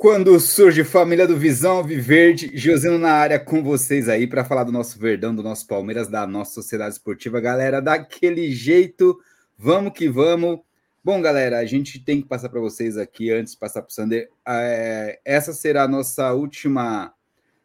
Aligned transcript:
Quando 0.00 0.40
surge 0.40 0.82
família 0.82 1.26
do 1.26 1.36
Visão 1.36 1.84
Viverde, 1.84 2.52
Josino 2.54 2.96
na 2.98 3.12
área 3.12 3.38
com 3.38 3.62
vocês 3.62 4.08
aí 4.08 4.26
para 4.26 4.46
falar 4.46 4.64
do 4.64 4.72
nosso 4.72 4.98
Verdão, 4.98 5.34
do 5.34 5.42
nosso 5.42 5.66
Palmeiras, 5.66 6.08
da 6.08 6.26
nossa 6.26 6.54
sociedade 6.54 6.94
esportiva. 6.94 7.38
Galera, 7.38 7.82
daquele 7.82 8.50
jeito, 8.50 9.20
vamos 9.58 9.92
que 9.92 10.08
vamos. 10.08 10.60
Bom, 11.04 11.20
galera, 11.20 11.58
a 11.58 11.66
gente 11.66 12.02
tem 12.02 12.22
que 12.22 12.26
passar 12.26 12.48
para 12.48 12.62
vocês 12.62 12.96
aqui, 12.96 13.30
antes 13.30 13.52
de 13.52 13.58
passar 13.58 13.82
para 13.82 13.90
o 13.90 13.92
Sander, 13.92 14.30
é, 14.48 15.20
essa 15.22 15.52
será 15.52 15.82
a 15.82 15.88
nossa 15.88 16.32
última, 16.32 17.12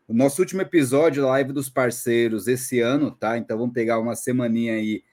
o 0.05 0.13
nosso 0.13 0.41
último 0.41 0.61
episódio 0.61 1.23
da 1.23 1.29
live 1.29 1.53
dos 1.53 1.69
parceiros 1.69 2.49
esse 2.49 2.81
ano, 2.81 3.11
tá? 3.11 3.37
Então 3.37 3.57
vamos 3.57 3.73
pegar 3.73 3.97
uma 3.97 4.13
semaninha 4.13 4.73
aí. 4.73 5.05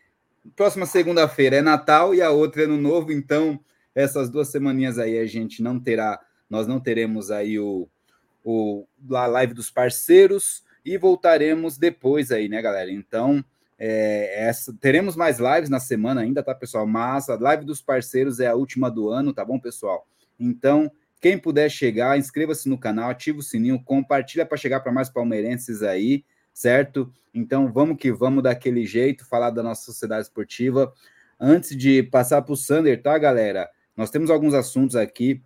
Próxima 0.56 0.86
segunda-feira 0.86 1.54
é 1.54 1.62
Natal 1.62 2.16
e 2.16 2.20
a 2.20 2.30
outra 2.30 2.62
é 2.62 2.64
Ano 2.64 2.78
Novo, 2.78 3.12
então 3.12 3.60
essas 3.94 4.28
duas 4.28 4.48
semaninhas 4.48 4.98
aí 4.98 5.20
a 5.20 5.26
gente 5.26 5.62
não 5.62 5.78
terá 5.78 6.18
nós 6.52 6.66
não 6.66 6.78
teremos 6.78 7.30
aí 7.30 7.58
o, 7.58 7.88
o 8.44 8.86
a 9.12 9.24
live 9.24 9.54
dos 9.54 9.70
parceiros 9.70 10.62
e 10.84 10.98
voltaremos 10.98 11.78
depois 11.78 12.30
aí, 12.30 12.46
né, 12.46 12.60
galera? 12.60 12.90
Então, 12.90 13.42
é, 13.78 14.48
essa, 14.48 14.70
teremos 14.78 15.16
mais 15.16 15.38
lives 15.38 15.70
na 15.70 15.80
semana 15.80 16.20
ainda, 16.20 16.42
tá, 16.42 16.54
pessoal? 16.54 16.86
Mas 16.86 17.30
a 17.30 17.36
live 17.36 17.64
dos 17.64 17.80
parceiros 17.80 18.38
é 18.38 18.48
a 18.48 18.54
última 18.54 18.90
do 18.90 19.08
ano, 19.08 19.32
tá 19.32 19.42
bom, 19.42 19.58
pessoal? 19.58 20.06
Então, 20.38 20.92
quem 21.22 21.38
puder 21.38 21.70
chegar, 21.70 22.18
inscreva-se 22.18 22.68
no 22.68 22.76
canal, 22.76 23.08
ativa 23.08 23.38
o 23.38 23.42
sininho, 23.42 23.82
compartilha 23.82 24.44
para 24.44 24.58
chegar 24.58 24.80
para 24.80 24.92
mais 24.92 25.08
palmeirenses 25.08 25.82
aí, 25.82 26.22
certo? 26.52 27.10
Então, 27.32 27.72
vamos 27.72 27.96
que 27.96 28.12
vamos 28.12 28.42
daquele 28.42 28.84
jeito, 28.84 29.26
falar 29.26 29.48
da 29.48 29.62
nossa 29.62 29.86
sociedade 29.86 30.26
esportiva. 30.26 30.92
Antes 31.40 31.74
de 31.74 32.02
passar 32.02 32.42
para 32.42 32.52
o 32.52 32.56
Sander, 32.56 33.00
tá, 33.00 33.16
galera? 33.16 33.70
Nós 33.96 34.10
temos 34.10 34.28
alguns 34.28 34.52
assuntos 34.52 34.96
aqui 34.96 35.40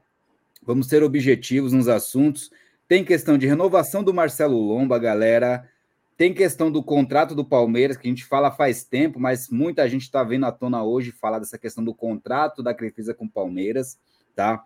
Vamos 0.67 0.89
ser 0.89 1.05
objetivos 1.05 1.73
nos 1.73 1.87
assuntos. 1.87 2.51
Tem 2.89 3.05
questão 3.05 3.39
de 3.39 3.47
renovação 3.47 4.03
do 4.03 4.13
Marcelo 4.13 4.59
Lomba, 4.59 4.99
galera. 4.99 5.69
Tem 6.17 6.35
questão 6.35 6.73
do 6.73 6.83
contrato 6.83 7.37
do 7.37 7.45
Palmeiras, 7.45 7.97
que 7.97 8.09
a 8.09 8.11
gente 8.11 8.25
fala 8.25 8.51
faz 8.51 8.83
tempo, 8.83 9.21
mas 9.21 9.49
muita 9.49 9.89
gente 9.89 10.03
está 10.03 10.25
vendo 10.25 10.45
à 10.45 10.51
tona 10.51 10.83
hoje 10.83 11.13
falar 11.13 11.39
dessa 11.39 11.57
questão 11.57 11.85
do 11.85 11.95
contrato 11.95 12.65
da 12.65 12.75
Crefisa 12.75 13.15
com 13.15 13.27
o 13.27 13.31
Palmeiras, 13.31 13.97
tá? 14.35 14.65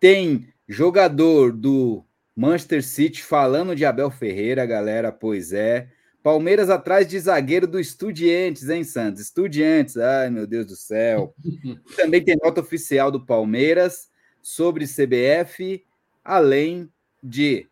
Tem 0.00 0.48
jogador 0.66 1.52
do 1.52 2.02
Manchester 2.34 2.82
City 2.82 3.22
falando 3.22 3.76
de 3.76 3.84
Abel 3.84 4.10
Ferreira, 4.10 4.64
galera, 4.64 5.12
pois 5.12 5.52
é. 5.52 5.88
Palmeiras 6.22 6.70
atrás 6.70 7.06
de 7.06 7.20
zagueiro 7.20 7.66
do 7.66 7.78
Estudiantes, 7.78 8.70
hein, 8.70 8.82
Santos? 8.82 9.20
Estudiantes, 9.20 9.98
ai 9.98 10.30
meu 10.30 10.46
Deus 10.46 10.64
do 10.64 10.76
céu. 10.76 11.34
Também 11.96 12.24
tem 12.24 12.38
nota 12.42 12.62
oficial 12.62 13.10
do 13.10 13.26
Palmeiras 13.26 14.08
sobre 14.44 14.84
CBF, 14.84 15.82
além 16.22 16.92
de 17.22 17.66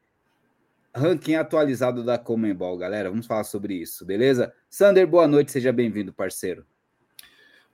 ranking 0.94 1.34
atualizado 1.34 2.02
da 2.02 2.16
Comembol, 2.16 2.78
galera. 2.78 3.10
Vamos 3.10 3.26
falar 3.26 3.44
sobre 3.44 3.74
isso, 3.74 4.06
beleza? 4.06 4.54
Sander, 4.70 5.06
boa 5.06 5.28
noite, 5.28 5.52
seja 5.52 5.70
bem-vindo, 5.70 6.14
parceiro. 6.14 6.64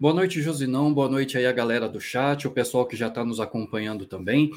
Boa 0.01 0.13
noite, 0.13 0.43
Josinão. 0.43 0.93
Boa 0.93 1.09
noite 1.09 1.39
aí 1.39 1.47
a 1.47 1.53
galera 1.53 1.89
do 1.89 2.01
chat, 2.01 2.49
o 2.49 2.51
pessoal 2.51 2.87
que 2.87 2.97
já 2.97 3.07
está 3.07 3.25
nos 3.25 3.39
acompanhando 3.39 4.05
também. 4.05 4.51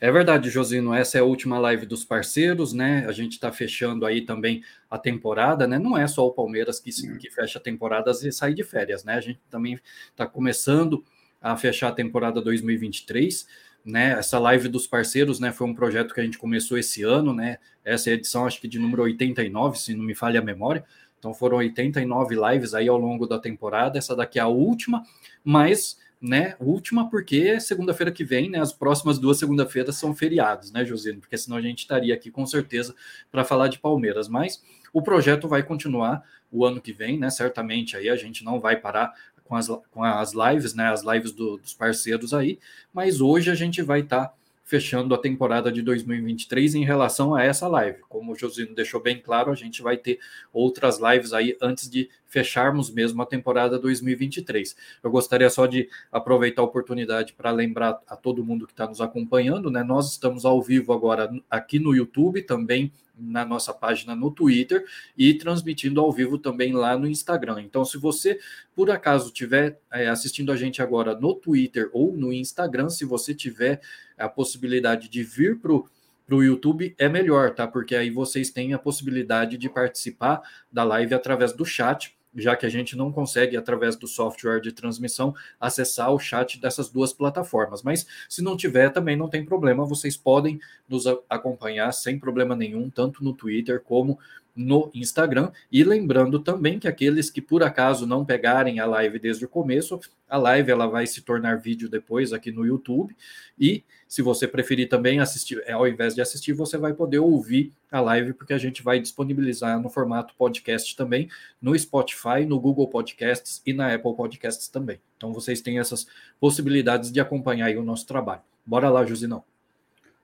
É 0.00 0.12
verdade, 0.12 0.48
Josino, 0.48 0.94
essa 0.94 1.18
é 1.18 1.20
a 1.20 1.24
última 1.24 1.58
live 1.58 1.84
dos 1.84 2.04
parceiros, 2.04 2.72
né? 2.72 3.04
A 3.08 3.12
gente 3.12 3.32
está 3.32 3.50
fechando 3.50 4.06
aí 4.06 4.20
também 4.20 4.62
a 4.88 4.96
temporada, 4.96 5.66
né? 5.66 5.76
Não 5.76 5.98
é 5.98 6.06
só 6.06 6.24
o 6.24 6.32
Palmeiras 6.32 6.78
que, 6.78 6.92
que 7.18 7.30
fecha 7.30 7.58
temporadas 7.58 8.22
e 8.22 8.30
sai 8.30 8.54
de 8.54 8.62
férias, 8.62 9.02
né? 9.02 9.14
A 9.14 9.20
gente 9.20 9.40
também 9.50 9.80
está 10.10 10.24
começando 10.24 11.04
a 11.40 11.56
fechar 11.56 11.88
a 11.88 11.92
temporada 11.92 12.40
2023 12.40 13.67
né? 13.88 14.12
Essa 14.18 14.38
live 14.38 14.68
dos 14.68 14.86
parceiros, 14.86 15.40
né, 15.40 15.50
foi 15.50 15.66
um 15.66 15.74
projeto 15.74 16.12
que 16.12 16.20
a 16.20 16.24
gente 16.24 16.36
começou 16.36 16.76
esse 16.76 17.02
ano, 17.02 17.32
né? 17.32 17.56
Essa 17.82 18.10
é 18.10 18.12
edição 18.12 18.46
acho 18.46 18.60
que 18.60 18.68
de 18.68 18.78
número 18.78 19.02
89, 19.02 19.78
se 19.78 19.94
não 19.94 20.04
me 20.04 20.14
falha 20.14 20.40
a 20.40 20.44
memória. 20.44 20.84
Então 21.18 21.32
foram 21.32 21.56
89 21.56 22.36
lives 22.36 22.74
aí 22.74 22.86
ao 22.86 22.98
longo 22.98 23.26
da 23.26 23.38
temporada. 23.38 23.98
Essa 23.98 24.14
daqui 24.14 24.38
é 24.38 24.42
a 24.42 24.46
última, 24.46 25.02
mas 25.42 25.98
né, 26.20 26.54
última 26.58 27.08
porque 27.08 27.60
segunda-feira 27.60 28.10
que 28.10 28.24
vem, 28.24 28.50
né, 28.50 28.60
as 28.60 28.72
próximas 28.72 29.18
duas 29.18 29.38
segunda-feiras 29.38 29.96
são 29.96 30.14
feriados, 30.14 30.72
né, 30.72 30.84
Josino? 30.84 31.20
Porque 31.20 31.38
senão 31.38 31.56
a 31.56 31.62
gente 31.62 31.78
estaria 31.78 32.12
aqui 32.12 32.30
com 32.30 32.44
certeza 32.44 32.94
para 33.30 33.44
falar 33.44 33.68
de 33.68 33.78
Palmeiras, 33.78 34.28
mas 34.28 34.62
o 34.92 35.00
projeto 35.00 35.48
vai 35.48 35.62
continuar 35.62 36.22
o 36.50 36.64
ano 36.64 36.80
que 36.80 36.92
vem, 36.92 37.18
né? 37.18 37.30
Certamente 37.30 37.96
aí 37.96 38.08
a 38.08 38.16
gente 38.16 38.44
não 38.44 38.58
vai 38.58 38.76
parar 38.76 39.14
com 39.48 39.56
as, 39.56 39.68
com 39.90 40.04
as 40.04 40.32
lives, 40.34 40.74
né? 40.74 40.88
As 40.88 41.02
lives 41.02 41.32
do, 41.32 41.56
dos 41.56 41.74
parceiros 41.74 42.34
aí, 42.34 42.58
mas 42.92 43.20
hoje 43.20 43.50
a 43.50 43.54
gente 43.54 43.82
vai 43.82 44.00
estar. 44.00 44.26
Tá 44.26 44.34
fechando 44.68 45.14
a 45.14 45.18
temporada 45.18 45.72
de 45.72 45.80
2023 45.80 46.74
em 46.74 46.84
relação 46.84 47.34
a 47.34 47.42
essa 47.42 47.66
live. 47.66 48.00
Como 48.06 48.32
o 48.32 48.36
Josino 48.36 48.74
deixou 48.74 49.00
bem 49.00 49.18
claro, 49.18 49.50
a 49.50 49.54
gente 49.54 49.80
vai 49.80 49.96
ter 49.96 50.18
outras 50.52 50.98
lives 51.00 51.32
aí 51.32 51.56
antes 51.58 51.88
de 51.88 52.10
fecharmos 52.28 52.90
mesmo 52.90 53.20
a 53.22 53.26
temporada 53.26 53.78
2023. 53.78 54.76
Eu 55.02 55.10
gostaria 55.10 55.48
só 55.50 55.66
de 55.66 55.88
aproveitar 56.12 56.62
a 56.62 56.64
oportunidade 56.64 57.32
para 57.32 57.50
lembrar 57.50 58.00
a 58.06 58.14
todo 58.14 58.44
mundo 58.44 58.66
que 58.66 58.72
está 58.72 58.86
nos 58.86 59.00
acompanhando, 59.00 59.70
né? 59.70 59.82
Nós 59.82 60.12
estamos 60.12 60.44
ao 60.44 60.62
vivo 60.62 60.92
agora 60.92 61.30
aqui 61.50 61.78
no 61.78 61.94
YouTube, 61.94 62.42
também 62.42 62.92
na 63.18 63.44
nossa 63.44 63.74
página 63.74 64.14
no 64.14 64.30
Twitter 64.30 64.84
e 65.16 65.34
transmitindo 65.34 66.00
ao 66.00 66.12
vivo 66.12 66.38
também 66.38 66.72
lá 66.72 66.96
no 66.96 67.08
Instagram. 67.08 67.62
Então, 67.62 67.84
se 67.84 67.98
você 67.98 68.38
por 68.76 68.90
acaso 68.90 69.26
estiver 69.26 69.80
é, 69.92 70.08
assistindo 70.08 70.52
a 70.52 70.56
gente 70.56 70.80
agora 70.80 71.18
no 71.18 71.34
Twitter 71.34 71.90
ou 71.92 72.16
no 72.16 72.32
Instagram, 72.32 72.88
se 72.88 73.04
você 73.04 73.34
tiver 73.34 73.80
a 74.16 74.28
possibilidade 74.28 75.08
de 75.08 75.22
vir 75.24 75.58
para 75.58 75.72
o 75.72 76.42
YouTube 76.42 76.94
é 76.98 77.08
melhor, 77.08 77.54
tá? 77.54 77.66
Porque 77.66 77.96
aí 77.96 78.10
vocês 78.10 78.50
têm 78.50 78.72
a 78.72 78.78
possibilidade 78.78 79.56
de 79.56 79.68
participar 79.68 80.42
da 80.70 80.84
live 80.84 81.14
através 81.14 81.52
do 81.52 81.64
chat 81.64 82.17
já 82.34 82.56
que 82.56 82.66
a 82.66 82.68
gente 82.68 82.96
não 82.96 83.10
consegue, 83.10 83.56
através 83.56 83.96
do 83.96 84.06
software 84.06 84.60
de 84.60 84.72
transmissão, 84.72 85.34
acessar 85.58 86.12
o 86.12 86.18
chat 86.18 86.60
dessas 86.60 86.90
duas 86.90 87.12
plataformas. 87.12 87.82
Mas 87.82 88.06
se 88.28 88.42
não 88.42 88.56
tiver, 88.56 88.90
também 88.90 89.16
não 89.16 89.28
tem 89.28 89.44
problema, 89.44 89.84
vocês 89.84 90.16
podem 90.16 90.60
nos 90.88 91.04
acompanhar 91.28 91.92
sem 91.92 92.18
problema 92.18 92.54
nenhum, 92.54 92.90
tanto 92.90 93.24
no 93.24 93.32
Twitter 93.32 93.82
como 93.82 94.18
no 94.58 94.90
Instagram. 94.92 95.52
E 95.70 95.84
lembrando 95.84 96.40
também 96.40 96.80
que 96.80 96.88
aqueles 96.88 97.30
que 97.30 97.40
por 97.40 97.62
acaso 97.62 98.06
não 98.06 98.24
pegarem 98.24 98.80
a 98.80 98.86
live 98.86 99.20
desde 99.20 99.44
o 99.44 99.48
começo, 99.48 100.00
a 100.28 100.36
live 100.36 100.70
ela 100.70 100.88
vai 100.88 101.06
se 101.06 101.22
tornar 101.22 101.60
vídeo 101.60 101.88
depois 101.88 102.32
aqui 102.32 102.50
no 102.50 102.66
YouTube. 102.66 103.16
E 103.58 103.84
se 104.08 104.20
você 104.20 104.48
preferir 104.48 104.88
também 104.88 105.20
assistir, 105.20 105.62
ao 105.70 105.86
invés 105.86 106.14
de 106.14 106.20
assistir, 106.20 106.52
você 106.52 106.76
vai 106.76 106.92
poder 106.92 107.20
ouvir 107.20 107.72
a 107.90 108.00
live, 108.00 108.32
porque 108.32 108.52
a 108.52 108.58
gente 108.58 108.82
vai 108.82 108.98
disponibilizar 108.98 109.80
no 109.80 109.88
formato 109.88 110.34
podcast 110.36 110.96
também, 110.96 111.28
no 111.62 111.78
Spotify, 111.78 112.44
no 112.46 112.58
Google 112.58 112.88
Podcasts 112.88 113.62
e 113.64 113.72
na 113.72 113.94
Apple 113.94 114.14
Podcasts 114.16 114.68
também. 114.68 115.00
Então 115.16 115.32
vocês 115.32 115.60
têm 115.60 115.78
essas 115.78 116.06
possibilidades 116.40 117.12
de 117.12 117.20
acompanhar 117.20 117.74
o 117.76 117.82
nosso 117.82 118.06
trabalho. 118.06 118.42
Bora 118.66 118.90
lá, 118.90 119.06
Josinão. 119.06 119.44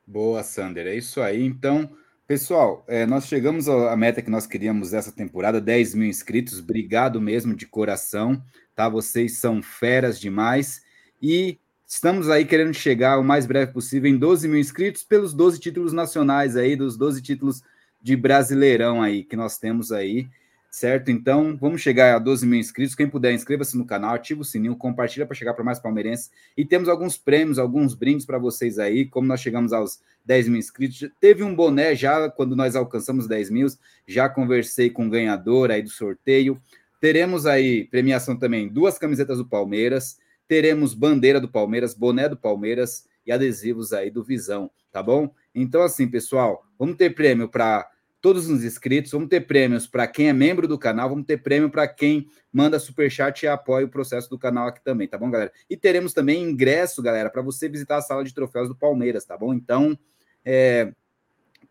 Boa, 0.06 0.42
Sander. 0.42 0.86
É 0.86 0.94
isso 0.94 1.20
aí. 1.20 1.42
Então, 1.42 1.88
pessoal, 2.26 2.84
é, 2.88 3.06
nós 3.06 3.26
chegamos 3.26 3.68
à 3.68 3.96
meta 3.96 4.22
que 4.22 4.30
nós 4.30 4.46
queríamos 4.46 4.92
essa 4.92 5.12
temporada, 5.12 5.60
10 5.60 5.94
mil 5.94 6.08
inscritos. 6.08 6.58
Obrigado 6.58 7.20
mesmo 7.20 7.54
de 7.54 7.66
coração, 7.66 8.42
tá? 8.74 8.88
Vocês 8.88 9.38
são 9.38 9.62
feras 9.62 10.18
demais. 10.18 10.82
E 11.20 11.58
estamos 11.86 12.28
aí 12.30 12.44
querendo 12.44 12.74
chegar 12.74 13.18
o 13.18 13.24
mais 13.24 13.46
breve 13.46 13.72
possível 13.72 14.10
em 14.10 14.16
12 14.16 14.48
mil 14.48 14.58
inscritos 14.58 15.02
pelos 15.02 15.34
12 15.34 15.60
títulos 15.60 15.92
nacionais 15.92 16.56
aí, 16.56 16.76
dos 16.76 16.96
12 16.96 17.22
títulos 17.22 17.62
de 18.00 18.16
Brasileirão 18.16 19.02
aí 19.02 19.24
que 19.24 19.36
nós 19.36 19.58
temos 19.58 19.92
aí 19.92 20.28
certo? 20.74 21.08
Então, 21.08 21.56
vamos 21.56 21.80
chegar 21.80 22.16
a 22.16 22.18
12 22.18 22.44
mil 22.44 22.58
inscritos. 22.58 22.96
Quem 22.96 23.08
puder, 23.08 23.32
inscreva-se 23.32 23.78
no 23.78 23.86
canal, 23.86 24.12
ativa 24.12 24.40
o 24.40 24.44
sininho, 24.44 24.74
compartilha 24.74 25.24
para 25.24 25.36
chegar 25.36 25.54
para 25.54 25.62
mais 25.62 25.78
palmeirenses. 25.78 26.32
E 26.56 26.64
temos 26.64 26.88
alguns 26.88 27.16
prêmios, 27.16 27.60
alguns 27.60 27.94
brindes 27.94 28.26
para 28.26 28.38
vocês 28.38 28.76
aí. 28.80 29.06
Como 29.06 29.24
nós 29.24 29.38
chegamos 29.38 29.72
aos 29.72 30.00
10 30.24 30.48
mil 30.48 30.58
inscritos, 30.58 31.08
teve 31.20 31.44
um 31.44 31.54
boné 31.54 31.94
já 31.94 32.28
quando 32.28 32.56
nós 32.56 32.74
alcançamos 32.74 33.28
10 33.28 33.50
mil. 33.50 33.68
Já 34.04 34.28
conversei 34.28 34.90
com 34.90 35.06
o 35.06 35.10
ganhador 35.10 35.70
aí 35.70 35.80
do 35.80 35.90
sorteio. 35.90 36.60
Teremos 37.00 37.46
aí 37.46 37.84
premiação 37.84 38.36
também, 38.36 38.68
duas 38.68 38.98
camisetas 38.98 39.38
do 39.38 39.46
Palmeiras. 39.46 40.18
Teremos 40.48 40.92
bandeira 40.92 41.40
do 41.40 41.48
Palmeiras, 41.48 41.94
boné 41.94 42.28
do 42.28 42.36
Palmeiras 42.36 43.06
e 43.24 43.30
adesivos 43.30 43.92
aí 43.92 44.10
do 44.10 44.24
Visão, 44.24 44.68
tá 44.90 45.00
bom? 45.00 45.32
Então, 45.54 45.82
assim, 45.82 46.08
pessoal, 46.08 46.66
vamos 46.76 46.96
ter 46.96 47.14
prêmio 47.14 47.48
para 47.48 47.88
todos 48.24 48.48
os 48.48 48.64
inscritos. 48.64 49.12
Vamos 49.12 49.28
ter 49.28 49.42
prêmios 49.42 49.86
para 49.86 50.06
quem 50.06 50.30
é 50.30 50.32
membro 50.32 50.66
do 50.66 50.78
canal, 50.78 51.10
vamos 51.10 51.26
ter 51.26 51.42
prêmio 51.42 51.68
para 51.68 51.86
quem 51.86 52.26
manda 52.50 52.78
super 52.78 53.10
chat 53.10 53.42
e 53.42 53.46
apoia 53.46 53.84
o 53.84 53.88
processo 53.90 54.30
do 54.30 54.38
canal 54.38 54.66
aqui 54.66 54.82
também, 54.82 55.06
tá 55.06 55.18
bom, 55.18 55.30
galera? 55.30 55.52
E 55.68 55.76
teremos 55.76 56.14
também 56.14 56.42
ingresso, 56.42 57.02
galera, 57.02 57.28
para 57.28 57.42
você 57.42 57.68
visitar 57.68 57.98
a 57.98 58.00
sala 58.00 58.24
de 58.24 58.32
troféus 58.32 58.66
do 58.66 58.74
Palmeiras, 58.74 59.26
tá 59.26 59.36
bom? 59.36 59.52
Então, 59.52 59.98
é, 60.42 60.94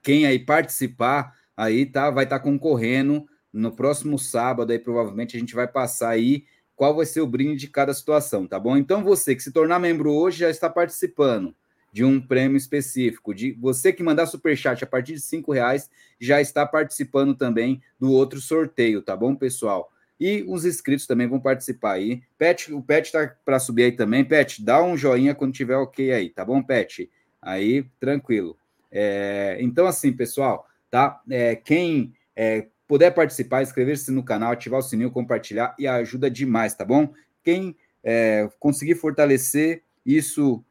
quem 0.03 0.27
aí 0.27 0.37
participar 0.37 1.33
aí 1.57 1.87
tá 1.87 2.11
vai 2.11 2.25
estar 2.25 2.37
tá 2.37 2.43
concorrendo 2.43 3.25
no 3.51 3.71
próximo 3.71 4.19
sábado 4.19 4.71
aí 4.71 4.77
provavelmente 4.77 5.35
a 5.35 5.39
gente 5.39 5.55
vai 5.55 5.67
passar 5.67 6.09
aí 6.09 6.45
qual 6.75 6.95
vai 6.95 7.07
ser 7.07 7.21
o 7.21 7.27
brinde 7.27 7.61
de 7.61 7.67
cada 7.67 7.95
situação, 7.95 8.45
tá 8.45 8.59
bom? 8.59 8.77
Então 8.77 9.03
você 9.03 9.35
que 9.35 9.41
se 9.41 9.51
tornar 9.51 9.79
membro 9.79 10.13
hoje 10.13 10.37
já 10.41 10.51
está 10.51 10.69
participando 10.69 11.55
de 11.93 12.03
um 12.03 12.19
prêmio 12.19 12.57
específico. 12.57 13.35
De 13.35 13.51
você 13.53 13.93
que 13.93 14.01
mandar 14.01 14.25
super 14.25 14.57
chat 14.57 14.83
a 14.83 14.87
partir 14.87 15.13
de 15.13 15.21
cinco 15.21 15.53
reais 15.53 15.89
já 16.19 16.41
está 16.41 16.65
participando 16.65 17.35
também 17.35 17.81
do 17.99 18.11
outro 18.11 18.41
sorteio, 18.41 19.03
tá 19.03 19.15
bom, 19.15 19.35
pessoal? 19.35 19.91
E 20.19 20.43
os 20.47 20.65
inscritos 20.65 21.05
também 21.05 21.27
vão 21.27 21.39
participar 21.39 21.93
aí. 21.93 22.23
Pet, 22.37 22.73
o 22.73 22.81
Pet 22.81 23.11
tá 23.11 23.35
para 23.45 23.59
subir 23.59 23.83
aí 23.83 23.91
também. 23.91 24.25
Pet, 24.25 24.63
dá 24.63 24.83
um 24.83 24.97
joinha 24.97 25.35
quando 25.35 25.53
tiver 25.53 25.75
ok 25.75 26.11
aí, 26.11 26.29
tá 26.29 26.43
bom, 26.43 26.63
Pet? 26.63 27.09
Aí, 27.39 27.85
tranquilo. 27.99 28.57
É, 28.91 29.57
então, 29.59 29.85
assim, 29.85 30.11
pessoal, 30.11 30.67
tá? 30.89 31.21
É, 31.29 31.55
quem 31.55 32.13
é, 32.35 32.67
puder 32.87 33.11
participar, 33.11 33.61
inscrever-se 33.61 34.11
no 34.11 34.23
canal, 34.23 34.51
ativar 34.51 34.79
o 34.79 34.83
sininho, 34.83 35.11
compartilhar 35.11 35.75
e 35.77 35.87
ajuda 35.87 36.29
demais, 36.29 36.73
tá 36.73 36.85
bom? 36.85 37.13
Quem 37.43 37.75
é, 38.03 38.49
conseguir 38.59 38.95
fortalecer 38.95 39.83
isso 40.05 40.63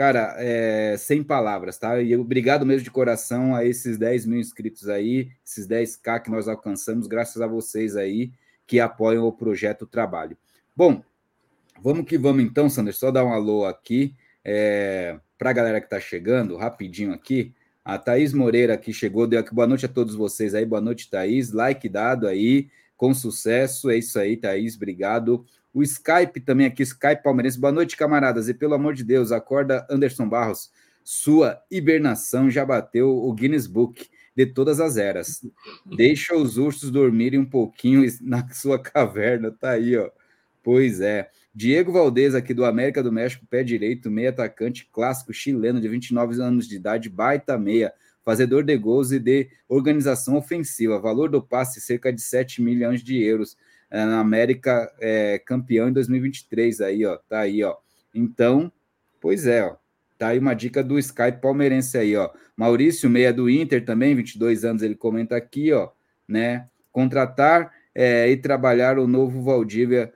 Cara, 0.00 0.34
é, 0.38 0.96
sem 0.96 1.22
palavras, 1.22 1.76
tá? 1.76 2.00
E 2.00 2.16
obrigado 2.16 2.64
mesmo 2.64 2.82
de 2.82 2.90
coração 2.90 3.54
a 3.54 3.66
esses 3.66 3.98
10 3.98 4.24
mil 4.24 4.40
inscritos 4.40 4.88
aí, 4.88 5.28
esses 5.44 5.68
10k 5.68 6.22
que 6.22 6.30
nós 6.30 6.48
alcançamos, 6.48 7.06
graças 7.06 7.42
a 7.42 7.46
vocês 7.46 7.96
aí 7.96 8.32
que 8.66 8.80
apoiam 8.80 9.26
o 9.26 9.32
projeto 9.32 9.86
Trabalho. 9.86 10.38
Bom, 10.74 11.02
vamos 11.82 12.06
que 12.06 12.16
vamos 12.16 12.42
então, 12.42 12.70
Sanders, 12.70 12.96
só 12.96 13.10
dar 13.10 13.26
um 13.26 13.32
alô 13.34 13.66
aqui 13.66 14.16
é, 14.42 15.20
para 15.36 15.50
a 15.50 15.52
galera 15.52 15.80
que 15.82 15.86
está 15.86 16.00
chegando, 16.00 16.56
rapidinho 16.56 17.12
aqui. 17.12 17.52
A 17.84 17.98
Thaís 17.98 18.32
Moreira 18.32 18.78
que 18.78 18.94
chegou, 18.94 19.26
deu 19.26 19.40
aqui 19.40 19.54
boa 19.54 19.66
noite 19.66 19.84
a 19.84 19.88
todos 19.90 20.14
vocês 20.14 20.54
aí, 20.54 20.64
boa 20.64 20.80
noite, 20.80 21.10
Thaís. 21.10 21.52
Like 21.52 21.86
dado 21.90 22.26
aí, 22.26 22.70
com 22.96 23.12
sucesso, 23.12 23.90
é 23.90 23.98
isso 23.98 24.18
aí, 24.18 24.38
Thaís, 24.38 24.76
obrigado. 24.76 25.44
O 25.72 25.82
Skype 25.82 26.40
também 26.40 26.66
aqui, 26.66 26.82
Skype 26.82 27.22
Palmeirense. 27.22 27.58
Boa 27.58 27.72
noite, 27.72 27.96
camaradas. 27.96 28.48
E 28.48 28.54
pelo 28.54 28.74
amor 28.74 28.92
de 28.94 29.04
Deus, 29.04 29.30
acorda 29.30 29.86
Anderson 29.88 30.28
Barros. 30.28 30.70
Sua 31.04 31.62
hibernação 31.70 32.50
já 32.50 32.64
bateu 32.64 33.08
o 33.08 33.32
Guinness 33.32 33.66
Book 33.66 34.08
de 34.34 34.46
todas 34.46 34.80
as 34.80 34.96
eras. 34.96 35.40
Deixa 35.96 36.34
os 36.34 36.56
ursos 36.58 36.90
dormirem 36.90 37.38
um 37.38 37.44
pouquinho 37.44 38.02
na 38.20 38.48
sua 38.50 38.80
caverna. 38.80 39.50
Tá 39.52 39.70
aí, 39.70 39.96
ó. 39.96 40.10
Pois 40.62 41.00
é. 41.00 41.28
Diego 41.54 41.92
Valdez, 41.92 42.34
aqui 42.34 42.52
do 42.52 42.64
América 42.64 43.02
do 43.02 43.12
México, 43.12 43.46
pé 43.48 43.62
direito, 43.62 44.10
meia 44.10 44.30
atacante 44.30 44.88
clássico 44.92 45.32
chileno 45.32 45.80
de 45.80 45.88
29 45.88 46.40
anos 46.40 46.68
de 46.68 46.76
idade, 46.76 47.08
baita 47.08 47.58
meia, 47.58 47.92
fazedor 48.24 48.62
de 48.62 48.76
gols 48.76 49.10
e 49.10 49.18
de 49.18 49.48
organização 49.68 50.36
ofensiva. 50.36 51.00
Valor 51.00 51.28
do 51.28 51.42
passe 51.42 51.80
cerca 51.80 52.12
de 52.12 52.20
7 52.20 52.60
milhões 52.60 53.02
de 53.02 53.20
euros 53.22 53.56
na 53.90 54.20
América 54.20 54.92
é, 55.00 55.38
campeão 55.38 55.88
em 55.88 55.92
2023 55.92 56.80
aí, 56.80 57.04
ó, 57.04 57.16
tá 57.28 57.40
aí, 57.40 57.62
ó. 57.64 57.76
Então, 58.14 58.70
pois 59.20 59.46
é, 59.46 59.64
ó, 59.64 59.76
tá 60.18 60.28
aí 60.28 60.38
uma 60.38 60.54
dica 60.54 60.82
do 60.82 60.98
Skype 60.98 61.40
palmeirense 61.40 61.98
aí, 61.98 62.16
ó. 62.16 62.30
Maurício 62.56 63.10
Meia 63.10 63.32
do 63.32 63.48
Inter 63.48 63.84
também, 63.84 64.14
22 64.14 64.64
anos, 64.64 64.82
ele 64.82 64.94
comenta 64.94 65.36
aqui, 65.36 65.72
ó, 65.72 65.90
né? 66.28 66.68
Contratar 66.92 67.72
é, 67.94 68.28
e 68.30 68.36
trabalhar 68.36 68.98
o 68.98 69.06
novo 69.06 69.42
Valdívia 69.42 70.12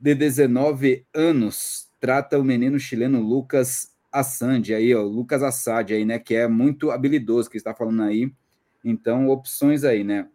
de 0.00 0.14
19 0.14 1.06
anos. 1.14 1.88
Trata 2.00 2.38
o 2.38 2.44
menino 2.44 2.78
chileno 2.78 3.20
Lucas 3.20 3.92
Assad 4.10 4.74
aí, 4.74 4.94
ó, 4.94 5.02
Lucas 5.02 5.42
Assad 5.42 5.94
aí, 5.94 6.04
né, 6.04 6.18
que 6.18 6.34
é 6.34 6.46
muito 6.46 6.90
habilidoso 6.90 7.48
que 7.48 7.56
está 7.56 7.74
falando 7.74 8.02
aí. 8.02 8.30
Então, 8.84 9.28
opções 9.28 9.84
aí, 9.84 10.04
né? 10.04 10.28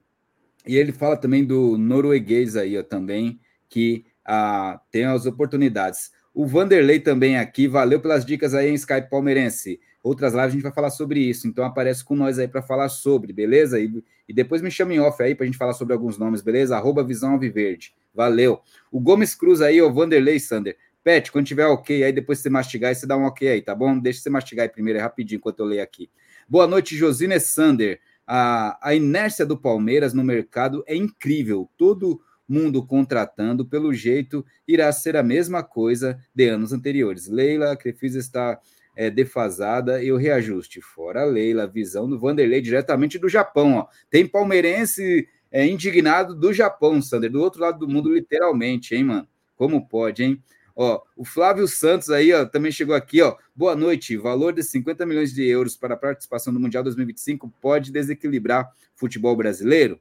E 0.68 0.76
ele 0.76 0.92
fala 0.92 1.16
também 1.16 1.46
do 1.46 1.78
norueguês 1.78 2.56
aí, 2.56 2.78
ó, 2.78 2.84
também, 2.84 3.40
que 3.70 4.06
ah, 4.26 4.80
tem 4.92 5.06
as 5.06 5.26
oportunidades. 5.26 6.12
O 6.34 6.46
Vanderlei 6.46 7.00
também 7.00 7.38
aqui, 7.38 7.68
valeu 7.68 8.00
pelas 8.00 8.26
dicas 8.26 8.54
aí 8.54 8.70
em 8.70 8.76
Skype 8.76 9.10
Palmeirense. 9.10 9.80
Outras 10.04 10.34
lives 10.34 10.48
a 10.48 10.52
gente 10.52 10.62
vai 10.62 10.72
falar 10.72 10.90
sobre 10.90 11.20
isso, 11.20 11.48
então 11.48 11.66
aparece 11.66 12.04
com 12.04 12.16
nós 12.16 12.38
aí 12.38 12.48
para 12.48 12.62
falar 12.62 12.90
sobre, 12.90 13.34
beleza? 13.34 13.80
E, 13.80 14.04
e 14.28 14.34
depois 14.34 14.62
me 14.62 14.70
chame 14.70 14.96
em 14.96 15.00
off 15.00 15.22
aí 15.24 15.34
para 15.34 15.44
a 15.44 15.48
gente 15.48 15.58
falar 15.58 15.74
sobre 15.74 15.94
alguns 15.94 16.18
nomes, 16.18 16.42
beleza? 16.42 16.76
Arroba 16.76 17.04
Visão 17.04 17.32
Alviverde. 17.32 17.94
Valeu. 18.14 18.60
O 18.92 19.00
Gomes 19.00 19.34
Cruz 19.34 19.62
aí, 19.62 19.82
o 19.82 19.92
Vanderlei 19.92 20.40
Sander. 20.40 20.78
Pet, 21.04 21.32
quando 21.32 21.46
tiver 21.46 21.66
ok, 21.66 22.04
aí 22.04 22.12
depois 22.12 22.40
você 22.40 22.50
mastigar, 22.50 22.94
você 22.94 23.08
dá 23.08 23.16
um 23.16 23.24
ok 23.24 23.48
aí, 23.48 23.62
tá 23.62 23.74
bom? 23.74 23.98
Deixa 23.98 24.20
você 24.22 24.30
mastigar 24.30 24.64
aí 24.64 24.70
primeiro, 24.70 25.00
é 25.00 25.02
rapidinho, 25.02 25.38
enquanto 25.38 25.60
eu 25.60 25.66
leio 25.66 25.82
aqui. 25.82 26.10
Boa 26.48 26.68
noite, 26.68 26.96
Josine 26.96 27.40
Sander 27.40 28.00
a, 28.28 28.78
a 28.82 28.94
inércia 28.94 29.46
do 29.46 29.58
Palmeiras 29.58 30.14
no 30.14 30.24
mercado 30.24 30.84
é 30.86 30.96
incrível. 30.96 31.70
Todo 31.78 32.22
mundo 32.48 32.86
contratando, 32.86 33.66
pelo 33.66 33.94
jeito, 33.94 34.46
irá 34.68 34.92
ser 34.92 35.16
a 35.16 35.24
mesma 35.24 35.64
coisa 35.64 36.20
de 36.36 36.48
anos 36.48 36.74
anteriores. 36.74 37.28
Leila, 37.28 37.72
a 37.72 37.78
Crefisa 37.78 38.20
está 38.20 38.60
é, 38.96 39.10
defasada 39.10 40.04
e 40.04 40.12
o 40.12 40.18
reajuste. 40.18 40.82
Fora 40.82 41.24
Leila, 41.24 41.68
visão 41.68 42.10
do 42.10 42.20
Vanderlei 42.20 42.62
diretamente 42.62 43.18
do 43.18 43.30
Japão. 43.30 43.76
Ó. 43.76 43.88
Tem 44.10 44.28
palmeirense 44.28 45.28
é, 45.52 45.66
indignado 45.66 46.36
do 46.36 46.52
Japão, 46.52 47.02
Sander, 47.02 47.32
do 47.32 47.42
outro 47.42 47.62
lado 47.62 47.80
do 47.80 47.88
mundo, 47.88 48.14
literalmente, 48.14 48.96
hein, 48.96 49.04
mano? 49.04 49.28
Como 49.56 49.88
pode, 49.88 50.24
hein? 50.24 50.44
Ó, 50.80 51.02
o 51.16 51.26
Flávio 51.26 51.68
Santos 51.68 52.12
aí, 52.12 52.32
ó, 52.32 52.46
também 52.46 52.72
chegou 52.72 52.94
aqui, 52.94 53.20
ó. 53.20 53.36
Boa 53.56 53.76
noite. 53.76 54.16
Valor 54.16 54.54
de 54.54 54.62
50 54.62 55.08
milhões 55.08 55.34
de 55.34 55.44
euros 55.44 55.76
para 55.76 55.96
a 55.96 55.98
participação 55.98 56.54
do 56.54 56.60
Mundial 56.60 56.84
2025 56.84 57.52
pode 57.60 57.92
desequilibrar 57.92 58.72
futebol 58.94 59.36
brasileiro? 59.36 60.00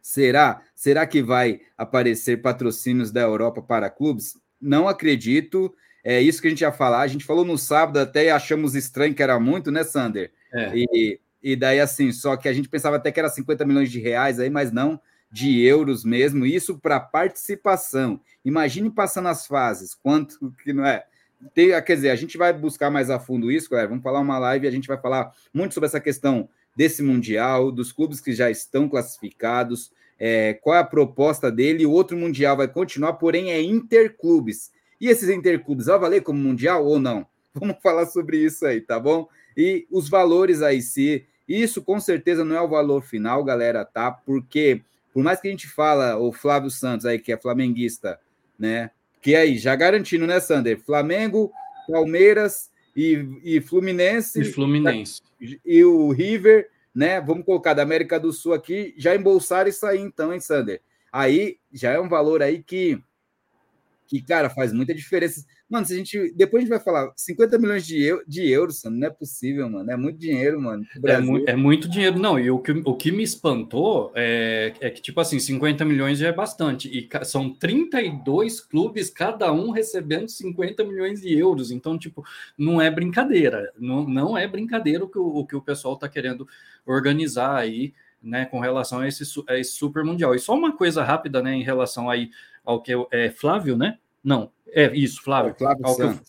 Será? 0.00 0.62
Será 0.74 1.06
que 1.06 1.22
vai 1.22 1.60
aparecer 1.76 2.40
patrocínios 2.40 3.10
da 3.10 3.20
Europa 3.20 3.60
para 3.60 3.90
clubes? 3.90 4.38
Não 4.58 4.88
acredito. 4.88 5.74
É 6.02 6.18
isso 6.18 6.40
que 6.40 6.46
a 6.46 6.50
gente 6.50 6.62
ia 6.62 6.72
falar. 6.72 7.00
A 7.00 7.06
gente 7.06 7.26
falou 7.26 7.44
no 7.44 7.58
sábado 7.58 7.98
até 7.98 8.24
e 8.24 8.30
achamos 8.30 8.74
estranho 8.74 9.14
que 9.14 9.22
era 9.22 9.38
muito, 9.38 9.70
né, 9.70 9.84
Sander? 9.84 10.32
É. 10.50 10.72
E, 10.74 11.20
e 11.42 11.54
daí, 11.54 11.78
assim, 11.78 12.10
só 12.10 12.38
que 12.38 12.48
a 12.48 12.54
gente 12.54 12.70
pensava 12.70 12.96
até 12.96 13.12
que 13.12 13.20
era 13.20 13.28
50 13.28 13.66
milhões 13.66 13.90
de 13.90 14.00
reais 14.00 14.40
aí, 14.40 14.48
mas 14.48 14.72
não 14.72 14.98
de 15.30 15.62
euros 15.62 16.04
mesmo, 16.04 16.46
isso 16.46 16.78
para 16.78 16.98
participação. 16.98 18.20
Imagine 18.44 18.90
passando 18.90 19.28
as 19.28 19.46
fases, 19.46 19.94
quanto 19.94 20.52
que 20.62 20.72
não 20.72 20.84
é. 20.84 21.04
Tem, 21.54 21.68
quer 21.82 21.94
dizer, 21.94 22.10
a 22.10 22.16
gente 22.16 22.36
vai 22.36 22.52
buscar 22.52 22.90
mais 22.90 23.10
a 23.10 23.20
fundo 23.20 23.50
isso, 23.50 23.70
galera. 23.70 23.88
Vamos 23.88 24.02
falar 24.02 24.20
uma 24.20 24.38
live, 24.38 24.66
a 24.66 24.70
gente 24.70 24.88
vai 24.88 24.98
falar 24.98 25.32
muito 25.52 25.74
sobre 25.74 25.86
essa 25.86 26.00
questão 26.00 26.48
desse 26.74 27.02
Mundial, 27.02 27.70
dos 27.70 27.92
clubes 27.92 28.20
que 28.20 28.32
já 28.32 28.50
estão 28.50 28.88
classificados, 28.88 29.92
é, 30.18 30.54
qual 30.54 30.76
é 30.76 30.80
a 30.80 30.84
proposta 30.84 31.50
dele. 31.50 31.86
O 31.86 31.92
outro 31.92 32.16
Mundial 32.16 32.56
vai 32.56 32.68
continuar, 32.68 33.14
porém 33.14 33.50
é 33.50 33.60
interclubes. 33.60 34.72
E 35.00 35.08
esses 35.08 35.28
interclubes 35.28 35.86
vai 35.86 35.98
valer 35.98 36.22
como 36.22 36.40
Mundial 36.40 36.84
ou 36.84 36.98
não? 36.98 37.26
Vamos 37.54 37.76
falar 37.82 38.06
sobre 38.06 38.38
isso 38.38 38.66
aí, 38.66 38.80
tá 38.80 38.98
bom? 38.98 39.28
E 39.56 39.86
os 39.90 40.08
valores 40.08 40.62
aí, 40.62 40.80
se 40.80 41.24
isso 41.48 41.82
com 41.82 41.98
certeza 41.98 42.44
não 42.44 42.56
é 42.56 42.60
o 42.60 42.68
valor 42.68 43.02
final, 43.02 43.42
galera, 43.42 43.84
tá? 43.84 44.10
Porque 44.10 44.82
por 45.18 45.24
mais 45.24 45.40
que 45.40 45.48
a 45.48 45.50
gente 45.50 45.66
fala, 45.66 46.16
o 46.16 46.30
Flávio 46.30 46.70
Santos 46.70 47.04
aí, 47.04 47.18
que 47.18 47.32
é 47.32 47.36
flamenguista, 47.36 48.20
né? 48.56 48.92
Que 49.20 49.34
aí, 49.34 49.58
já 49.58 49.74
garantindo, 49.74 50.28
né, 50.28 50.38
Sander? 50.38 50.78
Flamengo, 50.78 51.50
Palmeiras 51.88 52.70
e, 52.94 53.26
e 53.42 53.60
Fluminense. 53.60 54.40
E 54.40 54.44
Fluminense. 54.44 55.20
E 55.66 55.82
o 55.82 56.12
River, 56.12 56.70
né? 56.94 57.20
Vamos 57.20 57.44
colocar 57.44 57.74
da 57.74 57.82
América 57.82 58.20
do 58.20 58.32
Sul 58.32 58.54
aqui, 58.54 58.94
já 58.96 59.12
embolsaram 59.12 59.68
isso 59.68 59.84
aí, 59.86 59.98
então, 59.98 60.32
hein, 60.32 60.38
Sander? 60.38 60.80
Aí 61.12 61.58
já 61.72 61.90
é 61.90 61.98
um 61.98 62.08
valor 62.08 62.40
aí 62.40 62.62
que, 62.62 63.02
que 64.06 64.22
cara, 64.22 64.48
faz 64.48 64.72
muita 64.72 64.94
diferença. 64.94 65.44
Mano, 65.68 65.84
se 65.84 65.92
a 65.92 65.96
gente. 65.96 66.32
Depois 66.34 66.62
a 66.62 66.64
gente 66.64 66.70
vai 66.70 66.80
falar 66.80 67.12
50 67.14 67.58
milhões 67.58 67.86
de, 67.86 68.02
eu, 68.02 68.22
de 68.26 68.50
euros, 68.50 68.82
não 68.84 69.06
é 69.06 69.10
possível, 69.10 69.68
mano. 69.68 69.90
É 69.90 69.96
muito 69.96 70.18
dinheiro, 70.18 70.58
mano. 70.58 70.86
É, 71.04 71.18
mu 71.18 71.44
é, 71.46 71.54
muito 71.54 71.88
dinheiro. 71.88 72.18
Não, 72.18 72.38
e 72.40 72.50
o 72.50 72.58
que, 72.58 72.72
o 72.72 72.94
que 72.94 73.12
me 73.12 73.22
espantou 73.22 74.10
é, 74.14 74.72
é 74.80 74.88
que, 74.88 75.02
tipo 75.02 75.20
assim, 75.20 75.38
50 75.38 75.84
milhões 75.84 76.18
já 76.18 76.28
é 76.28 76.32
bastante. 76.32 76.88
E 76.88 77.06
são 77.26 77.52
32 77.52 78.62
clubes, 78.62 79.10
cada 79.10 79.52
um 79.52 79.70
recebendo 79.70 80.30
50 80.30 80.82
milhões 80.84 81.20
de 81.20 81.38
euros. 81.38 81.70
Então, 81.70 81.98
tipo, 81.98 82.24
não 82.56 82.80
é 82.80 82.90
brincadeira. 82.90 83.70
Não, 83.78 84.08
não 84.08 84.38
é 84.38 84.48
brincadeira 84.48 85.04
o 85.04 85.08
que 85.08 85.18
o, 85.18 85.26
o, 85.26 85.46
que 85.46 85.54
o 85.54 85.60
pessoal 85.60 85.96
tá 85.98 86.08
querendo 86.08 86.48
organizar 86.86 87.56
aí. 87.56 87.92
Né, 88.20 88.44
com 88.46 88.58
relação 88.58 88.98
a 88.98 89.06
esse, 89.06 89.22
a 89.48 89.56
esse 89.56 89.70
super 89.74 90.02
mundial. 90.02 90.34
E 90.34 90.40
só 90.40 90.52
uma 90.52 90.76
coisa 90.76 91.04
rápida, 91.04 91.40
né, 91.40 91.54
em 91.54 91.62
relação 91.62 92.10
aí 92.10 92.30
ao 92.64 92.82
que 92.82 92.92
é 93.12 93.30
Flávio, 93.30 93.76
né? 93.76 93.96
Não, 94.28 94.52
é 94.68 94.94
isso, 94.94 95.22
Flávio. 95.22 95.52
É 95.52 95.54
Flávio 95.54 95.86
ao, 95.86 95.96
que 95.96 96.02
o, 96.02 96.20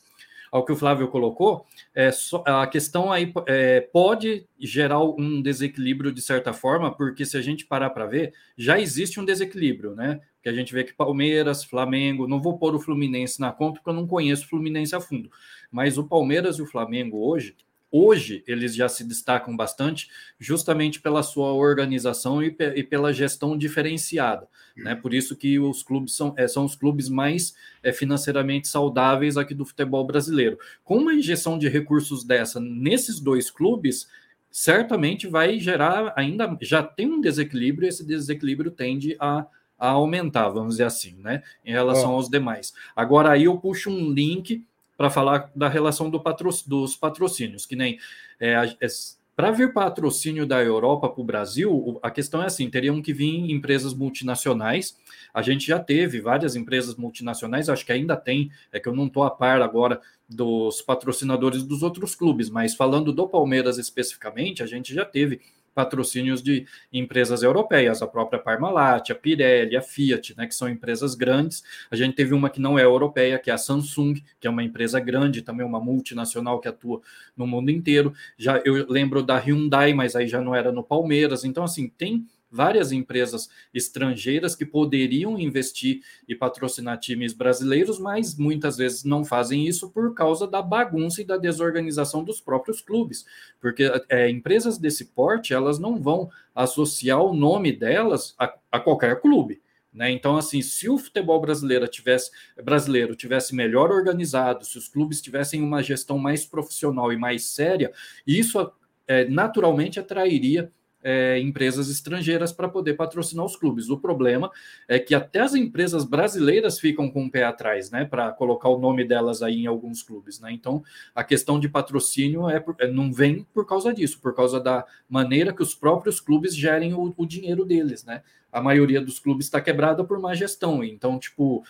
ao, 0.54 0.66
que 0.66 0.72
o, 0.72 0.76
Flávio 0.78 1.08
colocou, 1.10 1.66
é 1.94 2.14
só, 2.14 2.42
a 2.46 2.66
questão 2.66 3.12
aí 3.12 3.34
é, 3.46 3.82
pode 3.82 4.48
gerar 4.58 5.04
um 5.04 5.42
desequilíbrio 5.42 6.10
de 6.10 6.22
certa 6.22 6.54
forma, 6.54 6.96
porque 6.96 7.26
se 7.26 7.36
a 7.36 7.42
gente 7.42 7.66
parar 7.66 7.90
para 7.90 8.06
ver, 8.06 8.34
já 8.58 8.80
existe 8.80 9.20
um 9.20 9.26
desequilíbrio, 9.26 9.96
né? 9.96 10.22
Que 10.42 10.48
a 10.48 10.54
gente 10.54 10.74
vê 10.74 10.86
que 10.86 10.94
Palmeiras, 10.94 11.66
Flamengo, 11.66 12.26
não 12.26 12.42
vou 12.42 12.58
pôr 12.58 12.74
o 12.74 12.80
Fluminense 12.80 13.42
na 13.42 13.52
conta, 13.52 13.80
porque 13.80 13.90
eu 13.90 13.94
não 13.94 14.08
conheço 14.08 14.46
o 14.46 14.48
Fluminense 14.48 14.96
a 14.96 15.02
fundo, 15.02 15.30
mas 15.70 15.98
o 15.98 16.08
Palmeiras 16.08 16.58
e 16.58 16.62
o 16.62 16.66
Flamengo 16.66 17.18
hoje 17.18 17.58
Hoje, 17.92 18.44
eles 18.46 18.76
já 18.76 18.88
se 18.88 19.04
destacam 19.04 19.56
bastante 19.56 20.10
justamente 20.40 21.02
pela 21.02 21.24
sua 21.24 21.54
organização 21.54 22.44
e, 22.44 22.56
e 22.76 22.84
pela 22.84 23.12
gestão 23.12 23.58
diferenciada. 23.58 24.48
Né? 24.78 24.94
Por 24.96 25.14
isso 25.14 25.36
que 25.36 25.58
os 25.60 25.82
clubes 25.82 26.16
são, 26.16 26.34
é, 26.38 26.48
são 26.48 26.66
os 26.66 26.76
clubes 26.76 27.10
mais 27.10 27.56
é, 27.82 27.92
financeiramente 27.92 28.68
saudáveis 28.68 29.38
aqui 29.38 29.56
do 29.56 29.66
futebol 29.66 30.06
brasileiro. 30.06 30.58
Com 30.84 30.98
uma 30.98 31.14
injeção 31.14 31.58
de 31.58 31.68
recursos 31.68 32.24
dessa 32.24 32.60
nesses 32.60 33.20
dois 33.20 33.50
clubes, 33.50 34.08
certamente 34.52 35.28
vai 35.28 35.60
gerar 35.60 36.14
ainda 36.16 36.58
já 36.62 36.82
tem 36.84 37.08
um 37.08 37.22
desequilíbrio, 37.22 37.86
e 37.86 37.90
esse 37.90 38.06
desequilíbrio 38.06 38.72
tende 38.72 39.16
a, 39.20 39.46
a 39.78 39.90
aumentar, 39.90 40.50
vamos 40.50 40.76
dizer 40.76 40.86
assim, 40.86 41.16
né? 41.20 41.44
Em 41.66 41.72
relação 41.72 42.12
aos 42.12 42.30
demais. 42.30 42.74
Agora 42.96 43.32
aí 43.32 43.46
eu 43.46 43.58
puxo 43.58 43.90
um 43.90 44.12
link 44.12 44.64
para 45.00 45.10
falar 45.10 45.50
da 45.56 45.70
relação 45.70 46.10
do 46.10 46.20
patro, 46.20 46.50
dos 46.68 46.94
patrocínios, 46.94 47.66
que 47.66 47.74
nem 47.74 47.98
é, 48.38 48.76
é, 48.82 48.88
para 49.34 49.50
vir 49.50 49.72
patrocínio 49.72 50.46
da 50.46 50.62
Europa 50.62 51.08
para 51.08 51.22
o 51.22 51.24
Brasil, 51.24 51.98
a 52.04 52.12
questão 52.12 52.44
é 52.44 52.48
assim: 52.48 52.70
teriam 52.70 53.02
que 53.02 53.14
vir 53.14 53.50
empresas 53.50 53.94
multinacionais. 53.94 54.98
A 55.34 55.42
gente 55.42 55.66
já 55.66 55.80
teve 55.80 56.20
várias 56.20 56.54
empresas 56.58 56.98
multinacionais, 56.98 57.70
acho 57.70 57.86
que 57.86 57.94
ainda 57.94 58.18
tem, 58.18 58.52
é 58.74 58.80
que 58.82 58.90
eu 58.90 58.94
não 58.94 59.08
estou 59.08 59.24
a 59.24 59.32
par 59.32 59.62
agora 59.62 60.02
dos 60.28 60.82
patrocinadores 60.82 61.64
dos 61.64 61.82
outros 61.82 62.14
clubes, 62.14 62.50
mas 62.50 62.76
falando 62.76 63.14
do 63.14 63.26
Palmeiras 63.26 63.78
especificamente, 63.78 64.62
a 64.62 64.66
gente 64.66 64.94
já 64.94 65.06
teve 65.06 65.40
patrocínios 65.80 66.44
de 66.44 66.66
empresas 66.92 67.42
europeias, 67.42 68.02
a 68.02 68.08
própria 68.08 68.38
Parmalat, 68.38 69.12
a 69.12 69.16
Pirelli, 69.16 69.78
a 69.78 69.82
Fiat, 69.82 70.36
né, 70.36 70.46
que 70.46 70.54
são 70.54 70.68
empresas 70.68 71.16
grandes. 71.16 71.64
A 71.90 71.96
gente 71.96 72.16
teve 72.16 72.34
uma 72.34 72.50
que 72.50 72.60
não 72.60 72.78
é 72.78 72.84
europeia, 72.84 73.40
que 73.40 73.50
é 73.50 73.54
a 73.54 73.58
Samsung, 73.58 74.16
que 74.42 74.46
é 74.46 74.50
uma 74.50 74.62
empresa 74.62 75.00
grande, 75.00 75.42
também 75.42 75.66
uma 75.66 75.80
multinacional 75.80 76.60
que 76.60 76.68
atua 76.68 77.00
no 77.38 77.48
mundo 77.48 77.72
inteiro. 77.72 78.14
Já 78.38 78.62
eu 78.66 78.86
lembro 78.90 79.24
da 79.24 79.38
Hyundai, 79.38 79.94
mas 79.94 80.18
aí 80.18 80.28
já 80.28 80.42
não 80.42 80.54
era 80.54 80.70
no 80.70 80.84
Palmeiras. 80.84 81.46
Então 81.46 81.64
assim, 81.64 81.88
tem 81.88 82.28
várias 82.52 82.92
empresas 82.92 83.50
estrangeiras 83.74 84.56
que 84.56 84.66
poderiam 84.66 85.38
investir 85.38 86.02
e 86.28 86.36
patrocinar 86.36 87.00
times 87.00 87.34
brasileiros, 87.34 88.00
mas 88.00 88.36
muitas 88.36 88.78
vezes 88.78 89.04
não 89.04 89.24
fazem 89.24 89.68
isso 89.68 89.90
por 89.90 90.14
causa 90.14 90.48
da 90.48 90.62
bagunça 90.62 91.22
e 91.22 91.26
da 91.26 91.38
desorganização 91.38 92.24
dos 92.24 92.42
próprios 92.42 92.82
clubes, 92.82 93.26
porque 93.60 93.92
é, 94.10 94.30
empresas 94.30 94.78
desse 94.78 95.06
porte 95.06 95.54
elas 95.54 95.80
não 95.80 96.02
vão 96.02 96.30
associar 96.56 97.22
o 97.22 97.34
nome 97.34 97.72
delas 97.72 98.36
a, 98.38 98.54
a 98.72 98.80
qualquer 98.80 99.22
clube. 99.22 99.62
Né? 99.92 100.12
Então, 100.12 100.38
assim, 100.38 100.62
se 100.62 100.88
o 100.88 100.98
futebol 100.98 101.42
brasileiro 101.42 101.88
tivesse, 101.88 102.32
brasileiro 102.64 103.16
tivesse 103.16 103.56
melhor 103.56 103.92
organizado, 103.92 104.66
se 104.66 104.78
os 104.78 104.88
clubes 104.88 105.22
tivessem 105.22 105.64
uma 105.64 105.82
gestão 105.82 106.18
mais 106.18 106.46
profissional 106.46 107.12
e 107.12 107.18
mais 107.18 107.46
séria, 107.46 107.92
isso 108.26 108.72
é, 109.08 109.26
naturalmente 109.26 110.00
atrairia 110.00 110.72
é, 111.04 111.40
empresas 111.40 111.90
estrangeiras 111.90 112.52
para 112.52 112.68
poder 112.68 112.94
patrocinar 112.94 113.46
os 113.46 113.56
clubes. 113.56 113.90
O 113.90 113.98
problema 113.98 114.52
é 114.88 115.00
que 115.00 115.16
até 115.16 115.40
as 115.40 115.56
empresas 115.56 116.04
brasileiras 116.04 116.80
ficam 116.80 117.10
com 117.10 117.26
o 117.26 117.32
pé 117.32 117.44
atrás, 117.44 117.90
né, 117.90 118.06
para 118.06 118.32
colocar 118.32 118.70
o 118.70 118.80
nome 118.80 119.06
delas 119.06 119.42
aí 119.42 119.64
em 119.64 119.68
alguns 119.68 120.04
clubes, 120.04 120.40
né? 120.40 120.52
Então, 120.52 120.84
a 121.16 121.24
questão 121.24 121.60
de 121.60 121.70
patrocínio 121.70 122.50
é, 122.50 122.64
é 122.80 122.88
não 122.88 123.12
vem 123.12 123.46
por 123.54 123.66
causa 123.66 123.94
disso, 123.94 124.20
por 124.20 124.36
causa 124.36 124.60
da 124.60 124.86
maneira 125.10 125.54
que 125.54 125.62
os 125.62 125.74
próprios 125.74 126.20
clubes 126.20 126.56
gerem 126.56 126.94
o, 126.94 127.14
o 127.16 127.26
dinheiro 127.26 127.66
deles, 127.66 128.04
né? 128.04 128.22
A 128.52 128.62
maioria 128.62 129.00
dos 129.00 129.20
clubes 129.20 129.46
está 129.46 129.62
quebrada 129.62 130.04
por 130.04 130.20
má 130.20 130.34
gestão, 130.34 130.84
então, 130.84 131.20
tipo, 131.20 131.64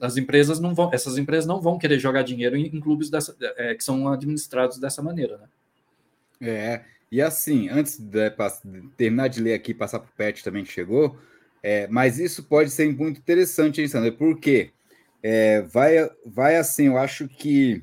as 0.00 0.16
empresas 0.16 0.60
não 0.60 0.74
vão, 0.74 0.90
essas 0.92 1.16
empresas 1.16 1.46
não 1.46 1.60
vão 1.60 1.78
querer 1.78 1.98
jogar 1.98 2.22
dinheiro 2.22 2.56
em, 2.56 2.66
em 2.66 2.80
clubes 2.80 3.08
dessa, 3.08 3.34
é, 3.56 3.74
que 3.74 3.82
são 3.82 4.08
administrados 4.08 4.78
dessa 4.78 5.02
maneira, 5.02 5.38
né? 5.38 5.48
É, 6.38 6.84
e 7.10 7.22
assim, 7.22 7.68
antes 7.68 7.98
de, 7.98 8.30
de 8.30 8.88
terminar 8.96 9.28
de 9.28 9.40
ler 9.40 9.54
aqui, 9.54 9.72
passar 9.72 10.00
para 10.00 10.08
o 10.08 10.16
Pet 10.16 10.42
também 10.42 10.64
que 10.64 10.72
chegou, 10.72 11.18
é, 11.62 11.86
mas 11.88 12.18
isso 12.18 12.44
pode 12.44 12.70
ser 12.70 12.92
muito 12.94 13.18
interessante, 13.18 13.80
hein, 13.80 13.88
Sandra? 13.88 14.12
Porque 14.12 14.70
é, 15.22 15.62
vai, 15.62 16.08
vai 16.24 16.56
assim, 16.56 16.86
eu 16.86 16.98
acho 16.98 17.28
que 17.28 17.82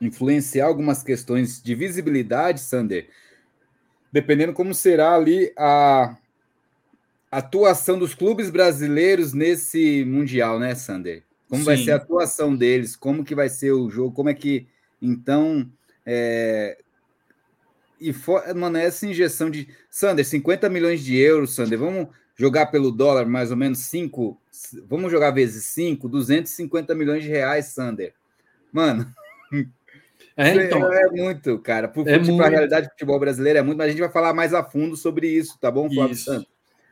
influenciar 0.00 0.66
algumas 0.66 1.02
questões 1.02 1.62
de 1.62 1.74
visibilidade, 1.74 2.60
Sander, 2.60 3.08
dependendo 4.10 4.52
como 4.52 4.74
será 4.74 5.14
ali 5.14 5.52
a 5.56 6.16
atuação 7.30 7.98
dos 7.98 8.14
clubes 8.14 8.50
brasileiros 8.50 9.32
nesse 9.32 10.04
Mundial, 10.04 10.58
né, 10.58 10.74
Sander? 10.74 11.22
Como 11.48 11.60
Sim. 11.60 11.66
vai 11.66 11.76
ser 11.76 11.92
a 11.92 11.96
atuação 11.96 12.56
deles, 12.56 12.96
como 12.96 13.24
que 13.24 13.34
vai 13.34 13.48
ser 13.48 13.72
o 13.72 13.90
jogo, 13.90 14.14
como 14.14 14.28
é 14.28 14.34
que, 14.34 14.66
então, 15.02 15.70
é, 16.06 16.78
e, 18.00 18.12
for, 18.12 18.42
mano, 18.54 18.78
essa 18.78 19.06
injeção 19.06 19.50
de. 19.50 19.68
Sander, 19.90 20.24
50 20.24 20.68
milhões 20.68 21.02
de 21.02 21.16
euros, 21.16 21.54
Sander, 21.54 21.78
vamos 21.78 22.08
jogar 22.36 22.66
pelo 22.66 22.90
dólar 22.90 23.26
mais 23.26 23.50
ou 23.50 23.56
menos 23.56 23.80
5. 23.80 24.40
Vamos 24.88 25.12
jogar 25.12 25.30
vezes 25.30 25.64
5, 25.66 26.08
250 26.08 26.94
milhões 26.94 27.22
de 27.22 27.28
reais, 27.28 27.66
Sander. 27.66 28.14
Mano. 28.72 29.06
É, 30.36 30.54
então, 30.54 30.90
é 30.90 31.06
muito, 31.10 31.58
cara. 31.58 31.86
Por 31.86 32.08
é 32.08 32.14
a 32.14 32.48
realidade 32.48 32.86
do 32.86 32.92
futebol 32.92 33.20
brasileiro 33.20 33.58
é 33.58 33.62
muito, 33.62 33.76
mas 33.76 33.88
a 33.88 33.90
gente 33.90 34.00
vai 34.00 34.10
falar 34.10 34.32
mais 34.32 34.54
a 34.54 34.64
fundo 34.64 34.96
sobre 34.96 35.28
isso, 35.28 35.58
tá 35.60 35.70
bom, 35.70 35.90
Flávio 35.90 36.16
Santos? 36.16 36.48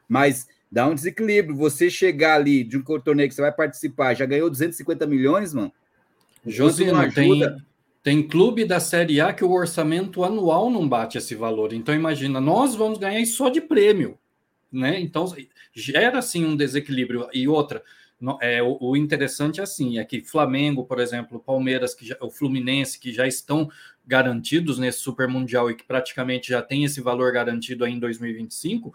Mas 0.07 0.47
dá 0.71 0.87
um 0.87 0.95
desequilíbrio. 0.95 1.57
Você 1.57 1.89
chegar 1.89 2.35
ali 2.35 2.63
de 2.63 2.77
um 2.77 2.83
torneio 2.83 3.29
que 3.29 3.35
você 3.35 3.41
vai 3.41 3.53
participar, 3.53 4.13
já 4.13 4.27
ganhou 4.27 4.51
250 4.51 5.07
milhões, 5.07 5.55
mano. 5.55 5.73
Josino, 6.47 7.11
tem, 7.13 7.41
tem 8.03 8.27
clube 8.27 8.65
da 8.65 8.81
Série 8.81 9.21
A 9.21 9.33
que 9.33 9.45
o 9.45 9.51
orçamento 9.51 10.25
anual 10.25 10.71
não 10.71 10.89
bate 10.89 11.19
esse 11.19 11.35
valor. 11.35 11.73
Então, 11.73 11.95
imagina, 11.95 12.41
nós 12.41 12.75
vamos 12.75 12.99
ganhar 12.99 13.21
isso 13.21 13.37
só 13.37 13.49
de 13.49 13.61
prêmio. 13.61 14.19
Né? 14.71 15.01
Então, 15.01 15.27
gera 15.75 16.19
assim 16.19 16.45
um 16.45 16.57
desequilíbrio. 16.57 17.29
E 17.33 17.49
outra, 17.49 17.83
é, 18.41 18.63
o, 18.63 18.77
o, 18.81 18.97
interessante 18.97 19.61
é 19.61 19.63
assim, 19.63 19.99
é 19.99 20.05
que 20.05 20.21
Flamengo, 20.21 20.85
por 20.85 21.01
exemplo, 21.01 21.39
Palmeiras, 21.41 21.95
que 21.95 22.07
já, 22.07 22.17
o 22.21 22.31
Fluminense, 22.31 22.99
que 22.99 23.13
já 23.13 23.27
estão 23.27 23.71
garantidos 24.07 24.79
nesse 24.79 25.01
Super 25.01 25.29
Mundial 25.29 25.71
e 25.71 25.75
que 25.75 25.85
praticamente 25.85 26.49
já 26.49 26.63
tem 26.63 26.85
esse 26.85 27.01
valor 27.01 27.33
garantido 27.33 27.85
aí 27.85 27.93
em 27.93 27.99
2025, 27.99 28.93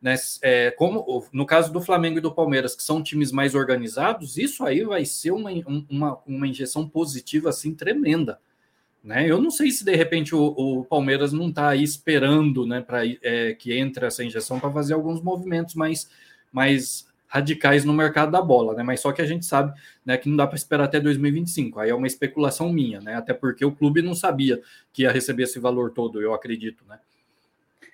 né? 0.00 0.16
É, 0.42 0.70
como 0.70 1.24
no 1.32 1.44
caso 1.44 1.72
do 1.72 1.80
Flamengo 1.80 2.18
e 2.18 2.20
do 2.20 2.32
Palmeiras, 2.32 2.74
que 2.74 2.82
são 2.82 3.02
times 3.02 3.32
mais 3.32 3.54
organizados, 3.54 4.38
isso 4.38 4.64
aí 4.64 4.84
vai 4.84 5.04
ser 5.04 5.32
uma, 5.32 5.50
uma, 5.88 6.18
uma 6.26 6.46
injeção 6.46 6.88
positiva 6.88 7.48
assim 7.48 7.74
tremenda 7.74 8.38
Né? 9.02 9.28
Eu 9.28 9.40
não 9.40 9.50
sei 9.50 9.70
se 9.70 9.84
de 9.84 9.94
repente 9.96 10.34
o, 10.34 10.54
o 10.56 10.84
Palmeiras 10.84 11.32
não 11.32 11.48
está 11.48 11.74
esperando 11.74 12.66
né, 12.66 12.80
para 12.80 13.06
é, 13.06 13.54
que 13.54 13.72
entre 13.76 14.06
essa 14.06 14.24
injeção 14.24 14.60
para 14.60 14.70
fazer 14.70 14.94
alguns 14.94 15.20
movimentos 15.20 15.74
mais, 15.74 16.08
mais 16.52 17.08
radicais 17.26 17.84
no 17.84 17.92
mercado 17.92 18.32
da 18.32 18.40
bola, 18.40 18.74
né? 18.74 18.82
Mas 18.82 19.00
só 19.00 19.12
que 19.12 19.20
a 19.20 19.26
gente 19.26 19.44
sabe 19.44 19.78
né, 20.04 20.16
que 20.16 20.28
não 20.28 20.36
dá 20.36 20.46
para 20.46 20.56
esperar 20.56 20.84
até 20.84 20.98
2025. 20.98 21.78
Aí 21.78 21.90
é 21.90 21.94
uma 21.94 22.06
especulação 22.06 22.72
minha, 22.72 23.00
né? 23.00 23.16
Até 23.16 23.34
porque 23.34 23.64
o 23.64 23.72
clube 23.72 24.00
não 24.00 24.14
sabia 24.14 24.60
que 24.92 25.02
ia 25.02 25.12
receber 25.12 25.42
esse 25.42 25.60
valor 25.60 25.90
todo, 25.90 26.22
eu 26.22 26.32
acredito, 26.32 26.84
né? 26.88 26.98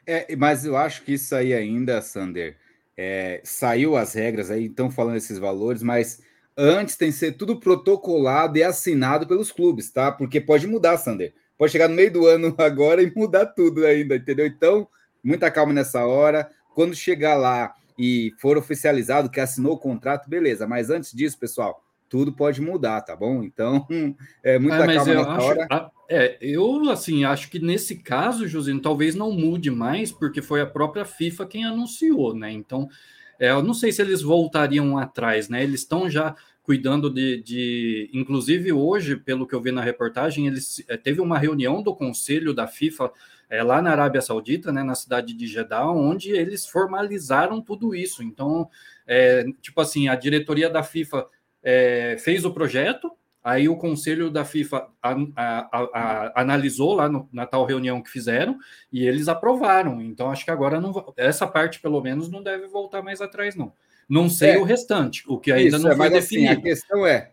É, 0.07 0.35
mas 0.37 0.65
eu 0.65 0.77
acho 0.77 1.03
que 1.03 1.15
isso 1.15 1.35
aí 1.35 1.53
ainda, 1.55 2.01
Sander, 2.01 2.57
é, 2.97 3.41
saiu 3.45 3.97
as 3.97 4.15
regras 4.15 4.51
aí, 4.51 4.67
estão 4.67 4.91
falando 4.91 5.17
esses 5.17 5.39
valores, 5.39 5.83
mas 5.83 6.23
antes 6.57 6.97
tem 6.97 7.11
que 7.11 7.17
ser 7.17 7.33
tudo 7.33 7.59
protocolado 7.59 8.57
e 8.59 8.63
assinado 8.63 9.27
pelos 9.27 9.51
clubes, 9.51 9.91
tá? 9.91 10.13
Porque 10.13 10.41
pode 10.41 10.67
mudar, 10.67 10.97
Sander. 10.99 11.35
Pode 11.57 11.73
chegar 11.73 11.89
no 11.89 11.95
meio 11.95 12.13
do 12.13 12.27
ano 12.27 12.55
agora 12.59 13.03
e 13.03 13.13
mudar 13.15 13.47
tudo 13.47 13.87
ainda, 13.87 14.17
entendeu? 14.17 14.47
Então, 14.47 14.89
muita 15.23 15.51
calma 15.51 15.73
nessa 15.73 16.05
hora. 16.05 16.51
Quando 16.75 16.95
chegar 16.95 17.35
lá 17.35 17.75
e 17.99 18.33
for 18.39 18.57
oficializado 18.57 19.31
que 19.31 19.41
assinou 19.41 19.75
o 19.75 19.79
contrato, 19.79 20.29
beleza. 20.29 20.67
Mas 20.67 20.91
antes 20.91 21.13
disso, 21.13 21.39
pessoal, 21.39 21.83
tudo 22.15 22.33
pode 22.33 22.61
mudar, 22.61 23.01
tá 23.01 23.17
bom? 23.17 23.43
Então, 23.43 23.85
é 24.41 24.57
muita 24.57 24.85
é, 24.85 24.95
calma 24.95 25.15
nessa 25.15 25.33
acho, 25.33 25.47
hora. 25.47 25.91
É, 26.09 26.39
eu 26.41 26.89
assim 26.89 27.25
acho 27.25 27.51
que 27.51 27.59
nesse 27.59 27.97
caso, 27.97 28.47
Josino, 28.47 28.81
talvez 28.81 29.17
não 29.17 29.33
mude 29.33 29.69
mais, 29.69 30.13
porque 30.13 30.41
foi 30.41 30.61
a 30.61 30.67
própria 30.67 31.05
FIFA 31.05 31.45
quem 31.45 31.65
anunciou, 31.65 32.33
né? 32.33 32.53
Então, 32.53 32.89
é, 33.37 33.51
eu 33.51 33.65
não 33.65 33.75
sei 33.75 33.91
se 33.91 34.01
eles 34.01 34.23
voltariam 34.23 34.97
atrás, 34.97 35.49
né? 35.49 35.65
Eles 35.65 35.81
estão 35.81 36.09
já 36.09 36.37
cuidando 36.63 37.11
de, 37.11 37.43
de, 37.43 38.11
inclusive 38.13 38.73
hoje, 38.73 39.17
pelo 39.17 39.45
que 39.45 39.55
eu 39.57 39.61
vi 39.61 39.73
na 39.73 39.83
reportagem, 39.83 40.47
eles 40.47 40.85
é, 40.87 40.97
teve 40.97 41.21
uma 41.21 41.37
reunião 41.37 41.83
do 41.83 41.97
conselho 41.97 42.55
da 42.55 42.69
FIFA 42.69 43.11
é, 43.51 43.61
lá 43.61 43.83
na 43.83 43.91
Arábia 43.91 44.23
Saudita, 44.23 44.71
né, 44.71 44.85
na 44.85 44.95
cidade 44.95 45.35
de 45.35 45.49
Jeddah, 45.49 45.91
onde 45.91 46.31
eles 46.31 46.65
formalizaram 46.65 47.61
tudo 47.61 47.93
isso. 47.93 48.23
Então, 48.23 48.71
é, 49.05 49.45
tipo 49.61 49.81
assim, 49.81 50.07
a 50.07 50.15
diretoria 50.15 50.71
da 50.71 50.85
FIFA 50.85 51.27
é, 51.65 52.17
fez 52.21 52.45
o 52.45 52.53
projeto, 52.53 53.11
aí 53.43 53.69
o 53.69 53.77
conselho 53.77 54.31
da 54.31 54.45
FIFA 54.45 54.87
a, 55.03 55.13
a, 55.35 55.69
a, 55.73 56.41
analisou 56.43 56.95
lá 56.95 57.09
no, 57.09 57.29
na 57.33 57.47
tal 57.47 57.65
reunião 57.65 58.03
que 58.03 58.11
fizeram 58.11 58.59
e 58.93 59.07
eles 59.07 59.27
aprovaram. 59.27 60.01
Então, 60.01 60.31
acho 60.31 60.45
que 60.45 60.51
agora 60.51 60.81
não, 60.81 61.13
essa 61.17 61.47
parte, 61.47 61.81
pelo 61.81 62.01
menos, 62.01 62.31
não 62.31 62.43
deve 62.43 62.67
voltar 62.67 63.03
mais 63.03 63.21
atrás, 63.21 63.57
não. 63.57 63.73
Não 64.09 64.29
sei 64.29 64.51
é, 64.51 64.59
o 64.59 64.65
restante, 64.65 65.25
o 65.27 65.39
que 65.39 65.51
ainda 65.51 65.77
isso, 65.77 65.85
não 65.85 65.93
é, 65.93 65.97
foi 65.97 66.11
definido. 66.11 66.53
Assim, 66.53 66.59
a 66.59 66.63
questão 66.63 67.07
é, 67.07 67.33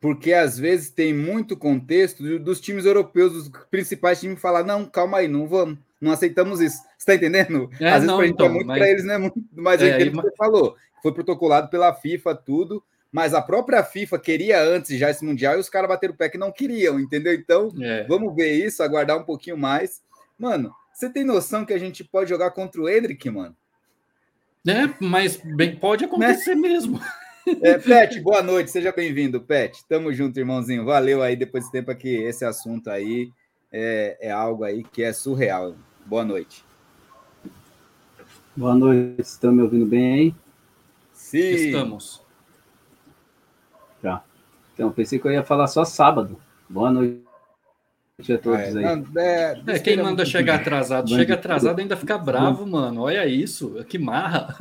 porque 0.00 0.32
às 0.32 0.58
vezes 0.58 0.90
tem 0.90 1.12
muito 1.12 1.56
contexto 1.56 2.38
dos 2.38 2.60
times 2.60 2.84
europeus, 2.84 3.32
dos 3.32 3.50
principais 3.70 4.20
times, 4.20 4.40
falar: 4.40 4.64
não, 4.64 4.84
calma 4.84 5.18
aí, 5.18 5.28
não 5.28 5.46
vamos, 5.46 5.78
não 6.00 6.12
aceitamos 6.12 6.60
isso. 6.60 6.76
Você 6.76 7.12
está 7.12 7.14
entendendo? 7.14 7.68
É, 7.80 7.88
às 7.88 7.94
vezes 7.94 8.06
não, 8.06 8.24
então, 8.24 8.46
é 8.46 8.48
muito 8.48 8.66
mas... 8.66 8.78
para 8.78 8.90
eles, 8.90 9.04
né? 9.04 9.30
Mas 9.52 9.82
é, 9.82 9.90
é, 9.90 9.98
que 9.98 10.10
você 10.10 10.34
falou, 10.36 10.76
foi 11.02 11.12
protocolado 11.12 11.68
pela 11.68 11.92
FIFA, 11.94 12.34
tudo, 12.34 12.82
mas 13.10 13.32
a 13.34 13.40
própria 13.40 13.82
FIFA 13.82 14.18
queria 14.18 14.62
antes 14.62 14.98
já 14.98 15.10
esse 15.10 15.24
Mundial 15.24 15.56
e 15.56 15.60
os 15.60 15.70
caras 15.70 15.88
bateram 15.88 16.14
o 16.14 16.16
pé 16.16 16.28
que 16.28 16.38
não 16.38 16.52
queriam, 16.52 17.00
entendeu? 17.00 17.32
Então, 17.32 17.72
é. 17.80 18.04
vamos 18.04 18.34
ver 18.34 18.52
isso, 18.52 18.82
aguardar 18.82 19.16
um 19.16 19.24
pouquinho 19.24 19.56
mais. 19.56 20.02
Mano, 20.38 20.72
você 20.92 21.10
tem 21.10 21.24
noção 21.24 21.64
que 21.64 21.72
a 21.72 21.78
gente 21.78 22.04
pode 22.04 22.28
jogar 22.28 22.50
contra 22.50 22.80
o 22.80 22.88
Hendrick, 22.88 23.30
mano? 23.30 23.56
É, 24.66 24.92
mas 25.00 25.36
bem, 25.36 25.76
pode 25.76 26.04
acontecer 26.04 26.54
né? 26.54 26.60
mesmo. 26.60 27.00
É, 27.62 27.78
Pet, 27.78 28.20
boa 28.20 28.42
noite, 28.42 28.70
seja 28.70 28.92
bem-vindo, 28.92 29.40
Pet. 29.40 29.82
Tamo 29.88 30.12
junto, 30.12 30.38
irmãozinho. 30.38 30.84
Valeu 30.84 31.22
aí 31.22 31.34
depois 31.34 31.64
desse 31.64 31.72
tempo 31.72 31.90
aqui. 31.90 32.14
Esse 32.14 32.44
assunto 32.44 32.90
aí 32.90 33.32
é, 33.72 34.18
é 34.20 34.30
algo 34.30 34.64
aí 34.64 34.84
que 34.84 35.02
é 35.02 35.14
surreal. 35.14 35.74
Boa 36.04 36.26
noite. 36.26 36.62
Boa 38.54 38.74
noite, 38.74 39.22
estão 39.22 39.50
me 39.50 39.62
ouvindo 39.62 39.86
bem 39.86 40.12
aí? 40.12 40.34
Sim. 41.14 41.38
Estamos. 41.38 42.27
Então, 44.78 44.92
pensei 44.92 45.18
que 45.18 45.26
eu 45.26 45.32
ia 45.32 45.42
falar 45.42 45.66
só 45.66 45.84
sábado. 45.84 46.38
Boa 46.70 46.88
noite 46.88 47.18
a 48.32 48.38
todos 48.38 48.76
é, 48.76 48.78
aí. 48.78 49.04
É, 49.16 49.74
é, 49.74 49.78
quem 49.80 49.96
manda 49.96 50.24
chegar 50.24 50.60
atrasado, 50.60 51.08
chega 51.08 51.34
atrasado 51.34 51.80
ainda 51.80 51.96
fica 51.96 52.16
bravo, 52.16 52.64
mano. 52.64 53.02
Olha 53.02 53.26
isso, 53.26 53.84
que 53.88 53.98
marra. 53.98 54.54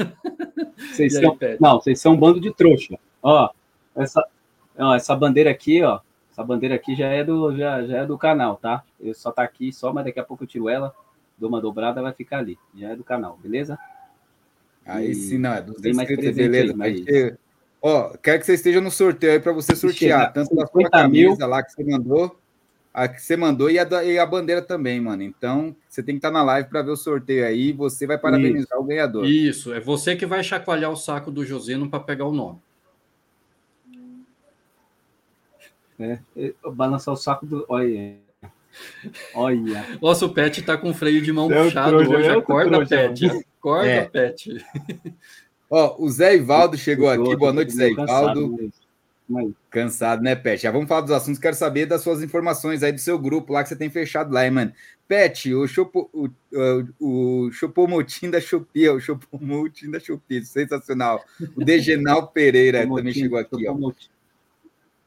Vocês 0.75 1.13
são, 1.21 1.37
não, 1.59 1.79
vocês 1.79 2.01
são 2.01 2.13
um 2.13 2.17
bando 2.17 2.39
de 2.39 2.51
trouxa. 2.51 2.97
Ó, 3.21 3.51
essa, 3.95 4.27
ó, 4.75 4.95
essa 4.95 5.15
bandeira 5.15 5.51
aqui, 5.51 5.83
ó, 5.83 5.99
essa 6.31 6.43
bandeira 6.43 6.73
aqui 6.73 6.95
já 6.95 7.09
é 7.09 7.23
do 7.23 7.55
já, 7.55 7.85
já 7.85 7.97
é 7.99 8.05
do 8.07 8.17
canal, 8.17 8.55
tá? 8.55 8.83
Eu 8.99 9.13
só 9.13 9.31
tá 9.31 9.43
aqui 9.43 9.71
só, 9.71 9.93
mas 9.93 10.05
daqui 10.05 10.19
a 10.19 10.23
pouco 10.23 10.45
eu 10.45 10.47
tiro 10.47 10.67
ela, 10.67 10.95
dou 11.37 11.47
uma 11.47 11.61
dobrada, 11.61 12.01
vai 12.01 12.11
ficar 12.11 12.39
ali. 12.39 12.57
Já 12.75 12.89
é 12.89 12.95
do 12.95 13.03
canal, 13.03 13.37
beleza? 13.37 13.77
Aí 14.83 15.11
e 15.11 15.13
sim, 15.13 15.37
não, 15.37 15.53
é 15.53 15.61
dos 15.61 15.85
inscritos, 15.85 16.35
beleza. 16.35 16.71
Aí, 16.71 17.03
mas... 17.05 17.37
ó, 17.81 18.09
quero 18.17 18.39
que 18.39 18.45
você 18.45 18.53
esteja 18.53 18.81
no 18.81 18.91
sorteio 18.91 19.33
aí 19.33 19.39
para 19.39 19.51
você 19.51 19.75
sortear, 19.75 20.31
tanto 20.33 20.55
da 20.55 20.65
sua 20.67 20.89
camisa 20.89 21.35
mil. 21.37 21.47
lá 21.47 21.63
que 21.63 21.71
você 21.71 21.83
mandou, 21.83 22.39
a 22.93 23.07
que 23.07 23.21
você 23.21 23.37
mandou 23.37 23.69
e 23.69 23.77
a, 23.77 23.83
da, 23.83 24.03
e 24.03 24.17
a 24.17 24.25
bandeira 24.25 24.61
também, 24.61 24.99
mano. 24.99 25.21
Então, 25.21 25.75
você 25.87 26.01
tem 26.01 26.15
que 26.15 26.19
estar 26.19 26.29
tá 26.29 26.33
na 26.33 26.43
live 26.43 26.67
para 26.67 26.81
ver 26.81 26.91
o 26.91 26.97
sorteio 26.97 27.45
aí. 27.45 27.71
Você 27.71 28.07
vai 28.07 28.17
parabenizar 28.17 28.77
Isso. 28.77 28.79
o 28.79 28.83
ganhador. 28.83 29.25
Isso, 29.25 29.73
é 29.73 29.79
você 29.79 30.15
que 30.15 30.25
vai 30.25 30.43
chacoalhar 30.43 30.91
o 30.91 30.95
saco 30.95 31.29
do 31.29 31.45
Josino 31.45 31.89
para 31.89 31.99
pegar 31.99 32.25
o 32.25 32.33
nome. 32.33 32.59
É, 35.99 36.19
balançar 36.73 37.13
o 37.13 37.17
saco 37.17 37.45
do. 37.45 37.65
Olha. 37.67 38.15
Olha. 39.33 39.85
Nossa, 40.01 40.25
o 40.25 40.33
Pet 40.33 40.61
tá 40.61 40.77
com 40.77 40.93
freio 40.93 41.21
de 41.21 41.31
mão 41.31 41.51
é 41.51 41.63
puxado 41.63 41.95
hoje. 41.97 42.13
É 42.15 42.31
Acorda, 42.31 42.85
Pet. 42.85 43.25
Acorda, 43.59 43.87
é. 43.87 44.05
Pet. 44.05 44.65
Ó, 45.69 45.95
o 45.99 46.09
Zé 46.09 46.35
Ivaldo 46.35 46.77
chegou 46.77 47.09
aqui. 47.09 47.35
Boa 47.35 47.51
noite, 47.51 47.73
Zé 47.73 47.89
Ivaldo. 47.89 48.71
Cansado, 49.69 50.23
né, 50.23 50.35
Pet? 50.35 50.61
Já 50.61 50.71
vamos 50.71 50.87
falar 50.87 51.01
dos 51.01 51.11
assuntos. 51.11 51.39
Quero 51.39 51.55
saber 51.55 51.85
das 51.85 52.01
suas 52.01 52.23
informações 52.23 52.81
aí 52.81 52.93
do 52.93 52.99
seu 52.99 53.19
grupo 53.19 53.51
lá 53.51 53.61
que 53.61 53.69
você 53.69 53.75
tem 53.75 53.89
fechado 53.89 54.33
lá, 54.33 54.45
hein, 54.45 54.51
mano. 54.51 54.73
Pet, 55.07 55.53
o, 55.53 55.67
Chopo, 55.67 56.09
o, 56.13 56.29
o, 56.99 57.45
o 57.45 57.51
Chopomotim 57.51 58.29
da 58.29 58.39
Shopee, 58.39 58.89
o 58.89 58.99
Chopomotim 58.99 59.91
da 59.91 59.99
Shopee, 59.99 60.45
sensacional. 60.45 61.23
O 61.55 61.63
Degenal 61.63 62.27
Pereira 62.31 62.87
também 62.87 63.13
chegou 63.13 63.37
aqui, 63.37 63.67
ó. 63.67 63.91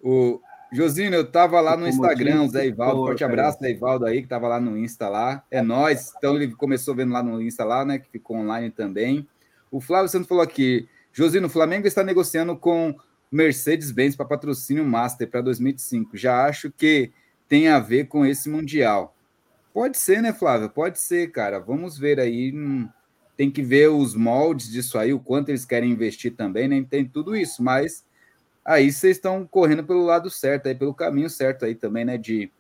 O 0.02 0.40
Josinho, 0.72 1.12
eu 1.14 1.30
tava 1.30 1.60
lá 1.60 1.76
no 1.76 1.88
Instagram, 1.88 2.42
o 2.42 2.48
Zé 2.48 2.66
Ivaldo, 2.66 3.06
forte 3.06 3.24
abraço, 3.24 3.58
Zé 3.58 3.70
Ivaldo 3.70 4.06
aí, 4.06 4.22
que 4.22 4.28
tava 4.28 4.48
lá 4.48 4.60
no 4.60 4.78
Insta 4.78 5.08
lá. 5.08 5.42
É 5.50 5.60
nós. 5.62 6.12
Então 6.16 6.36
ele 6.36 6.54
começou 6.54 6.94
vendo 6.94 7.12
lá 7.12 7.22
no 7.22 7.40
Insta 7.42 7.64
lá, 7.64 7.84
né, 7.84 7.98
que 7.98 8.08
ficou 8.10 8.36
online 8.36 8.70
também. 8.70 9.26
O 9.70 9.80
Flávio 9.80 10.08
Santos 10.08 10.28
falou 10.28 10.42
aqui, 10.42 10.88
Josino, 11.12 11.46
o 11.46 11.50
Flamengo 11.50 11.86
está 11.86 12.02
negociando 12.02 12.56
com 12.56 12.94
Mercedes-Benz 13.30 14.16
para 14.16 14.26
patrocínio 14.26 14.84
Master 14.84 15.28
para 15.28 15.40
2005. 15.40 16.16
Já 16.16 16.44
acho 16.44 16.70
que 16.70 17.12
tem 17.48 17.68
a 17.68 17.78
ver 17.78 18.08
com 18.08 18.26
esse 18.26 18.48
Mundial. 18.48 19.14
Pode 19.72 19.98
ser, 19.98 20.20
né, 20.20 20.32
Flávio? 20.32 20.68
Pode 20.68 20.98
ser, 20.98 21.30
cara. 21.30 21.60
Vamos 21.60 21.96
ver 21.96 22.18
aí. 22.18 22.52
Hum, 22.52 22.88
tem 23.36 23.50
que 23.50 23.62
ver 23.62 23.88
os 23.88 24.14
moldes 24.14 24.68
disso 24.68 24.98
aí, 24.98 25.14
o 25.14 25.18
quanto 25.18 25.48
eles 25.48 25.64
querem 25.64 25.90
investir 25.90 26.34
também, 26.36 26.68
né? 26.68 26.84
Tem 26.88 27.08
tudo 27.08 27.34
isso, 27.34 27.62
mas 27.62 28.04
aí 28.62 28.92
vocês 28.92 29.16
estão 29.16 29.46
correndo 29.46 29.82
pelo 29.82 30.04
lado 30.04 30.28
certo, 30.28 30.66
aí, 30.66 30.74
pelo 30.74 30.92
caminho 30.92 31.30
certo 31.30 31.64
aí 31.64 31.74
também, 31.74 32.04
né? 32.04 32.18
De 32.18 32.50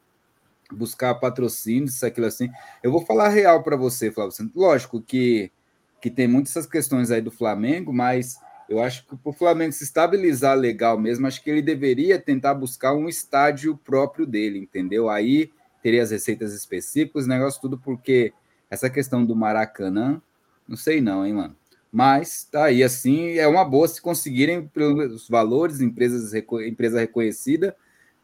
buscar 0.72 1.14
patrocínios, 1.16 1.96
isso, 1.96 2.06
aquilo 2.06 2.26
assim. 2.26 2.48
Eu 2.82 2.90
vou 2.90 3.04
falar 3.04 3.28
real 3.28 3.62
para 3.62 3.76
você, 3.76 4.10
Flávio. 4.10 4.32
Lógico 4.54 5.02
que, 5.02 5.52
que 6.00 6.10
tem 6.10 6.26
muitas 6.26 6.52
essas 6.52 6.66
questões 6.66 7.10
aí 7.10 7.20
do 7.20 7.30
Flamengo, 7.30 7.92
mas 7.92 8.38
eu 8.68 8.80
acho 8.80 9.04
que 9.04 9.16
para 9.16 9.30
o 9.30 9.32
Flamengo 9.32 9.72
se 9.72 9.84
estabilizar 9.84 10.56
legal 10.56 10.98
mesmo, 10.98 11.26
acho 11.26 11.42
que 11.42 11.50
ele 11.50 11.60
deveria 11.60 12.18
tentar 12.18 12.54
buscar 12.54 12.94
um 12.94 13.08
estádio 13.08 13.76
próprio 13.76 14.24
dele, 14.24 14.58
entendeu? 14.58 15.10
Aí 15.10 15.50
teria 15.82 16.02
as 16.02 16.10
receitas 16.10 16.54
específicas, 16.54 17.26
negócio 17.26 17.60
tudo, 17.60 17.78
porque 17.78 18.32
essa 18.70 18.88
questão 18.88 19.24
do 19.24 19.34
Maracanã, 19.34 20.22
não 20.68 20.76
sei 20.76 21.00
não, 21.00 21.26
hein, 21.26 21.34
mano. 21.34 21.56
Mas 21.92 22.44
tá 22.44 22.66
aí, 22.66 22.84
assim, 22.84 23.36
é 23.36 23.48
uma 23.48 23.64
boa 23.64 23.88
se 23.88 24.00
conseguirem 24.00 24.68
pelos 24.68 25.28
valores, 25.28 25.80
empresas, 25.80 26.32
empresa 26.32 27.00
reconhecida. 27.00 27.74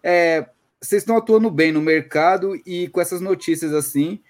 É, 0.01 0.49
vocês 0.81 1.03
estão 1.03 1.17
atuando 1.17 1.51
bem 1.51 1.73
no 1.73 1.83
mercado 1.83 2.55
e 2.65 2.87
com 2.89 3.01
essas 3.01 3.21
notícias 3.21 3.75
assim, 3.75 4.21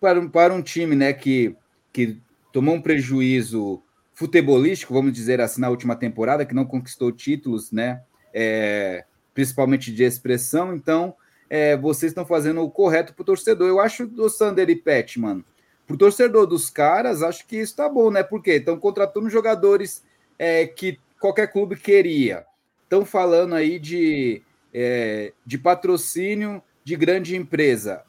para, 0.00 0.26
para 0.30 0.54
um 0.54 0.62
time 0.62 0.96
né, 0.96 1.12
que, 1.12 1.54
que 1.92 2.18
tomou 2.56 2.74
um 2.74 2.80
prejuízo 2.80 3.82
futebolístico, 4.14 4.94
vamos 4.94 5.12
dizer 5.12 5.42
assim, 5.42 5.60
na 5.60 5.68
última 5.68 5.94
temporada, 5.94 6.46
que 6.46 6.54
não 6.54 6.64
conquistou 6.64 7.12
títulos, 7.12 7.70
né? 7.70 8.00
É, 8.32 9.04
principalmente 9.34 9.92
de 9.92 10.02
expressão, 10.02 10.74
então 10.74 11.14
é, 11.50 11.76
vocês 11.76 12.12
estão 12.12 12.24
fazendo 12.24 12.62
o 12.62 12.70
correto 12.70 13.12
para 13.12 13.20
o 13.20 13.26
torcedor. 13.26 13.68
Eu 13.68 13.78
acho 13.78 14.06
do 14.06 14.30
Sander 14.30 14.70
e 14.70 14.74
Pet, 14.74 15.20
mano. 15.20 15.44
Para 15.86 15.96
o 15.96 15.98
torcedor 15.98 16.46
dos 16.46 16.70
caras, 16.70 17.22
acho 17.22 17.46
que 17.46 17.58
isso 17.58 17.76
tá 17.76 17.90
bom, 17.90 18.10
né? 18.10 18.22
Porque 18.22 18.52
estão 18.52 18.78
contratando 18.78 19.28
jogadores 19.28 20.02
é, 20.38 20.66
que 20.66 20.98
qualquer 21.20 21.52
clube 21.52 21.76
queria. 21.76 22.46
Estão 22.84 23.04
falando 23.04 23.54
aí 23.54 23.78
de, 23.78 24.40
é, 24.72 25.34
de 25.44 25.58
patrocínio 25.58 26.62
de 26.82 26.96
grande 26.96 27.36
empresa. 27.36 28.02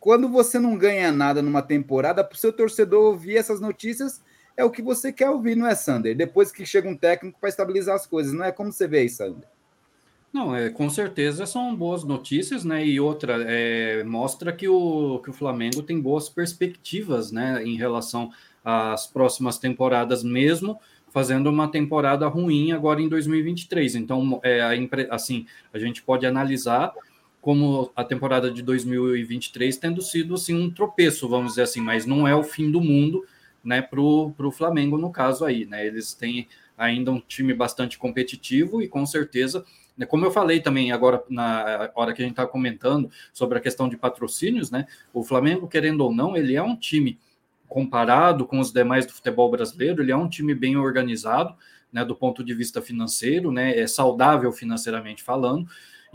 Quando 0.00 0.28
você 0.28 0.58
não 0.58 0.76
ganha 0.76 1.12
nada 1.12 1.42
numa 1.42 1.62
temporada, 1.62 2.24
para 2.24 2.34
o 2.34 2.38
seu 2.38 2.52
torcedor 2.52 3.04
ouvir 3.04 3.36
essas 3.36 3.60
notícias, 3.60 4.22
é 4.56 4.64
o 4.64 4.70
que 4.70 4.82
você 4.82 5.12
quer 5.12 5.30
ouvir, 5.30 5.56
não 5.56 5.66
é, 5.66 5.74
Sander? 5.74 6.16
Depois 6.16 6.50
que 6.50 6.64
chega 6.64 6.88
um 6.88 6.96
técnico 6.96 7.38
para 7.38 7.48
estabilizar 7.48 7.94
as 7.94 8.06
coisas, 8.06 8.32
não 8.32 8.44
é 8.44 8.52
como 8.52 8.72
você 8.72 8.86
vê 8.88 9.00
aí, 9.00 9.08
Sander? 9.08 9.48
Não, 10.32 10.54
é, 10.54 10.70
com 10.70 10.90
certeza 10.90 11.46
são 11.46 11.74
boas 11.74 12.04
notícias, 12.04 12.64
né? 12.64 12.86
E 12.86 13.00
outra, 13.00 13.42
é, 13.46 14.04
mostra 14.04 14.52
que 14.52 14.68
o, 14.68 15.20
que 15.22 15.30
o 15.30 15.32
Flamengo 15.32 15.82
tem 15.82 16.00
boas 16.00 16.28
perspectivas, 16.28 17.32
né, 17.32 17.62
em 17.64 17.76
relação 17.76 18.30
às 18.64 19.06
próximas 19.06 19.58
temporadas, 19.58 20.22
mesmo 20.22 20.78
fazendo 21.10 21.48
uma 21.48 21.70
temporada 21.70 22.28
ruim 22.28 22.72
agora 22.72 23.00
em 23.00 23.08
2023. 23.08 23.94
Então, 23.94 24.38
é, 24.42 24.60
assim, 25.10 25.46
a 25.72 25.78
gente 25.78 26.02
pode 26.02 26.26
analisar 26.26 26.92
como 27.46 27.92
a 27.94 28.02
temporada 28.02 28.50
de 28.50 28.60
2023 28.60 29.76
tendo 29.76 30.02
sido 30.02 30.34
assim 30.34 30.52
um 30.52 30.68
tropeço, 30.68 31.28
vamos 31.28 31.50
dizer 31.52 31.62
assim, 31.62 31.80
mas 31.80 32.04
não 32.04 32.26
é 32.26 32.34
o 32.34 32.42
fim 32.42 32.72
do 32.72 32.80
mundo, 32.80 33.24
né, 33.62 33.80
para 33.80 34.00
o 34.00 34.50
Flamengo 34.50 34.98
no 34.98 35.12
caso 35.12 35.44
aí, 35.44 35.64
né? 35.64 35.86
Eles 35.86 36.12
têm 36.12 36.48
ainda 36.76 37.12
um 37.12 37.20
time 37.20 37.54
bastante 37.54 37.98
competitivo 37.98 38.82
e 38.82 38.88
com 38.88 39.06
certeza, 39.06 39.64
né, 39.96 40.04
como 40.04 40.24
eu 40.24 40.32
falei 40.32 40.58
também 40.58 40.90
agora 40.90 41.22
na 41.30 41.88
hora 41.94 42.12
que 42.12 42.20
a 42.20 42.24
gente 42.24 42.32
está 42.32 42.48
comentando 42.48 43.08
sobre 43.32 43.58
a 43.58 43.60
questão 43.60 43.88
de 43.88 43.96
patrocínios, 43.96 44.72
né? 44.72 44.84
O 45.14 45.22
Flamengo, 45.22 45.68
querendo 45.68 46.00
ou 46.00 46.12
não, 46.12 46.36
ele 46.36 46.56
é 46.56 46.62
um 46.64 46.74
time 46.74 47.16
comparado 47.68 48.44
com 48.44 48.58
os 48.58 48.72
demais 48.72 49.06
do 49.06 49.12
futebol 49.12 49.48
brasileiro, 49.48 50.02
ele 50.02 50.10
é 50.10 50.16
um 50.16 50.28
time 50.28 50.52
bem 50.52 50.76
organizado, 50.76 51.54
né, 51.92 52.04
do 52.04 52.16
ponto 52.16 52.42
de 52.42 52.52
vista 52.54 52.82
financeiro, 52.82 53.52
né, 53.52 53.78
é 53.78 53.86
saudável 53.86 54.50
financeiramente 54.50 55.22
falando, 55.22 55.68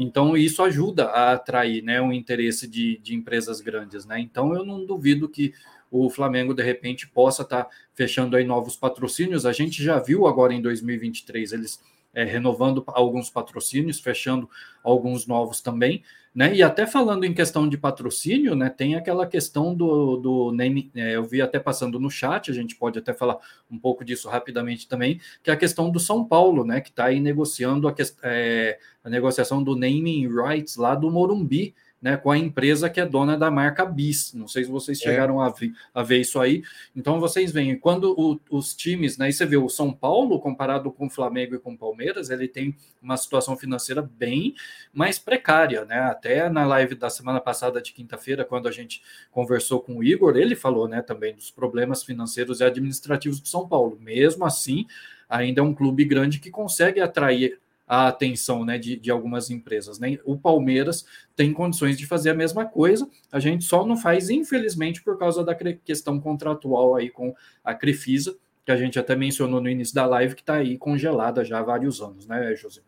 então, 0.03 0.35
isso 0.35 0.63
ajuda 0.63 1.05
a 1.05 1.33
atrair 1.33 1.83
né, 1.83 2.01
o 2.01 2.11
interesse 2.11 2.67
de, 2.67 2.97
de 2.97 3.13
empresas 3.13 3.61
grandes. 3.61 4.03
Né? 4.03 4.19
Então, 4.19 4.55
eu 4.55 4.65
não 4.65 4.83
duvido 4.83 5.29
que 5.29 5.53
o 5.91 6.09
Flamengo, 6.09 6.55
de 6.55 6.63
repente, 6.63 7.07
possa 7.07 7.43
estar 7.43 7.65
tá 7.65 7.69
fechando 7.93 8.35
aí 8.35 8.43
novos 8.43 8.75
patrocínios. 8.75 9.45
A 9.45 9.53
gente 9.53 9.83
já 9.83 9.99
viu 9.99 10.25
agora 10.25 10.53
em 10.53 10.61
2023 10.61 11.53
eles 11.53 11.79
é, 12.13 12.23
renovando 12.23 12.83
alguns 12.87 13.29
patrocínios, 13.29 13.99
fechando 13.99 14.49
alguns 14.83 15.25
novos 15.25 15.61
também, 15.61 16.03
né? 16.33 16.55
E 16.55 16.63
até 16.63 16.87
falando 16.87 17.25
em 17.25 17.33
questão 17.33 17.67
de 17.67 17.77
patrocínio, 17.77 18.55
né? 18.55 18.69
Tem 18.69 18.95
aquela 18.95 19.27
questão 19.27 19.75
do, 19.75 20.15
do 20.15 20.51
name, 20.51 20.89
é, 20.95 21.15
eu 21.15 21.23
vi 21.23 21.41
até 21.41 21.59
passando 21.59 21.99
no 21.99 22.09
chat, 22.09 22.49
a 22.49 22.53
gente 22.53 22.75
pode 22.75 22.97
até 22.97 23.13
falar 23.13 23.37
um 23.69 23.77
pouco 23.77 24.03
disso 24.05 24.29
rapidamente 24.29 24.87
também, 24.87 25.19
que 25.43 25.49
é 25.49 25.53
a 25.53 25.57
questão 25.57 25.89
do 25.89 25.99
São 25.99 26.23
Paulo, 26.23 26.63
né? 26.65 26.79
Que 26.79 26.89
está 26.89 27.05
aí 27.05 27.19
negociando 27.19 27.87
a, 27.87 27.95
é, 28.23 28.79
a 29.03 29.09
negociação 29.09 29.61
do 29.61 29.75
naming 29.75 30.27
rights 30.27 30.77
lá 30.77 30.95
do 30.95 31.11
Morumbi, 31.11 31.75
né, 32.01 32.17
com 32.17 32.31
a 32.31 32.37
empresa 32.37 32.89
que 32.89 32.99
é 32.99 33.05
dona 33.05 33.37
da 33.37 33.51
marca 33.51 33.85
Bis. 33.85 34.33
Não 34.33 34.47
sei 34.47 34.63
se 34.63 34.71
vocês 34.71 34.99
é. 34.99 35.03
chegaram 35.03 35.41
é. 35.43 35.45
a, 35.45 35.49
ver, 35.49 35.71
a, 35.93 36.01
ver, 36.01 36.19
isso 36.21 36.39
aí. 36.39 36.63
Então 36.95 37.19
vocês 37.19 37.51
veem, 37.51 37.77
quando 37.77 38.15
o, 38.17 38.39
os 38.49 38.73
times, 38.73 39.17
né, 39.17 39.29
e 39.29 39.33
você 39.33 39.45
vê 39.45 39.57
o 39.57 39.69
São 39.69 39.93
Paulo 39.93 40.39
comparado 40.39 40.91
com 40.91 41.05
o 41.05 41.09
Flamengo 41.09 41.55
e 41.55 41.59
com 41.59 41.73
o 41.73 41.77
Palmeiras, 41.77 42.31
ele 42.31 42.47
tem 42.47 42.75
uma 43.01 43.15
situação 43.17 43.55
financeira 43.55 44.01
bem 44.01 44.55
mais 44.91 45.19
precária, 45.19 45.85
né? 45.85 45.99
Até 45.99 46.49
na 46.49 46.65
live 46.65 46.95
da 46.95 47.09
semana 47.09 47.39
passada 47.39 47.81
de 47.81 47.93
quinta-feira, 47.93 48.43
quando 48.43 48.67
a 48.67 48.71
gente 48.71 49.01
conversou 49.29 49.79
com 49.79 49.97
o 49.97 50.03
Igor, 50.03 50.35
ele 50.35 50.55
falou, 50.55 50.87
né, 50.87 51.01
também 51.01 51.35
dos 51.35 51.51
problemas 51.51 52.03
financeiros 52.03 52.59
e 52.59 52.63
administrativos 52.63 53.39
do 53.39 53.47
São 53.47 53.67
Paulo. 53.67 53.97
Mesmo 53.99 54.43
assim, 54.43 54.85
ainda 55.29 55.61
é 55.61 55.63
um 55.63 55.73
clube 55.73 56.03
grande 56.03 56.39
que 56.39 56.49
consegue 56.49 56.99
atrair 56.99 57.60
a 57.91 58.07
atenção 58.07 58.63
né, 58.63 58.77
de, 58.77 58.95
de 58.95 59.11
algumas 59.11 59.49
empresas. 59.49 59.99
Né? 59.99 60.17
O 60.23 60.37
Palmeiras 60.37 61.05
tem 61.35 61.51
condições 61.51 61.97
de 61.97 62.05
fazer 62.05 62.29
a 62.29 62.33
mesma 62.33 62.63
coisa, 62.63 63.05
a 63.29 63.37
gente 63.37 63.65
só 63.65 63.85
não 63.85 63.97
faz, 63.97 64.29
infelizmente, 64.29 65.03
por 65.03 65.19
causa 65.19 65.43
da 65.43 65.53
questão 65.53 66.17
contratual 66.17 66.95
aí 66.95 67.09
com 67.09 67.35
a 67.61 67.73
Crefisa, 67.73 68.37
que 68.63 68.71
a 68.71 68.77
gente 68.77 68.97
até 68.97 69.13
mencionou 69.13 69.59
no 69.59 69.67
início 69.67 69.93
da 69.93 70.05
live, 70.05 70.35
que 70.35 70.41
está 70.41 70.53
aí 70.55 70.77
congelada 70.77 71.43
já 71.43 71.59
há 71.59 71.63
vários 71.63 71.99
anos, 71.99 72.25
né, 72.25 72.55
José? 72.55 72.79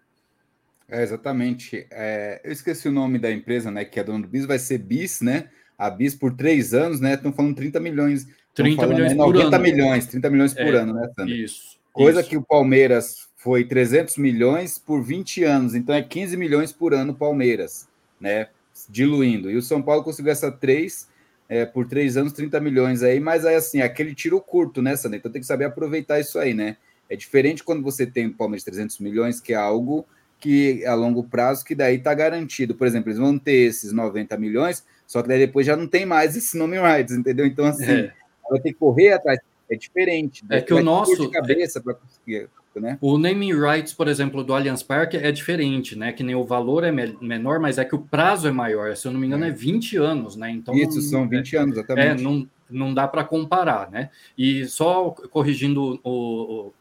É, 0.87 1.03
exatamente. 1.03 1.85
É, 1.91 2.39
eu 2.41 2.53
esqueci 2.53 2.87
o 2.87 2.91
nome 2.91 3.19
da 3.19 3.29
empresa, 3.29 3.69
né? 3.69 3.83
Que 3.83 3.99
é 3.99 4.05
dona 4.05 4.21
do 4.21 4.27
Bis, 4.29 4.45
vai 4.45 4.59
ser 4.59 4.77
Bis, 4.77 5.19
né? 5.19 5.49
A 5.77 5.89
Bis 5.89 6.15
por 6.15 6.33
três 6.33 6.73
anos, 6.73 7.01
né? 7.01 7.15
Estão 7.15 7.33
falando 7.33 7.55
30 7.55 7.77
milhões. 7.81 8.25
30 8.53 8.75
falando, 8.77 8.95
milhões 8.95 9.11
né, 9.11 9.17
por 9.17 9.33
90 9.33 9.55
ano. 9.55 9.63
milhões, 9.63 10.05
30 10.05 10.29
milhões 10.29 10.53
por 10.53 10.61
é, 10.61 10.77
ano, 10.77 10.93
né, 10.93 11.09
Sandra? 11.13 11.35
Isso. 11.35 11.77
Coisa 11.91 12.21
isso. 12.21 12.29
que 12.29 12.37
o 12.37 12.41
Palmeiras 12.41 13.27
foi 13.43 13.65
300 13.65 14.15
milhões 14.15 14.79
por 14.79 15.03
20 15.03 15.43
anos, 15.43 15.75
então 15.75 15.93
é 15.93 16.01
15 16.01 16.37
milhões 16.37 16.71
por 16.71 16.93
ano 16.93 17.13
Palmeiras, 17.13 17.89
né? 18.17 18.47
Diluindo. 18.87 19.51
E 19.51 19.57
o 19.57 19.61
São 19.61 19.81
Paulo 19.81 20.01
conseguiu 20.01 20.31
essa 20.31 20.49
três 20.49 21.09
é, 21.49 21.65
por 21.65 21.85
três 21.85 22.15
anos, 22.15 22.31
30 22.31 22.61
milhões 22.61 23.03
aí, 23.03 23.19
mas 23.19 23.45
aí 23.45 23.55
assim, 23.55 23.81
aquele 23.81 24.15
tiro 24.15 24.39
curto, 24.39 24.81
né, 24.81 24.95
Sandra? 24.95 25.17
Então 25.17 25.29
tem 25.29 25.41
que 25.41 25.45
saber 25.45 25.65
aproveitar 25.65 26.21
isso 26.21 26.39
aí, 26.39 26.53
né? 26.53 26.77
É 27.09 27.17
diferente 27.17 27.65
quando 27.65 27.83
você 27.83 28.05
tem 28.07 28.27
o 28.27 28.33
Palmeiras 28.33 28.63
300 28.63 28.99
milhões, 28.99 29.41
que 29.41 29.51
é 29.51 29.57
algo 29.57 30.05
que 30.39 30.85
a 30.85 30.93
longo 30.95 31.25
prazo, 31.25 31.65
que 31.65 31.75
daí 31.75 31.99
tá 31.99 32.13
garantido. 32.13 32.73
Por 32.73 32.87
exemplo, 32.87 33.09
eles 33.09 33.19
vão 33.19 33.37
ter 33.37 33.67
esses 33.67 33.91
90 33.91 34.37
milhões, 34.37 34.85
só 35.05 35.21
que 35.21 35.27
daí 35.27 35.39
depois 35.39 35.67
já 35.67 35.75
não 35.75 35.85
tem 35.85 36.05
mais 36.05 36.37
esse 36.37 36.57
nome 36.57 36.79
rights, 36.79 37.13
entendeu? 37.13 37.45
Então, 37.45 37.65
assim, 37.65 37.91
é. 37.91 38.13
vai 38.49 38.61
ter 38.61 38.71
que 38.71 38.79
correr 38.79 39.11
atrás. 39.11 39.37
É 39.69 39.75
diferente. 39.75 40.45
É 40.49 40.61
que 40.61 40.73
o 40.73 40.81
nosso. 40.81 41.29
cabeça 41.29 41.81
para 41.81 41.95
conseguir 41.95 42.47
né? 42.79 42.97
O 43.01 43.17
naming 43.17 43.53
rights, 43.53 43.93
por 43.93 44.07
exemplo, 44.07 44.43
do 44.43 44.53
Allianz 44.53 44.83
Parque 44.83 45.17
é 45.17 45.31
diferente, 45.31 45.97
né? 45.97 46.11
Que 46.11 46.23
nem 46.23 46.35
o 46.35 46.43
valor 46.43 46.83
é 46.83 46.91
me 46.91 47.15
menor, 47.21 47.59
mas 47.59 47.77
é 47.77 47.85
que 47.85 47.95
o 47.95 47.99
prazo 47.99 48.47
é 48.47 48.51
maior. 48.51 48.95
Se 48.95 49.07
eu 49.07 49.11
não 49.11 49.19
me 49.19 49.27
engano, 49.27 49.45
é, 49.45 49.49
é 49.49 49.51
20 49.51 49.97
anos, 49.97 50.35
né? 50.35 50.49
Então 50.51 50.73
Isso, 50.75 50.95
não, 50.95 51.01
são 51.01 51.29
20 51.29 51.55
é, 51.55 51.59
anos, 51.59 51.77
exatamente. 51.77 52.21
É, 52.21 52.23
não, 52.23 52.47
não 52.69 52.93
dá 52.93 53.07
para 53.07 53.23
comparar, 53.23 53.89
né? 53.89 54.09
E 54.37 54.65
só 54.65 55.09
corrigindo 55.09 55.99
o, 56.03 56.11
o, 56.11 56.73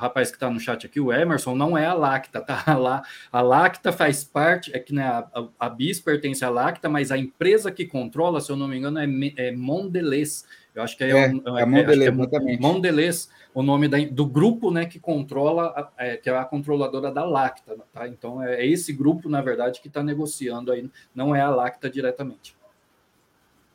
rapaz 0.00 0.30
que 0.30 0.36
está 0.36 0.48
no 0.48 0.58
chat 0.58 0.86
aqui, 0.86 0.98
o 0.98 1.12
Emerson, 1.12 1.54
não 1.54 1.76
é 1.76 1.84
a 1.84 1.92
Lacta, 1.92 2.40
tá? 2.40 2.64
A, 2.66 2.74
La, 2.74 3.02
a 3.30 3.42
Lacta 3.42 3.92
faz 3.92 4.24
parte, 4.24 4.74
é 4.74 4.78
que 4.78 4.94
né, 4.94 5.02
a, 5.02 5.28
a, 5.34 5.48
a 5.66 5.68
BIS 5.68 6.00
pertence 6.00 6.44
à 6.44 6.48
Lacta, 6.48 6.88
mas 6.88 7.10
a 7.10 7.18
empresa 7.18 7.70
que 7.70 7.84
controla, 7.84 8.40
se 8.40 8.50
eu 8.50 8.56
não 8.56 8.66
me 8.66 8.78
engano, 8.78 8.98
é, 8.98 9.06
é 9.36 9.52
Mondelez. 9.52 10.46
Eu 10.80 10.84
acho 10.84 10.96
que 10.96 11.04
é, 11.04 11.10
é, 11.10 11.28
um, 11.28 11.58
é, 11.58 11.62
é 11.62 11.66
Mondelez, 11.66 12.08
é 12.08 12.12
exatamente. 12.12 12.60
Mondelez 12.62 13.30
o 13.52 13.62
nome 13.62 13.88
da, 13.88 13.98
do 13.98 14.26
grupo 14.26 14.70
né, 14.70 14.86
que 14.86 14.98
controla, 14.98 15.92
é, 15.98 16.16
que 16.16 16.30
é 16.30 16.36
a 16.36 16.44
controladora 16.44 17.12
da 17.12 17.24
Lacta. 17.24 17.76
Tá? 17.92 18.08
Então 18.08 18.42
é, 18.42 18.62
é 18.62 18.66
esse 18.66 18.92
grupo, 18.92 19.28
na 19.28 19.42
verdade, 19.42 19.80
que 19.80 19.88
está 19.88 20.02
negociando 20.02 20.72
aí, 20.72 20.90
não 21.14 21.34
é 21.34 21.40
a 21.40 21.50
Lacta 21.50 21.90
diretamente. 21.90 22.56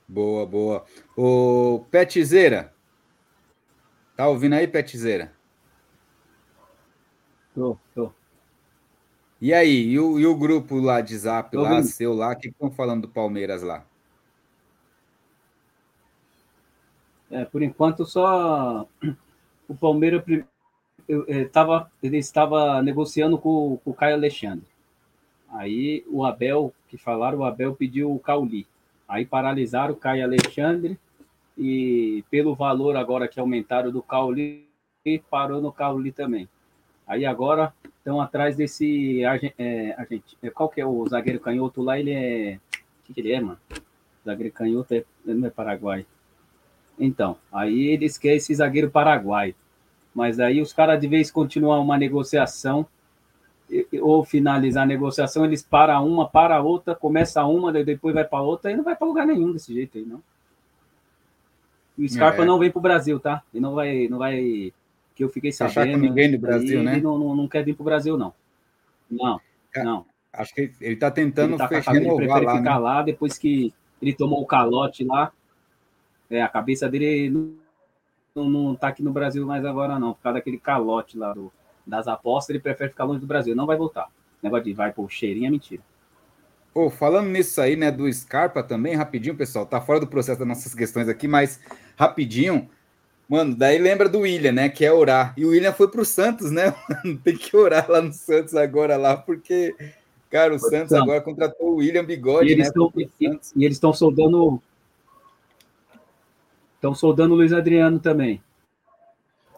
Boa, 0.07 0.45
boa. 0.45 0.85
O 1.15 1.85
Petizeira. 1.91 2.73
Tá 4.15 4.27
ouvindo 4.27 4.53
aí, 4.53 4.67
Petizeira? 4.67 5.33
Tô, 7.53 7.77
tô. 7.93 8.11
E 9.41 9.53
aí, 9.53 9.89
e 9.89 9.99
o, 9.99 10.19
e 10.19 10.25
o 10.25 10.35
grupo 10.35 10.79
lá 10.79 11.01
de 11.01 11.17
zap, 11.17 11.51
tô 11.51 11.61
lá, 11.61 11.71
ouvindo. 11.71 11.87
seu 11.87 12.13
lá, 12.13 12.31
o 12.31 12.35
que 12.35 12.47
estão 12.47 12.71
falando 12.71 13.03
do 13.03 13.09
Palmeiras 13.09 13.61
lá? 13.61 13.85
É, 17.35 17.43
por 17.43 17.61
enquanto 17.61 18.05
só 18.05 18.87
o 19.67 19.75
Palmeiras 19.75 20.23
eu, 21.05 21.25
eu, 21.27 21.49
tava, 21.49 21.91
ele 22.01 22.17
estava 22.17 22.81
negociando 22.81 23.37
com, 23.37 23.77
com, 23.83 23.91
o 23.91 23.93
Caio 23.93 24.15
Alexandre. 24.15 24.65
Aí 25.49 26.05
o 26.07 26.23
Abel, 26.23 26.73
que 26.87 26.97
falaram, 26.97 27.39
o 27.39 27.43
Abel 27.43 27.75
pediu 27.75 28.09
o 28.09 28.19
Cauli. 28.19 28.65
Aí 29.05 29.25
paralisaram 29.25 29.93
o 29.93 29.97
Caio 29.97 30.23
Alexandre 30.23 30.97
e 31.57 32.23
pelo 32.31 32.55
valor 32.55 32.95
agora 32.95 33.27
que 33.27 33.39
aumentaram 33.39 33.91
do 33.91 34.01
Cauli, 34.01 34.65
parou 35.29 35.61
no 35.61 35.73
Cauli 35.73 36.13
também. 36.13 36.47
Aí 37.05 37.25
agora 37.25 37.73
estão 37.97 38.21
atrás 38.21 38.55
desse 38.55 39.23
é, 39.25 40.07
gente, 40.09 40.37
é, 40.41 40.49
qual 40.49 40.69
que 40.69 40.79
é 40.79 40.85
o 40.85 41.05
zagueiro 41.05 41.41
canhoto 41.41 41.81
lá? 41.81 41.99
Ele 41.99 42.11
é 42.11 42.59
o 43.01 43.03
que, 43.03 43.13
que 43.13 43.19
ele 43.19 43.33
é, 43.33 43.41
mano? 43.41 43.59
O 43.71 44.25
zagueiro 44.25 44.53
canhoto 44.53 44.93
é, 44.93 45.03
não 45.25 45.47
é 45.47 45.49
Paraguai. 45.49 46.05
Então, 46.99 47.37
aí 47.51 47.87
eles 47.87 48.17
querem 48.17 48.37
esse 48.37 48.53
zagueiro 48.55 48.89
paraguaio. 48.89 49.55
Mas 50.13 50.39
aí 50.39 50.61
os 50.61 50.71
caras, 50.71 50.99
de 50.99 51.07
vez 51.07 51.29
continuar 51.29 51.79
uma 51.79 51.97
negociação, 51.97 52.87
ou 54.01 54.23
finalizar 54.23 54.83
a 54.83 54.87
negociação, 54.87 55.43
eles 55.43 55.61
param 55.61 56.07
uma, 56.07 56.27
para 56.27 56.61
outra, 56.61 56.95
começa 56.95 57.43
uma, 57.45 57.71
depois 57.71 58.13
vai 58.13 58.23
para 58.23 58.41
outra, 58.41 58.71
e 58.71 58.77
não 58.77 58.83
vai 58.83 58.95
para 58.95 59.07
lugar 59.07 59.25
nenhum 59.25 59.51
desse 59.51 59.73
jeito 59.73 59.97
aí, 59.97 60.05
não. 60.05 60.21
E 61.97 62.05
o 62.05 62.09
Scarpa 62.09 62.43
é. 62.43 62.45
não 62.45 62.59
vem 62.59 62.69
para 62.69 62.79
o 62.79 62.81
Brasil, 62.81 63.19
tá? 63.19 63.41
E 63.53 63.59
não 63.59 63.73
vai, 63.73 64.07
não 64.07 64.17
vai. 64.17 64.73
Que 65.15 65.23
eu 65.23 65.29
fiquei 65.29 65.51
sabendo. 65.51 65.79
Achar 65.79 65.91
com 65.91 65.97
ninguém 65.97 66.31
do 66.31 66.37
Brasil, 66.37 66.83
né? 66.83 66.93
Ele 66.93 67.01
não, 67.01 67.17
não, 67.17 67.35
não 67.35 67.47
quer 67.47 67.63
vir 67.63 67.73
para 67.73 67.81
o 67.81 67.85
Brasil, 67.85 68.17
não. 68.17 68.33
Não, 69.09 69.39
é, 69.73 69.83
não. 69.83 70.05
Acho 70.33 70.53
que 70.53 70.71
ele 70.81 70.95
está 70.95 71.09
tentando 71.09 71.51
ele 71.51 71.57
tá 71.57 71.67
fechar, 71.69 71.95
ele 71.95 72.13
prefere 72.13 72.45
lá, 72.45 72.57
ficar 72.57 72.75
né? 72.75 72.79
lá 72.79 73.01
depois 73.01 73.37
que 73.37 73.73
ele 74.01 74.13
tomou 74.13 74.41
o 74.41 74.45
calote 74.45 75.05
lá. 75.05 75.31
É, 76.29 76.41
a 76.41 76.47
cabeça 76.47 76.89
dele 76.89 77.29
não, 78.35 78.49
não 78.49 78.75
tá 78.75 78.89
aqui 78.89 79.03
no 79.03 79.11
Brasil 79.11 79.45
mais 79.45 79.65
agora, 79.65 79.99
não. 79.99 80.13
Por 80.13 80.21
causa 80.21 80.39
daquele 80.39 80.57
calote 80.57 81.17
lá 81.17 81.33
do, 81.33 81.51
das 81.85 82.07
apostas, 82.07 82.51
ele 82.51 82.59
prefere 82.59 82.89
ficar 82.89 83.03
longe 83.03 83.19
do 83.19 83.27
Brasil. 83.27 83.55
Não 83.55 83.65
vai 83.65 83.77
voltar. 83.77 84.05
O 84.05 84.45
negócio 84.45 84.65
de 84.65 84.73
vai 84.73 84.91
por 84.91 85.09
cheirinho 85.11 85.47
é 85.47 85.51
mentira. 85.51 85.81
Oh, 86.77 86.89
falando 86.89 87.29
nisso 87.29 87.61
aí, 87.61 87.77
né, 87.77 87.89
do 87.89 88.11
Scarpa 88.11 88.61
também, 88.61 88.95
rapidinho, 88.95 89.33
pessoal, 89.33 89.65
tá 89.65 89.79
fora 89.79 89.97
do 89.97 90.07
processo 90.07 90.39
das 90.39 90.47
nossas 90.47 90.75
questões 90.75 91.07
aqui, 91.07 91.25
mas 91.25 91.57
rapidinho, 91.95 92.69
mano, 93.29 93.55
daí 93.55 93.77
lembra 93.77 94.09
do 94.09 94.19
William, 94.19 94.51
né, 94.51 94.67
que 94.67 94.83
é 94.83 94.91
orar. 94.91 95.33
E 95.37 95.45
o 95.45 95.51
William 95.51 95.71
foi 95.71 95.87
pro 95.87 96.03
Santos, 96.03 96.51
né? 96.51 96.75
Tem 97.23 97.37
que 97.37 97.55
orar 97.55 97.89
lá 97.89 98.01
no 98.01 98.11
Santos 98.11 98.55
agora 98.55 98.97
lá, 98.97 99.15
porque, 99.15 99.73
cara, 100.29 100.53
o 100.53 100.59
Santos 100.59 100.91
agora 100.91 101.21
contratou 101.21 101.69
o 101.69 101.75
William 101.75 102.03
Bigode, 102.03 102.49
e 102.49 102.51
eles 102.51 102.67
né? 102.67 102.73
Tão, 102.73 102.91
e, 102.97 103.09
e, 103.55 103.63
eles 103.63 103.77
estão 103.77 103.93
soldando. 103.93 104.61
Estão 106.85 106.93
soldando 106.93 107.33
o 107.33 107.37
Luiz 107.37 107.51
Adriano 107.51 107.99
também. 107.99 108.39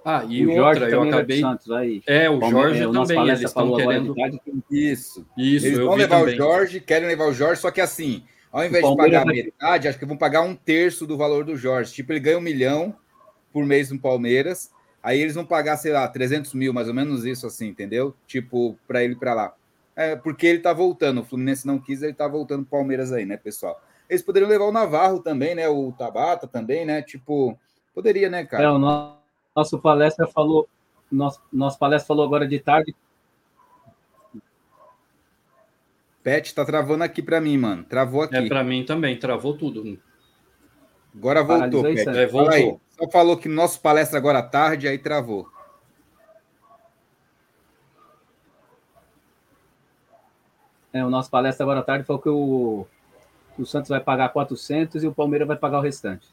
Ah, 0.05 0.23
e 0.29 0.47
o 0.47 0.55
Jorge 0.55 0.81
outra, 0.81 0.95
eu 0.95 1.03
acabei. 1.03 1.41
Santos, 1.41 1.69
aí. 1.69 2.01
É, 2.07 2.29
o 2.29 2.39
Jorge 2.49 2.83
é, 2.83 2.87
o 2.87 2.93
também. 2.93 3.19
Eles 3.27 3.41
estão 3.41 3.75
querendo. 3.75 4.15
Isso. 4.71 5.27
Isso. 5.37 5.65
Eles 5.65 5.77
vão 5.77 5.95
levar 5.95 6.19
também. 6.19 6.35
o 6.35 6.37
Jorge, 6.37 6.79
querem 6.79 7.05
levar 7.05 7.25
o 7.25 7.33
Jorge, 7.33 7.59
só 7.59 7.69
que 7.69 7.81
assim, 7.81 8.23
ao 8.49 8.63
invés 8.63 8.87
de 8.87 8.95
pagar 8.95 9.25
vai... 9.25 9.35
metade, 9.35 9.89
acho 9.89 9.99
que 9.99 10.05
vão 10.05 10.15
pagar 10.15 10.39
um 10.43 10.55
terço 10.55 11.05
do 11.05 11.17
valor 11.17 11.43
do 11.43 11.57
Jorge. 11.57 11.91
Tipo, 11.91 12.13
ele 12.13 12.21
ganha 12.21 12.37
um 12.37 12.41
milhão 12.41 12.95
por 13.51 13.65
mês 13.65 13.91
no 13.91 13.99
Palmeiras. 13.99 14.71
Aí 15.03 15.19
eles 15.19 15.35
vão 15.35 15.45
pagar, 15.45 15.75
sei 15.75 15.91
lá, 15.91 16.07
300 16.07 16.53
mil, 16.53 16.73
mais 16.73 16.87
ou 16.87 16.93
menos 16.93 17.25
isso, 17.25 17.45
assim, 17.45 17.67
entendeu? 17.67 18.15
Tipo, 18.25 18.79
para 18.87 19.03
ele 19.03 19.17
para 19.17 19.33
lá. 19.33 19.53
É, 19.97 20.15
porque 20.15 20.47
ele 20.47 20.59
tá 20.59 20.71
voltando. 20.71 21.19
O 21.19 21.25
Fluminense 21.25 21.67
não 21.67 21.77
quis, 21.77 22.01
ele 22.01 22.13
tá 22.13 22.25
voltando 22.25 22.61
pro 22.61 22.77
Palmeiras 22.77 23.11
aí, 23.11 23.25
né, 23.25 23.35
pessoal? 23.35 23.81
Eles 24.09 24.21
poderiam 24.21 24.49
levar 24.49 24.65
o 24.65 24.71
Navarro 24.71 25.19
também, 25.19 25.53
né? 25.53 25.67
O 25.67 25.91
Tabata 25.91 26.47
também, 26.47 26.85
né? 26.85 27.01
Tipo, 27.01 27.57
poderia, 27.93 28.29
né, 28.29 28.45
cara? 28.45 28.63
É, 28.63 28.69
o 28.69 28.79
nosso 28.79 29.79
palestra 29.79 30.25
falou, 30.27 30.67
nosso, 31.11 31.41
nosso 31.51 31.77
palestra 31.77 32.07
falou 32.07 32.25
agora 32.25 32.47
de 32.47 32.59
tarde. 32.59 32.95
Pet 36.23 36.53
tá 36.53 36.65
travando 36.65 37.03
aqui 37.03 37.21
para 37.21 37.39
mim, 37.39 37.57
mano. 37.57 37.83
Travou 37.83 38.21
aqui. 38.21 38.35
É 38.35 38.47
para 38.47 38.63
mim 38.63 38.83
também, 38.85 39.17
travou 39.17 39.57
tudo. 39.57 39.99
Agora 41.15 41.43
voltou, 41.43 41.83
Pet. 41.83 42.07
É, 42.09 42.27
voltou. 42.27 42.53
Aí, 42.53 42.77
só 42.97 43.09
falou 43.09 43.37
que 43.37 43.49
nosso 43.49 43.81
palestra 43.81 44.17
agora 44.17 44.39
à 44.39 44.43
tarde, 44.43 44.87
aí 44.87 44.97
travou. 44.97 45.49
É, 50.93 51.05
o 51.05 51.09
nosso 51.09 51.29
palestra 51.29 51.63
agora 51.63 51.81
à 51.81 51.83
tarde 51.83 52.05
falou 52.05 52.21
que 52.21 52.29
o, 52.29 52.87
o 53.61 53.65
Santos 53.65 53.89
vai 53.89 53.99
pagar 53.99 54.29
400 54.29 55.03
e 55.03 55.07
o 55.07 55.13
Palmeiras 55.13 55.47
vai 55.47 55.57
pagar 55.57 55.79
o 55.79 55.81
restante. 55.81 56.27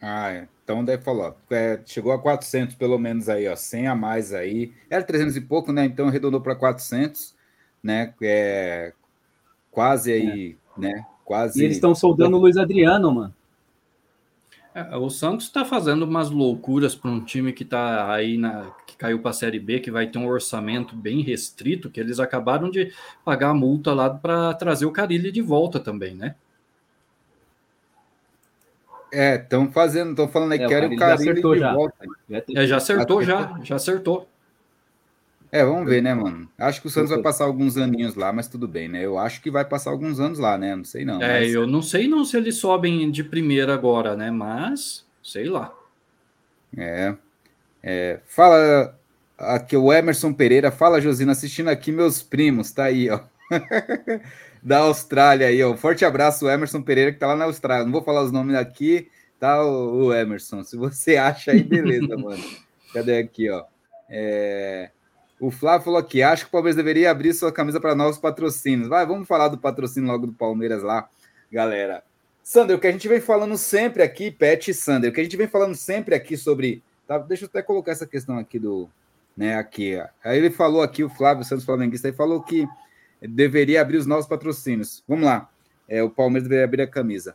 Ah, 0.00 0.30
é. 0.30 0.48
Então 0.62 0.84
deve 0.84 1.02
falar. 1.02 1.34
É, 1.50 1.80
chegou 1.84 2.12
a 2.12 2.18
400 2.18 2.74
pelo 2.74 2.98
menos 2.98 3.28
aí, 3.28 3.48
ó, 3.48 3.56
100 3.56 3.88
a 3.88 3.94
mais 3.94 4.32
aí. 4.32 4.72
Era 4.90 5.02
300 5.02 5.36
e 5.36 5.40
pouco, 5.40 5.72
né? 5.72 5.84
Então 5.84 6.08
arredondou 6.08 6.40
para 6.40 6.54
400, 6.54 7.34
né? 7.82 8.12
É 8.22 8.92
quase 9.70 10.12
aí, 10.12 10.56
é. 10.76 10.80
né? 10.80 11.06
Quase. 11.24 11.60
E 11.60 11.64
eles 11.64 11.76
estão 11.76 11.94
soldando 11.94 12.36
o 12.36 12.40
Luiz 12.40 12.56
Adriano, 12.56 13.12
mano. 13.12 13.34
É, 14.74 14.96
o 14.96 15.08
Santos 15.08 15.46
está 15.46 15.64
fazendo 15.64 16.02
umas 16.02 16.30
loucuras 16.30 16.96
para 16.96 17.08
um 17.08 17.24
time 17.24 17.52
que 17.52 17.62
está 17.62 18.12
aí 18.12 18.36
na 18.36 18.72
que 18.86 18.96
caiu 18.96 19.20
para 19.20 19.30
a 19.30 19.34
Série 19.34 19.60
B, 19.60 19.78
que 19.78 19.90
vai 19.90 20.08
ter 20.08 20.18
um 20.18 20.26
orçamento 20.26 20.96
bem 20.96 21.20
restrito, 21.20 21.88
que 21.88 22.00
eles 22.00 22.18
acabaram 22.18 22.68
de 22.70 22.92
pagar 23.24 23.50
a 23.50 23.54
multa 23.54 23.92
lá 23.92 24.10
para 24.10 24.52
trazer 24.54 24.84
o 24.84 24.90
Carilli 24.90 25.30
de 25.30 25.40
volta 25.40 25.78
também, 25.78 26.14
né? 26.14 26.34
É, 29.12 29.36
estão 29.36 29.70
fazendo, 29.70 30.10
estão 30.10 30.26
falando 30.26 30.52
aí 30.52 30.58
que 30.58 30.66
querem 30.66 30.92
o 30.92 30.98
Carilli 30.98 31.40
de 31.40 31.58
já. 31.58 31.72
volta. 31.72 31.94
Já, 32.28 32.38
é, 32.38 32.66
já 32.66 32.76
acertou, 32.76 33.22
já, 33.22 33.60
já 33.62 33.76
acertou. 33.76 34.28
É, 35.54 35.64
vamos 35.64 35.88
ver, 35.88 36.02
né, 36.02 36.12
mano? 36.12 36.48
Acho 36.58 36.80
que 36.80 36.88
o 36.88 36.90
Santos 36.90 37.10
vai 37.10 37.22
passar 37.22 37.44
alguns 37.44 37.76
aninhos 37.76 38.16
lá, 38.16 38.32
mas 38.32 38.48
tudo 38.48 38.66
bem, 38.66 38.88
né? 38.88 39.04
Eu 39.04 39.16
acho 39.16 39.40
que 39.40 39.52
vai 39.52 39.64
passar 39.64 39.92
alguns 39.92 40.18
anos 40.18 40.40
lá, 40.40 40.58
né? 40.58 40.74
Não 40.74 40.84
sei 40.84 41.04
não. 41.04 41.22
É, 41.22 41.42
mas... 41.42 41.54
eu 41.54 41.64
não 41.64 41.80
sei 41.80 42.08
não 42.08 42.24
se 42.24 42.36
eles 42.36 42.56
sobem 42.56 43.08
de 43.08 43.22
primeira 43.22 43.72
agora, 43.72 44.16
né? 44.16 44.32
Mas, 44.32 45.06
sei 45.22 45.44
lá. 45.44 45.72
É. 46.76 47.14
é. 47.84 48.18
Fala 48.26 48.98
aqui 49.38 49.76
o 49.76 49.92
Emerson 49.92 50.32
Pereira, 50.32 50.72
fala 50.72 51.00
Josina, 51.00 51.30
assistindo 51.30 51.68
aqui 51.68 51.92
meus 51.92 52.20
primos, 52.20 52.72
tá 52.72 52.86
aí, 52.86 53.08
ó. 53.08 53.20
da 54.60 54.78
Austrália 54.78 55.46
aí, 55.46 55.62
ó. 55.62 55.76
Forte 55.76 56.04
abraço, 56.04 56.46
o 56.46 56.50
Emerson 56.50 56.82
Pereira, 56.82 57.12
que 57.12 57.20
tá 57.20 57.28
lá 57.28 57.36
na 57.36 57.44
Austrália. 57.44 57.84
Não 57.84 57.92
vou 57.92 58.02
falar 58.02 58.24
os 58.24 58.32
nomes 58.32 58.56
aqui, 58.56 59.08
tá, 59.38 59.64
o, 59.64 60.06
o 60.06 60.12
Emerson. 60.12 60.64
Se 60.64 60.76
você 60.76 61.14
acha 61.16 61.52
aí, 61.52 61.62
beleza, 61.62 62.16
mano. 62.18 62.42
Cadê 62.92 63.18
aqui, 63.18 63.48
ó? 63.48 63.64
É... 64.10 64.90
O 65.40 65.50
Flávio 65.50 65.84
falou 65.84 65.98
aqui: 65.98 66.22
acho 66.22 66.44
que 66.44 66.48
o 66.48 66.52
Palmeiras 66.52 66.76
deveria 66.76 67.10
abrir 67.10 67.34
sua 67.34 67.52
camisa 67.52 67.80
para 67.80 67.94
novos 67.94 68.18
patrocínios. 68.18 68.88
Vai, 68.88 69.04
vamos 69.06 69.26
falar 69.26 69.48
do 69.48 69.58
patrocínio 69.58 70.10
logo 70.10 70.26
do 70.26 70.32
Palmeiras 70.32 70.82
lá, 70.82 71.08
galera. 71.50 72.02
Sander, 72.42 72.76
o 72.76 72.80
que 72.80 72.86
a 72.86 72.92
gente 72.92 73.08
vem 73.08 73.20
falando 73.20 73.56
sempre 73.56 74.02
aqui, 74.02 74.30
Pet 74.30 74.70
e 74.70 74.74
Sander, 74.74 75.10
o 75.10 75.14
que 75.14 75.20
a 75.20 75.24
gente 75.24 75.36
vem 75.36 75.48
falando 75.48 75.74
sempre 75.74 76.14
aqui 76.14 76.36
sobre. 76.36 76.82
Tá, 77.06 77.18
deixa 77.18 77.44
eu 77.44 77.48
até 77.48 77.62
colocar 77.62 77.92
essa 77.92 78.06
questão 78.06 78.38
aqui 78.38 78.58
do. 78.58 78.88
Né, 79.36 79.56
aqui. 79.56 79.98
Aí 80.22 80.38
ele 80.38 80.50
falou 80.50 80.80
aqui, 80.80 81.02
o 81.02 81.08
Flávio 81.08 81.44
Santos 81.44 81.64
Flamenguista, 81.64 82.06
aí 82.06 82.14
falou 82.14 82.40
que 82.40 82.68
deveria 83.20 83.80
abrir 83.80 83.96
os 83.96 84.06
novos 84.06 84.26
patrocínios. 84.26 85.02
Vamos 85.08 85.24
lá. 85.24 85.50
É, 85.88 86.02
o 86.02 86.10
Palmeiras 86.10 86.44
deveria 86.44 86.64
abrir 86.64 86.82
a 86.82 86.86
camisa. 86.86 87.34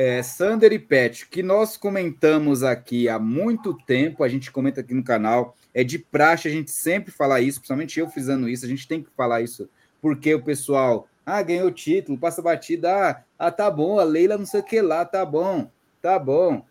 É, 0.00 0.22
Sander 0.22 0.72
e 0.72 0.78
Pet, 0.78 1.26
que 1.26 1.42
nós 1.42 1.76
comentamos 1.76 2.62
aqui 2.62 3.08
há 3.08 3.18
muito 3.18 3.74
tempo, 3.74 4.22
a 4.22 4.28
gente 4.28 4.48
comenta 4.48 4.80
aqui 4.80 4.94
no 4.94 5.02
canal, 5.02 5.56
é 5.74 5.82
de 5.82 5.98
praxe 5.98 6.46
a 6.46 6.50
gente 6.52 6.70
sempre 6.70 7.10
falar 7.10 7.40
isso, 7.40 7.58
principalmente 7.58 7.98
eu 7.98 8.08
fazendo 8.08 8.48
isso, 8.48 8.64
a 8.64 8.68
gente 8.68 8.86
tem 8.86 9.02
que 9.02 9.10
falar 9.16 9.42
isso, 9.42 9.68
porque 10.00 10.32
o 10.32 10.40
pessoal, 10.40 11.08
ah, 11.26 11.42
ganhou 11.42 11.68
título, 11.72 12.16
passa 12.16 12.40
batida, 12.40 13.10
ah, 13.10 13.24
ah, 13.36 13.50
tá 13.50 13.68
bom, 13.68 13.98
a 13.98 14.04
Leila 14.04 14.38
não 14.38 14.46
sei 14.46 14.60
o 14.60 14.62
que 14.62 14.80
lá, 14.80 15.04
tá 15.04 15.26
bom, 15.26 15.68
tá 16.00 16.16
bom. 16.16 16.64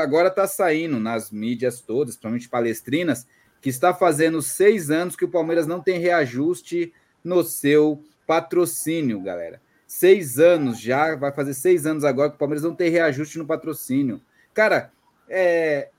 Agora 0.00 0.30
tá 0.30 0.46
saindo 0.46 0.98
nas 0.98 1.30
mídias 1.30 1.82
todas, 1.82 2.14
principalmente 2.14 2.48
palestrinas, 2.48 3.26
que 3.60 3.68
está 3.68 3.92
fazendo 3.92 4.40
seis 4.40 4.90
anos 4.90 5.16
que 5.16 5.26
o 5.26 5.30
Palmeiras 5.30 5.66
não 5.66 5.82
tem 5.82 5.98
reajuste 5.98 6.94
no 7.22 7.44
seu 7.44 8.02
patrocínio, 8.26 9.20
galera. 9.20 9.60
Seis 9.94 10.38
anos 10.38 10.80
já, 10.80 11.14
vai 11.16 11.30
fazer 11.30 11.52
seis 11.52 11.84
anos 11.84 12.02
agora 12.02 12.30
que 12.30 12.36
o 12.36 12.38
Palmeiras 12.38 12.64
não 12.64 12.74
tem 12.74 12.90
reajuste 12.90 13.36
no 13.36 13.44
patrocínio. 13.44 14.22
Cara, 14.54 14.90
é... 15.28 15.90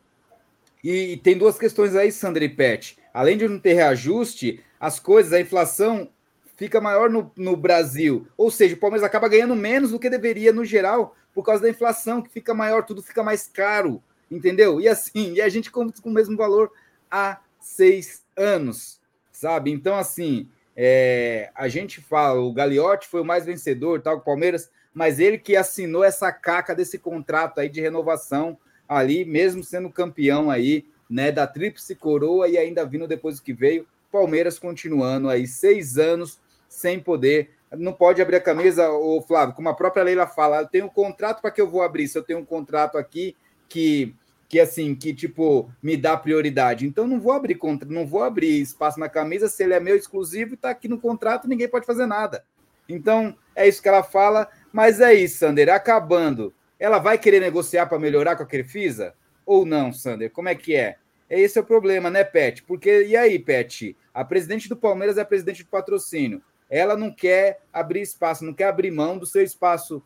e, 0.83 1.17
tem 1.17 1.37
duas 1.37 1.59
questões 1.59 1.95
aí, 1.95 2.11
Sandra 2.11 2.43
e 2.43 2.49
Pet. 2.49 2.97
Além 3.13 3.37
de 3.37 3.47
não 3.47 3.59
ter 3.59 3.73
reajuste, 3.73 4.59
as 4.79 4.99
coisas, 4.99 5.31
a 5.31 5.39
inflação 5.39 6.09
fica 6.57 6.81
maior 6.81 7.07
no, 7.07 7.31
no 7.37 7.55
Brasil. 7.55 8.27
Ou 8.35 8.49
seja, 8.49 8.73
o 8.73 8.79
Palmeiras 8.79 9.05
acaba 9.05 9.29
ganhando 9.29 9.55
menos 9.55 9.91
do 9.91 9.99
que 9.99 10.09
deveria 10.09 10.51
no 10.51 10.65
geral, 10.65 11.15
por 11.31 11.45
causa 11.45 11.61
da 11.61 11.69
inflação, 11.69 12.19
que 12.19 12.31
fica 12.31 12.51
maior, 12.51 12.83
tudo 12.83 13.03
fica 13.03 13.21
mais 13.21 13.47
caro. 13.47 14.01
Entendeu? 14.29 14.81
E 14.81 14.87
assim, 14.87 15.33
e 15.33 15.41
a 15.41 15.49
gente 15.49 15.69
compra 15.69 16.01
com 16.01 16.09
o 16.09 16.13
mesmo 16.13 16.35
valor 16.35 16.71
há 17.11 17.39
seis 17.59 18.23
anos, 18.35 18.99
sabe? 19.31 19.71
Então, 19.71 19.95
assim, 19.95 20.49
é, 20.75 21.51
a 21.55 21.67
gente 21.67 22.01
fala, 22.01 22.39
o 22.39 22.53
Gagliotti 22.53 23.07
foi 23.07 23.21
o 23.21 23.25
mais 23.25 23.45
vencedor, 23.45 24.01
tal, 24.01 24.17
o 24.17 24.21
Palmeiras, 24.21 24.71
mas 24.93 25.19
ele 25.19 25.37
que 25.37 25.55
assinou 25.55 26.03
essa 26.03 26.31
caca 26.31 26.75
desse 26.75 26.97
contrato 26.97 27.59
aí 27.59 27.69
de 27.69 27.81
renovação 27.81 28.57
ali, 28.87 29.25
mesmo 29.25 29.63
sendo 29.63 29.89
campeão 29.89 30.49
aí, 30.49 30.85
né, 31.09 31.31
da 31.31 31.45
tríplice 31.45 31.95
coroa 31.95 32.47
e 32.47 32.57
ainda 32.57 32.85
vindo 32.85 33.07
depois 33.07 33.37
do 33.37 33.43
que 33.43 33.53
veio, 33.53 33.87
Palmeiras 34.11 34.59
continuando 34.59 35.29
aí 35.29 35.47
seis 35.47 35.97
anos 35.97 36.39
sem 36.67 36.99
poder, 36.99 37.51
não 37.71 37.93
pode 37.93 38.21
abrir 38.21 38.37
a 38.37 38.41
camisa, 38.41 38.89
o 38.89 39.21
Flávio, 39.21 39.55
como 39.55 39.69
a 39.69 39.73
própria 39.73 40.03
Leila 40.03 40.27
fala, 40.27 40.61
eu 40.61 40.67
tenho 40.67 40.85
um 40.85 40.89
contrato 40.89 41.41
para 41.41 41.51
que 41.51 41.61
eu 41.61 41.69
vou 41.69 41.81
abrir, 41.81 42.07
se 42.07 42.17
eu 42.17 42.23
tenho 42.23 42.39
um 42.39 42.45
contrato 42.45 42.97
aqui 42.97 43.35
que 43.67 44.15
que 44.53 44.59
assim, 44.59 44.93
que 44.93 45.15
tipo, 45.15 45.73
me 45.81 45.97
dá 45.97 46.15
prioridade. 46.15 46.85
Então 46.85 47.07
não 47.07 47.19
vou 47.19 47.31
abrir 47.31 47.55
contra, 47.55 47.89
não 47.89 48.05
vou 48.05 48.21
abrir 48.21 48.61
espaço 48.61 48.99
na 48.99 49.09
camisa 49.09 49.49
se 49.49 49.63
ele 49.63 49.73
é 49.73 49.79
meu 49.79 49.95
exclusivo 49.95 50.53
e 50.53 50.57
tá 50.57 50.69
aqui 50.69 50.87
no 50.87 51.01
contrato, 51.01 51.47
ninguém 51.47 51.67
pode 51.67 51.87
fazer 51.87 52.05
nada. 52.05 52.45
Então, 52.87 53.35
é 53.55 53.67
isso 53.67 53.81
que 53.81 53.87
ela 53.87 54.03
fala, 54.03 54.47
mas 54.71 55.01
é 55.01 55.11
isso, 55.11 55.39
Sander, 55.39 55.69
acabando. 55.69 56.53
Ela 56.79 56.99
vai 56.99 57.17
querer 57.17 57.39
negociar 57.39 57.87
para 57.87 57.97
melhorar 57.97 58.35
com 58.35 58.43
a 58.43 58.45
Crefisa 58.45 59.15
ou 59.43 59.65
não, 59.65 59.91
Sander? 59.91 60.29
Como 60.29 60.49
é 60.49 60.53
que 60.53 60.75
é? 60.75 60.97
Esse 61.27 61.57
é 61.57 61.61
o 61.61 61.65
problema, 61.65 62.11
né, 62.11 62.23
Pet? 62.23 62.61
Porque 62.61 63.05
e 63.05 63.17
aí, 63.17 63.39
Pet? 63.39 63.97
A 64.13 64.23
presidente 64.23 64.69
do 64.69 64.77
Palmeiras 64.77 65.17
é 65.17 65.21
a 65.21 65.25
presidente 65.25 65.63
do 65.63 65.69
patrocínio. 65.69 66.43
Ela 66.69 66.95
não 66.95 67.11
quer 67.11 67.61
abrir 67.73 68.01
espaço, 68.01 68.45
não 68.45 68.53
quer 68.53 68.65
abrir 68.65 68.91
mão 68.91 69.17
do 69.17 69.25
seu 69.25 69.41
espaço 69.41 70.03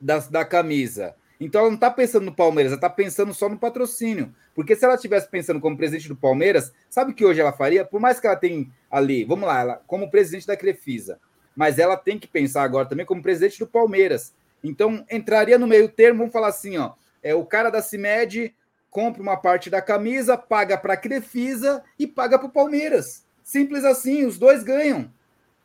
da, 0.00 0.16
da 0.20 0.46
camisa. 0.46 1.14
Então 1.40 1.60
ela 1.60 1.70
não 1.70 1.76
está 1.76 1.90
pensando 1.90 2.24
no 2.24 2.34
Palmeiras, 2.34 2.72
ela 2.72 2.78
está 2.78 2.88
pensando 2.88 3.34
só 3.34 3.48
no 3.48 3.58
patrocínio. 3.58 4.34
Porque 4.54 4.74
se 4.74 4.84
ela 4.84 4.94
estivesse 4.94 5.28
pensando 5.28 5.60
como 5.60 5.76
presidente 5.76 6.08
do 6.08 6.16
Palmeiras, 6.16 6.72
sabe 6.88 7.12
o 7.12 7.14
que 7.14 7.24
hoje 7.24 7.40
ela 7.40 7.52
faria? 7.52 7.84
Por 7.84 8.00
mais 8.00 8.18
que 8.18 8.26
ela 8.26 8.36
tenha 8.36 8.66
ali, 8.90 9.24
vamos 9.24 9.46
lá, 9.46 9.60
ela 9.60 9.82
como 9.86 10.10
presidente 10.10 10.46
da 10.46 10.56
Crefisa, 10.56 11.20
mas 11.54 11.78
ela 11.78 11.96
tem 11.96 12.18
que 12.18 12.26
pensar 12.26 12.62
agora 12.62 12.88
também 12.88 13.04
como 13.04 13.22
presidente 13.22 13.58
do 13.58 13.66
Palmeiras. 13.66 14.34
Então 14.64 15.04
entraria 15.10 15.58
no 15.58 15.66
meio 15.66 15.88
termo, 15.88 16.18
vamos 16.20 16.32
falar 16.32 16.48
assim, 16.48 16.78
ó, 16.78 16.92
é 17.22 17.34
o 17.34 17.44
cara 17.44 17.70
da 17.70 17.82
CIMED 17.82 18.54
compra 18.90 19.20
uma 19.20 19.36
parte 19.36 19.68
da 19.68 19.82
camisa, 19.82 20.38
paga 20.38 20.78
para 20.78 20.94
a 20.94 20.96
Crefisa 20.96 21.84
e 21.98 22.06
paga 22.06 22.38
para 22.38 22.48
o 22.48 22.52
Palmeiras. 22.52 23.26
Simples 23.42 23.84
assim, 23.84 24.24
os 24.24 24.38
dois 24.38 24.62
ganham. 24.62 25.12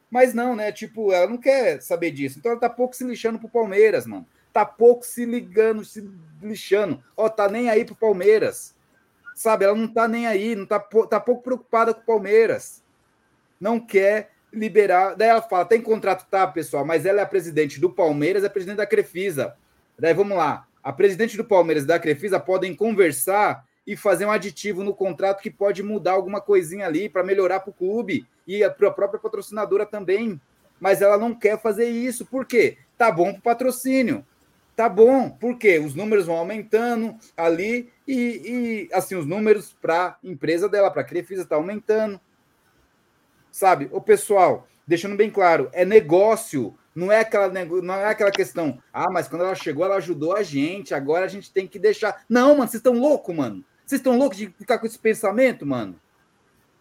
Mas 0.10 0.34
não, 0.34 0.54
né? 0.54 0.72
Tipo, 0.74 1.14
ela 1.14 1.28
não 1.28 1.38
quer 1.38 1.82
saber 1.82 2.12
disso. 2.12 2.38
Então 2.38 2.52
ela 2.52 2.60
tá 2.60 2.70
pouco 2.70 2.94
se 2.94 3.06
lixando 3.06 3.40
pro 3.40 3.48
Palmeiras, 3.48 4.06
mano. 4.06 4.28
Tá 4.52 4.66
pouco 4.66 5.06
se 5.06 5.26
ligando, 5.26 5.86
se 5.86 6.10
lixando. 6.42 7.02
Ó, 7.16 7.30
tá 7.30 7.48
nem 7.48 7.70
aí 7.70 7.86
pro 7.86 7.96
Palmeiras. 7.96 8.76
Sabe? 9.34 9.66
Ela 9.66 9.76
não 9.76 9.88
tá 9.88 10.08
nem 10.08 10.28
aí, 10.28 10.56
não 10.56 10.66
tá, 10.66 10.80
tá 10.80 11.20
pouco 11.20 11.44
preocupada 11.44 11.94
com 11.94 12.02
o 12.02 12.06
Palmeiras. 12.06 12.84
Não 13.60 13.80
quer 13.80 14.32
liberar. 14.52 15.16
Daí 15.16 15.30
ela 15.30 15.42
fala: 15.42 15.66
tem 15.66 15.82
contrato, 15.82 16.28
tá, 16.30 16.46
pessoal, 16.48 16.86
mas 16.86 17.06
ela 17.06 17.22
é 17.22 17.24
a 17.24 17.28
presidente 17.28 17.80
do 17.80 17.90
Palmeiras, 17.90 18.44
é 18.44 18.48
a 18.48 18.50
presidente 18.50 18.78
da 18.78 18.86
Crefisa. 18.86 19.56
Daí 19.98 20.14
vamos 20.14 20.38
lá. 20.38 20.68
A 20.84 20.92
presidente 20.92 21.38
do 21.38 21.46
Palmeiras 21.46 21.84
e 21.84 21.88
da 21.88 22.00
Crefisa 22.00 22.40
podem 22.40 22.76
conversar 22.76 23.64
e 23.86 23.96
fazer 23.96 24.26
um 24.26 24.32
aditivo 24.32 24.84
no 24.84 24.94
contrato 24.94 25.42
que 25.42 25.50
pode 25.50 25.84
mudar 25.84 26.14
alguma 26.14 26.42
coisinha 26.42 26.86
ali 26.86 27.08
para 27.08 27.24
melhorar 27.24 27.60
para 27.60 27.70
o 27.70 27.74
clube 27.74 28.28
e 28.48 28.68
para 28.72 28.88
a 28.88 28.92
própria 28.92 29.20
patrocinadora 29.20 29.86
também. 29.86 30.40
Mas 30.80 31.02
ela 31.02 31.18
não 31.18 31.36
quer 31.36 31.62
fazer 31.62 31.88
isso. 31.88 32.26
Por 32.26 32.46
quê? 32.46 32.78
Tá 32.98 33.12
bom 33.12 33.32
para 33.32 33.40
o 33.40 33.42
patrocínio. 33.44 34.26
Tá 34.76 34.88
bom, 34.88 35.30
porque 35.30 35.78
os 35.80 35.94
números 35.94 36.26
vão 36.26 36.38
aumentando 36.38 37.16
ali 37.36 37.92
e, 38.08 38.88
e 38.90 38.90
assim, 38.94 39.16
os 39.16 39.26
números 39.26 39.76
para 39.82 40.18
empresa 40.24 40.68
dela, 40.68 40.90
para 40.90 41.02
a 41.02 41.06
Crefisa, 41.06 41.46
tá 41.46 41.56
aumentando. 41.56 42.20
Sabe? 43.52 43.90
O 43.92 44.02
pessoal, 44.02 44.68
deixando 44.88 45.16
bem 45.16 45.30
claro, 45.30 45.70
é 45.74 45.86
negócio. 45.86 46.76
Não 46.96 47.12
é 47.12 47.20
aquela 47.20 47.48
não 47.48 47.94
é 47.94 48.08
aquela 48.08 48.32
questão. 48.32 48.82
Ah, 48.94 49.12
mas 49.12 49.28
quando 49.28 49.44
ela 49.44 49.56
chegou, 49.56 49.86
ela 49.86 49.96
ajudou 49.96 50.36
a 50.36 50.44
gente. 50.44 50.94
Agora 50.94 51.26
a 51.26 51.30
gente 51.30 51.52
tem 51.52 51.68
que 51.68 51.78
deixar. 51.78 52.24
Não, 52.28 52.56
mano, 52.56 52.70
vocês 52.70 52.76
estão 52.76 52.94
loucos, 52.94 53.36
mano. 53.36 53.64
Vocês 53.86 54.00
estão 54.00 54.18
loucos 54.18 54.38
de 54.38 54.48
ficar 54.48 54.80
com 54.80 54.88
esse 54.88 54.98
pensamento, 54.98 55.66
mano? 55.66 56.01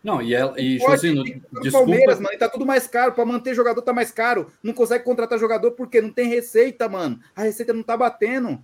Não, 0.03 0.23
e 0.23 0.35
ela 0.35 0.59
e 0.59 0.79
Josino, 0.79 1.23
desculpa. 1.25 1.73
Palmeiras, 1.73 2.19
mano, 2.19 2.39
tá 2.39 2.49
tudo 2.49 2.65
mais 2.65 2.87
caro. 2.87 3.13
Para 3.13 3.25
manter 3.27 3.55
jogador 3.55 3.83
tá 3.83 3.93
mais 3.93 4.11
caro. 4.11 4.51
Não 4.63 4.73
consegue 4.73 5.05
contratar 5.05 5.39
jogador 5.39 5.73
porque 5.73 6.01
não 6.01 6.11
tem 6.11 6.29
receita, 6.29 6.89
mano. 6.89 7.21
A 7.37 7.43
receita 7.43 7.73
não 7.73 7.83
tá 7.83 7.97
batendo. 7.97 8.63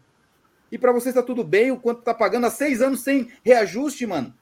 E 0.72 0.79
para 0.79 0.92
vocês 0.92 1.14
tá 1.14 1.22
tudo 1.22 1.44
bem, 1.44 1.70
o 1.70 1.77
quanto 1.79 2.03
tá 2.03 2.14
pagando 2.14 2.46
há 2.46 2.51
seis 2.51 2.81
anos 2.81 3.01
sem 3.01 3.31
reajuste, 3.44 4.07
mano. 4.07 4.35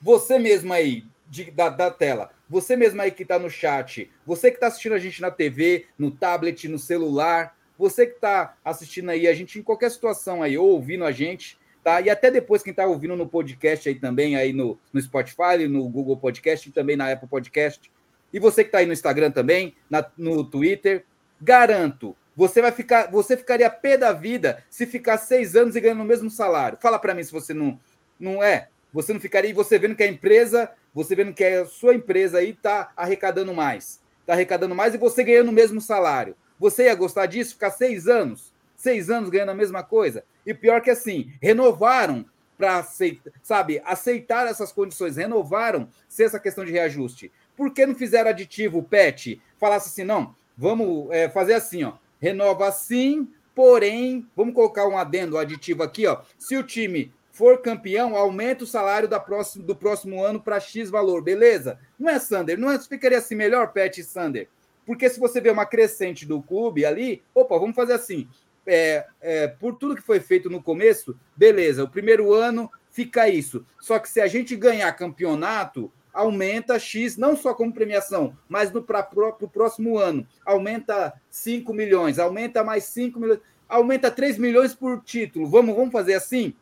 Você 0.00 0.38
mesmo 0.38 0.72
aí, 0.72 1.04
de, 1.28 1.50
da, 1.50 1.68
da 1.68 1.90
tela, 1.90 2.30
você 2.48 2.74
mesmo 2.74 3.00
aí 3.00 3.10
que 3.10 3.24
tá 3.24 3.38
no 3.38 3.48
chat, 3.48 4.10
você 4.26 4.50
que 4.50 4.58
tá 4.58 4.66
assistindo 4.66 4.94
a 4.94 4.98
gente 4.98 5.20
na 5.20 5.30
TV, 5.30 5.86
no 5.96 6.10
tablet, 6.10 6.68
no 6.68 6.78
celular, 6.78 7.56
você 7.78 8.06
que 8.06 8.18
tá 8.18 8.56
assistindo 8.64 9.10
aí 9.10 9.28
a 9.28 9.32
gente 9.32 9.58
em 9.58 9.62
qualquer 9.62 9.90
situação 9.90 10.42
aí, 10.42 10.58
ou 10.58 10.70
ouvindo 10.70 11.04
a 11.04 11.12
gente, 11.12 11.58
tá? 11.82 12.00
E 12.00 12.10
até 12.10 12.30
depois 12.30 12.62
quem 12.62 12.74
tá 12.74 12.86
ouvindo 12.86 13.16
no 13.16 13.28
podcast 13.28 13.88
aí 13.88 13.94
também, 13.94 14.36
aí 14.36 14.52
no, 14.52 14.78
no 14.92 15.00
Spotify, 15.00 15.66
no 15.68 15.88
Google 15.88 16.16
Podcast 16.16 16.68
e 16.68 16.72
também 16.72 16.96
na 16.96 17.10
Apple 17.10 17.28
Podcast. 17.28 17.90
E 18.32 18.38
você 18.38 18.64
que 18.64 18.70
tá 18.70 18.78
aí 18.78 18.86
no 18.86 18.92
Instagram 18.92 19.30
também, 19.30 19.74
na, 19.88 20.04
no 20.16 20.44
Twitter, 20.44 21.04
garanto, 21.40 22.16
você 22.36 22.62
vai 22.62 22.72
ficar, 22.72 23.10
você 23.10 23.36
ficaria 23.36 23.68
pé 23.68 23.96
da 23.96 24.12
vida 24.12 24.62
se 24.70 24.86
ficar 24.86 25.18
seis 25.18 25.56
anos 25.56 25.74
e 25.74 25.80
ganhando 25.80 26.02
o 26.02 26.06
mesmo 26.06 26.30
salário. 26.30 26.78
Fala 26.80 26.98
para 26.98 27.14
mim 27.14 27.22
se 27.22 27.32
você 27.32 27.52
não, 27.52 27.78
não 28.18 28.42
é. 28.42 28.68
Você 28.92 29.12
não 29.12 29.20
ficaria, 29.20 29.50
e 29.50 29.54
você 29.54 29.78
vendo 29.78 29.94
que 29.94 30.02
a 30.02 30.06
empresa, 30.08 30.70
você 30.92 31.14
vendo 31.14 31.32
que 31.32 31.44
a 31.44 31.64
sua 31.64 31.94
empresa 31.94 32.38
aí 32.38 32.52
tá 32.52 32.92
arrecadando 32.96 33.54
mais, 33.54 34.00
tá 34.26 34.32
arrecadando 34.32 34.74
mais 34.74 34.94
e 34.94 34.98
você 34.98 35.22
ganhando 35.22 35.50
o 35.50 35.52
mesmo 35.52 35.80
salário. 35.80 36.34
Você 36.58 36.84
ia 36.84 36.94
gostar 36.94 37.26
disso? 37.26 37.54
Ficar 37.54 37.70
seis 37.70 38.08
anos, 38.08 38.52
seis 38.74 39.08
anos 39.08 39.30
ganhando 39.30 39.50
a 39.50 39.54
mesma 39.54 39.82
coisa? 39.82 40.24
E 40.46 40.54
pior 40.54 40.80
que 40.80 40.90
assim, 40.90 41.32
renovaram 41.40 42.24
para 42.60 42.76
aceitar, 42.76 43.32
sabe, 43.42 43.80
aceitar 43.84 44.46
essas 44.46 44.70
condições, 44.70 45.16
renovaram 45.16 45.88
se 46.06 46.22
essa 46.22 46.38
questão 46.38 46.64
de 46.64 46.70
reajuste. 46.70 47.32
Por 47.56 47.72
que 47.72 47.86
não 47.86 47.94
fizeram 47.94 48.28
aditivo, 48.28 48.82
PET? 48.82 49.40
Falasse 49.58 49.88
assim, 49.88 50.04
não, 50.04 50.34
vamos 50.56 51.10
é, 51.10 51.28
fazer 51.30 51.54
assim, 51.54 51.84
ó, 51.84 51.94
renova 52.20 52.68
assim, 52.68 53.26
porém, 53.54 54.26
vamos 54.36 54.54
colocar 54.54 54.86
um 54.86 54.98
adendo 54.98 55.38
aditivo 55.38 55.82
aqui, 55.82 56.06
ó. 56.06 56.20
Se 56.38 56.54
o 56.56 56.62
time 56.62 57.12
for 57.32 57.62
campeão, 57.62 58.14
aumenta 58.14 58.64
o 58.64 58.66
salário 58.66 59.08
da 59.08 59.18
próximo, 59.18 59.64
do 59.64 59.74
próximo 59.74 60.22
ano 60.22 60.38
para 60.38 60.60
X 60.60 60.90
valor, 60.90 61.22
beleza? 61.22 61.78
Não 61.98 62.10
é, 62.10 62.18
Sander? 62.18 62.58
Não 62.58 62.70
é, 62.70 62.78
ficaria 62.78 63.16
assim 63.16 63.34
melhor, 63.34 63.72
Pet 63.72 64.00
e 64.00 64.04
Sander? 64.04 64.48
Porque 64.84 65.08
se 65.08 65.18
você 65.18 65.40
vê 65.40 65.50
uma 65.50 65.64
crescente 65.64 66.26
do 66.26 66.42
clube 66.42 66.84
ali, 66.84 67.22
opa, 67.34 67.58
vamos 67.58 67.76
fazer 67.76 67.94
assim 67.94 68.28
é, 68.66 69.06
é, 69.20 69.48
por 69.48 69.76
tudo 69.76 69.96
que 69.96 70.02
foi 70.02 70.20
feito 70.20 70.50
no 70.50 70.62
começo, 70.62 71.18
beleza, 71.36 71.84
o 71.84 71.88
primeiro 71.88 72.32
ano 72.32 72.70
fica 72.90 73.28
isso. 73.28 73.64
Só 73.80 73.98
que 73.98 74.08
se 74.08 74.20
a 74.20 74.26
gente 74.26 74.56
ganhar 74.56 74.92
campeonato, 74.92 75.92
aumenta 76.12 76.78
X, 76.78 77.16
não 77.16 77.36
só 77.36 77.54
como 77.54 77.72
premiação, 77.72 78.36
mas 78.48 78.70
para 78.70 79.08
o 79.40 79.48
próximo 79.48 79.98
ano. 79.98 80.26
Aumenta 80.44 81.14
5 81.30 81.72
milhões, 81.72 82.18
aumenta 82.18 82.64
mais 82.64 82.84
5 82.84 83.18
milhões, 83.18 83.40
aumenta 83.68 84.10
3 84.10 84.38
milhões 84.38 84.74
por 84.74 85.02
título. 85.02 85.46
Vamos, 85.46 85.74
vamos 85.74 85.92
fazer 85.92 86.14
assim? 86.14 86.54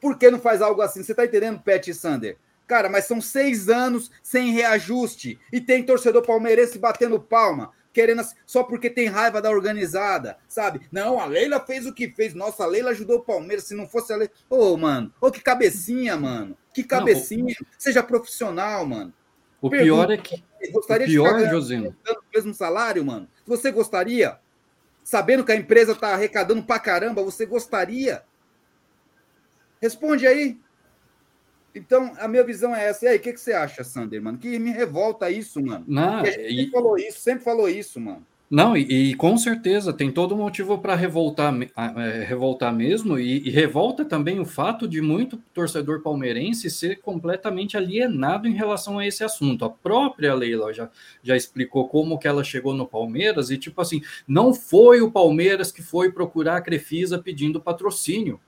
Por 0.00 0.18
que 0.18 0.30
não 0.30 0.38
faz 0.38 0.60
algo 0.60 0.82
assim? 0.82 1.02
Você 1.02 1.12
está 1.12 1.24
entendendo, 1.24 1.60
Pet 1.60 1.92
Sander? 1.94 2.36
Cara, 2.66 2.88
mas 2.88 3.04
são 3.04 3.20
seis 3.20 3.68
anos 3.68 4.10
sem 4.22 4.50
reajuste 4.50 5.38
e 5.52 5.60
tem 5.60 5.84
torcedor 5.84 6.22
palmeirense 6.24 6.78
batendo 6.78 7.20
palma 7.20 7.72
querendo 7.92 8.22
só 8.46 8.62
porque 8.64 8.88
tem 8.88 9.06
raiva 9.06 9.42
da 9.42 9.50
organizada, 9.50 10.38
sabe? 10.48 10.80
Não, 10.90 11.20
a 11.20 11.26
Leila 11.26 11.60
fez 11.60 11.86
o 11.86 11.92
que 11.92 12.08
fez. 12.08 12.34
Nossa, 12.34 12.64
a 12.64 12.66
Leila 12.66 12.90
ajudou 12.90 13.18
o 13.18 13.24
Palmeiras. 13.24 13.64
Se 13.64 13.74
não 13.74 13.86
fosse 13.86 14.12
a 14.12 14.16
Leila. 14.16 14.32
Ô, 14.48 14.72
oh, 14.72 14.76
mano, 14.76 15.12
ô, 15.20 15.26
oh, 15.26 15.30
que 15.30 15.40
cabecinha, 15.40 16.16
mano. 16.16 16.56
Que 16.72 16.82
cabecinha. 16.82 17.54
Não, 17.60 17.66
Seja 17.78 18.02
profissional, 18.02 18.86
mano. 18.86 19.12
O 19.60 19.70
Pergunta, 19.70 20.06
pior 20.06 20.10
é 20.10 20.16
que. 20.16 20.42
Gostaria 20.72 21.06
o 21.06 21.10
pior, 21.10 21.38
de 21.38 21.50
Josino. 21.50 21.96
o 22.08 22.16
mesmo 22.34 22.54
salário, 22.54 23.04
mano? 23.04 23.28
Você 23.46 23.70
gostaria? 23.70 24.38
Sabendo 25.02 25.44
que 25.44 25.52
a 25.52 25.56
empresa 25.56 25.94
tá 25.94 26.14
arrecadando 26.14 26.62
pra 26.62 26.78
caramba, 26.78 27.22
você 27.22 27.44
gostaria? 27.44 28.22
Responde 29.80 30.26
aí. 30.26 30.58
Então, 31.74 32.12
a 32.18 32.28
minha 32.28 32.44
visão 32.44 32.74
é 32.74 32.86
essa. 32.88 33.06
E 33.06 33.08
aí, 33.08 33.16
o 33.16 33.20
que, 33.20 33.32
que 33.32 33.40
você 33.40 33.52
acha, 33.52 33.82
Sander, 33.82 34.20
mano? 34.22 34.38
Que 34.38 34.58
me 34.58 34.70
revolta 34.70 35.30
isso, 35.30 35.62
mano. 35.64 35.84
Não, 35.88 36.20
a 36.20 36.24
gente 36.24 36.40
e... 36.40 36.56
sempre 36.56 36.70
falou 36.70 36.98
isso, 36.98 37.20
sempre 37.20 37.44
falou 37.44 37.68
isso, 37.68 38.00
mano. 38.00 38.26
Não, 38.52 38.76
e, 38.76 39.12
e 39.12 39.14
com 39.14 39.34
certeza 39.38 39.94
tem 39.94 40.12
todo 40.12 40.36
motivo 40.36 40.76
para 40.76 40.94
revoltar, 40.94 41.54
é, 41.74 42.22
revoltar 42.22 42.70
mesmo, 42.70 43.18
e, 43.18 43.48
e, 43.48 43.50
revolta 43.50 44.04
também 44.04 44.38
o 44.40 44.44
fato 44.44 44.86
de 44.86 45.00
muito 45.00 45.38
torcedor 45.54 46.02
palmeirense 46.02 46.68
ser 46.68 47.00
completamente 47.00 47.78
alienado 47.78 48.46
em 48.46 48.52
relação 48.52 48.98
a 48.98 49.06
esse 49.06 49.24
assunto. 49.24 49.64
A 49.64 49.70
própria 49.70 50.34
Leila 50.34 50.70
já, 50.70 50.90
já 51.22 51.34
explicou 51.34 51.88
como 51.88 52.18
que 52.18 52.28
ela 52.28 52.44
chegou 52.44 52.74
no 52.74 52.86
Palmeiras, 52.86 53.50
e 53.50 53.56
tipo 53.56 53.80
assim, 53.80 54.02
não 54.28 54.52
foi 54.52 55.00
o 55.00 55.10
Palmeiras 55.10 55.72
que 55.72 55.80
foi 55.80 56.12
procurar 56.12 56.58
a 56.58 56.60
Crefisa 56.60 57.18
pedindo 57.18 57.58
patrocínio. 57.58 58.38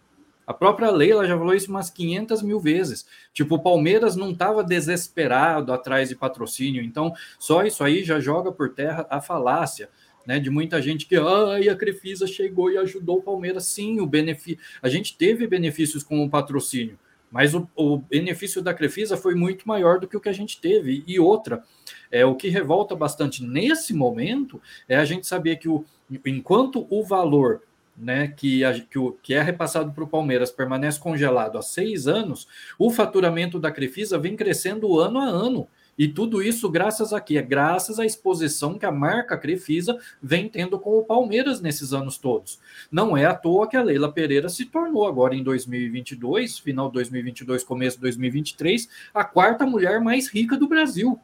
A 0.47 0.53
própria 0.53 0.91
Leila 0.91 1.27
já 1.27 1.37
falou 1.37 1.55
isso 1.55 1.71
umas 1.71 1.91
500 1.91 2.43
mil 2.43 2.61
vezes. 2.61 3.07
Tipo, 3.33 3.57
o 3.57 3.63
Palmeiras 3.63 4.17
não 4.17 4.31
estava 4.31 4.63
desesperado 4.63 5.73
atrás 5.73 6.09
de 6.09 6.17
patrocínio, 6.17 6.83
então 6.83 7.13
só 7.39 7.65
isso 7.65 7.83
aí 7.83 8.05
já 8.05 8.21
joga 8.21 8.53
por 8.53 8.75
terra 8.75 9.07
a 9.11 9.21
falácia. 9.21 9.89
Né, 10.27 10.41
de 10.41 10.49
muita 10.49 10.81
gente 10.81 11.05
que 11.05 11.17
ai, 11.17 11.69
a 11.69 11.77
Crefisa 11.77 12.27
chegou 12.27 12.71
e 12.71 12.79
ajudou 12.79 13.19
o 13.19 13.23
Palmeiras. 13.23 13.67
Sim, 13.67 14.01
o 14.01 14.07
benefício. 14.07 14.59
A 14.81 14.89
gente 14.89 15.19
teve 15.19 15.47
benefícios 15.47 16.03
com 16.03 16.25
o 16.25 16.31
patrocínio, 16.31 16.99
mas 17.31 17.55
o, 17.55 17.69
o, 17.77 17.99
benefício 17.99 18.63
da 18.63 18.73
Crefisa 18.73 19.19
foi 19.19 19.35
muito 19.35 19.69
maior 19.69 20.01
do 20.01 20.09
que 20.09 20.17
o 20.17 20.21
que 20.21 20.31
a 20.31 20.33
gente 20.33 20.59
teve. 20.59 21.05
E 21.07 21.21
outra, 21.21 21.63
é 22.11 22.25
o 22.25 22.35
que 22.35 22.49
revolta 22.49 22.97
bastante 22.97 23.45
nesse 23.45 23.93
momento 23.93 24.63
é 24.89 24.97
a 24.97 25.05
gente 25.05 25.27
saber 25.27 25.57
que 25.57 25.69
o, 25.69 25.85
enquanto 26.25 26.87
o 26.89 27.05
valor 27.05 27.61
né, 27.97 28.29
que, 28.29 28.65
a, 28.65 28.79
que, 28.81 28.99
o, 28.99 29.13
que 29.13 29.35
é 29.35 29.43
repassado 29.43 29.93
para 29.93 30.05
o 30.05 30.09
Palmeiras 30.09 30.51
permanece 30.51 30.99
congelado 30.99 31.59
há 31.59 31.63
seis 31.63 32.07
anos, 32.07 32.47
o 32.79 32.91
faturamento 32.91 33.59
da 33.59 33.71
Crefisa 33.71 34.19
vem 34.19 34.37
crescendo 34.37 34.99
ano 34.99 35.19
a 35.19 35.25
ano. 35.25 35.69
E 35.97 36.09
tudo 36.09 36.43
isso 36.43 36.69
graças 36.69 37.13
a 37.13 37.21
quê? 37.21 37.41
Graças 37.41 38.01
à 38.01 38.05
exposição 38.05 38.77
que 38.77 38.85
a 38.85 38.91
marca 38.91 39.39
Crefisa 39.39 39.97
vem 40.21 40.49
tendo 40.49 40.79
com 40.79 40.99
o 40.99 41.05
Palmeiras 41.05 41.61
nesses 41.61 41.93
anos 41.93 42.19
todos. 42.19 42.59
Não 42.91 43.17
é 43.17 43.25
à 43.25 43.35
toa 43.35 43.69
que 43.69 43.77
a 43.77 43.83
Leila 43.83 44.11
Pereira 44.11 44.49
se 44.49 44.65
tornou 44.65 45.07
agora 45.07 45.37
em 45.37 45.43
2022, 45.43 46.59
final 46.59 46.89
de 46.89 46.95
2022, 46.95 47.63
começo 47.63 47.97
de 47.97 48.03
2023, 48.03 48.89
a 49.15 49.25
quarta 49.25 49.65
mulher 49.65 50.01
mais 50.01 50.29
rica 50.29 50.57
do 50.57 50.69
Brasil. 50.69 51.19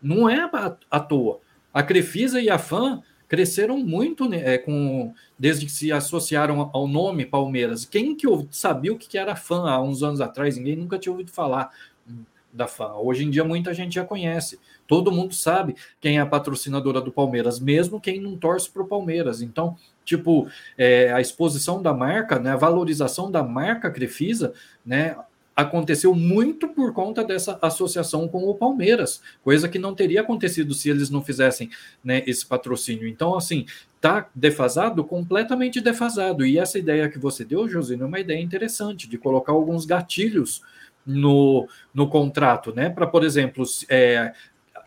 Não 0.00 0.30
é 0.30 0.48
à 0.90 1.00
toa. 1.00 1.40
A 1.74 1.82
Crefisa 1.82 2.40
e 2.40 2.48
a 2.48 2.58
FAM 2.58 3.02
cresceram 3.28 3.78
muito 3.78 4.28
né, 4.28 4.54
é, 4.54 4.58
com 4.58 5.12
desde 5.38 5.66
que 5.66 5.72
se 5.72 5.92
associaram 5.92 6.70
ao 6.72 6.88
nome 6.88 7.26
Palmeiras. 7.26 7.84
Quem 7.84 8.16
que 8.16 8.26
sabia 8.50 8.92
o 8.92 8.98
que 8.98 9.18
era 9.18 9.36
fã 9.36 9.68
há 9.68 9.80
uns 9.80 10.02
anos 10.02 10.20
atrás? 10.20 10.56
Ninguém 10.56 10.76
nunca 10.76 10.98
tinha 10.98 11.12
ouvido 11.12 11.30
falar 11.30 11.70
da 12.52 12.66
fã. 12.66 12.94
Hoje 12.94 13.24
em 13.24 13.30
dia 13.30 13.44
muita 13.44 13.74
gente 13.74 13.94
já 13.94 14.04
conhece. 14.04 14.58
Todo 14.86 15.12
mundo 15.12 15.34
sabe 15.34 15.76
quem 16.00 16.16
é 16.16 16.20
a 16.20 16.26
patrocinadora 16.26 17.00
do 17.00 17.12
Palmeiras, 17.12 17.60
mesmo 17.60 18.00
quem 18.00 18.20
não 18.20 18.36
torce 18.36 18.70
para 18.70 18.82
o 18.82 18.86
Palmeiras. 18.86 19.42
Então, 19.42 19.76
tipo, 20.04 20.48
é, 20.76 21.12
a 21.12 21.20
exposição 21.20 21.82
da 21.82 21.92
marca, 21.92 22.38
né, 22.38 22.52
a 22.52 22.56
valorização 22.56 23.30
da 23.30 23.42
marca 23.42 23.90
Crefisa, 23.90 24.54
né, 24.84 25.14
aconteceu 25.58 26.14
muito 26.14 26.68
por 26.68 26.92
conta 26.92 27.24
dessa 27.24 27.58
associação 27.60 28.28
com 28.28 28.44
o 28.44 28.54
Palmeiras, 28.54 29.20
coisa 29.42 29.68
que 29.68 29.76
não 29.76 29.92
teria 29.92 30.20
acontecido 30.20 30.72
se 30.72 30.88
eles 30.88 31.10
não 31.10 31.20
fizessem 31.20 31.68
né, 32.02 32.22
esse 32.28 32.46
patrocínio. 32.46 33.08
Então, 33.08 33.36
assim, 33.36 33.66
tá 34.00 34.28
defasado, 34.32 35.02
completamente 35.02 35.80
defasado. 35.80 36.46
E 36.46 36.60
essa 36.60 36.78
ideia 36.78 37.08
que 37.08 37.18
você 37.18 37.44
deu, 37.44 37.68
Josino, 37.68 38.04
é 38.04 38.06
uma 38.06 38.20
ideia 38.20 38.40
interessante 38.40 39.08
de 39.08 39.18
colocar 39.18 39.50
alguns 39.50 39.84
gatilhos 39.84 40.62
no, 41.04 41.68
no 41.92 42.08
contrato, 42.08 42.72
né? 42.72 42.88
Para, 42.88 43.08
por 43.08 43.24
exemplo, 43.24 43.64
é, 43.88 44.32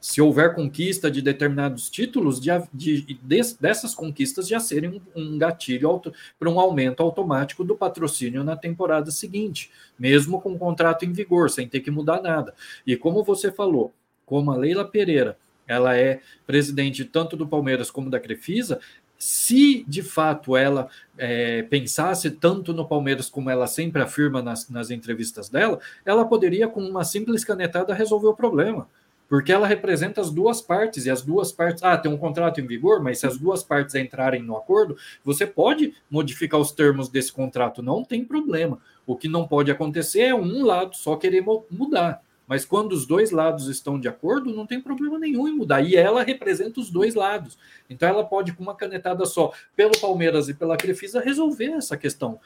se 0.01 0.19
houver 0.19 0.55
conquista 0.55 1.11
de 1.11 1.21
determinados 1.21 1.87
títulos, 1.87 2.41
de, 2.41 2.49
de, 2.73 3.01
de 3.03 3.55
dessas 3.59 3.93
conquistas 3.93 4.47
já 4.47 4.59
serem 4.59 4.99
um, 5.15 5.21
um 5.21 5.37
gatilho 5.37 6.01
para 6.39 6.49
um 6.49 6.59
aumento 6.59 7.03
automático 7.03 7.63
do 7.63 7.75
patrocínio 7.75 8.43
na 8.43 8.57
temporada 8.57 9.11
seguinte, 9.11 9.69
mesmo 9.99 10.41
com 10.41 10.53
o 10.53 10.57
contrato 10.57 11.05
em 11.05 11.13
vigor, 11.13 11.51
sem 11.51 11.67
ter 11.67 11.81
que 11.81 11.91
mudar 11.91 12.19
nada. 12.19 12.55
E 12.85 12.97
como 12.97 13.23
você 13.23 13.51
falou, 13.51 13.93
como 14.25 14.51
a 14.51 14.57
Leila 14.57 14.83
Pereira 14.83 15.37
ela 15.67 15.95
é 15.95 16.19
presidente 16.47 17.05
tanto 17.05 17.37
do 17.37 17.47
Palmeiras 17.47 17.91
como 17.91 18.09
da 18.09 18.19
Crefisa, 18.19 18.79
se 19.19 19.85
de 19.87 20.01
fato 20.01 20.57
ela 20.57 20.89
é, 21.15 21.61
pensasse 21.61 22.31
tanto 22.31 22.73
no 22.73 22.87
Palmeiras 22.87 23.29
como 23.29 23.51
ela 23.51 23.67
sempre 23.67 24.01
afirma 24.01 24.41
nas, 24.41 24.67
nas 24.67 24.89
entrevistas 24.89 25.47
dela, 25.47 25.79
ela 26.03 26.25
poderia, 26.25 26.67
com 26.67 26.81
uma 26.81 27.03
simples 27.03 27.45
canetada, 27.45 27.93
resolver 27.93 28.27
o 28.27 28.35
problema 28.35 28.89
porque 29.31 29.49
ela 29.49 29.65
representa 29.65 30.19
as 30.19 30.29
duas 30.29 30.61
partes, 30.61 31.05
e 31.05 31.09
as 31.09 31.21
duas 31.21 31.53
partes, 31.53 31.81
ah, 31.83 31.97
tem 31.97 32.11
um 32.11 32.17
contrato 32.17 32.59
em 32.59 32.67
vigor, 32.67 33.01
mas 33.01 33.21
se 33.21 33.25
as 33.25 33.37
duas 33.37 33.63
partes 33.63 33.95
entrarem 33.95 34.43
no 34.43 34.57
acordo, 34.57 34.97
você 35.23 35.47
pode 35.47 35.93
modificar 36.09 36.59
os 36.59 36.73
termos 36.73 37.07
desse 37.07 37.31
contrato, 37.31 37.81
não 37.81 38.03
tem 38.03 38.25
problema. 38.25 38.77
O 39.07 39.15
que 39.15 39.29
não 39.29 39.47
pode 39.47 39.71
acontecer 39.71 40.23
é 40.23 40.35
um 40.35 40.65
lado 40.65 40.97
só 40.97 41.15
querer 41.15 41.45
mudar. 41.69 42.21
Mas 42.45 42.65
quando 42.65 42.91
os 42.91 43.05
dois 43.05 43.31
lados 43.31 43.69
estão 43.69 43.97
de 43.97 44.09
acordo, 44.09 44.53
não 44.53 44.67
tem 44.67 44.81
problema 44.81 45.17
nenhum 45.17 45.47
em 45.47 45.55
mudar. 45.55 45.79
E 45.79 45.95
ela 45.95 46.23
representa 46.23 46.81
os 46.81 46.89
dois 46.89 47.15
lados. 47.15 47.57
Então 47.89 48.09
ela 48.09 48.25
pode, 48.25 48.51
com 48.51 48.61
uma 48.61 48.75
canetada 48.75 49.25
só, 49.25 49.53
pelo 49.77 49.97
Palmeiras 50.01 50.49
e 50.49 50.53
pela 50.53 50.75
Crefisa, 50.75 51.21
resolver 51.21 51.71
essa 51.71 51.95
questão. 51.95 52.37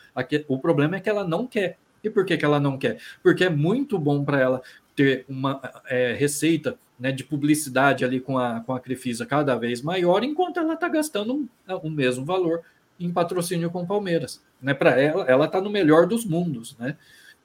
O 0.47 0.59
problema 0.59 0.97
é 0.97 0.99
que 0.99 1.09
ela 1.09 1.27
não 1.27 1.47
quer. 1.47 1.79
E 2.03 2.09
por 2.11 2.23
que, 2.23 2.37
que 2.37 2.45
ela 2.45 2.59
não 2.59 2.77
quer? 2.77 2.99
Porque 3.23 3.43
é 3.43 3.49
muito 3.49 3.97
bom 3.97 4.23
para 4.23 4.39
ela 4.39 4.61
ter 4.95 5.25
uma 5.27 5.61
é, 5.87 6.13
receita 6.13 6.77
né, 6.99 7.11
de 7.11 7.23
publicidade 7.23 8.05
ali 8.05 8.19
com 8.19 8.37
a, 8.37 8.61
com 8.61 8.73
a 8.73 8.79
Crefisa 8.79 9.25
cada 9.25 9.55
vez 9.55 9.81
maior, 9.81 10.23
enquanto 10.23 10.59
ela 10.59 10.73
está 10.73 10.87
gastando 10.87 11.47
o 11.67 11.89
mesmo 11.89 12.23
valor 12.25 12.61
em 12.99 13.11
patrocínio 13.11 13.69
com 13.69 13.85
Palmeiras. 13.85 14.41
Né? 14.61 14.73
Para 14.73 14.99
ela, 14.99 15.25
ela 15.25 15.45
está 15.45 15.59
no 15.59 15.69
melhor 15.69 16.07
dos 16.07 16.25
mundos. 16.25 16.77
Né? 16.77 16.95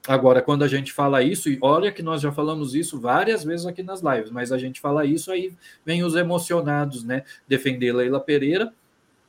Agora, 0.07 0.41
quando 0.41 0.63
a 0.63 0.69
gente 0.69 0.93
fala 0.93 1.23
isso, 1.23 1.51
e 1.51 1.59
olha 1.61 1.93
que 1.93 2.03
nós 2.03 2.21
já 2.21 2.33
falamos 2.33 2.75
isso 2.75 2.99
várias 2.99 3.45
vezes 3.45 3.67
aqui 3.67 3.83
nas 3.83 4.01
lives, 4.01 4.31
mas 4.31 4.53
a 4.53 4.59
gente 4.59 4.81
fala 4.81 5.05
isso, 5.05 5.31
aí 5.31 5.53
vem 5.85 6.03
os 6.03 6.15
emocionados, 6.15 7.05
né? 7.05 7.23
Defender 7.47 7.93
Leila 7.93 8.19
Pereira 8.19 8.73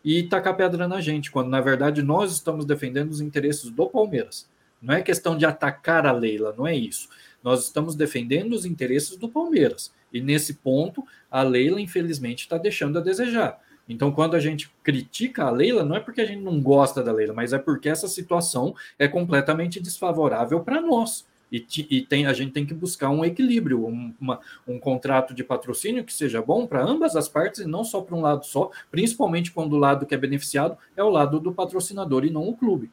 e 0.03 0.23
tacar 0.23 0.55
pedra 0.55 0.87
na 0.87 1.01
gente, 1.01 1.29
quando 1.29 1.49
na 1.49 1.59
verdade 1.59 2.01
nós 2.01 2.31
estamos 2.31 2.65
defendendo 2.65 3.11
os 3.11 3.19
interesses 3.19 3.69
do 3.69 3.87
Palmeiras. 3.87 4.49
Não 4.81 4.95
é 4.95 5.01
questão 5.01 5.37
de 5.37 5.45
atacar 5.45 6.07
a 6.07 6.11
Leila, 6.11 6.55
não 6.57 6.65
é 6.65 6.75
isso. 6.75 7.09
Nós 7.43 7.63
estamos 7.63 7.95
defendendo 7.95 8.53
os 8.53 8.65
interesses 8.65 9.17
do 9.17 9.29
Palmeiras. 9.29 9.93
E 10.11 10.21
nesse 10.21 10.55
ponto, 10.55 11.03
a 11.29 11.41
Leila, 11.41 11.79
infelizmente, 11.79 12.41
está 12.41 12.57
deixando 12.57 12.99
a 12.99 13.01
desejar. 13.01 13.59
Então, 13.87 14.11
quando 14.11 14.35
a 14.35 14.39
gente 14.39 14.71
critica 14.83 15.43
a 15.43 15.49
Leila, 15.49 15.83
não 15.83 15.95
é 15.95 15.99
porque 15.99 16.21
a 16.21 16.25
gente 16.25 16.41
não 16.41 16.61
gosta 16.61 17.03
da 17.03 17.11
Leila, 17.11 17.33
mas 17.33 17.51
é 17.51 17.57
porque 17.57 17.89
essa 17.89 18.07
situação 18.07 18.75
é 18.97 19.07
completamente 19.07 19.79
desfavorável 19.79 20.61
para 20.61 20.79
nós. 20.81 21.25
E, 21.51 21.65
e, 21.89 22.01
tem, 22.01 22.25
a 22.25 22.31
gente 22.31 22.53
tem 22.53 22.65
que 22.65 22.73
buscar 22.73 23.09
um 23.09 23.25
equilíbrio, 23.25 23.85
um, 23.85 24.13
uma, 24.19 24.39
um 24.65 24.79
contrato 24.79 25.33
de 25.33 25.43
patrocínio 25.43 26.05
que 26.05 26.13
seja 26.13 26.41
bom 26.41 26.65
para 26.65 26.81
ambas 26.81 27.15
as 27.17 27.27
partes 27.27 27.59
e 27.59 27.67
não 27.67 27.83
só 27.83 27.99
para 27.99 28.15
um 28.15 28.21
lado 28.21 28.45
só, 28.45 28.71
principalmente 28.89 29.51
quando 29.51 29.73
o 29.73 29.77
lado 29.77 30.05
que 30.05 30.15
é 30.15 30.17
beneficiado 30.17 30.77
é 30.95 31.03
o 31.03 31.09
lado 31.09 31.41
do 31.41 31.51
patrocinador 31.51 32.23
e 32.23 32.29
não 32.29 32.47
o 32.47 32.55
clube. 32.55 32.89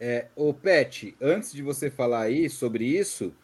É, 0.00 0.26
o 0.36 0.54
Pet, 0.54 1.16
antes 1.20 1.52
de 1.52 1.62
você 1.62 1.90
falar 1.90 2.22
aí 2.22 2.48
sobre 2.48 2.84
isso, 2.84 3.34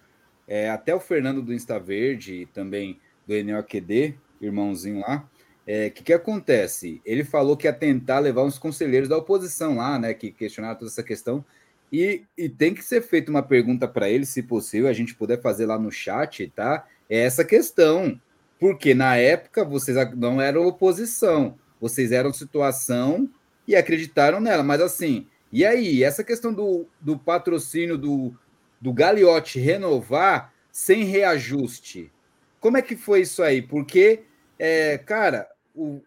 é, 0.47 0.71
até 0.71 0.95
o 0.95 1.01
Fernando 1.01 1.43
do 1.43 1.53
Insta 1.53 1.79
Verde 1.79 2.43
e 2.43 2.47
também 2.47 3.01
do 3.27 3.35
NOQD, 3.35 4.15
irmãozinho 4.41 5.01
lá, 5.01 5.29
o 5.29 5.61
é, 5.67 5.91
que, 5.91 6.03
que 6.05 6.13
acontece? 6.13 7.01
Ele 7.05 7.25
falou 7.25 7.57
que 7.57 7.67
ia 7.67 7.73
tentar 7.73 8.19
levar 8.19 8.43
uns 8.43 8.59
conselheiros 8.59 9.09
da 9.09 9.17
oposição 9.17 9.77
lá, 9.77 9.99
né, 9.99 10.13
que 10.13 10.31
questionaram 10.31 10.77
toda 10.77 10.91
essa 10.91 11.03
questão, 11.03 11.45
e, 11.91 12.23
e 12.37 12.49
tem 12.49 12.75
que 12.75 12.85
ser 12.85 13.03
feita 13.03 13.31
uma 13.31 13.43
pergunta 13.43 13.89
para 13.89 14.09
ele, 14.09 14.27
se 14.27 14.43
possível, 14.43 14.89
a 14.89 14.93
gente 14.93 15.15
puder 15.15 15.41
fazer 15.41 15.67
lá 15.67 15.79
no 15.79 15.91
chat, 15.91 16.53
tá? 16.55 16.87
É 17.09 17.21
essa 17.21 17.45
questão, 17.45 18.21
porque 18.59 18.95
na 18.95 19.17
época 19.17 19.65
vocês 19.65 19.97
não 20.17 20.41
eram 20.41 20.67
oposição, 20.67 21.57
vocês 21.81 22.13
eram 22.13 22.33
situação 22.33 23.29
e 23.67 23.77
acreditaram 23.77 24.41
nela, 24.41 24.63
mas 24.63 24.81
assim, 24.81 25.27
e 25.55 25.65
aí, 25.65 26.03
essa 26.03 26.25
questão 26.25 26.53
do, 26.53 26.85
do 27.01 27.17
patrocínio 27.17 27.97
do, 27.97 28.35
do 28.81 28.93
Gagliotti 28.93 29.61
renovar 29.61 30.53
sem 30.73 31.05
reajuste, 31.05 32.11
como 32.59 32.77
é 32.77 32.83
que 32.83 32.97
foi 32.97 33.21
isso 33.21 33.41
aí? 33.41 33.63
Porque, 33.63 34.25
é, 34.59 34.99
cara, 34.99 35.49
o, 35.73 36.01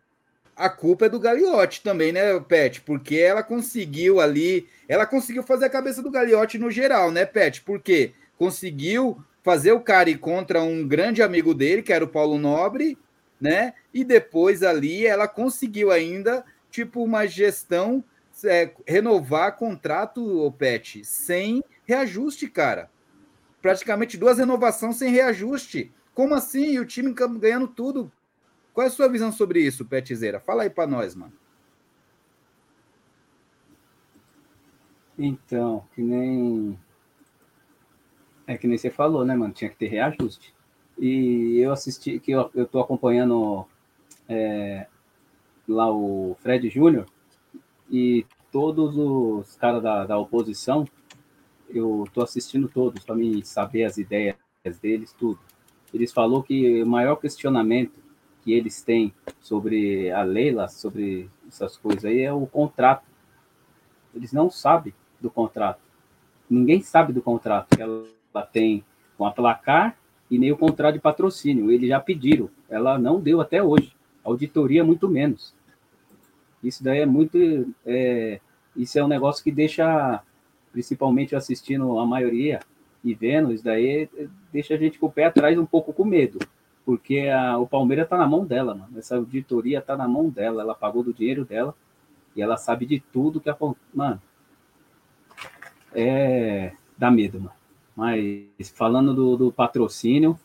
a 0.53 0.69
culpa 0.69 1.05
é 1.05 1.09
do 1.09 1.17
Gagliotti 1.17 1.81
também, 1.81 2.11
né, 2.11 2.37
Pet? 2.41 2.81
Porque 2.81 3.15
ela 3.15 3.41
conseguiu 3.41 4.19
ali, 4.19 4.67
ela 4.85 5.05
conseguiu 5.05 5.43
fazer 5.43 5.63
a 5.63 5.69
cabeça 5.69 6.01
do 6.01 6.11
Gagliotti 6.11 6.57
no 6.57 6.69
geral, 6.69 7.09
né, 7.09 7.25
Pet? 7.25 7.61
Porque 7.61 8.11
conseguiu 8.37 9.23
fazer 9.43 9.71
o 9.71 9.79
cara 9.79 10.09
ir 10.09 10.17
contra 10.17 10.61
um 10.61 10.85
grande 10.85 11.23
amigo 11.23 11.53
dele, 11.53 11.81
que 11.81 11.93
era 11.93 12.03
o 12.03 12.09
Paulo 12.09 12.37
Nobre, 12.37 12.97
né? 13.39 13.75
E 13.93 14.03
depois 14.03 14.61
ali 14.61 15.07
ela 15.07 15.25
conseguiu 15.25 15.89
ainda, 15.89 16.43
tipo, 16.69 17.01
uma 17.01 17.25
gestão 17.25 18.03
é, 18.43 18.73
renovar 18.88 19.55
contrato, 19.55 20.45
o 20.45 20.51
Pet, 20.51 21.03
sem 21.03 21.63
reajuste, 21.85 22.47
cara. 22.47 22.89
Praticamente 23.61 24.17
duas 24.17 24.38
renovações 24.38 24.97
sem 24.97 25.11
reajuste. 25.11 25.91
Como 26.13 26.33
assim? 26.33 26.73
E 26.73 26.79
o 26.79 26.85
time 26.85 27.13
ganhando 27.13 27.67
tudo. 27.67 28.11
Qual 28.73 28.85
é 28.85 28.88
a 28.88 28.91
sua 28.91 29.09
visão 29.09 29.31
sobre 29.31 29.61
isso, 29.61 29.85
Petzeira? 29.85 30.39
Fala 30.39 30.63
aí 30.63 30.69
para 30.69 30.88
nós, 30.88 31.15
mano. 31.15 31.33
Então, 35.17 35.83
que 35.95 36.01
nem. 36.01 36.77
É 38.45 38.57
que 38.57 38.67
nem 38.67 38.77
você 38.77 38.89
falou, 38.89 39.25
né, 39.25 39.35
mano? 39.35 39.53
Tinha 39.53 39.69
que 39.69 39.75
ter 39.75 39.88
reajuste. 39.88 40.53
E 40.97 41.59
eu 41.59 41.71
assisti, 41.71 42.19
que 42.19 42.31
eu, 42.31 42.49
eu 42.53 42.67
tô 42.67 42.79
acompanhando 42.79 43.65
é, 44.29 44.88
lá 45.67 45.91
o 45.91 46.35
Fred 46.39 46.69
Júnior, 46.69 47.05
e 47.89 48.25
todos 48.51 48.97
os 48.97 49.55
caras 49.55 49.81
da, 49.81 50.05
da 50.05 50.17
oposição, 50.17 50.85
eu 51.69 52.03
estou 52.05 52.23
assistindo 52.23 52.67
todos 52.67 53.03
para 53.03 53.15
me 53.15 53.45
saber 53.45 53.83
as 53.83 53.97
ideias 53.97 54.35
deles, 54.81 55.13
tudo. 55.13 55.39
Eles 55.93 56.11
falou 56.11 56.43
que 56.43 56.81
o 56.83 56.88
maior 56.88 57.15
questionamento 57.17 57.99
que 58.43 58.53
eles 58.53 58.81
têm 58.81 59.13
sobre 59.41 60.09
a 60.11 60.23
Leila, 60.23 60.67
sobre 60.67 61.29
essas 61.47 61.77
coisas 61.77 62.05
aí, 62.05 62.21
é 62.21 62.31
o 62.31 62.45
contrato. 62.45 63.05
Eles 64.13 64.31
não 64.31 64.49
sabem 64.49 64.93
do 65.19 65.29
contrato. 65.29 65.81
Ninguém 66.49 66.81
sabe 66.81 67.11
do 67.11 67.21
contrato 67.21 67.75
que 67.75 67.81
ela 67.81 68.05
tem 68.51 68.83
com 69.17 69.25
a 69.25 69.31
placar 69.31 69.97
e 70.29 70.38
nem 70.38 70.51
o 70.51 70.57
contrato 70.57 70.95
de 70.95 71.01
patrocínio. 71.01 71.71
Eles 71.71 71.89
já 71.89 71.99
pediram, 71.99 72.49
ela 72.69 72.97
não 72.97 73.19
deu 73.19 73.41
até 73.41 73.61
hoje. 73.61 73.93
Auditoria, 74.23 74.83
muito 74.83 75.09
menos. 75.09 75.53
Isso 76.63 76.83
daí 76.83 76.99
é 76.99 77.05
muito. 77.05 77.37
É, 77.85 78.39
isso 78.75 78.97
é 78.97 79.03
um 79.03 79.07
negócio 79.07 79.43
que 79.43 79.51
deixa, 79.51 80.21
principalmente 80.71 81.35
assistindo 81.35 81.97
a 81.99 82.05
maioria 82.05 82.59
e 83.03 83.13
vendo, 83.13 83.53
isso 83.53 83.63
daí 83.63 84.09
deixa 84.51 84.73
a 84.73 84.77
gente 84.77 84.99
com 84.99 85.07
o 85.07 85.11
pé 85.11 85.25
atrás 85.25 85.57
um 85.57 85.65
pouco 85.65 85.93
com 85.93 86.03
medo. 86.03 86.39
Porque 86.85 87.27
a, 87.27 87.57
o 87.57 87.67
Palmeiras 87.67 88.05
está 88.05 88.17
na 88.17 88.27
mão 88.27 88.45
dela, 88.45 88.73
mano. 88.73 88.97
Essa 88.97 89.17
auditoria 89.17 89.79
está 89.79 89.97
na 89.97 90.07
mão 90.07 90.29
dela. 90.29 90.61
Ela 90.61 90.75
pagou 90.75 91.03
do 91.03 91.13
dinheiro 91.13 91.43
dela 91.43 91.75
e 92.35 92.41
ela 92.41 92.55
sabe 92.55 92.85
de 92.85 92.99
tudo 92.99 93.41
que 93.41 93.49
acontece. 93.49 93.85
Mano, 93.93 94.21
é. 95.93 96.71
dá 96.97 97.11
medo, 97.11 97.41
mano. 97.41 97.55
Mas 97.95 98.69
falando 98.73 99.13
do, 99.13 99.35
do 99.35 99.51
patrocínio, 99.51 100.39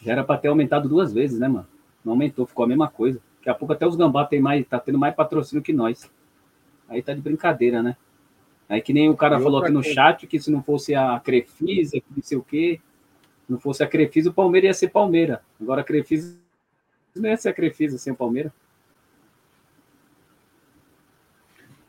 já 0.00 0.12
era 0.12 0.24
para 0.24 0.38
ter 0.38 0.48
aumentado 0.48 0.88
duas 0.88 1.12
vezes, 1.12 1.38
né, 1.38 1.48
mano? 1.48 1.66
Não 2.04 2.12
aumentou, 2.12 2.46
ficou 2.46 2.64
a 2.64 2.68
mesma 2.68 2.88
coisa. 2.88 3.20
Daqui 3.42 3.50
a 3.50 3.54
pouco 3.54 3.72
até 3.72 3.84
os 3.84 3.96
gambá 3.96 4.24
tem 4.24 4.40
mais, 4.40 4.64
tá 4.64 4.78
tendo 4.78 4.96
mais 4.96 5.16
patrocínio 5.16 5.64
que 5.64 5.72
nós. 5.72 6.08
Aí 6.88 7.02
tá 7.02 7.12
de 7.12 7.20
brincadeira, 7.20 7.82
né? 7.82 7.96
Aí 8.68 8.80
que 8.80 8.92
nem 8.92 9.08
o 9.08 9.16
cara 9.16 9.36
e 9.36 9.42
falou 9.42 9.60
aqui 9.60 9.72
no 9.72 9.82
chat 9.82 10.28
que 10.28 10.38
se 10.38 10.48
não 10.48 10.62
fosse 10.62 10.94
a 10.94 11.18
Crefisa, 11.18 11.98
que 11.98 12.04
não 12.16 12.22
sei 12.22 12.38
o 12.38 12.42
quê, 12.42 12.80
não 13.48 13.58
fosse 13.58 13.82
a 13.82 13.86
Crefisa, 13.88 14.30
o 14.30 14.32
Palmeiras 14.32 14.68
ia 14.68 14.74
ser 14.74 14.90
Palmeiras. 14.90 15.40
Agora 15.60 15.80
a 15.80 15.84
Crefisa 15.84 16.38
não 17.16 17.28
ia 17.28 17.36
ser 17.36 17.48
a 17.48 17.52
Crefisa 17.52 17.98
sem 17.98 18.12
o 18.12 18.16
Palmeiras. 18.16 18.52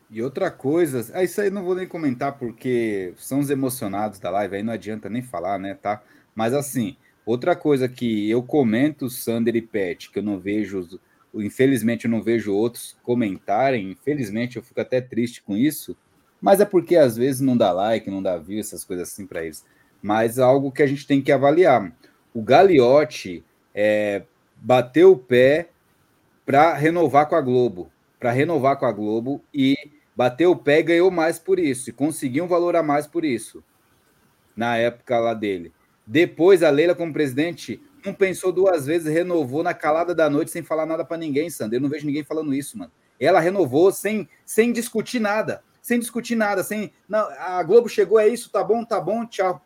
E 0.09 0.19
outra 0.23 0.49
coisa, 0.49 1.05
ah, 1.13 1.23
isso 1.23 1.39
aí 1.39 1.51
não 1.51 1.63
vou 1.63 1.75
nem 1.75 1.87
comentar 1.87 2.35
porque 2.35 3.13
são 3.15 3.39
os 3.39 3.51
emocionados 3.51 4.17
da 4.17 4.31
live, 4.31 4.55
aí 4.55 4.63
não 4.63 4.73
adianta 4.73 5.07
nem 5.07 5.21
falar, 5.21 5.59
né, 5.59 5.75
tá? 5.75 6.01
Mas 6.33 6.55
assim, 6.55 6.97
outra 7.23 7.55
coisa 7.55 7.87
que 7.87 8.27
eu 8.27 8.41
comento, 8.41 9.07
Sander 9.07 9.55
e 9.55 9.61
Pet, 9.61 10.09
que 10.09 10.17
eu 10.17 10.23
não 10.23 10.39
vejo, 10.39 10.99
infelizmente 11.41 12.05
eu 12.05 12.11
não 12.11 12.21
vejo 12.21 12.53
outros 12.53 12.95
comentarem, 13.03 13.91
infelizmente 13.91 14.57
eu 14.57 14.63
fico 14.63 14.79
até 14.79 15.01
triste 15.01 15.41
com 15.41 15.57
isso, 15.57 15.97
mas 16.41 16.59
é 16.59 16.65
porque 16.65 16.95
às 16.95 17.15
vezes 17.15 17.41
não 17.41 17.55
dá 17.55 17.71
like, 17.71 18.11
não 18.11 18.21
dá 18.21 18.37
view, 18.37 18.59
essas 18.59 18.83
coisas 18.83 19.09
assim 19.09 19.25
para 19.25 19.43
eles. 19.43 19.65
Mas 20.01 20.37
é 20.37 20.41
algo 20.41 20.71
que 20.71 20.83
a 20.83 20.87
gente 20.87 21.07
tem 21.07 21.21
que 21.21 21.31
avaliar. 21.31 21.91
O 22.33 22.41
Gagliotti 22.41 23.43
é, 23.73 24.23
bateu 24.57 25.13
o 25.13 25.17
pé 25.17 25.69
para 26.45 26.73
renovar 26.73 27.27
com 27.27 27.35
a 27.35 27.41
Globo, 27.41 27.89
para 28.19 28.31
renovar 28.31 28.77
com 28.77 28.85
a 28.85 28.91
Globo 28.91 29.41
e 29.53 29.77
bateu 30.15 30.51
o 30.51 30.55
pé 30.55 30.79
e 30.79 30.83
ganhou 30.83 31.09
mais 31.09 31.39
por 31.39 31.57
isso, 31.57 31.89
e 31.89 31.93
conseguiu 31.93 32.43
um 32.43 32.47
valor 32.47 32.75
a 32.75 32.83
mais 32.83 33.07
por 33.07 33.25
isso, 33.25 33.63
na 34.55 34.77
época 34.77 35.17
lá 35.19 35.33
dele. 35.33 35.71
Depois, 36.05 36.61
a 36.61 36.69
Leila, 36.69 36.93
como 36.93 37.13
presidente, 37.13 37.81
não 38.05 38.13
pensou 38.13 38.51
duas 38.51 38.85
vezes, 38.85 39.11
renovou 39.11 39.63
na 39.63 39.73
calada 39.73 40.13
da 40.13 40.29
noite, 40.29 40.51
sem 40.51 40.63
falar 40.63 40.85
nada 40.85 41.05
para 41.05 41.17
ninguém, 41.17 41.49
Sander. 41.49 41.77
Eu 41.77 41.81
não 41.81 41.89
vejo 41.89 42.05
ninguém 42.05 42.23
falando 42.23 42.53
isso, 42.53 42.77
mano. 42.77 42.91
Ela 43.19 43.39
renovou 43.39 43.91
sem, 43.91 44.27
sem 44.45 44.71
discutir 44.71 45.19
nada, 45.19 45.63
sem 45.81 45.99
discutir 45.99 46.35
nada, 46.35 46.63
sem. 46.63 46.91
Não, 47.07 47.27
a 47.39 47.61
Globo 47.63 47.87
chegou, 47.87 48.19
é 48.19 48.27
isso, 48.27 48.49
tá 48.49 48.63
bom, 48.63 48.83
tá 48.83 48.99
bom, 48.99 49.25
tchau. 49.25 49.61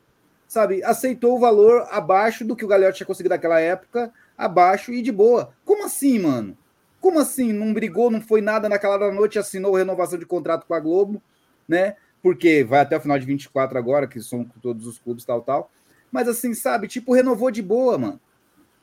Sabe, 0.47 0.83
aceitou 0.83 1.35
o 1.35 1.39
valor 1.39 1.87
abaixo 1.91 2.45
do 2.45 2.55
que 2.55 2.63
o 2.63 2.67
Galhote 2.67 2.97
tinha 2.97 3.07
conseguido 3.07 3.33
naquela 3.33 3.59
época, 3.59 4.13
abaixo 4.37 4.93
e 4.93 5.01
de 5.01 5.11
boa. 5.11 5.53
Como 5.65 5.85
assim, 5.85 6.19
mano? 6.19 6.57
Como 7.01 7.19
assim? 7.19 7.51
Não 7.51 7.73
brigou, 7.73 8.09
não 8.09 8.21
foi 8.21 8.41
nada 8.41 8.69
naquela 8.69 8.97
da 8.97 9.11
noite, 9.11 9.37
assinou 9.37 9.75
renovação 9.75 10.17
de 10.17 10.25
contrato 10.25 10.65
com 10.65 10.73
a 10.73 10.79
Globo, 10.79 11.21
né? 11.67 11.95
Porque 12.21 12.63
vai 12.63 12.79
até 12.79 12.97
o 12.97 13.01
final 13.01 13.19
de 13.19 13.25
24 13.25 13.77
agora, 13.77 14.07
que 14.07 14.21
são 14.21 14.45
todos 14.61 14.87
os 14.87 14.97
clubes, 14.97 15.25
tal, 15.25 15.41
tal. 15.41 15.69
Mas 16.11 16.27
assim, 16.27 16.53
sabe, 16.53 16.87
tipo, 16.87 17.13
renovou 17.13 17.51
de 17.51 17.61
boa, 17.61 17.97
mano. 17.97 18.19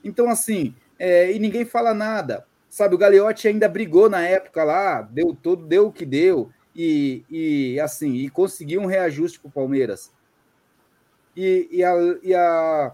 Então, 0.04 0.28
assim, 0.28 0.74
é, 0.98 1.32
e 1.32 1.38
ninguém 1.38 1.64
fala 1.64 1.94
nada. 1.94 2.46
Sabe, 2.68 2.94
o 2.94 2.98
Galeotti 2.98 3.48
ainda 3.48 3.68
brigou 3.68 4.10
na 4.10 4.22
época 4.22 4.62
lá, 4.62 5.00
deu 5.00 5.34
todo, 5.34 5.64
deu 5.64 5.86
o 5.86 5.92
que 5.92 6.04
deu, 6.04 6.50
e, 6.74 7.24
e 7.30 7.80
assim, 7.80 8.14
e 8.14 8.28
conseguiu 8.28 8.80
um 8.80 8.86
reajuste 8.86 9.40
pro 9.40 9.50
Palmeiras. 9.50 10.12
E, 11.36 11.68
e, 11.70 11.84
a, 11.84 11.92
e 12.22 12.34
a 12.34 12.92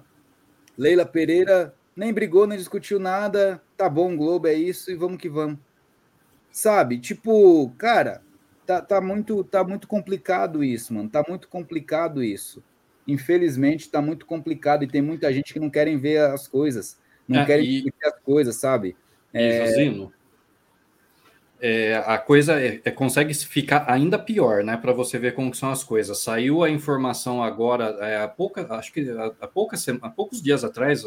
Leila 0.76 1.04
Pereira 1.04 1.74
nem 1.96 2.12
brigou, 2.12 2.46
nem 2.46 2.58
discutiu 2.58 2.98
nada. 2.98 3.62
Tá 3.76 3.88
bom, 3.88 4.16
Globo 4.16 4.46
é 4.46 4.54
isso 4.54 4.90
e 4.90 4.94
vamos 4.94 5.18
que 5.18 5.28
vamos. 5.28 5.58
Sabe? 6.52 6.98
Tipo, 6.98 7.70
cara, 7.78 8.22
tá, 8.66 8.80
tá 8.80 9.00
muito 9.00 9.44
tá 9.44 9.62
muito 9.64 9.86
complicado 9.86 10.64
isso, 10.64 10.92
mano. 10.94 11.08
Tá 11.08 11.24
muito 11.26 11.48
complicado 11.48 12.22
isso. 12.22 12.62
Infelizmente 13.06 13.90
tá 13.90 14.00
muito 14.00 14.26
complicado 14.26 14.84
e 14.84 14.88
tem 14.88 15.02
muita 15.02 15.32
gente 15.32 15.52
que 15.52 15.60
não 15.60 15.70
querem 15.70 15.98
ver 15.98 16.20
as 16.20 16.46
coisas, 16.46 16.98
não 17.30 17.40
é, 17.40 17.46
querem 17.46 17.66
e... 17.66 17.92
as 18.04 18.18
coisas, 18.20 18.56
sabe? 18.56 18.96
É... 19.32 20.08
É, 21.62 22.02
a 22.06 22.16
coisa 22.16 22.58
é, 22.58 22.80
é, 22.82 22.90
consegue 22.90 23.34
ficar 23.34 23.84
ainda 23.86 24.18
pior, 24.18 24.64
né? 24.64 24.78
Para 24.78 24.94
você 24.94 25.18
ver 25.18 25.34
como 25.34 25.54
são 25.54 25.70
as 25.70 25.84
coisas. 25.84 26.18
Saiu 26.18 26.64
a 26.64 26.70
informação 26.70 27.42
agora, 27.42 27.98
é, 28.00 28.22
há 28.22 28.26
pouca, 28.26 28.66
acho 28.74 28.90
que 28.90 29.10
há, 29.10 29.26
há, 29.42 29.46
poucas, 29.46 29.86
há 29.86 30.08
poucos 30.08 30.40
dias 30.40 30.64
atrás, 30.64 31.04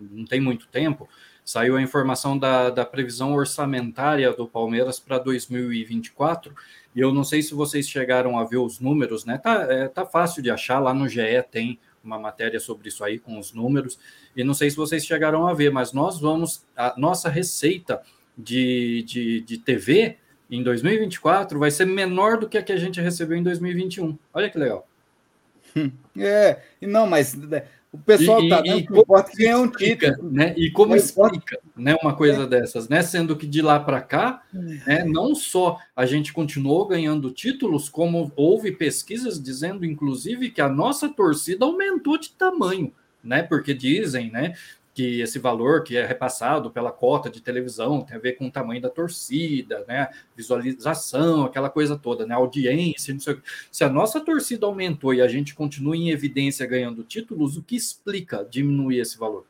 não 0.00 0.24
tem 0.24 0.40
muito 0.40 0.66
tempo, 0.68 1.06
saiu 1.44 1.76
a 1.76 1.82
informação 1.82 2.38
da, 2.38 2.70
da 2.70 2.86
previsão 2.86 3.34
orçamentária 3.34 4.32
do 4.32 4.48
Palmeiras 4.48 4.98
para 4.98 5.18
2024. 5.18 6.54
E 6.94 7.00
eu 7.00 7.12
não 7.12 7.22
sei 7.22 7.42
se 7.42 7.52
vocês 7.52 7.86
chegaram 7.86 8.38
a 8.38 8.44
ver 8.44 8.56
os 8.56 8.80
números, 8.80 9.26
né? 9.26 9.36
Tá, 9.36 9.66
é, 9.68 9.88
tá 9.88 10.06
fácil 10.06 10.42
de 10.42 10.50
achar, 10.50 10.78
lá 10.78 10.94
no 10.94 11.06
GE 11.06 11.20
tem 11.50 11.78
uma 12.06 12.18
matéria 12.18 12.60
sobre 12.60 12.88
isso 12.88 13.04
aí 13.04 13.18
com 13.18 13.38
os 13.38 13.52
números. 13.52 13.98
E 14.34 14.42
não 14.42 14.54
sei 14.54 14.70
se 14.70 14.76
vocês 14.76 15.04
chegaram 15.04 15.46
a 15.46 15.52
ver, 15.52 15.70
mas 15.70 15.92
nós 15.92 16.20
vamos, 16.20 16.64
a 16.76 16.94
nossa 16.96 17.28
receita 17.28 18.00
de, 18.36 19.02
de, 19.06 19.40
de 19.40 19.58
TV 19.58 20.16
em 20.50 20.62
2024 20.62 21.58
vai 21.58 21.70
ser 21.70 21.86
menor 21.86 22.38
do 22.38 22.48
que 22.48 22.56
a 22.56 22.62
que 22.62 22.72
a 22.72 22.76
gente 22.76 23.00
recebeu 23.00 23.36
em 23.36 23.42
2021. 23.42 24.16
Olha 24.32 24.48
que 24.48 24.58
legal. 24.58 24.86
É, 26.18 26.62
não, 26.80 27.06
mas 27.06 27.34
né, 27.34 27.64
o 27.92 27.98
pessoal 27.98 28.42
e, 28.42 28.48
tá 28.48 28.62
e, 28.64 28.80
importa 28.80 29.30
que 29.30 29.46
é 29.46 29.56
um 29.56 29.68
título, 29.68 30.30
né? 30.30 30.54
E 30.56 30.70
como 30.70 30.90
não 30.90 30.96
explica, 30.96 31.58
né, 31.76 31.96
uma 32.02 32.14
coisa 32.14 32.42
é. 32.42 32.46
dessas, 32.46 32.88
né? 32.88 33.02
Sendo 33.02 33.36
que 33.36 33.46
de 33.46 33.62
lá 33.62 33.80
para 33.80 34.00
cá, 34.00 34.42
é. 34.54 34.58
né, 34.58 35.04
não 35.04 35.34
só 35.34 35.78
a 35.94 36.04
gente 36.04 36.32
continuou 36.32 36.86
ganhando 36.86 37.30
títulos, 37.30 37.88
como 37.88 38.30
houve 38.36 38.72
pesquisas 38.72 39.42
dizendo, 39.42 39.84
inclusive, 39.84 40.50
que 40.50 40.60
a 40.60 40.68
nossa 40.68 41.08
torcida 41.08 41.64
aumentou 41.64 42.18
de 42.18 42.30
tamanho, 42.30 42.92
né? 43.22 43.42
Porque 43.42 43.72
dizem, 43.72 44.30
né, 44.30 44.54
que 44.96 45.20
esse 45.20 45.38
valor 45.38 45.84
que 45.84 45.94
é 45.94 46.06
repassado 46.06 46.70
pela 46.70 46.90
cota 46.90 47.28
de 47.28 47.42
televisão 47.42 48.00
tem 48.00 48.16
a 48.16 48.18
ver 48.18 48.32
com 48.32 48.46
o 48.46 48.50
tamanho 48.50 48.80
da 48.80 48.88
torcida, 48.88 49.84
né? 49.86 50.08
Visualização, 50.34 51.44
aquela 51.44 51.68
coisa 51.68 51.98
toda, 51.98 52.24
né? 52.24 52.34
Audiência, 52.34 53.12
não 53.12 53.20
sei 53.20 53.36
Se 53.70 53.84
a 53.84 53.90
nossa 53.90 54.18
torcida 54.22 54.64
aumentou 54.64 55.12
e 55.12 55.20
a 55.20 55.28
gente 55.28 55.54
continua 55.54 55.94
em 55.94 56.08
evidência 56.08 56.66
ganhando 56.66 57.04
títulos, 57.04 57.58
o 57.58 57.62
que 57.62 57.76
explica 57.76 58.42
diminuir 58.50 59.00
esse 59.00 59.18
valor? 59.18 59.44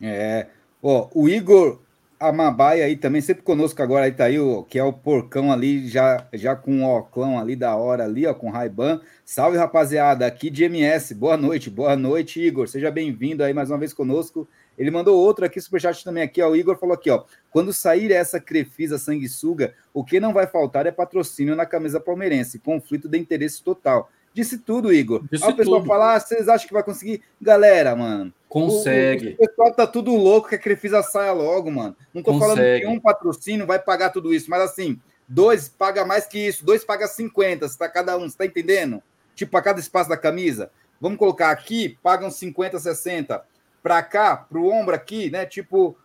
É, 0.00 0.48
ó, 0.82 1.08
o 1.14 1.28
Igor 1.28 1.78
Amabai 2.22 2.82
aí 2.82 2.96
também, 2.96 3.22
sempre 3.22 3.42
conosco 3.42 3.82
agora, 3.82 4.04
aí 4.04 4.12
tá 4.12 4.24
aí, 4.24 4.36
que 4.68 4.78
é 4.78 4.84
o 4.84 4.92
porcão 4.92 5.50
ali, 5.50 5.88
já, 5.88 6.28
já 6.34 6.54
com 6.54 6.84
o 6.84 6.98
oclão 6.98 7.38
ali 7.38 7.56
da 7.56 7.74
hora 7.74 8.04
ali, 8.04 8.26
ó, 8.26 8.34
com 8.34 8.50
Raiban. 8.50 9.00
Salve, 9.24 9.56
rapaziada, 9.56 10.26
aqui 10.26 10.50
de 10.50 10.64
MS, 10.64 11.14
boa 11.14 11.38
noite, 11.38 11.70
boa 11.70 11.96
noite, 11.96 12.38
Igor, 12.38 12.68
seja 12.68 12.90
bem-vindo 12.90 13.42
aí 13.42 13.54
mais 13.54 13.70
uma 13.70 13.78
vez 13.78 13.94
conosco. 13.94 14.46
Ele 14.76 14.90
mandou 14.90 15.18
outro 15.18 15.46
aqui, 15.46 15.58
superchat 15.58 16.04
também 16.04 16.22
aqui, 16.22 16.42
ó, 16.42 16.50
o 16.50 16.56
Igor 16.56 16.76
falou 16.76 16.94
aqui, 16.94 17.08
ó, 17.08 17.24
quando 17.50 17.72
sair 17.72 18.12
essa 18.12 18.38
Crefisa 18.38 18.98
sanguessuga, 18.98 19.72
o 19.94 20.04
que 20.04 20.20
não 20.20 20.34
vai 20.34 20.46
faltar 20.46 20.84
é 20.84 20.92
patrocínio 20.92 21.56
na 21.56 21.64
camisa 21.64 21.98
palmeirense, 21.98 22.58
conflito 22.58 23.08
de 23.08 23.16
interesse 23.16 23.62
total. 23.64 24.10
Disse 24.32 24.58
tudo, 24.58 24.92
Igor. 24.92 25.24
Disse 25.30 25.44
Aí 25.44 25.52
o 25.52 25.56
pessoal 25.56 25.80
tudo. 25.80 25.88
fala, 25.88 26.14
ah, 26.14 26.20
vocês 26.20 26.48
acham 26.48 26.66
que 26.66 26.72
vai 26.72 26.82
conseguir? 26.82 27.22
Galera, 27.40 27.96
mano. 27.96 28.32
Consegue. 28.48 29.30
O, 29.30 29.32
o, 29.32 29.36
pessoal 29.36 29.74
tá 29.74 29.86
tudo 29.86 30.14
louco 30.14 30.48
que 30.48 30.54
a 30.54 30.58
Crefisa 30.58 31.02
saia 31.02 31.32
logo, 31.32 31.70
mano. 31.70 31.96
Não 32.14 32.22
tô 32.22 32.32
Consegue. 32.32 32.54
falando 32.54 32.80
que 32.80 32.86
um 32.86 33.00
patrocínio 33.00 33.66
vai 33.66 33.78
pagar 33.78 34.10
tudo 34.10 34.32
isso, 34.32 34.48
mas 34.48 34.62
assim, 34.62 35.00
dois 35.28 35.68
paga 35.68 36.04
mais 36.04 36.26
que 36.26 36.38
isso, 36.38 36.64
dois 36.64 36.84
paga 36.84 37.06
50, 37.06 37.68
tá 37.76 37.88
cada 37.88 38.16
um, 38.16 38.28
você 38.28 38.36
tá 38.36 38.46
entendendo? 38.46 39.02
Tipo, 39.34 39.56
a 39.56 39.62
cada 39.62 39.80
espaço 39.80 40.08
da 40.08 40.16
camisa. 40.16 40.70
Vamos 41.00 41.18
colocar 41.18 41.50
aqui, 41.50 41.96
pagam 42.02 42.30
50, 42.30 42.78
60. 42.78 43.42
Pra 43.82 44.02
cá, 44.02 44.36
pro 44.36 44.66
ombro 44.66 44.94
aqui, 44.94 45.30
né? 45.30 45.46
Tipo, 45.46 45.96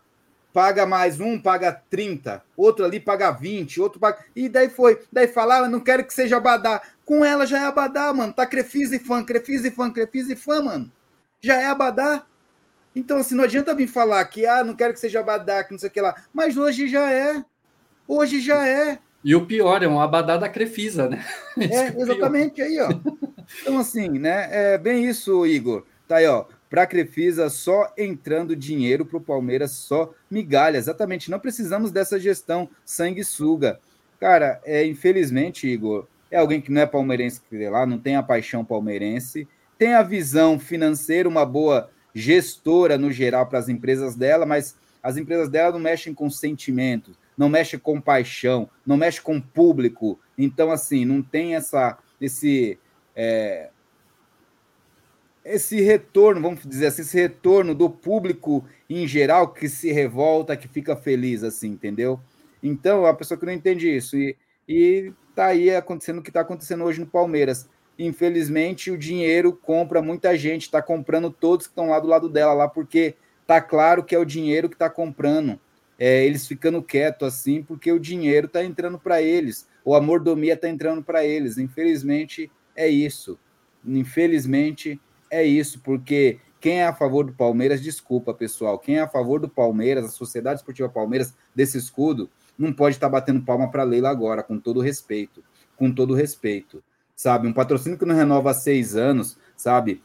paga 0.54 0.86
mais 0.86 1.20
um, 1.20 1.38
paga 1.38 1.82
30, 1.90 2.42
outro 2.56 2.86
ali 2.86 2.98
paga 2.98 3.30
20, 3.30 3.82
outro 3.82 4.00
paga. 4.00 4.24
E 4.34 4.48
daí 4.48 4.70
foi. 4.70 5.02
Daí 5.12 5.28
falar, 5.28 5.64
ah, 5.64 5.68
não 5.68 5.82
quero 5.82 6.06
que 6.06 6.14
seja 6.14 6.38
Abadá. 6.38 6.82
Com 7.06 7.24
ela 7.24 7.46
já 7.46 7.60
é 7.60 7.66
Abadá, 7.66 8.12
mano. 8.14 8.34
Tá 8.34 8.46
Crefisa 8.46 8.96
e 8.96 9.00
fã, 9.00 9.24
Crefisa 9.24 9.68
e 9.68 9.72
fã, 9.72 9.92
Crefisa 9.92 10.34
e 10.34 10.36
fã, 10.36 10.62
mano. 10.62 10.92
Já 11.40 11.62
é 11.62 11.66
Abadá. 11.66 12.26
Então, 12.96 13.18
assim, 13.18 13.36
não 13.36 13.44
adianta 13.44 13.76
vir 13.76 13.88
falar 13.88 14.24
que, 14.26 14.46
ah, 14.46 14.64
não 14.64 14.76
quero 14.76 14.94
que 14.94 15.00
seja 15.00 15.20
Abadá, 15.20 15.64
que 15.64 15.72
não 15.72 15.80
sei 15.80 15.90
o 15.90 15.92
que 15.92 16.02
lá. 16.02 16.16
Mas 16.34 16.58
hoje 16.58 16.88
já 16.88 17.12
é. 17.12 17.44
Hoje 18.08 18.40
já 18.40 18.68
é. 18.68 19.00
E 19.24 19.36
o 19.36 19.46
pior, 19.46 19.82
é 19.82 19.88
um 19.88 20.00
abadá 20.00 20.38
da 20.38 20.48
Crefisa, 20.48 21.10
né? 21.10 21.26
É, 21.58 22.00
exatamente 22.00 22.62
aí, 22.62 22.80
ó. 22.80 22.90
Então, 23.62 23.80
assim, 23.80 24.10
né? 24.20 24.48
É 24.52 24.78
bem 24.78 25.06
isso, 25.06 25.46
Igor. 25.46 25.84
Tá 26.08 26.18
aí, 26.18 26.28
ó 26.28 26.46
para 26.76 26.84
a 26.84 26.88
Crefisa 26.88 27.50
só 27.50 27.94
entrando 27.98 28.54
dinheiro 28.54 29.06
para 29.06 29.16
o 29.16 29.22
Palmeiras, 29.22 29.72
só 29.72 30.14
migalha. 30.30 30.78
Exatamente, 30.78 31.32
não 31.32 31.40
precisamos 31.40 31.90
dessa 31.90 32.20
gestão 32.20 32.70
sanguessuga. 32.84 33.80
Cara, 34.20 34.60
é, 34.66 34.86
infelizmente, 34.86 35.68
Igor, 35.68 36.06
é 36.36 36.40
alguém 36.40 36.60
que 36.60 36.72
não 36.72 36.82
é 36.82 36.86
palmeirense 36.86 37.42
que 37.50 37.70
lá, 37.70 37.86
não 37.86 37.98
tem 37.98 38.18
a 38.18 38.24
paixão 38.24 38.66
palmeirense, 38.66 39.48
tem 39.78 39.94
a 39.94 40.04
visão 40.04 40.60
financeira, 40.60 41.30
uma 41.30 41.46
boa 41.46 41.90
gestora 42.14 42.98
no 42.98 43.10
geral 43.10 43.46
para 43.48 43.58
as 43.58 43.70
empresas 43.70 44.16
dela, 44.16 44.46
mas 44.46 44.78
as 45.02 45.16
empresas 45.16 45.48
dela 45.48 45.72
não 45.72 45.80
mexem 45.80 46.14
com 46.14 46.30
sentimentos, 46.30 47.18
não 47.38 47.48
mexem 47.48 47.80
com 47.80 48.02
paixão, 48.02 48.70
não 48.86 48.98
mexem 48.98 49.22
com 49.22 49.40
público. 49.40 50.20
Então, 50.38 50.72
assim, 50.72 51.06
não 51.06 51.22
tem 51.22 51.56
essa, 51.56 51.98
esse, 52.20 52.78
é, 53.16 53.70
esse 55.46 55.80
retorno, 55.82 56.42
vamos 56.42 56.66
dizer 56.66 56.88
assim, 56.88 57.02
esse 57.02 57.18
retorno 57.18 57.74
do 57.74 57.90
público 57.90 58.66
em 58.90 59.08
geral 59.08 59.54
que 59.54 59.70
se 59.70 59.90
revolta, 59.90 60.58
que 60.58 60.68
fica 60.68 60.98
feliz, 60.98 61.44
assim, 61.44 61.70
entendeu? 61.70 62.20
Então, 62.62 63.06
a 63.06 63.14
pessoa 63.14 63.38
que 63.38 63.46
não 63.46 63.54
entende 63.54 63.90
isso. 63.90 64.18
E, 64.18 64.36
e 64.68 65.14
tá 65.36 65.48
aí 65.48 65.76
acontecendo 65.76 66.20
o 66.20 66.22
que 66.22 66.30
está 66.30 66.42
acontecendo 66.42 66.84
hoje 66.84 67.00
no 67.00 67.06
Palmeiras. 67.06 67.70
Infelizmente, 68.00 68.92
o 68.92 68.98
dinheiro 68.98 69.54
compra 69.54 70.02
muita 70.02 70.38
gente, 70.38 70.64
está 70.64 70.82
comprando 70.82 71.30
todos 71.30 71.68
que 71.68 71.72
estão 71.72 71.90
lá 71.90 72.00
do 72.00 72.08
lado 72.08 72.28
dela, 72.30 72.54
lá, 72.54 72.68
porque 72.68 73.16
tá 73.46 73.62
claro 73.62 74.04
que 74.04 74.16
é 74.16 74.20
o 74.20 74.26
dinheiro 74.26 74.70
que 74.70 74.76
está 74.76 74.90
comprando. 74.90 75.60
é, 75.98 76.26
eles 76.26 76.46
ficando 76.48 76.82
quietos 76.82 77.28
assim, 77.28 77.64
porque 77.64 77.92
o 77.92 78.00
dinheiro 78.00 78.48
está 78.48 78.64
entrando 78.64 79.00
para 79.00 79.22
eles, 79.22 79.68
ou 79.84 79.96
a 79.96 80.02
mordomia 80.02 80.54
está 80.54 80.68
entrando 80.70 81.02
para 81.04 81.26
eles. 81.26 81.58
Infelizmente, 81.58 82.52
é 82.76 82.88
isso. 82.88 83.40
Infelizmente, 83.86 85.00
é 85.30 85.44
isso, 85.44 85.80
porque 85.80 86.40
quem 86.60 86.80
é 86.80 86.88
a 86.88 86.94
favor 86.94 87.26
do 87.26 87.34
Palmeiras, 87.34 87.82
desculpa, 87.82 88.34
pessoal, 88.34 88.80
quem 88.80 88.98
é 88.98 89.02
a 89.02 89.08
favor 89.08 89.40
do 89.40 89.48
Palmeiras, 89.48 90.06
a 90.06 90.10
Sociedade 90.10 90.60
Esportiva 90.60 90.90
Palmeiras, 90.90 91.34
desse 91.54 91.78
escudo, 91.78 92.30
não 92.58 92.74
pode 92.74 92.96
estar 92.96 93.08
tá 93.08 93.12
batendo 93.12 93.42
palma 93.42 93.70
para 93.70 93.84
Leila 93.84 94.10
agora, 94.10 94.44
com 94.44 94.60
todo 94.60 94.80
respeito. 94.80 95.44
Com 95.76 95.92
todo 95.92 96.14
respeito. 96.14 96.84
Sabe? 97.16 97.48
Um 97.48 97.54
patrocínio 97.54 97.98
que 97.98 98.06
não 98.06 98.16
renova 98.16 98.52
há 98.52 98.54
seis 98.54 98.96
anos, 98.96 99.38
sabe? 99.56 100.02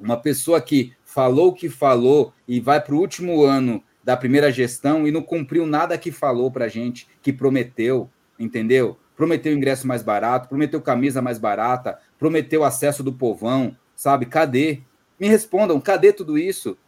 Uma 0.00 0.16
pessoa 0.16 0.60
que 0.60 0.92
falou 1.04 1.48
o 1.48 1.52
que 1.52 1.68
falou 1.68 2.32
e 2.46 2.60
vai 2.60 2.80
para 2.80 2.94
o 2.94 2.98
último 2.98 3.42
ano 3.42 3.82
da 4.04 4.16
primeira 4.16 4.50
gestão 4.50 5.06
e 5.06 5.10
não 5.10 5.22
cumpriu 5.22 5.66
nada 5.66 5.98
que 5.98 6.10
falou 6.10 6.50
para 6.50 6.68
gente, 6.68 7.08
que 7.20 7.32
prometeu, 7.32 8.08
entendeu? 8.38 8.96
Prometeu 9.16 9.52
ingresso 9.52 9.86
mais 9.86 10.02
barato, 10.02 10.48
prometeu 10.48 10.80
camisa 10.80 11.20
mais 11.20 11.38
barata, 11.38 11.98
prometeu 12.18 12.64
acesso 12.64 13.02
do 13.02 13.12
povão, 13.12 13.76
sabe? 13.94 14.26
Cadê? 14.26 14.80
Me 15.18 15.28
respondam, 15.28 15.80
cadê 15.80 16.12
tudo 16.12 16.38
isso? 16.38 16.78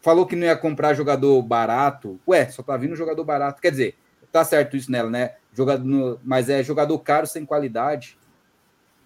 Falou 0.00 0.26
que 0.26 0.36
não 0.36 0.46
ia 0.46 0.56
comprar 0.56 0.94
jogador 0.94 1.40
barato. 1.42 2.20
Ué, 2.28 2.48
só 2.48 2.62
tá 2.62 2.76
vindo 2.76 2.96
jogador 2.96 3.24
barato. 3.24 3.62
Quer 3.62 3.70
dizer, 3.70 3.94
tá 4.36 4.44
certo 4.44 4.76
isso 4.76 4.90
nela, 4.92 5.08
né? 5.08 5.32
Jogador, 5.54 6.20
mas 6.22 6.50
é 6.50 6.62
jogador 6.62 6.98
caro 6.98 7.26
sem 7.26 7.46
qualidade. 7.46 8.18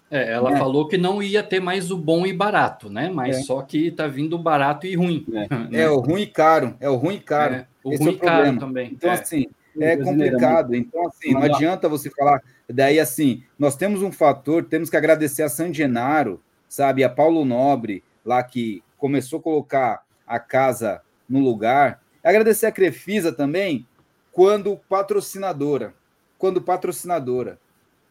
É, 0.09 0.33
ela 0.33 0.53
é. 0.53 0.57
falou 0.57 0.89
que 0.89 0.97
não 0.97 1.23
ia 1.23 1.41
ter 1.41 1.61
mais 1.61 1.89
o 1.89 1.97
bom 1.97 2.25
e 2.25 2.33
barato, 2.33 2.89
né? 2.89 3.09
Mas 3.09 3.37
é. 3.37 3.41
só 3.43 3.61
que 3.61 3.89
tá 3.91 4.07
vindo 4.07 4.37
barato 4.37 4.85
e 4.85 4.93
ruim. 4.93 5.25
É, 5.29 5.33
né? 5.33 5.47
é 5.71 5.89
o 5.89 5.99
ruim 5.99 6.23
e 6.23 6.27
caro. 6.27 6.75
É 6.81 6.89
o 6.89 6.95
ruim 6.97 7.15
e 7.15 7.19
caro. 7.21 7.55
É, 7.55 7.67
o 7.81 7.93
Esse 7.93 8.03
ruim 8.03 8.13
e 8.13 8.17
caro 8.17 8.59
também. 8.59 8.91
Então, 8.91 9.09
é. 9.09 9.13
assim, 9.13 9.47
é 9.79 9.95
complicado. 9.95 10.75
Então, 10.75 11.07
assim, 11.07 11.31
não 11.31 11.43
adianta 11.43 11.87
você 11.87 12.09
falar. 12.09 12.41
Daí, 12.67 12.99
assim, 12.99 13.43
nós 13.57 13.77
temos 13.77 14.01
um 14.01 14.11
fator, 14.11 14.65
temos 14.65 14.89
que 14.89 14.97
agradecer 14.97 15.43
a 15.43 15.49
San 15.49 15.73
Genaro, 15.73 16.41
sabe, 16.67 17.05
a 17.05 17.09
Paulo 17.09 17.45
Nobre, 17.45 18.03
lá 18.25 18.43
que 18.43 18.83
começou 18.97 19.39
a 19.39 19.43
colocar 19.43 20.03
a 20.27 20.39
casa 20.39 21.01
no 21.29 21.39
lugar. 21.39 22.01
Agradecer 22.21 22.65
a 22.65 22.71
Crefisa 22.71 23.31
também, 23.31 23.87
quando 24.31 24.77
patrocinadora. 24.89 25.93
Quando 26.37 26.61
patrocinadora 26.61 27.59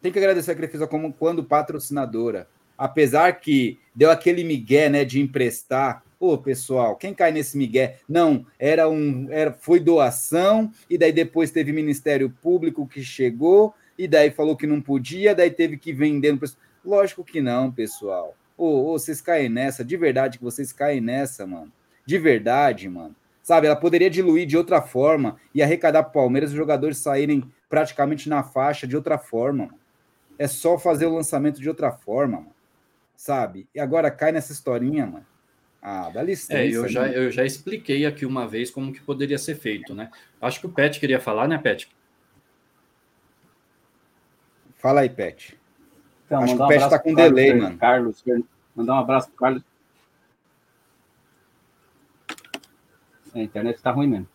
tem 0.01 0.11
que 0.11 0.17
agradecer 0.17 0.51
a 0.51 0.55
Crefisa 0.55 0.87
como 0.87 1.13
quando 1.13 1.43
patrocinadora. 1.43 2.47
Apesar 2.77 3.39
que 3.39 3.77
deu 3.93 4.09
aquele 4.09 4.43
migué, 4.43 4.89
né, 4.89 5.05
de 5.05 5.21
emprestar. 5.21 6.03
Ô, 6.19 6.37
pessoal, 6.37 6.95
quem 6.95 7.13
cai 7.13 7.31
nesse 7.31 7.57
migué? 7.57 7.99
Não, 8.09 8.45
era 8.57 8.89
um, 8.89 9.27
era, 9.29 9.53
foi 9.53 9.79
doação 9.79 10.71
e 10.89 10.97
daí 10.97 11.11
depois 11.11 11.51
teve 11.51 11.71
Ministério 11.71 12.29
Público 12.41 12.87
que 12.87 13.03
chegou 13.03 13.73
e 13.97 14.07
daí 14.07 14.31
falou 14.31 14.55
que 14.55 14.65
não 14.65 14.81
podia, 14.81 15.35
daí 15.35 15.51
teve 15.51 15.77
que 15.77 15.93
vender. 15.93 16.37
Lógico 16.83 17.23
que 17.23 17.41
não, 17.41 17.71
pessoal. 17.71 18.35
Ô, 18.57 18.91
ô, 18.91 18.99
vocês 18.99 19.21
caem 19.21 19.49
nessa, 19.49 19.85
de 19.85 19.97
verdade 19.97 20.37
que 20.39 20.43
vocês 20.43 20.71
caem 20.71 21.01
nessa, 21.01 21.45
mano. 21.45 21.71
De 22.05 22.17
verdade, 22.17 22.89
mano. 22.89 23.15
Sabe, 23.51 23.67
ela 23.67 23.75
poderia 23.75 24.09
diluir 24.09 24.47
de 24.47 24.55
outra 24.55 24.81
forma 24.81 25.35
e 25.53 25.61
arrecadar 25.61 26.03
para 26.03 26.13
Palmeiras 26.13 26.51
os 26.51 26.55
jogadores 26.55 26.97
saírem 26.97 27.43
praticamente 27.69 28.29
na 28.29 28.43
faixa 28.43 28.87
de 28.87 28.95
outra 28.95 29.17
forma. 29.17 29.65
Mano 29.65 29.81
é 30.41 30.47
só 30.47 30.75
fazer 30.75 31.05
o 31.05 31.13
lançamento 31.13 31.61
de 31.61 31.69
outra 31.69 31.91
forma, 31.91 32.37
mano. 32.37 32.55
sabe? 33.15 33.67
E 33.75 33.79
agora 33.79 34.09
cai 34.09 34.31
nessa 34.31 34.51
historinha, 34.51 35.05
mano. 35.05 35.25
Ah, 35.79 36.09
dá 36.09 36.23
licença. 36.23 36.57
É, 36.57 36.67
eu 36.67 36.87
já, 36.87 37.07
eu 37.09 37.29
já 37.29 37.45
expliquei 37.45 38.07
aqui 38.07 38.25
uma 38.25 38.47
vez 38.47 38.71
como 38.71 38.91
que 38.91 38.99
poderia 39.01 39.37
ser 39.37 39.53
feito, 39.53 39.93
né? 39.93 40.09
Acho 40.41 40.59
que 40.59 40.65
o 40.65 40.71
Pet 40.71 40.99
queria 40.99 41.19
falar, 41.19 41.47
né, 41.47 41.59
Pet? 41.59 41.87
Fala 44.77 45.01
aí, 45.01 45.09
Pet. 45.09 45.59
Então, 46.25 46.41
Acho 46.41 46.57
que 46.57 46.63
o 46.63 46.67
Pet 46.67 46.83
um 46.85 46.89
tá 46.89 46.97
com 46.97 47.13
delay, 47.13 47.47
Carlos, 47.49 47.63
mano. 47.63 47.77
Carlos, 47.77 48.23
mandar 48.75 48.95
um 48.95 48.99
abraço 48.99 49.27
pro 49.27 49.37
Carlos. 49.37 49.63
A 53.33 53.39
internet 53.39 53.81
tá 53.81 53.91
ruim 53.91 54.07
mesmo. 54.07 54.27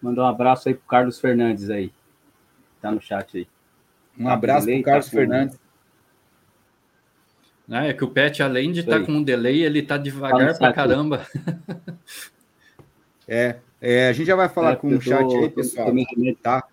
Mandar 0.00 0.22
um 0.22 0.26
abraço 0.26 0.68
aí 0.68 0.74
pro 0.74 0.86
Carlos 0.86 1.20
Fernandes 1.20 1.70
aí. 1.70 1.92
Tá 2.80 2.90
no 2.90 3.00
chat 3.00 3.38
aí. 3.38 3.48
Um 4.18 4.28
abraço 4.28 4.66
para 4.66 4.76
o 4.76 4.82
Carlos 4.82 5.06
tá 5.06 5.12
Fernandes. 5.12 5.60
É, 7.70 7.88
é 7.88 7.94
que 7.94 8.04
o 8.04 8.10
Pet, 8.10 8.42
além 8.42 8.72
de 8.72 8.80
estar 8.80 9.00
tá 9.00 9.06
com 9.06 9.12
um 9.12 9.22
delay, 9.22 9.62
ele 9.62 9.78
está 9.78 9.96
devagar 9.96 10.58
para 10.58 10.72
caramba. 10.72 11.26
é, 13.26 13.60
é, 13.80 14.08
a 14.08 14.12
gente 14.12 14.26
já 14.26 14.36
vai 14.36 14.48
falar 14.48 14.72
é, 14.72 14.76
com 14.76 14.88
o 14.88 15.00
chat 15.00 15.20
tô, 15.20 15.38
aí, 15.38 15.48
pessoal. 15.48 15.92
Tá? 16.42 16.64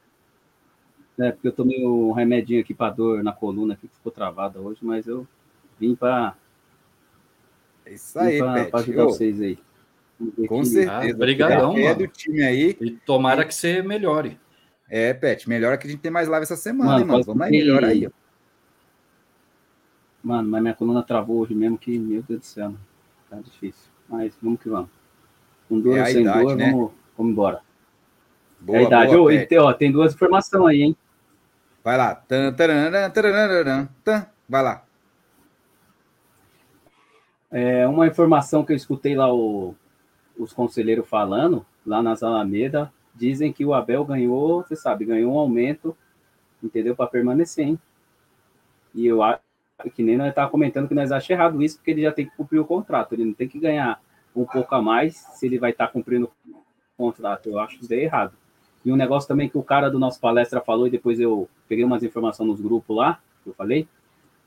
É, 1.19 1.31
porque 1.31 1.47
eu 1.47 1.53
tomei 1.53 1.85
um 1.85 2.11
remedinho 2.11 2.61
aqui 2.61 2.73
para 2.73 2.93
dor 2.93 3.23
na 3.23 3.31
coluna 3.31 3.75
que 3.75 3.87
ficou 3.87 4.11
travada 4.11 4.59
hoje, 4.59 4.79
mas 4.81 5.07
eu 5.07 5.27
vim 5.79 5.95
para. 5.95 6.35
É 7.85 7.93
isso 7.93 8.19
aí, 8.19 8.39
Pet. 8.39 8.71
Para 8.71 8.79
ajudar 8.79 9.05
vocês 9.05 9.39
aí. 9.39 9.59
Com 10.47 10.63
certeza. 10.65 10.91
Ah, 10.91 11.15
obrigadão, 11.15 11.77
é 11.77 11.95
do 11.95 12.07
time 12.07 12.43
aí. 12.43 12.75
E 12.81 12.91
tomara 12.91 13.45
que 13.45 13.55
você 13.55 13.81
melhore. 13.81 14.37
É, 14.89 15.13
Pet, 15.13 15.47
melhor 15.47 15.77
que 15.77 15.87
a 15.87 15.89
gente 15.89 16.01
tem 16.01 16.11
mais 16.11 16.27
live 16.27 16.43
essa 16.43 16.57
semana, 16.57 16.91
mano, 16.91 17.01
hein, 17.01 17.07
mano? 17.07 17.23
Vamos 17.23 17.41
aí, 17.43 17.51
melhor 17.51 17.83
aí, 17.85 18.07
ó. 18.07 18.09
Mano, 20.21 20.49
mas 20.49 20.61
minha 20.61 20.73
coluna 20.73 21.01
travou 21.03 21.37
hoje 21.37 21.55
mesmo, 21.55 21.77
que, 21.77 21.97
meu 21.97 22.21
Deus 22.23 22.39
do 22.41 22.45
céu, 22.45 22.65
mano. 22.65 22.79
tá 23.29 23.37
difícil. 23.37 23.89
Mas 24.09 24.33
vamos 24.41 24.59
que 24.59 24.67
vamos. 24.67 24.89
Com 25.69 25.79
dor, 25.79 25.97
é 25.97 26.05
sem 26.05 26.21
idade, 26.23 26.43
dor, 26.43 26.55
né? 26.55 26.71
vamos, 26.71 26.91
vamos 27.17 27.31
embora. 27.31 27.61
Boa, 28.59 28.77
é 28.77 28.81
a 28.81 28.83
idade. 28.83 29.11
Boa, 29.15 29.23
Ô, 29.23 29.31
e, 29.31 29.57
ó, 29.57 29.73
tem 29.73 29.91
duas 29.91 30.13
informações 30.13 30.65
aí, 30.65 30.81
hein? 30.81 30.97
Vai 31.83 31.95
lá. 31.95 32.15
Tan, 32.15 32.51
taran, 32.53 33.09
taran, 33.11 33.87
tan. 34.03 34.25
Vai 34.49 34.63
lá. 34.63 34.83
É, 37.51 37.87
uma 37.87 38.07
informação 38.07 38.65
que 38.65 38.73
eu 38.73 38.75
escutei 38.75 39.15
lá 39.15 39.33
o, 39.33 39.75
os 40.39 40.53
conselheiros 40.53 41.07
falando, 41.07 41.65
lá 41.85 42.01
nas 42.01 42.23
Alameda, 42.23 42.91
dizem 43.13 43.51
que 43.51 43.65
o 43.65 43.73
Abel 43.73 44.05
ganhou, 44.05 44.63
você 44.63 44.75
sabe, 44.75 45.03
ganhou 45.03 45.33
um 45.33 45.37
aumento, 45.37 45.95
entendeu? 46.63 46.95
Para 46.95 47.07
permanecer, 47.07 47.67
hein? 47.67 47.79
E 48.95 49.05
eu 49.05 49.21
acho 49.21 49.41
que 49.93 50.01
nem 50.01 50.17
nós 50.17 50.29
estávamos 50.29 50.51
comentando 50.51 50.87
que 50.87 50.95
nós 50.95 51.11
achamos 51.11 51.29
errado 51.29 51.61
isso, 51.61 51.77
porque 51.77 51.91
ele 51.91 52.01
já 52.03 52.11
tem 52.11 52.25
que 52.25 52.35
cumprir 52.35 52.59
o 52.59 52.65
contrato, 52.65 53.13
ele 53.13 53.25
não 53.25 53.33
tem 53.33 53.47
que 53.47 53.59
ganhar 53.59 54.01
um 54.35 54.45
pouco 54.45 54.73
a 54.73 54.81
mais 54.81 55.17
se 55.17 55.45
ele 55.45 55.59
vai 55.59 55.71
estar 55.71 55.87
tá 55.87 55.93
cumprindo 55.93 56.31
o 56.47 56.55
contrato. 56.97 57.49
Eu 57.49 57.59
acho 57.59 57.75
isso 57.75 57.89
daí 57.89 58.05
errado. 58.05 58.33
E 58.85 58.91
um 58.91 58.95
negócio 58.95 59.27
também 59.27 59.49
que 59.49 59.57
o 59.57 59.63
cara 59.63 59.89
do 59.89 59.99
nosso 59.99 60.19
palestra 60.21 60.61
falou, 60.61 60.87
e 60.87 60.89
depois 60.89 61.19
eu 61.19 61.49
peguei 61.67 61.83
umas 61.83 62.01
informações 62.01 62.47
nos 62.47 62.61
grupos 62.61 62.95
lá, 62.95 63.19
que 63.43 63.49
eu 63.49 63.53
falei, 63.53 63.87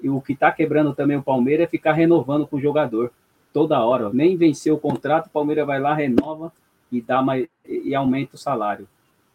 e 0.03 0.09
o 0.09 0.21
que 0.21 0.33
está 0.33 0.51
quebrando 0.51 0.95
também 0.95 1.19
o 1.19 1.23
Palmeiras 1.23 1.65
é 1.65 1.69
ficar 1.69 1.93
renovando 1.93 2.47
com 2.47 2.57
o 2.57 2.61
jogador 2.61 3.13
toda 3.53 3.85
hora. 3.85 4.11
Nem 4.13 4.37
venceu 4.37 4.75
o 4.75 4.79
contrato, 4.79 5.27
o 5.27 5.31
Palmeiras 5.31 5.67
vai 5.67 5.81
lá, 5.81 5.95
renova, 5.95 6.53
e 6.91 7.01
dá 7.01 7.23
mais 7.23 7.47
e 7.67 7.95
aumenta 7.95 8.35
o 8.35 8.39
salário. 8.39 8.87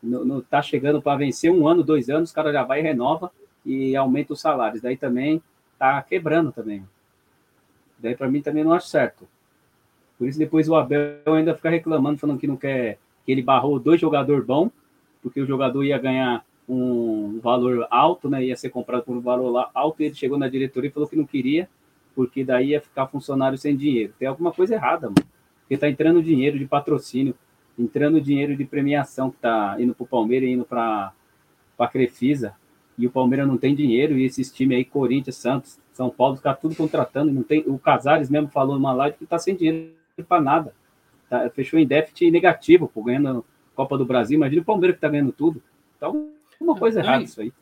No 0.01 0.41
tá 0.41 0.61
chegando 0.61 1.01
para 1.01 1.17
vencer 1.17 1.51
um 1.51 1.67
ano, 1.67 1.83
dois 1.83 2.09
anos, 2.09 2.31
o 2.31 2.33
cara 2.33 2.51
já 2.51 2.63
vai 2.63 2.79
e 2.79 2.83
renova 2.83 3.31
e 3.65 3.95
aumenta 3.95 4.33
os 4.33 4.39
salários. 4.39 4.81
Daí 4.81 4.95
também 4.95 5.41
tá 5.77 6.01
quebrando 6.01 6.51
também. 6.51 6.83
Daí 7.97 8.15
para 8.15 8.29
mim 8.29 8.41
também 8.41 8.63
não 8.63 8.73
acho 8.73 8.87
certo. 8.87 9.27
Por 10.17 10.27
isso 10.27 10.37
depois 10.37 10.69
o 10.69 10.75
Abel 10.75 11.19
ainda 11.25 11.55
fica 11.55 11.69
reclamando, 11.69 12.19
falando 12.19 12.39
que 12.39 12.47
não 12.47 12.57
quer 12.57 12.97
que 13.25 13.31
ele 13.31 13.41
barrou 13.41 13.79
dois 13.79 13.99
jogadores 13.99 14.45
bons, 14.45 14.71
porque 15.21 15.41
o 15.41 15.45
jogador 15.45 15.83
ia 15.83 15.97
ganhar 15.97 16.45
um 16.69 17.39
valor 17.41 17.87
alto, 17.89 18.29
né? 18.29 18.43
Ia 18.45 18.55
ser 18.55 18.69
comprado 18.69 19.03
por 19.03 19.15
um 19.15 19.21
valor 19.21 19.69
alto, 19.73 20.01
e 20.01 20.05
ele 20.05 20.15
chegou 20.15 20.37
na 20.37 20.47
diretoria 20.47 20.89
e 20.89 20.93
falou 20.93 21.09
que 21.09 21.15
não 21.15 21.25
queria, 21.25 21.69
porque 22.17 22.43
daí 22.43 22.69
ia 22.69 22.81
ficar 22.81 23.05
funcionário 23.05 23.59
sem 23.59 23.77
dinheiro. 23.77 24.11
Tem 24.17 24.27
alguma 24.27 24.51
coisa 24.51 24.73
errada, 24.73 25.07
mano. 25.07 25.29
Porque 25.61 25.77
tá 25.77 25.87
entrando 25.87 26.23
dinheiro 26.23 26.57
de 26.57 26.65
patrocínio 26.65 27.35
entrando 27.77 28.19
dinheiro 28.19 28.55
de 28.55 28.65
premiação 28.65 29.29
que 29.29 29.35
está 29.35 29.75
indo 29.79 29.93
para 29.93 30.03
o 30.03 30.07
Palmeiras 30.07 30.49
e 30.49 30.53
indo 30.53 30.65
para 30.65 31.13
a 31.77 31.87
Crefisa, 31.87 32.55
e 32.97 33.05
o 33.05 33.11
Palmeiras 33.11 33.47
não 33.47 33.57
tem 33.57 33.75
dinheiro, 33.75 34.17
e 34.17 34.25
esses 34.25 34.51
times 34.51 34.77
aí, 34.77 34.85
Corinthians, 34.85 35.35
Santos, 35.35 35.79
São 35.93 36.09
Paulo, 36.09 36.37
ficar 36.37 36.55
tudo 36.55 36.75
contratando, 36.75 37.31
não 37.31 37.43
tem, 37.43 37.63
o 37.67 37.77
Casares 37.77 38.29
mesmo 38.29 38.47
falou 38.47 38.75
numa 38.75 38.93
live 38.93 39.17
que 39.17 39.23
está 39.23 39.37
sem 39.37 39.55
dinheiro 39.55 39.93
para 40.27 40.41
nada, 40.41 40.73
tá, 41.29 41.47
fechou 41.51 41.79
em 41.79 41.85
déficit 41.85 42.31
negativo, 42.31 42.87
por 42.87 43.03
ganhando 43.03 43.45
Copa 43.75 43.95
do 43.95 44.05
Brasil, 44.05 44.35
imagina 44.35 44.63
o 44.63 44.65
Palmeiras 44.65 44.95
que 44.95 44.97
está 44.97 45.09
ganhando 45.09 45.31
tudo, 45.31 45.61
então, 45.95 46.31
uma 46.59 46.75
coisa 46.75 46.99
errada 46.99 47.23
isso 47.23 47.39
aí. 47.39 47.53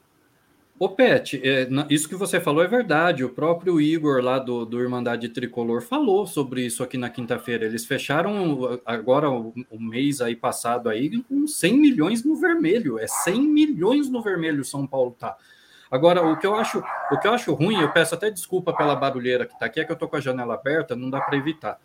Ô, 0.77 0.89
Pet, 0.89 1.41
é, 1.41 1.69
isso 1.89 2.09
que 2.09 2.15
você 2.15 2.37
falou 2.37 2.61
é 2.61 2.67
verdade. 2.67 3.23
O 3.23 3.29
próprio 3.29 3.79
Igor 3.79 4.21
lá 4.21 4.37
do, 4.37 4.65
do 4.65 4.81
Irmandade 4.81 5.29
Tricolor 5.29 5.81
falou 5.81 6.27
sobre 6.27 6.65
isso 6.65 6.83
aqui 6.83 6.97
na 6.97 7.09
quinta-feira. 7.09 7.63
Eles 7.63 7.85
fecharam 7.85 8.81
agora 8.85 9.29
o, 9.29 9.53
o, 9.69 9.79
mês 9.79 10.19
aí 10.19 10.35
passado 10.35 10.89
aí 10.89 11.23
com 11.23 11.47
100 11.47 11.77
milhões 11.77 12.25
no 12.25 12.35
vermelho. 12.35 12.99
É 12.99 13.07
100 13.07 13.41
milhões 13.41 14.09
no 14.09 14.21
vermelho 14.21 14.65
São 14.65 14.85
Paulo 14.85 15.15
tá. 15.17 15.37
Agora, 15.89 16.21
o 16.25 16.37
que 16.37 16.45
eu 16.45 16.55
acho, 16.55 16.83
o 17.09 17.17
que 17.19 17.27
eu 17.27 17.33
acho 17.33 17.53
ruim, 17.53 17.79
eu 17.79 17.93
peço 17.93 18.13
até 18.13 18.29
desculpa 18.29 18.75
pela 18.75 18.97
barulheira 18.97 19.45
que 19.45 19.57
tá 19.57 19.67
aqui, 19.67 19.79
é 19.79 19.85
que 19.85 19.91
eu 19.93 19.95
tô 19.95 20.09
com 20.09 20.17
a 20.17 20.21
janela 20.21 20.55
aberta, 20.55 20.93
não 20.93 21.09
dá 21.09 21.21
para 21.21 21.37
evitar. 21.37 21.79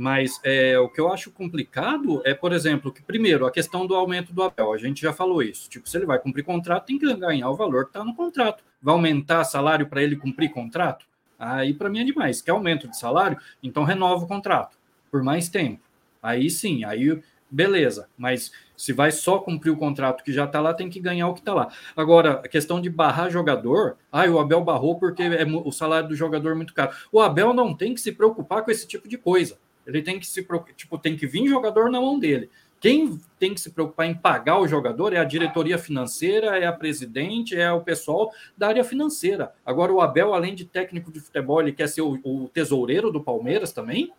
Mas 0.00 0.40
é, 0.42 0.78
o 0.78 0.88
que 0.88 0.98
eu 0.98 1.12
acho 1.12 1.30
complicado 1.30 2.22
é, 2.24 2.32
por 2.32 2.54
exemplo, 2.54 2.90
que 2.90 3.02
primeiro 3.02 3.44
a 3.44 3.50
questão 3.50 3.86
do 3.86 3.94
aumento 3.94 4.32
do 4.32 4.42
Abel, 4.42 4.72
a 4.72 4.78
gente 4.78 4.98
já 4.98 5.12
falou 5.12 5.42
isso. 5.42 5.68
Tipo, 5.68 5.86
se 5.86 5.94
ele 5.94 6.06
vai 6.06 6.18
cumprir 6.18 6.42
contrato, 6.42 6.86
tem 6.86 6.98
que 6.98 7.14
ganhar 7.14 7.50
o 7.50 7.54
valor 7.54 7.84
que 7.84 7.90
está 7.90 8.02
no 8.02 8.14
contrato. 8.14 8.64
Vai 8.80 8.94
aumentar 8.94 9.44
salário 9.44 9.86
para 9.86 10.02
ele 10.02 10.16
cumprir 10.16 10.50
contrato? 10.52 11.04
Aí 11.38 11.74
para 11.74 11.90
mim 11.90 12.00
é 12.00 12.04
demais. 12.04 12.40
Quer 12.40 12.52
aumento 12.52 12.88
de 12.88 12.96
salário? 12.96 13.36
Então 13.62 13.84
renova 13.84 14.24
o 14.24 14.26
contrato 14.26 14.78
por 15.10 15.22
mais 15.22 15.50
tempo. 15.50 15.82
Aí 16.22 16.48
sim, 16.48 16.82
aí 16.82 17.20
beleza. 17.50 18.08
Mas 18.16 18.50
se 18.74 18.94
vai 18.94 19.12
só 19.12 19.38
cumprir 19.38 19.68
o 19.70 19.76
contrato 19.76 20.24
que 20.24 20.32
já 20.32 20.46
está 20.46 20.62
lá, 20.62 20.72
tem 20.72 20.88
que 20.88 20.98
ganhar 20.98 21.28
o 21.28 21.34
que 21.34 21.40
está 21.40 21.52
lá. 21.52 21.68
Agora, 21.94 22.40
a 22.42 22.48
questão 22.48 22.80
de 22.80 22.88
barrar 22.88 23.28
jogador, 23.28 23.98
ah, 24.10 24.24
o 24.24 24.38
Abel 24.38 24.64
barrou 24.64 24.98
porque 24.98 25.22
é, 25.22 25.44
o 25.44 25.70
salário 25.70 26.08
do 26.08 26.14
jogador 26.14 26.52
é 26.52 26.54
muito 26.54 26.72
caro. 26.72 26.96
O 27.12 27.20
Abel 27.20 27.52
não 27.52 27.74
tem 27.74 27.92
que 27.92 28.00
se 28.00 28.12
preocupar 28.12 28.64
com 28.64 28.70
esse 28.70 28.88
tipo 28.88 29.06
de 29.06 29.18
coisa. 29.18 29.58
Ele 29.86 30.02
tem 30.02 30.18
que 30.18 30.26
se 30.26 30.46
tipo, 30.76 30.98
tem 30.98 31.16
que 31.16 31.26
vir 31.26 31.48
jogador 31.48 31.90
na 31.90 32.00
mão 32.00 32.18
dele. 32.18 32.50
Quem 32.80 33.20
tem 33.38 33.52
que 33.52 33.60
se 33.60 33.70
preocupar 33.70 34.06
em 34.06 34.14
pagar 34.14 34.58
o 34.58 34.66
jogador 34.66 35.12
é 35.12 35.18
a 35.18 35.24
diretoria 35.24 35.76
financeira, 35.76 36.58
é 36.58 36.66
a 36.66 36.72
presidente, 36.72 37.54
é 37.54 37.70
o 37.70 37.82
pessoal 37.82 38.32
da 38.56 38.68
área 38.68 38.82
financeira. 38.82 39.52
Agora, 39.66 39.92
o 39.92 40.00
Abel, 40.00 40.32
além 40.32 40.54
de 40.54 40.64
técnico 40.64 41.12
de 41.12 41.20
futebol, 41.20 41.60
ele 41.60 41.72
quer 41.72 41.88
ser 41.88 42.00
o, 42.00 42.18
o 42.24 42.48
tesoureiro 42.48 43.12
do 43.12 43.22
Palmeiras 43.22 43.70
também? 43.70 44.10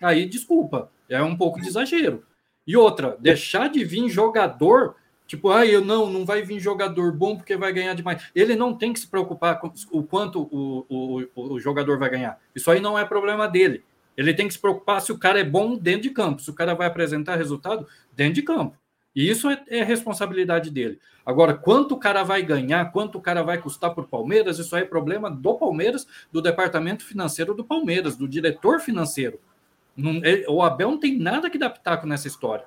Aí, 0.00 0.26
desculpa, 0.26 0.92
é 1.08 1.20
um 1.22 1.36
pouco 1.36 1.60
de 1.60 1.66
exagero. 1.66 2.24
E 2.64 2.76
outra, 2.76 3.16
deixar 3.18 3.68
de 3.68 3.84
vir 3.84 4.08
jogador, 4.08 4.94
tipo, 5.26 5.50
ah, 5.50 5.66
eu 5.66 5.84
não, 5.84 6.08
não 6.08 6.24
vai 6.24 6.42
vir 6.42 6.60
jogador 6.60 7.12
bom 7.12 7.36
porque 7.36 7.56
vai 7.56 7.72
ganhar 7.72 7.94
demais. 7.94 8.30
Ele 8.32 8.54
não 8.54 8.74
tem 8.74 8.92
que 8.92 9.00
se 9.00 9.08
preocupar 9.08 9.58
com 9.58 9.72
o 9.90 10.04
quanto 10.04 10.42
o, 10.52 10.86
o, 11.34 11.54
o 11.54 11.60
jogador 11.60 11.98
vai 11.98 12.10
ganhar. 12.10 12.38
Isso 12.54 12.70
aí 12.70 12.80
não 12.80 12.96
é 12.96 13.04
problema 13.04 13.48
dele. 13.48 13.82
Ele 14.16 14.32
tem 14.32 14.46
que 14.46 14.54
se 14.54 14.60
preocupar 14.60 15.00
se 15.00 15.12
o 15.12 15.18
cara 15.18 15.40
é 15.40 15.44
bom 15.44 15.76
dentro 15.76 16.02
de 16.02 16.10
campo, 16.10 16.42
se 16.42 16.50
o 16.50 16.54
cara 16.54 16.74
vai 16.74 16.86
apresentar 16.86 17.36
resultado 17.36 17.86
dentro 18.12 18.34
de 18.34 18.42
campo. 18.42 18.76
E 19.14 19.28
isso 19.28 19.48
é, 19.48 19.62
é 19.68 19.82
responsabilidade 19.82 20.70
dele. 20.70 20.98
Agora, 21.24 21.54
quanto 21.54 21.94
o 21.94 21.98
cara 21.98 22.22
vai 22.22 22.42
ganhar, 22.42 22.90
quanto 22.90 23.16
o 23.16 23.20
cara 23.20 23.42
vai 23.42 23.58
custar 23.58 23.94
para 23.94 24.04
o 24.04 24.08
Palmeiras, 24.08 24.58
isso 24.58 24.74
aí 24.74 24.82
é 24.82 24.86
problema 24.86 25.30
do 25.30 25.54
Palmeiras, 25.54 26.06
do 26.32 26.42
departamento 26.42 27.04
financeiro 27.04 27.54
do 27.54 27.64
Palmeiras, 27.64 28.16
do 28.16 28.28
diretor 28.28 28.80
financeiro. 28.80 29.38
Não, 29.96 30.16
ele, 30.24 30.44
o 30.48 30.62
Abel 30.62 30.90
não 30.90 30.98
tem 30.98 31.16
nada 31.16 31.48
que 31.48 31.58
dar 31.58 31.70
pitaco 31.70 32.06
nessa 32.06 32.26
história. 32.26 32.64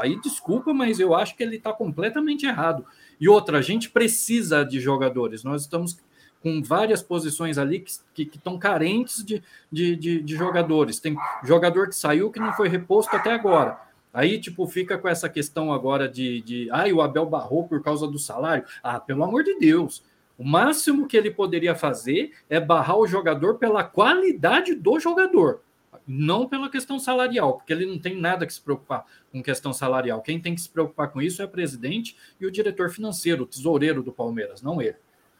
Aí 0.00 0.20
desculpa, 0.20 0.72
mas 0.72 0.98
eu 0.98 1.14
acho 1.14 1.36
que 1.36 1.42
ele 1.42 1.56
está 1.56 1.72
completamente 1.72 2.46
errado. 2.46 2.84
E 3.20 3.28
outra, 3.28 3.58
a 3.58 3.62
gente 3.62 3.90
precisa 3.90 4.64
de 4.64 4.80
jogadores. 4.80 5.44
Nós 5.44 5.62
estamos 5.62 5.98
com 6.42 6.62
várias 6.62 7.02
posições 7.02 7.58
ali 7.58 7.84
que 8.14 8.22
estão 8.22 8.58
carentes 8.58 9.24
de, 9.24 9.42
de, 9.70 9.96
de, 9.96 10.22
de, 10.22 10.36
jogadores. 10.36 11.00
Tem 11.00 11.16
jogador 11.44 11.88
que 11.88 11.96
saiu 11.96 12.30
que 12.30 12.38
não 12.38 12.52
foi 12.52 12.68
reposto 12.68 13.14
até 13.14 13.32
agora. 13.32 13.80
Aí, 14.12 14.40
tipo, 14.40 14.66
fica 14.66 14.96
com 14.96 15.08
essa 15.08 15.28
questão 15.28 15.72
agora 15.72 16.08
de, 16.08 16.40
de 16.42 16.68
ah, 16.70 16.86
o 16.92 17.02
Abel 17.02 17.26
barrou 17.26 17.66
por 17.66 17.82
causa 17.82 18.06
do 18.06 18.18
salário. 18.18 18.64
Ah, 18.82 18.98
pelo 18.98 19.24
amor 19.24 19.42
de 19.42 19.58
Deus. 19.58 20.02
O 20.38 20.44
máximo 20.44 21.08
que 21.08 21.16
ele 21.16 21.30
poderia 21.30 21.74
fazer 21.74 22.32
é 22.48 22.60
barrar 22.60 22.96
o 22.96 23.06
jogador 23.06 23.56
pela 23.56 23.82
qualidade 23.82 24.74
do 24.74 24.98
jogador 25.00 25.60
não 26.08 26.48
pela 26.48 26.70
questão 26.70 26.98
salarial, 26.98 27.58
porque 27.58 27.72
ele 27.72 27.84
não 27.84 27.98
tem 27.98 28.18
nada 28.18 28.46
que 28.46 28.52
se 28.54 28.60
preocupar 28.62 29.04
com 29.30 29.42
questão 29.42 29.74
salarial. 29.74 30.22
Quem 30.22 30.40
tem 30.40 30.54
que 30.54 30.60
se 30.62 30.68
preocupar 30.70 31.10
com 31.10 31.20
isso 31.20 31.42
é 31.42 31.44
o 31.44 31.48
presidente 31.48 32.16
e 32.40 32.46
o 32.46 32.50
diretor 32.50 32.88
financeiro, 32.88 33.42
o 33.42 33.46
tesoureiro 33.46 34.02
do 34.02 34.10
Palmeiras, 34.10 34.62
não 34.62 34.80
ele. 34.80 34.96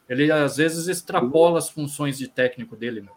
Ele 0.09 0.31
às 0.33 0.57
vezes 0.57 0.89
extrapola 0.89 1.59
as 1.59 1.69
funções 1.69 2.17
de 2.17 2.29
técnico 2.29 2.77
dele. 2.77 3.03
Meu. 3.03 3.13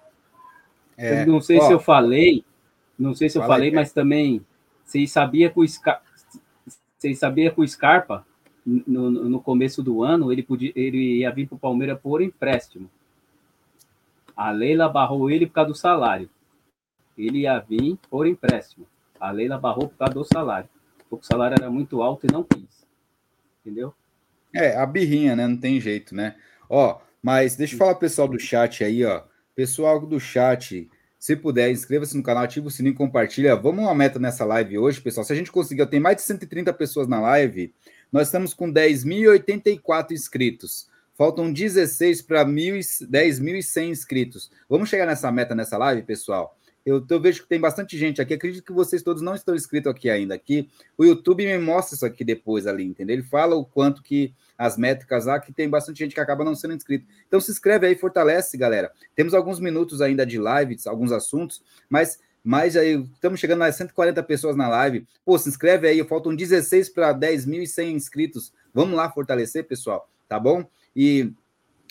É, 0.98 1.26
não 1.26 1.42
sei 1.42 1.58
ó, 1.58 1.68
se 1.68 1.72
eu 1.72 1.80
falei, 1.80 2.44
não 2.98 3.14
sei 3.14 3.30
se 3.30 3.38
eu 3.38 3.44
falei, 3.44 3.72
mas 3.72 3.92
também 3.92 4.46
vocês 4.84 5.12
sabia 5.12 5.50
que 5.50 5.60
o 5.60 5.68
Scar... 5.68 6.02
vocês 6.98 7.18
sabia 7.18 7.50
que 7.50 7.62
o 7.62 7.68
Scarpa 7.68 8.26
no, 8.66 9.10
no 9.10 9.42
começo 9.42 9.82
do 9.82 10.04
ano 10.04 10.32
ele 10.32 10.44
podia 10.44 10.72
ele 10.76 11.20
ia 11.20 11.32
vir 11.32 11.48
para 11.48 11.56
o 11.56 11.60
Palmeiras 11.60 12.00
por 12.00 12.22
empréstimo. 12.22 12.90
A 14.36 14.52
Leila 14.52 14.90
barrou 14.90 15.30
ele 15.32 15.48
por 15.48 15.54
causa 15.54 15.72
do 15.72 15.76
salário 15.76 16.30
ele 17.18 17.40
ia 17.40 17.60
vir 17.60 17.98
por 18.10 18.28
empréstimo. 18.28 18.86
A 19.20 19.32
Leila 19.32 19.58
barrou 19.58 19.88
por 19.88 19.98
causa 19.98 20.14
do 20.14 20.24
salário. 20.24 20.70
Porque 21.10 21.26
o 21.26 21.28
salário 21.28 21.56
era 21.60 21.70
muito 21.70 22.02
alto 22.02 22.26
e 22.26 22.32
não 22.32 22.44
quis. 22.44 22.86
Entendeu? 23.62 23.94
É, 24.54 24.78
a 24.78 24.86
birrinha, 24.86 25.36
né? 25.36 25.48
Não 25.48 25.58
tem 25.58 25.80
jeito, 25.80 26.16
né? 26.16 26.36
Ó, 26.74 27.02
mas 27.22 27.58
deixa 27.58 27.76
eu 27.76 27.78
falar 27.78 27.96
pessoal 27.96 28.30
do 28.30 28.40
chat 28.40 28.82
aí, 28.82 29.04
ó. 29.04 29.24
Pessoal 29.54 30.00
do 30.00 30.22
chat, 30.22 30.90
se 31.20 31.36
puder, 31.36 31.70
inscreva-se 31.70 32.16
no 32.16 32.24
canal, 32.24 32.46
ativa 32.46 32.66
o 32.66 32.72
sininho, 32.72 32.96
compartilha. 32.96 33.58
Vamos 33.58 33.84
uma 33.84 33.94
meta 33.94 34.18
nessa 34.18 34.46
live 34.46 34.78
hoje, 34.78 35.02
pessoal. 35.02 35.26
Se 35.26 35.34
a 35.34 35.36
gente 35.36 35.52
conseguir, 35.52 35.86
tem 35.88 36.00
mais 36.00 36.16
de 36.16 36.22
130 36.22 36.72
pessoas 36.72 37.10
na 37.10 37.20
live. 37.20 37.74
Nós 38.10 38.30
estamos 38.30 38.54
com 38.54 38.72
10.084 38.72 40.12
inscritos. 40.12 40.88
Faltam 41.14 41.52
16 41.52 42.22
para 42.22 42.46
10.100 42.46 43.90
inscritos. 43.90 44.50
Vamos 44.70 44.88
chegar 44.88 45.06
nessa 45.06 45.30
meta 45.30 45.54
nessa 45.54 45.78
live, 45.78 46.04
pessoal? 46.04 46.58
Eu, 46.86 47.06
eu, 47.08 47.20
vejo 47.20 47.44
que 47.44 47.50
tem 47.50 47.60
bastante 47.60 47.98
gente 47.98 48.22
aqui. 48.22 48.34
Acredito 48.34 48.64
que 48.64 48.74
vocês 48.74 49.04
todos 49.04 49.22
não 49.22 49.36
estão 49.36 49.56
inscritos 49.56 49.92
aqui 49.92 50.10
ainda. 50.10 50.34
Aqui, 50.34 50.70
o 50.98 51.06
YouTube 51.06 51.46
me 51.46 51.58
mostra 51.58 51.96
isso 51.96 52.06
aqui 52.06 52.24
depois 52.24 52.66
ali, 52.66 52.84
entendeu? 52.84 53.16
Ele 53.16 53.24
fala 53.24 53.56
o 53.56 53.66
quanto 53.66 54.02
que 54.02 54.34
as 54.58 54.78
métricas 54.78 55.26
lá, 55.26 55.40
que 55.40 55.54
tem 55.54 55.70
bastante 55.70 56.00
gente 56.00 56.14
que 56.14 56.20
acaba 56.20 56.44
não 56.44 56.56
sendo 56.56 56.74
inscrito. 56.74 57.06
Então 57.28 57.40
se 57.40 57.52
inscreve 57.52 57.88
aí, 57.88 57.96
fortalece, 57.96 58.58
galera. 58.58 58.92
Temos 59.16 59.34
alguns 59.34 59.60
minutos 59.60 60.02
ainda 60.02 60.26
de 60.26 60.40
live, 60.40 60.76
alguns 60.88 61.12
assuntos, 61.12 61.62
mas 61.90 62.20
mais 62.44 62.76
aí, 62.76 63.00
estamos 63.14 63.40
chegando 63.40 63.64
a 63.64 63.72
140 63.72 64.24
pessoas 64.24 64.56
na 64.56 64.68
live. 64.68 65.06
Pô, 65.24 65.38
se 65.38 65.48
inscreve 65.48 65.88
aí, 65.88 66.04
faltam 66.04 66.36
16 66.36 66.90
para 66.90 67.14
10.100 67.14 67.92
inscritos. 67.92 68.52
Vamos 68.74 68.96
lá 68.96 69.12
fortalecer, 69.12 69.64
pessoal, 69.66 70.10
tá 70.28 70.40
bom? 70.40 70.66
E, 70.96 71.32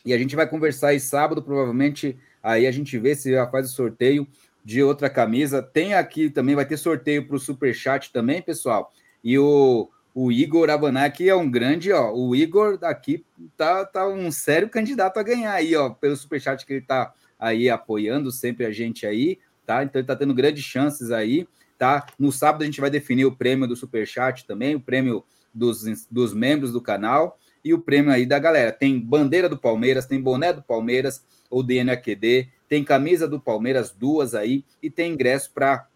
e 0.04 0.12
a 0.12 0.18
gente 0.18 0.34
vai 0.34 0.48
conversar 0.48 0.88
aí 0.88 0.98
sábado, 0.98 1.40
provavelmente. 1.40 2.18
Aí 2.42 2.66
a 2.66 2.72
gente 2.72 2.98
vê 2.98 3.14
se 3.14 3.30
já 3.30 3.46
faz 3.46 3.70
o 3.70 3.72
sorteio 3.72 4.26
de 4.64 4.82
outra 4.82 5.08
camisa. 5.08 5.62
Tem 5.62 5.94
aqui 5.94 6.30
também, 6.30 6.54
vai 6.54 6.66
ter 6.66 6.76
sorteio 6.76 7.26
para 7.26 7.36
o 7.36 7.40
Super 7.40 7.74
Chat 7.74 8.12
também, 8.12 8.42
pessoal. 8.42 8.92
E 9.22 9.38
o, 9.38 9.88
o 10.14 10.30
Igor 10.32 10.70
Abanaki 10.70 11.28
é 11.28 11.34
um 11.34 11.50
grande, 11.50 11.92
ó. 11.92 12.12
O 12.12 12.34
Igor 12.34 12.78
daqui 12.78 13.24
tá, 13.56 13.84
tá 13.84 14.08
um 14.08 14.30
sério 14.30 14.68
candidato 14.68 15.18
a 15.18 15.22
ganhar 15.22 15.52
aí, 15.52 15.74
ó, 15.76 15.90
pelo 15.90 16.16
Super 16.16 16.40
Chat 16.40 16.64
que 16.66 16.74
ele 16.74 16.86
tá 16.86 17.12
aí 17.38 17.70
apoiando 17.70 18.30
sempre 18.30 18.66
a 18.66 18.70
gente 18.70 19.06
aí, 19.06 19.38
tá? 19.64 19.82
Então 19.82 20.00
ele 20.00 20.06
tá 20.06 20.16
tendo 20.16 20.34
grandes 20.34 20.64
chances 20.64 21.10
aí, 21.10 21.48
tá? 21.78 22.06
No 22.18 22.30
sábado 22.30 22.62
a 22.62 22.64
gente 22.66 22.80
vai 22.80 22.90
definir 22.90 23.24
o 23.24 23.34
prêmio 23.34 23.66
do 23.66 23.76
Super 23.76 24.06
Chat 24.06 24.46
também, 24.46 24.74
o 24.74 24.80
prêmio 24.80 25.24
dos, 25.52 25.84
dos 26.10 26.34
membros 26.34 26.72
do 26.72 26.80
canal 26.80 27.38
e 27.64 27.72
o 27.72 27.80
prêmio 27.80 28.12
aí 28.12 28.26
da 28.26 28.38
galera. 28.38 28.72
Tem 28.72 28.98
bandeira 28.98 29.48
do 29.48 29.58
Palmeiras, 29.58 30.06
tem 30.06 30.20
boné 30.20 30.52
do 30.52 30.62
Palmeiras, 30.62 31.24
ou 31.50 31.62
DNAQD, 31.62 32.48
tem 32.70 32.84
camisa 32.84 33.26
do 33.26 33.40
Palmeiras, 33.40 33.90
duas 33.90 34.32
aí, 34.32 34.64
e 34.80 34.88
tem 34.88 35.12
ingresso 35.12 35.50
para 35.52 35.88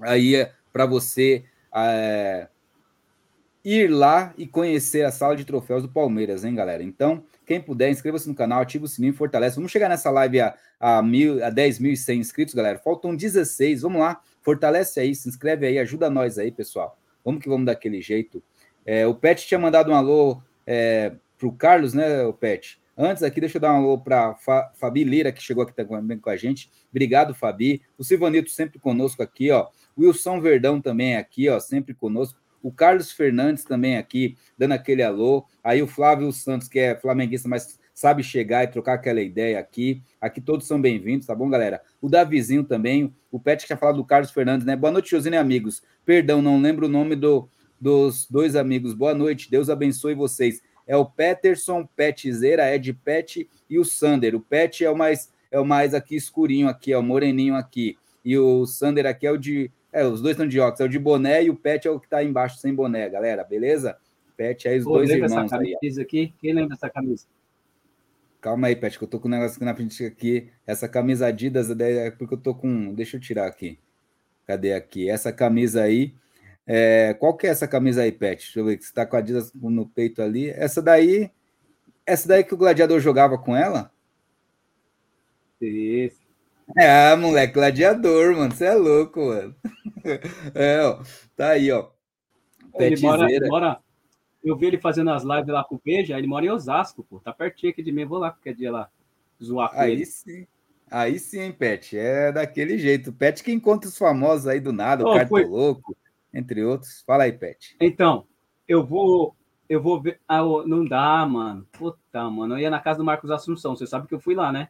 aí 0.00 0.48
para 0.72 0.84
você 0.84 1.44
é, 1.72 2.48
ir 3.64 3.88
lá 3.88 4.34
e 4.36 4.44
conhecer 4.44 5.04
a 5.04 5.12
sala 5.12 5.36
de 5.36 5.44
troféus 5.44 5.84
do 5.84 5.88
Palmeiras, 5.88 6.44
hein, 6.44 6.56
galera? 6.56 6.82
Então, 6.82 7.22
quem 7.46 7.60
puder, 7.60 7.88
inscreva-se 7.88 8.28
no 8.28 8.34
canal, 8.34 8.60
ativa 8.60 8.84
o 8.84 8.88
sininho, 8.88 9.14
fortalece. 9.14 9.54
Vamos 9.54 9.70
chegar 9.70 9.88
nessa 9.88 10.10
live 10.10 10.40
a, 10.40 10.56
a, 10.80 11.00
mil, 11.00 11.42
a 11.44 11.52
10.100 11.52 12.16
inscritos, 12.16 12.52
galera. 12.52 12.80
Faltam 12.80 13.14
16, 13.14 13.82
vamos 13.82 14.00
lá, 14.00 14.20
fortalece 14.42 14.98
aí, 14.98 15.14
se 15.14 15.28
inscreve 15.28 15.68
aí, 15.68 15.78
ajuda 15.78 16.10
nós 16.10 16.36
aí, 16.36 16.50
pessoal. 16.50 16.98
Vamos 17.24 17.40
que 17.40 17.48
vamos 17.48 17.66
daquele 17.66 18.00
jeito. 18.00 18.42
É, 18.84 19.06
o 19.06 19.14
Pet 19.14 19.46
tinha 19.46 19.58
mandado 19.58 19.92
um 19.92 19.94
alô 19.94 20.42
é, 20.66 21.12
para 21.38 21.46
o 21.46 21.52
Carlos, 21.52 21.94
né, 21.94 22.24
o 22.24 22.32
Pet? 22.32 22.77
Antes 23.00 23.22
aqui, 23.22 23.38
deixa 23.38 23.58
eu 23.58 23.60
dar 23.60 23.72
um 23.74 23.76
alô 23.76 23.96
para 23.96 24.34
Fa, 24.34 24.72
Fabi 24.74 25.04
Lira, 25.04 25.30
que 25.30 25.40
chegou 25.40 25.62
aqui 25.62 25.72
também 25.72 26.18
com 26.18 26.30
a 26.30 26.36
gente. 26.36 26.68
Obrigado, 26.90 27.32
Fabi. 27.32 27.80
O 27.96 28.02
Silvanito 28.02 28.50
sempre 28.50 28.80
conosco 28.80 29.22
aqui, 29.22 29.52
ó. 29.52 29.68
Wilson 29.96 30.40
Verdão 30.40 30.80
também 30.80 31.14
aqui, 31.14 31.48
ó, 31.48 31.60
sempre 31.60 31.94
conosco. 31.94 32.40
O 32.60 32.72
Carlos 32.72 33.12
Fernandes 33.12 33.62
também 33.62 33.96
aqui, 33.96 34.36
dando 34.58 34.72
aquele 34.72 35.04
alô. 35.04 35.46
Aí 35.62 35.80
o 35.80 35.86
Flávio 35.86 36.32
Santos, 36.32 36.66
que 36.66 36.80
é 36.80 36.98
flamenguista, 36.98 37.48
mas 37.48 37.78
sabe 37.94 38.24
chegar 38.24 38.64
e 38.64 38.66
trocar 38.66 38.94
aquela 38.94 39.20
ideia 39.20 39.60
aqui. 39.60 40.02
Aqui 40.20 40.40
todos 40.40 40.66
são 40.66 40.80
bem-vindos, 40.80 41.24
tá 41.24 41.36
bom, 41.36 41.48
galera? 41.48 41.80
O 42.00 42.08
Davizinho 42.08 42.64
também, 42.64 43.14
o 43.30 43.38
Pet 43.38 43.62
que 43.62 43.68
já 43.68 43.76
falado 43.76 43.98
do 43.98 44.04
Carlos 44.04 44.32
Fernandes, 44.32 44.66
né? 44.66 44.74
Boa 44.74 44.90
noite, 44.90 45.12
Josine 45.12 45.36
amigos. 45.36 45.84
Perdão, 46.04 46.42
não 46.42 46.60
lembro 46.60 46.86
o 46.86 46.88
nome 46.88 47.14
do, 47.14 47.48
dos 47.80 48.26
dois 48.28 48.56
amigos. 48.56 48.92
Boa 48.92 49.14
noite, 49.14 49.48
Deus 49.48 49.70
abençoe 49.70 50.14
vocês 50.14 50.60
é 50.88 50.96
o 50.96 51.04
Peterson, 51.04 51.86
Petzeira, 51.94 52.74
Ed 52.74 52.92
Pet 52.94 53.48
e 53.68 53.78
o 53.78 53.84
Sander. 53.84 54.34
O 54.34 54.40
Pet 54.40 54.82
é 54.82 54.90
o 54.90 54.96
mais 54.96 55.30
é 55.50 55.60
o 55.60 55.64
mais 55.64 55.94
aqui 55.94 56.16
escurinho 56.16 56.68
aqui, 56.68 56.92
é 56.92 56.98
o 56.98 57.02
moreninho 57.02 57.54
aqui. 57.54 57.96
E 58.24 58.36
o 58.36 58.66
Sander 58.66 59.06
aqui 59.06 59.26
é 59.26 59.30
o 59.30 59.36
de 59.36 59.70
é, 59.92 60.04
os 60.04 60.20
dois 60.20 60.32
estão 60.32 60.48
de 60.48 60.58
óculos, 60.58 60.80
é 60.80 60.84
o 60.84 60.88
de 60.88 60.98
boné 60.98 61.44
e 61.44 61.50
o 61.50 61.56
Pet 61.56 61.86
é 61.86 61.90
o 61.90 62.00
que 62.00 62.06
está 62.06 62.24
embaixo 62.24 62.58
sem 62.58 62.74
boné, 62.74 63.08
galera, 63.08 63.44
beleza? 63.44 63.96
Pet 64.36 64.68
aí 64.68 64.78
os 64.78 64.84
Pô, 64.84 64.94
dois 64.94 65.10
irmãos 65.10 65.32
essa 65.32 65.48
camisa 65.48 66.00
aí. 66.00 66.04
Aqui? 66.04 66.34
Quem 66.40 66.52
lembra 66.52 66.70
dessa 66.70 66.88
camisa? 66.88 67.26
Calma 68.40 68.68
aí, 68.68 68.76
Pet, 68.76 68.96
que 68.96 69.04
eu 69.04 69.08
tô 69.08 69.18
com 69.18 69.28
um 69.28 69.30
negócio 69.30 69.56
aqui 69.56 69.64
na 69.64 69.74
frente 69.74 70.04
aqui. 70.04 70.48
Essa 70.66 70.88
camisa 70.88 71.26
Adidas 71.26 71.70
é 71.70 72.10
porque 72.10 72.34
eu 72.34 72.38
tô 72.38 72.54
com. 72.54 72.94
Deixa 72.94 73.16
eu 73.16 73.20
tirar 73.20 73.46
aqui. 73.46 73.78
Cadê 74.46 74.72
aqui? 74.74 75.10
Essa 75.10 75.32
camisa 75.32 75.82
aí. 75.82 76.14
É, 76.70 77.14
qual 77.14 77.34
que 77.34 77.46
é 77.46 77.50
essa 77.50 77.66
camisa 77.66 78.02
aí, 78.02 78.12
Pet? 78.12 78.44
Deixa 78.44 78.60
eu 78.60 78.64
ver 78.66 78.76
que 78.76 78.84
você 78.84 78.92
tá 78.92 79.06
com 79.06 79.16
a 79.16 79.20
Adidas 79.20 79.50
no 79.54 79.88
peito 79.88 80.20
ali. 80.20 80.50
Essa 80.50 80.82
daí. 80.82 81.30
Essa 82.04 82.28
daí 82.28 82.44
que 82.44 82.52
o 82.52 82.58
gladiador 82.58 83.00
jogava 83.00 83.38
com 83.38 83.56
ela? 83.56 83.90
Isso. 85.62 86.20
É, 86.76 87.16
moleque, 87.16 87.54
gladiador, 87.54 88.36
mano. 88.36 88.54
Você 88.54 88.66
é 88.66 88.74
louco, 88.74 89.18
mano. 89.18 89.56
É, 90.54 90.80
ó. 90.82 91.02
Tá 91.36 91.50
aí, 91.50 91.70
ó. 91.72 91.88
Ele 92.78 93.00
mora, 93.00 93.30
ele 93.30 93.48
mora, 93.48 93.78
Eu 94.44 94.56
vi 94.56 94.66
ele 94.66 94.78
fazendo 94.78 95.10
as 95.10 95.22
lives 95.22 95.48
lá 95.48 95.64
com 95.64 95.74
o 95.74 95.80
Beija, 95.84 96.16
ele 96.16 96.26
mora 96.26 96.46
em 96.46 96.50
Osasco, 96.50 97.02
pô. 97.02 97.18
Tá 97.18 97.32
pertinho 97.32 97.72
aqui 97.72 97.82
de 97.82 97.92
mim. 97.92 98.04
Vou 98.04 98.18
lá 98.18 98.30
qualquer 98.30 98.54
dia 98.54 98.70
lá 98.70 98.90
zoar 99.42 99.70
com 99.70 99.80
aí 99.80 99.92
ele. 99.92 100.06
Sim. 100.06 100.46
Aí 100.90 101.18
sim, 101.18 101.50
Pet. 101.52 101.98
É 101.98 102.30
daquele 102.30 102.78
jeito. 102.78 103.12
Pet 103.12 103.42
que 103.42 103.52
encontra 103.52 103.88
os 103.88 103.98
famosos 103.98 104.46
aí 104.46 104.60
do 104.60 104.72
nada, 104.72 105.04
oh, 105.04 105.10
o 105.10 105.14
Cartoloco, 105.14 105.82
foi... 105.82 106.07
entre 106.32 106.64
outros. 106.64 107.02
Fala 107.06 107.24
aí, 107.24 107.32
Pet. 107.32 107.76
Então, 107.80 108.26
eu 108.66 108.84
vou. 108.84 109.34
Eu 109.68 109.82
vou 109.82 110.00
ver. 110.00 110.20
Ah, 110.26 110.42
não 110.66 110.84
dá, 110.84 111.26
mano. 111.26 111.66
Puta, 111.72 112.28
mano. 112.30 112.54
Eu 112.54 112.58
ia 112.58 112.70
na 112.70 112.80
casa 112.80 112.98
do 112.98 113.04
Marcos 113.04 113.30
Assunção. 113.30 113.76
Você 113.76 113.86
sabe 113.86 114.06
que 114.06 114.14
eu 114.14 114.20
fui 114.20 114.34
lá, 114.34 114.50
né? 114.50 114.68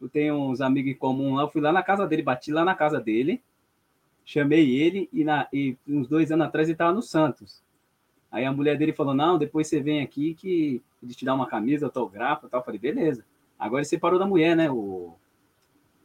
Eu 0.00 0.08
tenho 0.08 0.34
uns 0.34 0.60
amigos 0.60 0.92
em 0.92 0.94
comum 0.94 1.34
lá. 1.34 1.42
Eu 1.42 1.48
fui 1.48 1.60
lá 1.60 1.72
na 1.72 1.82
casa 1.82 2.06
dele, 2.06 2.22
bati 2.22 2.52
lá 2.52 2.64
na 2.64 2.74
casa 2.74 3.00
dele. 3.00 3.42
Chamei 4.24 4.76
ele 4.76 5.08
e, 5.12 5.24
na, 5.24 5.48
e 5.52 5.76
uns 5.86 6.06
dois 6.06 6.30
anos 6.30 6.46
atrás 6.46 6.68
ele 6.68 6.76
tava 6.76 6.92
no 6.92 7.02
Santos. 7.02 7.62
Aí 8.30 8.44
a 8.44 8.52
mulher 8.52 8.76
dele 8.76 8.92
falou: 8.92 9.14
Não, 9.14 9.38
depois 9.38 9.66
você 9.68 9.80
vem 9.80 10.02
aqui 10.02 10.34
que 10.34 10.82
ele 11.02 11.14
te 11.14 11.24
dá 11.24 11.34
uma 11.34 11.46
camisa, 11.46 11.86
autografa 11.86 12.46
e 12.46 12.50
tal. 12.50 12.60
Eu 12.60 12.64
falei: 12.64 12.78
Beleza. 12.78 13.24
Agora 13.58 13.80
ele 13.80 13.88
separou 13.88 14.18
da 14.18 14.26
mulher, 14.26 14.54
né? 14.56 14.70
O, 14.70 15.14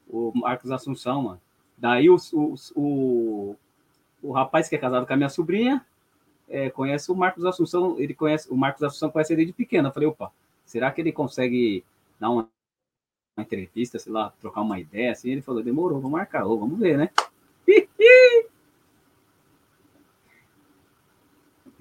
o 0.07 0.31
Marcos 0.35 0.71
Assunção, 0.71 1.21
mano. 1.21 1.41
Daí 1.77 2.09
o, 2.09 2.15
o, 2.33 2.55
o, 2.75 3.55
o 4.23 4.31
rapaz 4.31 4.69
que 4.69 4.75
é 4.75 4.79
casado 4.79 5.05
com 5.05 5.13
a 5.13 5.17
minha 5.17 5.29
sobrinha 5.29 5.85
é, 6.49 6.69
conhece 6.69 7.11
o 7.11 7.15
Marcos 7.15 7.45
Assunção, 7.45 7.99
ele 7.99 8.13
conhece, 8.13 8.49
o 8.49 8.55
Marcos 8.55 8.83
Assunção 8.83 9.11
conhece 9.11 9.33
ele 9.33 9.45
de 9.45 9.53
pequeno. 9.53 9.89
Eu 9.89 9.91
falei, 9.91 10.07
opa, 10.07 10.31
será 10.65 10.91
que 10.91 11.01
ele 11.01 11.11
consegue 11.11 11.83
dar 12.19 12.29
uma, 12.29 12.49
uma 13.37 13.43
entrevista, 13.43 13.99
sei 13.99 14.11
lá, 14.11 14.33
trocar 14.39 14.61
uma 14.61 14.79
ideia 14.79 15.11
assim? 15.11 15.31
Ele 15.31 15.41
falou, 15.41 15.63
demorou, 15.63 15.99
vou 15.99 16.09
marcar, 16.09 16.45
ou 16.45 16.59
vamos 16.59 16.79
ver, 16.79 16.97
né? 16.97 17.09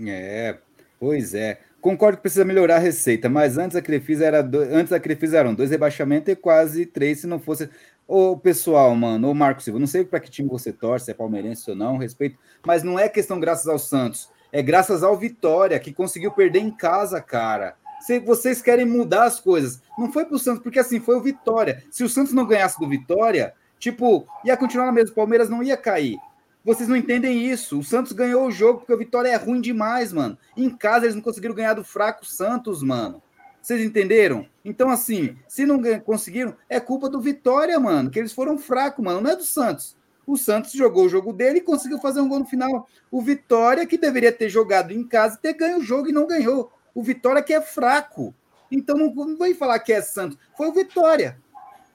É, 0.05 0.59
pois 0.99 1.33
é. 1.33 1.61
Concordo 1.81 2.17
que 2.17 2.23
precisa 2.23 2.45
melhorar 2.45 2.77
a 2.77 2.79
receita, 2.79 3.29
mas 3.29 3.59
antes 3.59 3.77
a 3.77 3.83
Crefisa 3.83 4.25
era 4.25 4.43
do... 4.43 4.59
antes 4.59 4.93
a 4.93 4.99
Crefisa 4.99 5.39
eram 5.39 5.55
dois 5.55 5.71
rebaixamentos 5.71 6.33
e 6.33 6.35
quase 6.35 6.87
três 6.87 7.21
se 7.21 7.27
não 7.27 7.39
fosse 7.39 7.69
Ô, 8.07 8.37
pessoal, 8.37 8.95
mano, 8.95 9.31
ô 9.31 9.35
Marco 9.35 9.63
Silva, 9.63 9.79
não 9.79 9.87
sei 9.87 10.05
para 10.05 10.21
que 10.21 10.31
time 10.31 10.49
você 10.49 10.73
torce, 10.73 11.07
se 11.07 11.11
é 11.13 11.15
palmeirense 11.15 11.71
ou 11.71 11.77
não, 11.77 11.97
respeito, 11.97 12.37
mas 12.67 12.83
não 12.83 12.99
é 12.99 13.09
questão 13.09 13.39
graças 13.39 13.67
ao 13.69 13.79
Santos, 13.79 14.29
é 14.51 14.61
graças 14.61 15.03
ao 15.03 15.17
Vitória, 15.17 15.79
que 15.79 15.93
conseguiu 15.93 16.33
perder 16.33 16.59
em 16.59 16.71
casa, 16.71 17.21
cara. 17.21 17.77
Se 18.01 18.19
vocês 18.19 18.61
querem 18.61 18.85
mudar 18.85 19.25
as 19.25 19.39
coisas, 19.39 19.81
não 19.97 20.13
foi 20.13 20.25
pro 20.25 20.39
Santos, 20.39 20.63
porque 20.63 20.81
assim, 20.81 20.99
foi 20.99 21.17
o 21.17 21.23
Vitória. 21.23 21.85
Se 21.91 22.03
o 22.03 22.09
Santos 22.09 22.33
não 22.33 22.45
ganhasse 22.45 22.79
do 22.79 22.89
Vitória, 22.89 23.55
tipo, 23.79 24.27
ia 24.45 24.57
continuar 24.57 24.87
na 24.87 24.93
mesma, 24.93 25.13
o 25.13 25.15
Palmeiras 25.15 25.49
não 25.49 25.63
ia 25.63 25.77
cair. 25.77 26.19
Vocês 26.65 26.89
não 26.89 26.97
entendem 26.97 27.47
isso. 27.47 27.79
O 27.79 27.85
Santos 27.85 28.13
ganhou 28.13 28.47
o 28.47 28.51
jogo 28.51 28.81
porque 28.81 28.93
o 28.93 28.99
Vitória 28.99 29.29
é 29.29 29.37
ruim 29.37 29.61
demais, 29.61 30.13
mano. 30.13 30.37
Em 30.57 30.69
casa 30.71 31.07
eles 31.07 31.15
não 31.15 31.23
conseguiram 31.23 31.55
ganhar 31.55 31.75
do 31.75 31.85
fraco 31.85 32.27
Santos, 32.27 32.83
mano. 32.83 33.23
Vocês 33.63 33.81
entenderam? 33.81 34.45
Então, 34.65 34.91
assim, 34.91 35.37
se 35.47 35.65
não 35.65 35.81
conseguiram, 36.01 36.57
é 36.69 36.81
culpa 36.81 37.09
do 37.09 37.21
Vitória, 37.21 37.79
mano, 37.79 38.11
que 38.11 38.19
eles 38.19 38.33
foram 38.33 38.59
fracos, 38.59 39.05
mano, 39.05 39.21
não 39.21 39.31
é 39.31 39.37
do 39.37 39.45
Santos. 39.45 39.97
O 40.27 40.37
Santos 40.37 40.73
jogou 40.73 41.05
o 41.05 41.09
jogo 41.09 41.33
dele 41.33 41.59
e 41.59 41.63
conseguiu 41.63 41.99
fazer 41.99 42.21
um 42.21 42.29
gol 42.29 42.41
no 42.41 42.45
final. 42.45 42.89
O 43.09 43.23
Vitória, 43.23 43.87
que 43.87 43.97
deveria 43.97 44.33
ter 44.33 44.49
jogado 44.49 44.93
em 44.93 45.07
casa, 45.07 45.39
ter 45.41 45.53
ganho 45.53 45.79
o 45.79 45.83
jogo 45.83 46.09
e 46.09 46.13
não 46.13 46.27
ganhou. 46.27 46.73
O 46.93 47.05
Vitória 47.05 47.43
que 47.43 47.55
é 47.55 47.61
fraco. 47.61 48.35
Então, 48.71 48.97
não, 48.97 49.15
não 49.15 49.39
vem 49.39 49.55
falar 49.55 49.79
que 49.79 49.93
é 49.93 50.03
Santos. 50.03 50.37
Foi 50.57 50.69
o 50.69 50.73
Vitória. 50.73 51.39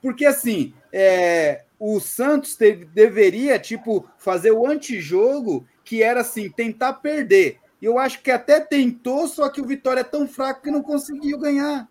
Porque, 0.01 0.25
assim, 0.25 0.73
é, 0.93 1.63
o 1.77 1.99
Santos 1.99 2.55
teve, 2.55 2.85
deveria, 2.85 3.59
tipo, 3.59 4.07
fazer 4.17 4.51
o 4.51 4.65
antijogo, 4.65 5.67
que 5.83 6.01
era, 6.01 6.21
assim, 6.21 6.49
tentar 6.49 6.93
perder 6.93 7.59
e 7.81 7.85
eu 7.85 7.99
acho 7.99 8.21
que 8.21 8.31
até 8.31 8.59
tentou, 8.59 9.27
só 9.27 9.49
que 9.49 9.61
o 9.61 9.65
Vitória 9.65 10.01
é 10.01 10.03
tão 10.03 10.27
fraco 10.27 10.63
que 10.63 10.71
não 10.71 10.81
conseguiu 10.81 11.37
ganhar. 11.37 11.87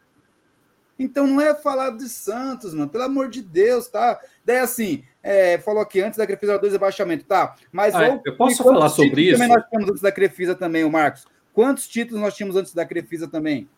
Então 0.99 1.27
não 1.27 1.41
é 1.41 1.55
falar 1.55 1.91
de 1.91 2.09
Santos, 2.09 2.73
mano, 2.73 2.89
pelo 2.89 3.05
amor 3.05 3.29
de 3.29 3.43
Deus, 3.43 3.87
tá? 3.87 4.19
Daí 4.45 4.59
assim, 4.59 5.05
é, 5.23 5.59
falou 5.59 5.83
aqui 5.83 6.01
antes 6.01 6.17
da 6.17 6.27
Crefisa 6.27 6.59
2 6.59 6.73
rebaixamento, 6.73 7.25
tá? 7.25 7.55
Mas 7.71 7.95
ah, 7.95 8.21
eu 8.25 8.37
posso 8.37 8.63
falar 8.63 8.89
sobre 8.89 9.23
isso? 9.23 9.39
Também 9.39 9.55
nós 9.55 9.65
tínhamos 9.69 9.91
antes 9.91 10.03
da 10.03 10.13
Crefisa 10.13 10.55
também, 10.55 10.85
o 10.85 10.91
Marcos. 10.91 11.27
Quantos 11.53 11.87
títulos 11.87 12.21
nós 12.23 12.35
tínhamos 12.35 12.57
antes 12.57 12.73
da 12.73 12.85
Crefisa 12.85 13.29
também? 13.29 13.69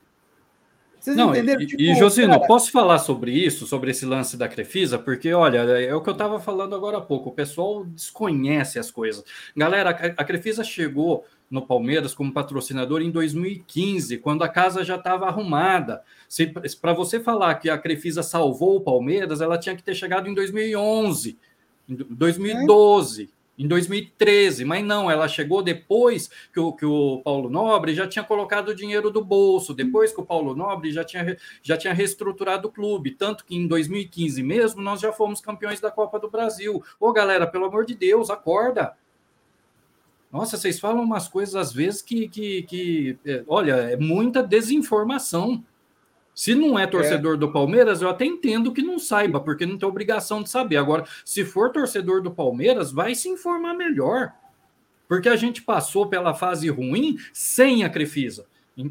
Vocês 1.00 1.16
não, 1.16 1.30
entenderam? 1.30 1.60
E, 1.62 1.66
tipo, 1.66 1.80
e 1.80 1.94
Josino, 1.94 2.34
cara... 2.34 2.46
posso 2.46 2.70
falar 2.72 2.98
sobre 2.98 3.30
isso, 3.32 3.66
sobre 3.66 3.90
esse 3.90 4.04
lance 4.04 4.36
da 4.36 4.48
Crefisa? 4.48 4.98
Porque, 4.98 5.32
olha, 5.32 5.58
é 5.58 5.94
o 5.94 6.00
que 6.00 6.08
eu 6.08 6.12
estava 6.12 6.40
falando 6.40 6.74
agora 6.74 6.98
há 6.98 7.00
pouco, 7.00 7.30
o 7.30 7.32
pessoal 7.32 7.84
desconhece 7.84 8.78
as 8.78 8.90
coisas. 8.90 9.24
Galera, 9.56 9.90
a 9.90 10.24
Crefisa 10.24 10.64
chegou 10.64 11.24
no 11.50 11.66
Palmeiras 11.66 12.14
como 12.14 12.32
patrocinador 12.32 13.00
em 13.00 13.10
2015, 13.10 14.18
quando 14.18 14.44
a 14.44 14.48
casa 14.48 14.84
já 14.84 14.96
estava 14.96 15.26
arrumada. 15.26 16.02
Para 16.80 16.92
você 16.92 17.18
falar 17.20 17.54
que 17.56 17.70
a 17.70 17.78
Crefisa 17.78 18.22
salvou 18.22 18.76
o 18.76 18.80
Palmeiras, 18.80 19.40
ela 19.40 19.58
tinha 19.58 19.76
que 19.76 19.82
ter 19.82 19.94
chegado 19.94 20.28
em 20.28 20.34
2011, 20.34 21.38
em 21.88 21.94
2012 21.94 23.30
em 23.58 23.66
2013, 23.66 24.64
mas 24.64 24.84
não, 24.84 25.10
ela 25.10 25.26
chegou 25.26 25.62
depois 25.62 26.30
que 26.52 26.60
o, 26.60 26.72
que 26.72 26.86
o 26.86 27.20
Paulo 27.24 27.50
Nobre 27.50 27.92
já 27.92 28.06
tinha 28.06 28.24
colocado 28.24 28.68
o 28.68 28.74
dinheiro 28.74 29.10
do 29.10 29.22
bolso, 29.22 29.74
depois 29.74 30.12
que 30.12 30.20
o 30.20 30.24
Paulo 30.24 30.54
Nobre 30.54 30.92
já 30.92 31.02
tinha, 31.02 31.36
já 31.60 31.76
tinha 31.76 31.92
reestruturado 31.92 32.68
o 32.68 32.70
clube, 32.70 33.10
tanto 33.10 33.44
que 33.44 33.56
em 33.56 33.66
2015 33.66 34.42
mesmo 34.44 34.80
nós 34.80 35.00
já 35.00 35.12
fomos 35.12 35.40
campeões 35.40 35.80
da 35.80 35.90
Copa 35.90 36.20
do 36.20 36.30
Brasil. 36.30 36.80
Ô 37.00 37.12
galera, 37.12 37.48
pelo 37.48 37.64
amor 37.64 37.84
de 37.84 37.96
Deus, 37.96 38.30
acorda! 38.30 38.94
Nossa, 40.32 40.56
vocês 40.56 40.78
falam 40.78 41.02
umas 41.02 41.26
coisas 41.26 41.56
às 41.56 41.72
vezes 41.72 42.02
que, 42.02 42.28
que, 42.28 42.62
que 42.64 43.18
é, 43.24 43.42
olha, 43.46 43.72
é 43.72 43.96
muita 43.96 44.42
desinformação. 44.42 45.64
Se 46.34 46.54
não 46.54 46.78
é 46.78 46.86
torcedor 46.86 47.34
é. 47.34 47.38
do 47.38 47.50
Palmeiras, 47.50 48.00
eu 48.00 48.08
até 48.08 48.24
entendo 48.24 48.72
que 48.72 48.82
não 48.82 48.98
saiba, 48.98 49.40
porque 49.40 49.66
não 49.66 49.76
tem 49.76 49.88
obrigação 49.88 50.42
de 50.42 50.50
saber. 50.50 50.76
Agora, 50.76 51.04
se 51.24 51.44
for 51.44 51.72
torcedor 51.72 52.22
do 52.22 52.30
Palmeiras, 52.30 52.92
vai 52.92 53.14
se 53.14 53.28
informar 53.28 53.74
melhor. 53.74 54.32
Porque 55.08 55.28
a 55.28 55.36
gente 55.36 55.62
passou 55.62 56.06
pela 56.06 56.34
fase 56.34 56.68
ruim 56.68 57.16
sem 57.32 57.82
a 57.82 57.88
Crefisa. 57.88 58.46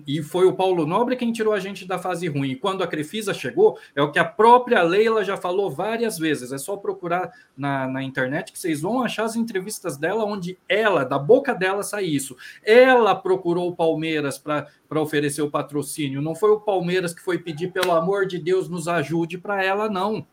E 0.06 0.22
foi 0.22 0.46
o 0.46 0.54
Paulo 0.54 0.86
Nobre 0.86 1.16
quem 1.16 1.32
tirou 1.32 1.54
a 1.54 1.60
gente 1.60 1.88
da 1.88 1.98
fase 1.98 2.28
ruim. 2.28 2.50
E 2.50 2.56
quando 2.58 2.84
a 2.84 2.88
Crefisa 2.88 3.34
chegou, 3.34 3.80
é 3.96 4.02
o 4.02 4.12
que 4.12 4.20
a 4.20 4.26
própria 4.26 4.82
Leila 4.84 5.24
já 5.24 5.38
falou 5.38 5.72
várias 5.72 6.18
vezes. 6.18 6.52
É 6.52 6.58
só 6.58 6.76
procurar 6.76 7.32
na, 7.56 7.88
na 7.88 8.04
internet 8.04 8.52
que 8.52 8.60
vocês 8.60 8.82
vão 8.82 9.02
achar 9.02 9.24
as 9.24 9.38
entrevistas 9.38 9.96
dela, 9.96 10.26
onde 10.26 10.58
ela, 10.68 11.06
da 11.06 11.18
boca 11.18 11.56
dela, 11.56 11.84
sai 11.84 12.04
isso. 12.04 12.36
Ela 12.66 13.16
procurou 13.16 13.70
o 13.70 13.76
Palmeiras 13.76 14.38
para 14.38 14.68
oferecer 15.02 15.42
o 15.42 15.50
patrocínio. 15.50 16.22
Não 16.22 16.36
foi 16.36 16.52
o 16.52 16.60
Palmeiras 16.60 17.14
que 17.14 17.22
foi 17.22 17.40
pedir, 17.40 17.72
pelo 17.72 17.94
amor 17.94 18.26
de 18.28 18.38
Deus, 18.38 18.68
nos 18.68 18.90
ajude 18.90 19.38
para 19.38 19.64
ela, 19.64 19.90
não. 19.90 20.28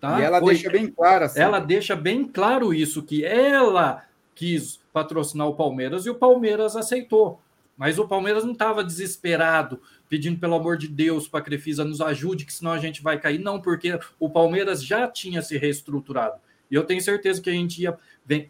Tá? 0.00 0.20
E 0.20 0.24
ela 0.24 0.40
foi, 0.40 0.54
deixa 0.54 0.70
bem 0.70 0.86
claro 0.86 1.24
assim. 1.26 1.40
Ela 1.40 1.58
deixa 1.58 1.94
bem 1.94 2.24
claro 2.24 2.72
isso, 2.72 3.02
que 3.02 3.24
ela 3.26 4.04
quis 4.34 4.80
patrocinar 4.90 5.48
o 5.48 5.54
Palmeiras 5.54 6.06
e 6.06 6.10
o 6.10 6.14
Palmeiras 6.14 6.76
aceitou. 6.76 7.40
Mas 7.78 7.96
o 7.96 8.08
Palmeiras 8.08 8.44
não 8.44 8.52
estava 8.52 8.82
desesperado, 8.82 9.80
pedindo 10.08 10.40
pelo 10.40 10.56
amor 10.56 10.76
de 10.76 10.88
Deus 10.88 11.28
para 11.28 11.38
a 11.38 11.42
Crefisa 11.42 11.84
nos 11.84 12.00
ajude, 12.00 12.44
que 12.44 12.52
senão 12.52 12.72
a 12.72 12.78
gente 12.78 13.00
vai 13.00 13.20
cair. 13.20 13.38
Não, 13.38 13.60
porque 13.60 13.96
o 14.18 14.28
Palmeiras 14.28 14.84
já 14.84 15.06
tinha 15.06 15.40
se 15.40 15.56
reestruturado. 15.56 16.40
E 16.68 16.74
eu 16.74 16.84
tenho 16.84 17.00
certeza 17.00 17.40
que 17.40 17.48
a 17.48 17.52
gente 17.52 17.80
ia 17.80 17.96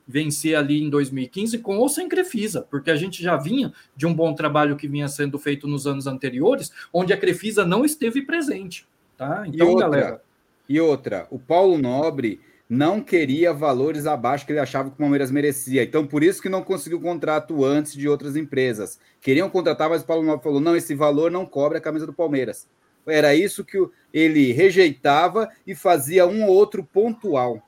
vencer 0.06 0.56
ali 0.56 0.82
em 0.82 0.90
2015 0.90 1.58
com 1.58 1.76
ou 1.76 1.88
sem 1.88 2.08
Crefisa, 2.08 2.62
porque 2.62 2.90
a 2.90 2.96
gente 2.96 3.22
já 3.22 3.36
vinha 3.36 3.72
de 3.94 4.06
um 4.06 4.14
bom 4.14 4.34
trabalho 4.34 4.76
que 4.76 4.88
vinha 4.88 5.06
sendo 5.06 5.38
feito 5.38 5.68
nos 5.68 5.86
anos 5.86 6.06
anteriores, 6.06 6.72
onde 6.92 7.12
a 7.12 7.16
Crefisa 7.16 7.64
não 7.64 7.84
esteve 7.84 8.22
presente. 8.22 8.88
Tá? 9.16 9.44
Então, 9.46 9.66
e 9.66 9.70
outra, 9.70 9.88
galera. 9.88 10.22
E 10.68 10.80
outra, 10.80 11.28
o 11.30 11.38
Paulo 11.38 11.78
Nobre 11.78 12.40
não 12.68 13.00
queria 13.00 13.52
valores 13.52 14.06
abaixo 14.06 14.44
que 14.44 14.52
ele 14.52 14.60
achava 14.60 14.90
que 14.90 14.94
o 14.94 14.98
Palmeiras 14.98 15.30
merecia. 15.30 15.82
Então, 15.82 16.06
por 16.06 16.22
isso 16.22 16.42
que 16.42 16.50
não 16.50 16.62
conseguiu 16.62 17.00
contrato 17.00 17.64
antes 17.64 17.94
de 17.94 18.06
outras 18.06 18.36
empresas. 18.36 19.00
Queriam 19.20 19.48
contratar, 19.48 19.88
mas 19.88 20.02
o 20.02 20.06
Paulo 20.06 20.24
Nobre 20.24 20.42
falou: 20.42 20.60
não, 20.60 20.76
esse 20.76 20.94
valor 20.94 21.30
não 21.30 21.46
cobre 21.46 21.78
a 21.78 21.80
camisa 21.80 22.06
do 22.06 22.12
Palmeiras. 22.12 22.68
Era 23.06 23.34
isso 23.34 23.64
que 23.64 23.78
ele 24.12 24.52
rejeitava 24.52 25.48
e 25.66 25.74
fazia 25.74 26.26
um 26.26 26.44
ou 26.44 26.54
outro 26.54 26.84
pontual. 26.84 27.62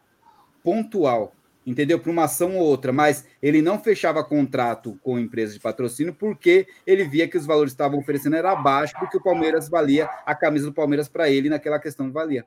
Pontual. 0.62 1.34
Entendeu? 1.66 1.98
Para 1.98 2.10
uma 2.10 2.24
ação 2.24 2.56
ou 2.56 2.66
outra, 2.66 2.92
mas 2.92 3.26
ele 3.40 3.62
não 3.62 3.78
fechava 3.78 4.24
contrato 4.24 4.98
com 5.02 5.18
empresas 5.18 5.54
de 5.54 5.60
patrocínio 5.60 6.14
porque 6.14 6.66
ele 6.86 7.04
via 7.04 7.28
que 7.28 7.36
os 7.36 7.46
valores 7.46 7.72
que 7.72 7.74
estavam 7.74 7.98
oferecendo 7.98 8.36
era 8.36 8.52
abaixo 8.52 8.98
do 8.98 9.08
que 9.08 9.16
o 9.16 9.22
Palmeiras 9.22 9.68
valia, 9.68 10.08
a 10.26 10.34
camisa 10.34 10.66
do 10.66 10.72
Palmeiras 10.72 11.08
para 11.08 11.30
ele 11.30 11.48
naquela 11.48 11.78
questão 11.78 12.10
valia. 12.10 12.44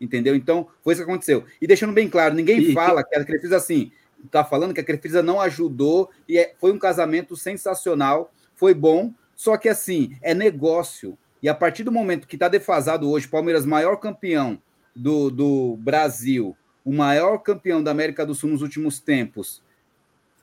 Entendeu? 0.00 0.34
Então, 0.34 0.68
foi 0.82 0.94
isso 0.94 1.04
que 1.04 1.10
aconteceu. 1.10 1.44
E 1.60 1.66
deixando 1.66 1.92
bem 1.92 2.08
claro, 2.08 2.34
ninguém 2.34 2.60
e, 2.60 2.72
fala 2.72 3.04
que 3.04 3.16
a 3.16 3.24
Crefisa, 3.24 3.56
assim, 3.56 3.92
tá 4.30 4.44
falando 4.44 4.74
que 4.74 4.80
a 4.80 4.84
Crefisa 4.84 5.22
não 5.22 5.40
ajudou 5.40 6.10
e 6.28 6.38
é, 6.38 6.54
foi 6.58 6.72
um 6.72 6.78
casamento 6.78 7.36
sensacional, 7.36 8.32
foi 8.54 8.74
bom, 8.74 9.12
só 9.36 9.56
que 9.56 9.68
assim, 9.68 10.16
é 10.22 10.34
negócio. 10.34 11.16
E 11.42 11.48
a 11.48 11.54
partir 11.54 11.82
do 11.82 11.92
momento 11.92 12.26
que 12.26 12.36
está 12.36 12.48
defasado 12.48 13.10
hoje, 13.10 13.28
Palmeiras, 13.28 13.64
maior 13.64 13.96
campeão 13.96 14.60
do, 14.94 15.30
do 15.30 15.76
Brasil, 15.78 16.56
o 16.84 16.92
maior 16.92 17.38
campeão 17.38 17.82
da 17.82 17.90
América 17.90 18.26
do 18.26 18.34
Sul 18.34 18.50
nos 18.50 18.62
últimos 18.62 19.00
tempos, 19.00 19.62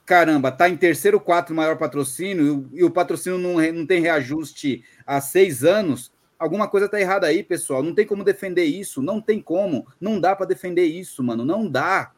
caramba, 0.06 0.52
tá 0.52 0.70
em 0.70 0.78
terceiro, 0.78 1.20
quatro 1.20 1.54
maior 1.54 1.78
patrocínio 1.78 2.70
e 2.74 2.84
o 2.84 2.90
patrocínio 2.90 3.38
não, 3.38 3.56
não 3.74 3.86
tem 3.86 4.02
reajuste 4.02 4.84
há 5.06 5.20
seis 5.20 5.64
anos, 5.64 6.12
alguma 6.38 6.68
coisa 6.68 6.88
tá 6.88 7.00
errada 7.00 7.28
aí, 7.28 7.44
pessoal. 7.44 7.82
Não 7.82 7.94
tem 7.94 8.06
como 8.06 8.24
defender 8.24 8.66
isso, 8.66 9.02
não 9.02 9.20
tem 9.22 9.42
como. 9.42 9.88
Não 10.00 10.20
dá 10.20 10.36
para 10.36 10.46
defender 10.46 10.86
isso, 10.86 11.24
mano. 11.24 11.44
Não 11.44 11.70
dá. 11.70 12.12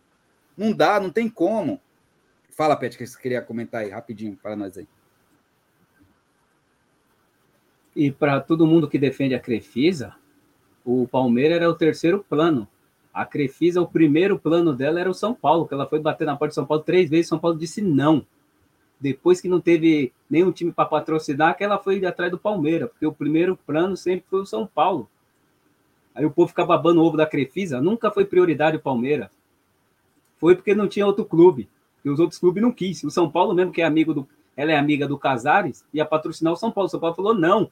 Não 0.57 0.73
dá, 0.73 0.99
não 0.99 1.09
tem 1.09 1.29
como. 1.29 1.79
Fala, 2.49 2.75
Pet, 2.75 2.97
que 2.97 3.07
você 3.07 3.17
queria 3.17 3.41
comentar 3.41 3.81
aí 3.81 3.89
rapidinho 3.89 4.35
para 4.35 4.55
nós 4.55 4.77
aí. 4.77 4.87
E 7.95 8.11
para 8.11 8.39
todo 8.39 8.67
mundo 8.67 8.89
que 8.89 8.99
defende 8.99 9.33
a 9.33 9.39
Crefisa, 9.39 10.15
o 10.83 11.07
Palmeiras 11.07 11.57
era 11.57 11.69
o 11.69 11.75
terceiro 11.75 12.23
plano. 12.27 12.67
A 13.13 13.25
Crefisa, 13.25 13.81
o 13.81 13.87
primeiro 13.87 14.37
plano 14.37 14.73
dela 14.75 14.99
era 14.99 15.09
o 15.09 15.13
São 15.13 15.33
Paulo, 15.33 15.67
que 15.67 15.73
ela 15.73 15.87
foi 15.87 15.99
bater 15.99 16.25
na 16.25 16.35
porta 16.35 16.49
de 16.49 16.55
São 16.55 16.65
Paulo 16.65 16.83
três 16.83 17.09
vezes, 17.09 17.27
São 17.27 17.39
Paulo 17.39 17.57
disse 17.57 17.81
não. 17.81 18.25
Depois 18.99 19.39
que 19.39 19.47
não 19.47 19.61
teve 19.61 20.11
nenhum 20.29 20.51
time 20.51 20.71
para 20.71 20.85
patrocinar, 20.85 21.55
que 21.57 21.63
ela 21.63 21.77
foi 21.77 22.05
atrás 22.05 22.29
do 22.29 22.37
Palmeiras, 22.37 22.89
porque 22.89 23.05
o 23.05 23.13
primeiro 23.13 23.55
plano 23.55 23.95
sempre 23.95 24.25
foi 24.29 24.41
o 24.41 24.45
São 24.45 24.67
Paulo. 24.67 25.09
Aí 26.13 26.25
o 26.25 26.31
povo 26.31 26.49
fica 26.49 26.65
babando 26.65 27.01
o 27.01 27.05
ovo 27.05 27.15
da 27.15 27.25
Crefisa, 27.25 27.81
nunca 27.81 28.11
foi 28.11 28.25
prioridade 28.25 28.77
o 28.77 28.81
Palmeiras. 28.81 29.29
Foi 30.37 30.55
porque 30.55 30.75
não 30.75 30.87
tinha 30.87 31.05
outro 31.05 31.23
clube, 31.23 31.69
e 32.03 32.09
os 32.09 32.19
outros 32.19 32.39
clubes 32.39 32.61
não 32.61 32.71
quis. 32.71 33.03
O 33.03 33.09
São 33.09 33.29
Paulo 33.29 33.53
mesmo, 33.53 33.71
que 33.71 33.81
é 33.81 33.85
amigo 33.85 34.13
do, 34.13 34.27
ela 34.55 34.71
é 34.71 34.77
amiga 34.77 35.07
do 35.07 35.17
Casares, 35.17 35.85
ia 35.93 36.05
patrocinar 36.05 36.53
o 36.53 36.57
São 36.57 36.71
Paulo. 36.71 36.87
O 36.87 36.89
São 36.89 36.99
Paulo 36.99 37.15
falou 37.15 37.33
não. 37.33 37.71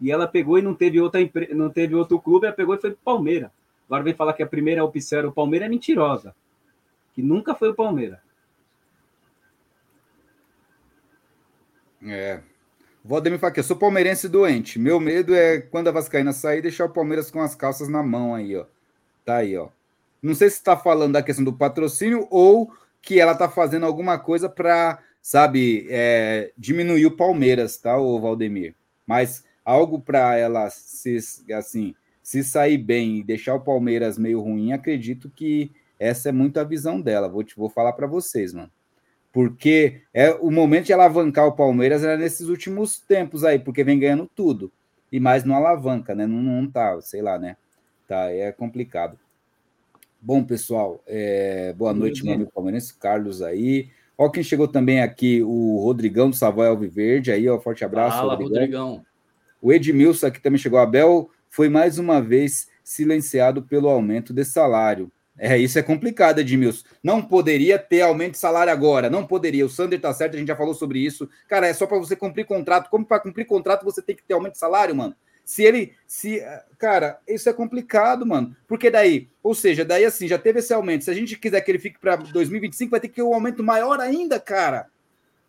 E 0.00 0.10
ela 0.10 0.26
pegou 0.26 0.58
e 0.58 0.62
não 0.62 0.74
teve, 0.74 1.00
outra, 1.00 1.20
não 1.54 1.68
teve 1.68 1.94
outro 1.94 2.18
clube, 2.18 2.46
ela 2.46 2.56
pegou 2.56 2.74
e 2.74 2.80
foi 2.80 2.90
para 2.90 3.00
o 3.00 3.04
Palmeiras. 3.04 3.50
Agora 3.86 4.02
vem 4.02 4.14
falar 4.14 4.32
que 4.32 4.42
a 4.42 4.46
primeira 4.46 4.84
opção 4.84 5.18
era 5.18 5.28
o 5.28 5.32
Palmeiras, 5.32 5.66
é 5.66 5.68
mentirosa. 5.68 6.34
Que 7.12 7.22
nunca 7.22 7.54
foi 7.54 7.70
o 7.70 7.74
Palmeiras. 7.74 8.18
É. 12.06 12.40
Valdemir 13.04 13.38
fala 13.38 13.50
aqui, 13.50 13.60
eu 13.60 13.64
sou 13.64 13.76
palmeirense 13.76 14.28
doente. 14.28 14.78
Meu 14.78 15.00
medo 15.00 15.34
é 15.34 15.60
quando 15.60 15.88
a 15.88 15.92
Vascaína 15.92 16.32
sair 16.32 16.60
deixar 16.60 16.84
o 16.84 16.90
Palmeiras 16.90 17.30
com 17.30 17.40
as 17.40 17.54
calças 17.54 17.88
na 17.88 18.02
mão 18.02 18.34
aí, 18.34 18.56
ó. 18.56 18.66
Tá 19.24 19.36
aí, 19.36 19.56
ó. 19.56 19.68
Não 20.22 20.34
sei 20.34 20.50
se 20.50 20.56
está 20.56 20.76
falando 20.76 21.14
da 21.14 21.22
questão 21.22 21.44
do 21.44 21.52
patrocínio 21.52 22.26
ou 22.30 22.70
que 23.00 23.18
ela 23.18 23.32
está 23.32 23.48
fazendo 23.48 23.86
alguma 23.86 24.18
coisa 24.18 24.48
para, 24.48 24.98
sabe, 25.22 25.86
é, 25.88 26.52
diminuir 26.58 27.06
o 27.06 27.16
Palmeiras, 27.16 27.78
tá, 27.78 27.96
o 27.96 28.20
Valdemir? 28.20 28.74
Mas 29.06 29.44
algo 29.64 30.00
para 30.00 30.36
ela 30.36 30.68
se 30.70 31.18
assim 31.52 31.94
se 32.22 32.44
sair 32.44 32.78
bem 32.78 33.18
e 33.18 33.24
deixar 33.24 33.54
o 33.54 33.60
Palmeiras 33.60 34.16
meio 34.16 34.40
ruim, 34.40 34.72
acredito 34.72 35.28
que 35.28 35.72
essa 35.98 36.28
é 36.28 36.32
muito 36.32 36.60
a 36.60 36.64
visão 36.64 37.00
dela. 37.00 37.28
Vou 37.28 37.42
te 37.42 37.56
vou 37.56 37.68
falar 37.68 37.92
para 37.92 38.06
vocês, 38.06 38.52
mano. 38.52 38.70
Porque 39.32 40.02
é 40.12 40.32
o 40.32 40.50
momento 40.50 40.86
de 40.86 40.92
alavancar 40.92 41.46
o 41.46 41.52
Palmeiras 41.52 42.02
era 42.02 42.16
nesses 42.16 42.48
últimos 42.48 42.98
tempos 42.98 43.44
aí, 43.44 43.58
porque 43.58 43.84
vem 43.84 43.98
ganhando 43.98 44.28
tudo. 44.34 44.72
E 45.10 45.20
mais 45.20 45.44
não 45.44 45.54
alavanca, 45.54 46.14
né? 46.14 46.26
Não, 46.26 46.42
não 46.42 46.68
tá, 46.68 47.00
sei 47.00 47.22
lá, 47.22 47.38
né? 47.38 47.56
Tá, 48.08 48.30
é 48.30 48.50
complicado. 48.52 49.18
Bom, 50.20 50.44
pessoal, 50.44 51.02
é... 51.06 51.72
boa 51.72 51.94
noite, 51.94 52.24
meu 52.24 52.34
amigo 52.34 52.50
palmeirense, 52.52 52.94
Carlos 52.94 53.40
aí. 53.40 53.88
Ó, 54.18 54.28
quem 54.28 54.42
chegou 54.42 54.68
também 54.68 55.00
aqui, 55.00 55.42
o 55.42 55.78
Rodrigão 55.82 56.28
do 56.28 56.36
Savoy 56.36 56.66
Alviverde 56.66 57.32
aí, 57.32 57.48
ó, 57.48 57.58
forte 57.58 57.84
abraço. 57.84 58.18
Fala, 58.18 58.34
Rodrigão. 58.34 58.88
Rodrigão. 58.88 59.06
O 59.62 59.72
Edmilson 59.72 60.26
aqui 60.26 60.40
também 60.40 60.58
chegou. 60.58 60.78
Abel 60.78 61.30
foi 61.48 61.68
mais 61.68 61.98
uma 61.98 62.20
vez 62.20 62.68
silenciado 62.82 63.62
pelo 63.62 63.88
aumento 63.88 64.32
de 64.32 64.44
salário. 64.44 65.10
É, 65.42 65.56
isso 65.56 65.78
é 65.78 65.82
complicado, 65.82 66.38
Edmilson. 66.38 66.84
Não 67.02 67.22
poderia 67.22 67.78
ter 67.78 68.02
aumento 68.02 68.32
de 68.32 68.38
salário 68.38 68.70
agora, 68.70 69.08
não 69.08 69.26
poderia. 69.26 69.64
O 69.64 69.70
Sander 69.70 69.98
tá 69.98 70.12
certo, 70.12 70.34
a 70.34 70.38
gente 70.38 70.48
já 70.48 70.54
falou 70.54 70.74
sobre 70.74 70.98
isso. 70.98 71.26
Cara, 71.48 71.66
é 71.66 71.72
só 71.72 71.86
para 71.86 71.96
você 71.96 72.14
cumprir 72.14 72.44
contrato. 72.44 72.90
Como 72.90 73.06
para 73.06 73.20
cumprir 73.20 73.46
contrato 73.46 73.82
você 73.82 74.02
tem 74.02 74.14
que 74.14 74.22
ter 74.22 74.34
aumento 74.34 74.52
de 74.52 74.58
salário, 74.58 74.94
mano? 74.94 75.16
Se 75.42 75.64
ele, 75.64 75.94
se, 76.06 76.44
cara, 76.78 77.18
isso 77.26 77.48
é 77.48 77.54
complicado, 77.54 78.26
mano. 78.26 78.54
Porque 78.68 78.90
daí, 78.90 79.30
ou 79.42 79.54
seja, 79.54 79.82
daí 79.82 80.04
assim, 80.04 80.28
já 80.28 80.38
teve 80.38 80.58
esse 80.58 80.74
aumento. 80.74 81.04
Se 81.04 81.10
a 81.10 81.14
gente 81.14 81.38
quiser 81.38 81.62
que 81.62 81.70
ele 81.70 81.78
fique 81.78 81.98
para 81.98 82.16
2025, 82.16 82.90
vai 82.90 83.00
ter 83.00 83.08
que 83.08 83.14
ter 83.14 83.22
um 83.22 83.32
aumento 83.32 83.62
maior 83.62 83.98
ainda, 83.98 84.38
cara. 84.38 84.88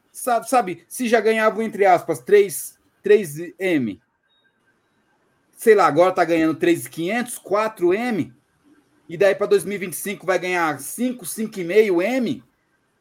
Sabe, 0.10 0.50
sabe, 0.50 0.86
se 0.88 1.10
já 1.10 1.20
ganhava 1.20 1.62
entre 1.66 1.86
aspas 1.86 2.20
3 2.20 2.80
3M. 3.04 4.00
Sei 5.58 5.76
lá, 5.76 5.86
agora 5.86 6.14
tá 6.14 6.24
ganhando 6.24 6.58
3.500, 6.58 7.42
4M. 7.44 8.32
E 9.12 9.18
daí 9.18 9.36
para 9.36 9.46
2025 9.48 10.26
vai 10.26 10.40
ganhar 10.40 10.80
5, 10.80 11.26
5,5 11.26 12.02
M. 12.02 12.42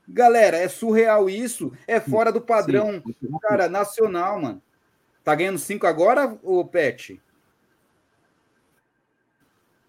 Galera, 0.08 0.56
é 0.56 0.66
surreal 0.66 1.30
isso. 1.30 1.72
É 1.86 2.00
fora 2.00 2.32
do 2.32 2.40
padrão, 2.40 3.00
Sim. 3.06 3.38
cara, 3.40 3.68
nacional, 3.68 4.40
mano. 4.40 4.60
Tá 5.22 5.36
ganhando 5.36 5.60
5 5.60 5.86
agora, 5.86 6.36
ô 6.42 6.64
Pet? 6.64 7.22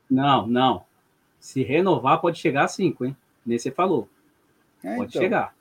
Não, 0.08 0.46
não. 0.46 0.86
Se 1.40 1.64
renovar, 1.64 2.22
pode 2.22 2.38
chegar 2.38 2.66
a 2.66 2.68
5, 2.68 3.04
hein? 3.04 3.18
Nesse 3.44 3.64
você 3.64 3.72
falou. 3.72 4.08
É, 4.84 4.98
pode 4.98 5.10
então. 5.10 5.22
chegar. 5.24 5.56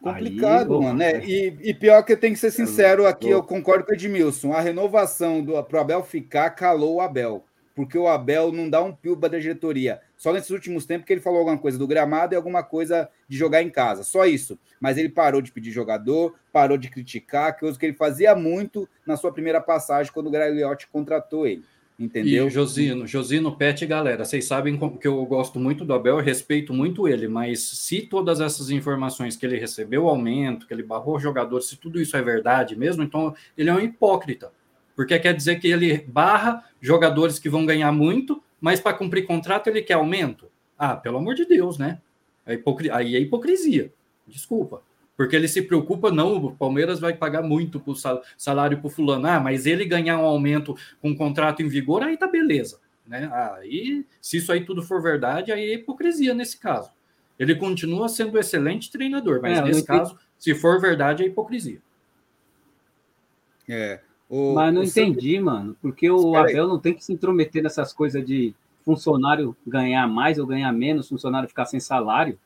Complicado, 0.00 0.74
Aí, 0.76 0.80
mano, 0.80 0.94
né? 0.96 1.24
E, 1.24 1.58
e, 1.60 1.74
pior 1.74 2.04
que 2.04 2.12
eu 2.12 2.20
tenho 2.20 2.34
que 2.34 2.40
ser 2.40 2.52
sincero 2.52 3.04
aqui, 3.04 3.28
eu 3.28 3.42
concordo 3.42 3.84
com 3.84 3.90
o 3.90 3.94
Edmilson. 3.96 4.52
A 4.52 4.60
renovação 4.60 5.42
do 5.42 5.60
pro 5.64 5.80
Abel 5.80 6.04
ficar 6.04 6.50
calou 6.50 6.94
o 6.94 7.00
Abel, 7.00 7.44
porque 7.80 7.96
o 7.96 8.06
Abel 8.06 8.52
não 8.52 8.68
dá 8.68 8.82
um 8.82 8.92
pio 8.92 9.16
para 9.16 9.38
a 9.38 9.40
diretoria. 9.40 10.02
Só 10.14 10.34
nesses 10.34 10.50
últimos 10.50 10.84
tempos 10.84 11.06
que 11.06 11.14
ele 11.14 11.20
falou 11.22 11.38
alguma 11.38 11.56
coisa 11.56 11.78
do 11.78 11.86
gramado 11.86 12.34
e 12.34 12.36
alguma 12.36 12.62
coisa 12.62 13.08
de 13.26 13.38
jogar 13.38 13.62
em 13.62 13.70
casa. 13.70 14.02
Só 14.02 14.26
isso. 14.26 14.58
Mas 14.78 14.98
ele 14.98 15.08
parou 15.08 15.40
de 15.40 15.50
pedir 15.50 15.70
jogador, 15.70 16.34
parou 16.52 16.76
de 16.76 16.90
criticar, 16.90 17.56
que 17.56 17.72
que 17.72 17.86
ele 17.86 17.94
fazia 17.94 18.34
muito 18.34 18.86
na 19.06 19.16
sua 19.16 19.32
primeira 19.32 19.62
passagem 19.62 20.12
quando 20.12 20.26
o 20.26 20.30
Gagliotti 20.30 20.88
contratou 20.88 21.46
ele. 21.46 21.64
Entendeu? 21.98 22.48
E 22.48 22.50
Josino, 22.50 23.06
Josino, 23.06 23.56
Pet, 23.56 23.86
galera, 23.86 24.26
vocês 24.26 24.44
sabem 24.44 24.78
que 25.00 25.08
eu 25.08 25.24
gosto 25.24 25.58
muito 25.58 25.82
do 25.82 25.94
Abel, 25.94 26.18
respeito 26.18 26.74
muito 26.74 27.08
ele, 27.08 27.28
mas 27.28 27.62
se 27.62 28.02
todas 28.02 28.42
essas 28.42 28.68
informações 28.68 29.36
que 29.36 29.46
ele 29.46 29.58
recebeu 29.58 30.06
aumento, 30.06 30.66
que 30.66 30.74
ele 30.74 30.82
barrou 30.82 31.18
jogadores, 31.18 31.64
se 31.64 31.78
tudo 31.78 31.98
isso 31.98 32.14
é 32.14 32.20
verdade 32.20 32.76
mesmo, 32.76 33.02
então 33.02 33.34
ele 33.56 33.70
é 33.70 33.72
um 33.72 33.80
hipócrita. 33.80 34.52
Porque 35.00 35.18
quer 35.18 35.32
dizer 35.32 35.58
que 35.58 35.66
ele 35.66 36.04
barra 36.06 36.62
jogadores 36.78 37.38
que 37.38 37.48
vão 37.48 37.64
ganhar 37.64 37.90
muito, 37.90 38.42
mas 38.60 38.80
para 38.80 38.92
cumprir 38.92 39.26
contrato 39.26 39.68
ele 39.68 39.80
quer 39.80 39.94
aumento? 39.94 40.50
Ah, 40.78 40.94
pelo 40.94 41.16
amor 41.16 41.34
de 41.34 41.46
Deus, 41.46 41.78
né? 41.78 42.02
É 42.44 42.60
Aí 42.92 43.16
é 43.16 43.18
hipocrisia. 43.18 43.90
Desculpa. 44.28 44.82
Porque 45.16 45.34
ele 45.34 45.48
se 45.48 45.62
preocupa, 45.62 46.10
não, 46.10 46.36
o 46.36 46.54
Palmeiras 46.54 47.00
vai 47.00 47.14
pagar 47.14 47.40
muito 47.40 47.80
por 47.80 47.96
salário 48.36 48.76
para 48.76 48.88
o 48.88 48.90
fulano. 48.90 49.26
Ah, 49.26 49.40
mas 49.40 49.64
ele 49.64 49.86
ganhar 49.86 50.18
um 50.18 50.26
aumento 50.26 50.76
com 51.00 51.08
um 51.08 51.16
contrato 51.16 51.62
em 51.62 51.68
vigor, 51.68 52.02
aí 52.02 52.18
tá 52.18 52.26
beleza. 52.26 52.78
Né? 53.06 53.26
Aí, 53.32 54.04
se 54.20 54.36
isso 54.36 54.52
aí 54.52 54.66
tudo 54.66 54.82
for 54.82 55.00
verdade, 55.00 55.50
aí 55.50 55.70
é 55.70 55.74
hipocrisia 55.76 56.34
nesse 56.34 56.58
caso. 56.58 56.90
Ele 57.38 57.54
continua 57.54 58.06
sendo 58.06 58.36
um 58.36 58.38
excelente 58.38 58.92
treinador, 58.92 59.40
mas 59.40 59.60
é, 59.60 59.62
nesse 59.62 59.82
caso, 59.82 60.18
se 60.38 60.54
for 60.54 60.78
verdade, 60.78 61.22
é 61.22 61.26
hipocrisia. 61.26 61.80
É. 63.66 64.00
O, 64.30 64.54
mas 64.54 64.72
não 64.72 64.84
entendi, 64.84 65.32
seu... 65.32 65.44
mano, 65.44 65.76
porque 65.82 66.08
o 66.08 66.36
Abel 66.36 66.68
não 66.68 66.78
tem 66.78 66.94
que 66.94 67.04
se 67.04 67.12
intrometer 67.12 67.62
nessas 67.62 67.92
coisas 67.92 68.24
de 68.24 68.54
funcionário 68.84 69.56
ganhar 69.66 70.06
mais 70.06 70.38
ou 70.38 70.46
ganhar 70.46 70.72
menos, 70.72 71.08
funcionário 71.08 71.48
ficar 71.48 71.66
sem 71.66 71.80
salário. 71.80 72.38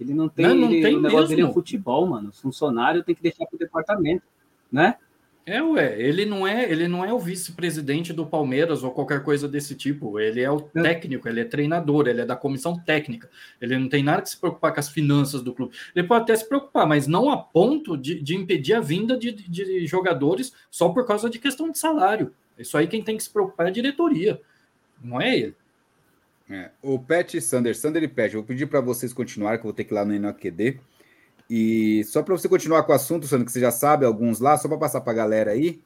Ele 0.00 0.14
não 0.14 0.28
tem, 0.28 0.46
não, 0.46 0.56
não 0.56 0.72
ele, 0.72 0.82
tem 0.82 0.96
o 0.96 1.00
negócio 1.00 1.28
mesmo. 1.28 1.36
dele 1.36 1.48
é 1.48 1.52
futebol, 1.54 2.06
mano. 2.06 2.30
Os 2.30 2.40
funcionários 2.40 3.04
tem 3.04 3.14
que 3.14 3.22
deixar 3.22 3.46
pro 3.46 3.56
departamento, 3.56 4.24
né? 4.70 4.96
É, 5.44 5.60
ué, 5.60 6.00
ele 6.00 6.24
não 6.24 6.46
é, 6.46 6.70
ele 6.70 6.86
não 6.86 7.04
é 7.04 7.12
o 7.12 7.18
vice-presidente 7.18 8.12
do 8.12 8.24
Palmeiras 8.24 8.84
ou 8.84 8.92
qualquer 8.92 9.24
coisa 9.24 9.48
desse 9.48 9.74
tipo. 9.74 10.20
Ele 10.20 10.40
é 10.40 10.50
o 10.50 10.60
técnico, 10.60 11.28
ele 11.28 11.40
é 11.40 11.44
treinador, 11.44 12.06
ele 12.06 12.20
é 12.20 12.24
da 12.24 12.36
comissão 12.36 12.78
técnica. 12.78 13.28
Ele 13.60 13.76
não 13.76 13.88
tem 13.88 14.04
nada 14.04 14.22
que 14.22 14.30
se 14.30 14.36
preocupar 14.36 14.72
com 14.72 14.78
as 14.78 14.88
finanças 14.88 15.42
do 15.42 15.52
clube. 15.52 15.74
Ele 15.96 16.06
pode 16.06 16.22
até 16.22 16.36
se 16.36 16.48
preocupar, 16.48 16.86
mas 16.86 17.08
não 17.08 17.28
a 17.28 17.36
ponto 17.36 17.96
de, 17.96 18.20
de 18.22 18.36
impedir 18.36 18.74
a 18.74 18.80
vinda 18.80 19.16
de, 19.18 19.32
de 19.32 19.84
jogadores 19.84 20.52
só 20.70 20.90
por 20.90 21.04
causa 21.04 21.28
de 21.28 21.40
questão 21.40 21.70
de 21.70 21.78
salário. 21.78 22.32
Isso 22.56 22.78
aí 22.78 22.86
quem 22.86 23.02
tem 23.02 23.16
que 23.16 23.24
se 23.24 23.30
preocupar 23.30 23.66
é 23.66 23.70
a 23.70 23.72
diretoria, 23.72 24.40
não 25.02 25.20
é 25.20 25.36
ele. 25.36 25.56
É, 26.48 26.70
o 26.82 26.98
Pet 26.98 27.40
Sander, 27.40 27.74
Sander 27.74 28.02
e 28.02 28.08
Pet, 28.08 28.34
vou 28.34 28.44
pedir 28.44 28.66
para 28.66 28.80
vocês 28.80 29.12
continuarem, 29.12 29.58
que 29.58 29.64
eu 29.64 29.70
vou 29.70 29.74
ter 29.74 29.84
que 29.84 29.92
ir 29.92 29.96
lá 29.96 30.04
no 30.04 30.14
INOQD. 30.14 30.80
E 31.54 32.02
só 32.04 32.22
para 32.22 32.34
você 32.34 32.48
continuar 32.48 32.82
com 32.84 32.92
o 32.92 32.94
assunto, 32.94 33.26
Sandro, 33.26 33.44
que 33.44 33.52
você 33.52 33.60
já 33.60 33.70
sabe 33.70 34.06
alguns 34.06 34.40
lá, 34.40 34.56
só 34.56 34.68
para 34.68 34.78
passar 34.78 35.02
para 35.02 35.12
a 35.12 35.16
galera 35.16 35.50
aí. 35.50 35.82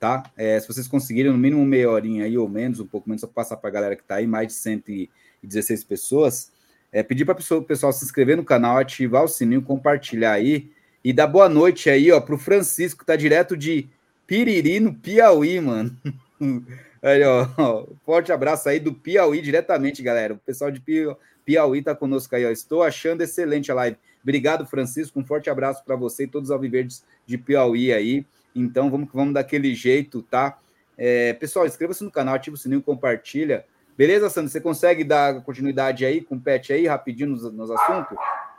tá? 0.00 0.22
É, 0.34 0.58
se 0.58 0.66
vocês 0.66 0.88
conseguirem 0.88 1.30
no 1.30 1.36
mínimo 1.36 1.62
meia 1.62 1.90
horinha 1.90 2.24
aí 2.24 2.38
ou 2.38 2.48
menos, 2.48 2.80
um 2.80 2.86
pouco 2.86 3.06
menos, 3.06 3.20
só 3.20 3.26
passar 3.26 3.58
para 3.58 3.68
a 3.68 3.72
galera 3.74 3.96
que 3.96 4.00
está 4.00 4.14
aí, 4.14 4.26
mais 4.26 4.46
de 4.46 4.54
116 4.54 5.84
pessoas, 5.84 6.50
é, 6.90 7.02
pedir 7.02 7.26
para 7.26 7.36
o 7.38 7.62
pessoal 7.62 7.92
se 7.92 8.02
inscrever 8.02 8.34
no 8.38 8.44
canal, 8.46 8.78
ativar 8.78 9.22
o 9.22 9.28
sininho, 9.28 9.60
compartilhar 9.60 10.32
aí 10.32 10.70
e 11.04 11.12
dar 11.12 11.26
boa 11.26 11.50
noite 11.50 11.90
aí, 11.90 12.10
ó, 12.10 12.18
para 12.18 12.36
o 12.36 12.38
Francisco, 12.38 13.00
que 13.00 13.06
tá 13.06 13.14
direto 13.14 13.58
de 13.58 13.86
Piriri, 14.26 14.80
no 14.80 14.94
Piauí, 14.94 15.60
mano. 15.60 15.94
aí, 17.02 17.22
ó, 17.24 17.86
forte 18.06 18.32
abraço 18.32 18.70
aí 18.70 18.80
do 18.80 18.94
Piauí 18.94 19.42
diretamente, 19.42 20.02
galera. 20.02 20.32
O 20.32 20.38
pessoal 20.38 20.70
de 20.70 20.80
Piauí 20.80 21.14
tá 21.84 21.94
conosco 21.94 22.34
aí, 22.34 22.44
ó. 22.46 22.50
Estou 22.50 22.82
achando 22.82 23.22
excelente 23.22 23.70
a 23.70 23.74
live. 23.74 23.96
Obrigado, 24.22 24.66
Francisco. 24.66 25.20
Um 25.20 25.24
forte 25.24 25.50
abraço 25.50 25.84
para 25.84 25.96
você 25.96 26.24
e 26.24 26.26
todos 26.26 26.48
os 26.48 26.52
alviverdes 26.52 27.04
de 27.26 27.36
Piauí 27.36 27.92
aí. 27.92 28.24
Então, 28.54 28.90
vamos 28.90 29.08
vamos 29.12 29.34
daquele 29.34 29.74
jeito, 29.74 30.22
tá? 30.22 30.58
É, 30.96 31.32
pessoal, 31.34 31.66
inscreva-se 31.66 32.04
no 32.04 32.10
canal, 32.10 32.34
ativa 32.34 32.54
o 32.54 32.58
sininho, 32.58 32.82
compartilha. 32.82 33.64
Beleza, 33.96 34.30
Sandro? 34.30 34.50
Você 34.50 34.60
consegue 34.60 35.04
dar 35.04 35.40
continuidade 35.42 36.04
aí 36.04 36.20
com 36.20 36.36
o 36.36 36.40
Pet 36.40 36.72
aí, 36.72 36.86
rapidinho 36.86 37.30
nos, 37.30 37.52
nos 37.52 37.70
assuntos? 37.70 38.16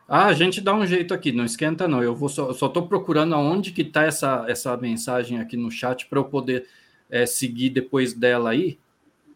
Ah, 0.08 0.28
a 0.28 0.34
gente 0.34 0.62
dá 0.62 0.74
um 0.74 0.86
jeito 0.86 1.14
aqui, 1.14 1.32
não 1.32 1.44
esquenta 1.44 1.88
não. 1.88 2.02
Eu 2.02 2.16
vou 2.16 2.30
só, 2.30 2.54
só 2.54 2.70
tô 2.70 2.88
procurando 2.88 3.34
aonde 3.34 3.72
que 3.72 3.84
tá 3.84 4.04
essa, 4.04 4.46
essa 4.48 4.78
mensagem 4.78 5.40
aqui 5.40 5.58
no 5.58 5.72
chat 5.72 6.06
para 6.06 6.20
eu 6.20 6.26
poder 6.26 6.68
é, 7.10 7.26
seguir 7.26 7.72
depois 7.72 8.14
dela 8.14 8.52
aí. 8.52 8.78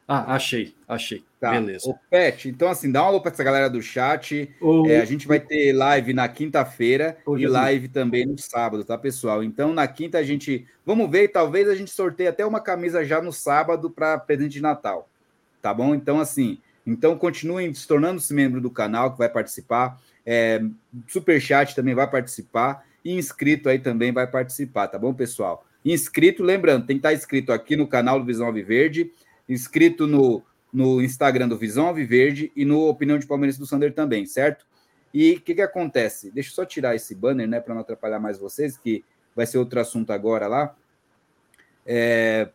Ah, 0.08 0.36
achei, 0.36 0.76
achei. 0.88 1.24
Tá. 1.40 1.52
Beleza. 1.52 1.90
O 1.90 1.96
Pet, 2.10 2.50
então 2.50 2.68
assim, 2.68 2.92
dá 2.92 3.02
uma 3.02 3.08
alô 3.08 3.22
para 3.22 3.32
essa 3.32 3.44
galera 3.44 3.70
do 3.70 3.82
chat. 3.82 4.54
É, 4.88 5.00
a 5.00 5.06
gente 5.06 5.26
vai 5.26 5.40
ter 5.40 5.72
live 5.72 6.12
na 6.12 6.28
quinta-feira 6.28 7.18
e 7.38 7.48
live 7.48 7.88
também 7.88 8.26
no 8.26 8.38
sábado, 8.38 8.84
tá, 8.84 8.98
pessoal? 8.98 9.42
Então 9.42 9.74
na 9.74 9.88
quinta 9.88 10.18
a 10.18 10.24
gente, 10.24 10.68
vamos 10.86 11.10
ver, 11.10 11.30
talvez 11.30 11.70
a 11.70 11.76
gente 11.76 11.92
sorteie 11.92 12.28
até 12.28 12.46
uma 12.46 12.60
camisa 12.60 13.06
já 13.06 13.22
no 13.22 13.32
sábado 13.32 13.90
para 13.90 14.18
presente 14.18 14.52
de 14.52 14.62
Natal. 14.62 15.08
Tá 15.62 15.74
bom? 15.74 15.96
Então 15.96 16.20
assim, 16.20 16.58
então 16.86 17.18
continuem 17.18 17.74
se 17.74 17.88
tornando-se 17.88 18.34
membro 18.34 18.60
do 18.60 18.70
canal 18.70 19.14
que 19.14 19.18
vai 19.18 19.30
participar. 19.30 19.98
É, 20.26 20.62
super 21.08 21.40
chat 21.40 21.74
também 21.74 21.96
vai 21.96 22.10
participar 22.10 22.86
e 23.04 23.14
inscrito 23.14 23.70
aí 23.70 23.80
também 23.80 24.12
vai 24.12 24.28
participar, 24.28 24.90
tá 24.90 25.00
bom, 25.00 25.14
pessoal? 25.14 25.66
Inscrito, 25.86 26.44
lembrando, 26.44 26.86
tem 26.86 26.98
que 26.98 27.00
estar 27.00 27.14
inscrito 27.14 27.54
aqui 27.54 27.78
no 27.78 27.88
canal 27.88 28.20
do 28.20 28.26
Visão 28.26 28.48
Alviverde 28.48 29.10
inscrito 29.50 30.06
no, 30.06 30.44
no 30.72 31.02
Instagram 31.02 31.48
do 31.48 31.58
Visão 31.58 31.88
Alviverde 31.88 32.52
e 32.56 32.64
no 32.64 32.88
Opinião 32.88 33.18
de 33.18 33.26
Palmeiras 33.26 33.58
do 33.58 33.66
Sander 33.66 33.94
também, 33.94 34.26
certo? 34.26 34.66
E 35.14 35.34
o 35.34 35.42
que, 35.42 35.56
que 35.56 35.62
acontece? 35.62 36.32
Deixa 36.32 36.50
eu 36.50 36.54
só 36.54 36.66
tirar 36.66 36.96
esse 36.96 37.16
banner, 37.16 37.48
né, 37.48 37.60
para 37.60 37.74
não 37.74 37.82
atrapalhar 37.82 38.20
mais 38.20 38.38
vocês, 38.38 38.78
que 38.78 39.04
vai 39.36 39.46
ser 39.46 39.58
outro 39.58 39.80
assunto 39.80 40.12
agora 40.12 40.48
lá. 40.48 40.76
É, 41.86 42.50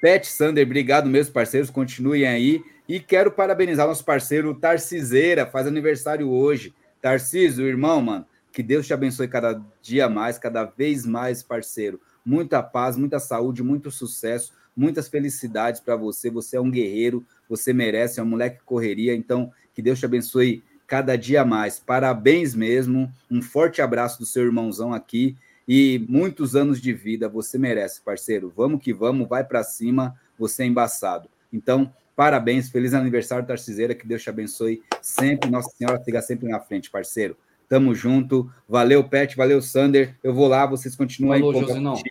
Pet 0.00 0.26
Sander, 0.26 0.66
obrigado 0.66 1.08
meus 1.08 1.28
parceiros, 1.28 1.70
continuem 1.70 2.26
aí. 2.26 2.62
E 2.88 2.98
quero 2.98 3.30
parabenizar 3.30 3.86
nosso 3.86 4.04
parceiro 4.04 4.52
Tarciseira, 4.52 5.46
faz 5.46 5.66
aniversário 5.66 6.28
hoje. 6.28 6.74
Tarcísio, 7.00 7.66
irmão, 7.68 8.02
mano, 8.02 8.26
que 8.50 8.62
Deus 8.64 8.86
te 8.86 8.92
abençoe 8.92 9.28
cada 9.28 9.62
dia 9.80 10.08
mais, 10.08 10.38
cada 10.38 10.64
vez 10.64 11.06
mais, 11.06 11.42
parceiro. 11.42 12.00
Muita 12.24 12.60
paz, 12.62 12.96
muita 12.96 13.20
saúde, 13.20 13.62
muito 13.62 13.90
sucesso 13.92 14.52
muitas 14.76 15.08
felicidades 15.08 15.80
para 15.80 15.96
você. 15.96 16.30
Você 16.30 16.56
é 16.56 16.60
um 16.60 16.70
guerreiro, 16.70 17.24
você 17.48 17.72
merece, 17.72 18.20
é 18.20 18.22
um 18.22 18.26
moleque 18.26 18.60
correria. 18.64 19.14
Então, 19.14 19.52
que 19.74 19.82
Deus 19.82 19.98
te 19.98 20.04
abençoe 20.04 20.62
cada 20.86 21.16
dia 21.16 21.44
mais. 21.44 21.78
Parabéns 21.78 22.54
mesmo. 22.54 23.10
Um 23.30 23.40
forte 23.40 23.80
abraço 23.80 24.18
do 24.18 24.26
seu 24.26 24.44
irmãozão 24.44 24.92
aqui 24.92 25.36
e 25.66 26.04
muitos 26.08 26.56
anos 26.56 26.80
de 26.80 26.92
vida. 26.92 27.28
Você 27.28 27.56
merece, 27.58 28.00
parceiro. 28.00 28.52
Vamos 28.56 28.82
que 28.82 28.92
vamos, 28.92 29.28
vai 29.28 29.44
para 29.44 29.62
cima. 29.62 30.16
Você 30.38 30.64
é 30.64 30.66
embaçado. 30.66 31.28
Então, 31.52 31.92
parabéns, 32.16 32.70
feliz 32.70 32.92
aniversário, 32.92 33.46
Tarciseira. 33.46 33.94
Que 33.94 34.06
Deus 34.06 34.22
te 34.22 34.30
abençoe 34.30 34.82
sempre. 35.00 35.48
Nossa 35.48 35.70
Senhora 35.70 36.02
siga 36.02 36.20
sempre 36.20 36.48
na 36.48 36.58
frente, 36.58 36.90
parceiro. 36.90 37.36
Tamo 37.68 37.94
junto. 37.94 38.50
Valeu, 38.68 39.04
Pet. 39.04 39.36
Valeu, 39.36 39.62
Sander. 39.62 40.16
Eu 40.24 40.34
vou 40.34 40.48
lá, 40.48 40.66
vocês 40.66 40.96
continuam 40.96 41.38
Falou, 41.38 41.94
aí. 41.94 42.02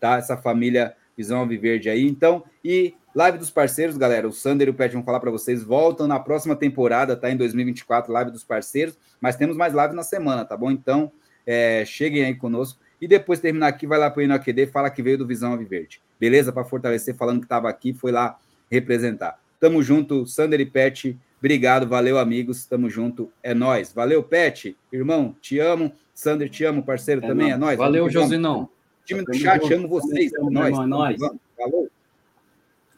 Tá? 0.00 0.16
Essa 0.16 0.36
família 0.38 0.96
Visão 1.16 1.40
Alviverde 1.40 1.88
aí. 1.88 2.06
Então, 2.06 2.44
e 2.64 2.94
live 3.14 3.38
dos 3.38 3.50
parceiros, 3.50 3.96
galera. 3.96 4.26
O 4.26 4.32
Sander 4.32 4.68
e 4.68 4.70
o 4.70 4.74
Pet 4.74 4.92
vão 4.92 5.02
falar 5.02 5.20
para 5.20 5.30
vocês. 5.30 5.62
Voltam 5.62 6.06
na 6.06 6.18
próxima 6.18 6.56
temporada, 6.56 7.16
tá? 7.16 7.30
Em 7.30 7.36
2024, 7.36 8.12
live 8.12 8.30
dos 8.30 8.44
parceiros. 8.44 8.98
Mas 9.20 9.36
temos 9.36 9.56
mais 9.56 9.72
live 9.72 9.94
na 9.94 10.02
semana, 10.02 10.44
tá 10.44 10.56
bom? 10.56 10.70
Então, 10.70 11.10
é, 11.46 11.84
cheguem 11.84 12.24
aí 12.24 12.34
conosco. 12.34 12.78
E 13.00 13.06
depois 13.06 13.40
terminar 13.40 13.68
aqui, 13.68 13.86
vai 13.86 13.98
lá 13.98 14.10
pro 14.10 14.22
InoQD, 14.22 14.68
fala 14.68 14.90
que 14.90 15.02
veio 15.02 15.18
do 15.18 15.26
Visão 15.26 15.52
Alviverde. 15.52 16.00
Beleza? 16.18 16.52
Para 16.52 16.64
fortalecer, 16.64 17.14
falando 17.14 17.40
que 17.40 17.46
estava 17.46 17.68
aqui, 17.68 17.92
foi 17.92 18.12
lá 18.12 18.38
representar. 18.70 19.38
Tamo 19.60 19.82
junto, 19.82 20.26
Sander 20.26 20.60
e 20.60 20.66
Pet. 20.66 21.18
Obrigado, 21.38 21.86
valeu, 21.86 22.18
amigos. 22.18 22.64
Tamo 22.64 22.88
junto. 22.88 23.30
É 23.42 23.52
nós. 23.52 23.92
Valeu, 23.92 24.22
Pet. 24.22 24.76
Irmão, 24.92 25.36
te 25.40 25.58
amo. 25.58 25.92
Sander, 26.14 26.48
te 26.48 26.64
amo, 26.64 26.82
parceiro, 26.82 27.22
é 27.24 27.28
também. 27.28 27.48
Nós. 27.48 27.56
É 27.56 27.58
nós. 27.58 27.76
Valeu, 27.76 28.08
Josinão. 28.08 28.68
Time 29.04 29.24
do 29.24 29.34
chat, 29.34 29.72
amo 29.72 29.88
vocês. 29.88 30.32
É 30.32 30.40
nós. 30.40 30.78
É 30.78 30.86
nós. 30.86 31.20
Falou. 31.56 31.88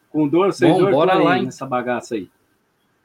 Com 0.09 0.27
dor, 0.27 0.53
sem 0.53 0.71
Bom, 0.71 0.79
dor, 0.79 0.91
bora 0.91 1.15
lá 1.15 1.41
nessa 1.41 1.65
bagaça 1.65 2.15
aí. 2.15 2.29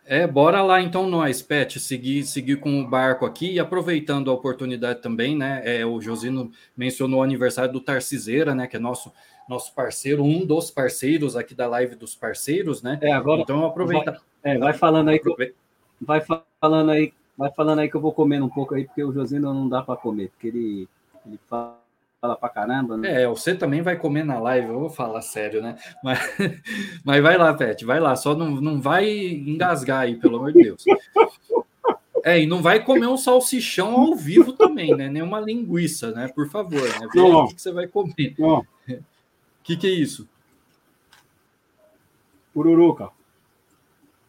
É, 0.04 0.26
bora 0.26 0.62
lá 0.62 0.80
então 0.80 1.08
nós, 1.08 1.42
Pet, 1.42 1.78
seguir, 1.78 2.24
seguir 2.24 2.56
com 2.56 2.80
o 2.80 2.86
barco 2.86 3.24
aqui 3.24 3.52
e 3.52 3.60
aproveitando 3.60 4.30
a 4.30 4.34
oportunidade 4.34 5.00
também, 5.00 5.36
né? 5.36 5.62
É, 5.64 5.86
o 5.86 6.00
Josino 6.00 6.50
mencionou 6.76 7.20
o 7.20 7.22
aniversário 7.22 7.72
do 7.72 7.80
Tarciseira, 7.80 8.54
né? 8.54 8.66
Que 8.66 8.76
é 8.76 8.80
nosso, 8.80 9.12
nosso 9.48 9.72
parceiro, 9.74 10.24
um 10.24 10.44
dos 10.44 10.70
parceiros 10.70 11.36
aqui 11.36 11.54
da 11.54 11.68
live 11.68 11.94
dos 11.94 12.14
parceiros, 12.16 12.82
né? 12.82 12.98
É, 13.00 13.12
agora. 13.12 13.42
Então 13.42 13.64
aproveita. 13.64 14.20
Vai, 14.42 14.54
é, 14.54 14.58
vai 14.58 14.72
falando 14.72 15.08
aí. 15.08 15.18
Que, 15.20 15.54
vai 16.00 16.20
falando 16.60 16.90
aí, 16.90 17.12
vai 17.36 17.50
falando 17.52 17.78
aí 17.78 17.88
que 17.88 17.96
eu 17.96 18.00
vou 18.00 18.12
comendo 18.12 18.44
um 18.44 18.50
pouco 18.50 18.74
aí, 18.74 18.84
porque 18.84 19.04
o 19.04 19.12
Josino 19.12 19.54
não 19.54 19.68
dá 19.68 19.82
para 19.82 19.96
comer, 19.96 20.30
porque 20.30 20.48
ele, 20.48 20.88
ele 21.24 21.38
fala 21.48 21.81
fala 22.22 22.36
pra 22.36 22.48
caramba. 22.48 22.96
Né? 22.96 23.22
É, 23.22 23.26
você 23.26 23.52
também 23.52 23.82
vai 23.82 23.96
comer 23.96 24.24
na 24.24 24.38
live, 24.38 24.68
eu 24.68 24.78
vou 24.78 24.88
falar 24.88 25.20
sério, 25.20 25.60
né? 25.60 25.76
Mas, 26.04 26.20
mas 27.04 27.20
vai 27.20 27.36
lá, 27.36 27.52
Pet, 27.52 27.84
vai 27.84 27.98
lá, 27.98 28.14
só 28.14 28.36
não, 28.36 28.52
não 28.52 28.80
vai 28.80 29.10
engasgar 29.10 30.02
aí, 30.02 30.14
pelo 30.14 30.36
amor 30.36 30.52
de 30.52 30.62
Deus. 30.62 30.84
É, 32.24 32.40
e 32.40 32.46
não 32.46 32.62
vai 32.62 32.84
comer 32.84 33.08
um 33.08 33.16
salsichão 33.16 33.96
ao 33.96 34.14
vivo 34.14 34.52
também, 34.52 34.94
né? 34.94 35.08
Nem 35.08 35.22
uma 35.22 35.40
linguiça, 35.40 36.12
né? 36.12 36.28
Por 36.28 36.48
favor, 36.48 36.80
né? 36.80 37.08
Vê 37.12 37.20
o 37.20 37.48
que, 37.48 37.56
que 37.56 37.62
você 37.62 37.72
vai 37.72 37.88
comer. 37.88 38.36
O 38.38 38.64
que, 39.64 39.76
que 39.76 39.88
é 39.88 39.90
isso? 39.90 40.28
Pururuca. 42.54 43.10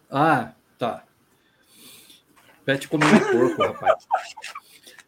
Ah, 0.09 0.53
tá. 0.79 1.03
Pet 2.65 2.87
comeu 2.87 3.07
um 3.07 3.19
porco, 3.19 3.61
rapaz. 3.61 4.07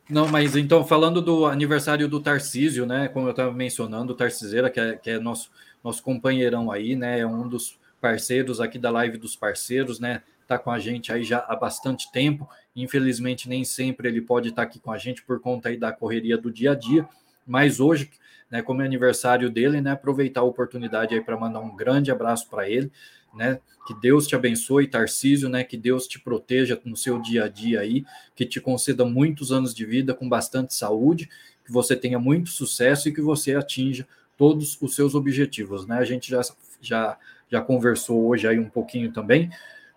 Não, 0.10 0.28
mas 0.28 0.56
então, 0.56 0.86
falando 0.86 1.20
do 1.20 1.48
aniversário 1.48 2.08
do 2.08 2.20
Tarcísio, 2.20 2.86
né? 2.86 3.08
Como 3.08 3.28
eu 3.28 3.32
estava 3.32 3.52
mencionando, 3.52 4.14
o 4.14 4.16
Tarciseira, 4.16 4.70
que 4.70 4.80
é, 4.80 4.96
que 4.96 5.10
é 5.10 5.20
nosso, 5.20 5.50
nosso 5.84 6.04
companheirão 6.04 6.72
aí, 6.72 6.96
né? 6.96 7.20
É 7.20 7.26
um 7.28 7.48
dos 7.48 7.80
parceiros 8.00 8.62
aqui 8.62 8.78
da 8.78 8.92
live 8.92 9.18
dos 9.18 9.36
parceiros, 9.36 10.00
né? 10.00 10.22
Tá 10.48 10.60
com 10.60 10.70
a 10.70 10.78
gente 10.78 11.12
aí 11.12 11.24
já 11.24 11.40
há 11.48 11.56
bastante 11.56 12.12
tempo. 12.12 12.48
Infelizmente, 12.76 13.50
nem 13.50 13.64
sempre 13.66 14.08
ele 14.08 14.22
pode 14.22 14.50
estar 14.50 14.62
tá 14.62 14.68
aqui 14.68 14.80
com 14.80 14.92
a 14.92 14.98
gente 15.00 15.24
por 15.24 15.40
conta 15.40 15.70
aí 15.70 15.78
da 15.78 15.92
correria 15.92 16.38
do 16.38 16.52
dia 16.52 16.74
a 16.74 16.76
dia. 16.76 17.08
Mas 17.48 17.80
hoje, 17.80 18.12
né, 18.56 18.62
como 18.62 18.82
é 18.82 18.86
aniversário 18.86 19.50
dele, 19.50 19.82
né? 19.82 19.92
Aproveitar 19.92 20.42
a 20.42 20.44
oportunidade 20.44 21.14
aí 21.14 21.22
para 21.22 21.38
mandar 21.38 21.60
um 21.60 21.76
grande 21.76 22.12
abraço 22.12 22.50
para 22.50 22.70
ele 22.70 22.92
né? 23.36 23.60
Que 23.86 23.94
Deus 23.94 24.26
te 24.26 24.36
abençoe, 24.36 24.88
Tarcísio, 24.88 25.50
né? 25.50 25.64
Que 25.64 25.78
Deus 25.78 26.08
te 26.08 26.20
proteja 26.20 26.80
no 26.84 26.96
seu 26.96 27.22
dia 27.22 27.44
a 27.44 27.48
dia 27.48 27.82
aí, 27.82 28.04
que 28.36 28.46
te 28.46 28.60
conceda 28.60 29.06
muitos 29.06 29.52
anos 29.52 29.76
de 29.76 29.86
vida 29.86 30.14
com 30.14 30.28
bastante 30.28 30.74
saúde, 30.74 31.30
que 31.64 31.72
você 31.72 31.96
tenha 31.96 32.18
muito 32.18 32.50
sucesso 32.50 33.10
e 33.10 33.14
que 33.14 33.22
você 33.22 33.54
atinja 33.54 34.08
todos 34.38 34.78
os 34.82 34.96
seus 34.96 35.14
objetivos, 35.14 35.86
né? 35.86 35.98
A 35.98 36.04
gente 36.04 36.32
já, 36.32 36.42
já, 36.82 37.18
já 37.50 37.62
conversou 37.62 38.26
hoje 38.26 38.48
aí 38.48 38.58
um 38.58 38.70
pouquinho 38.70 39.12
também, 39.12 39.50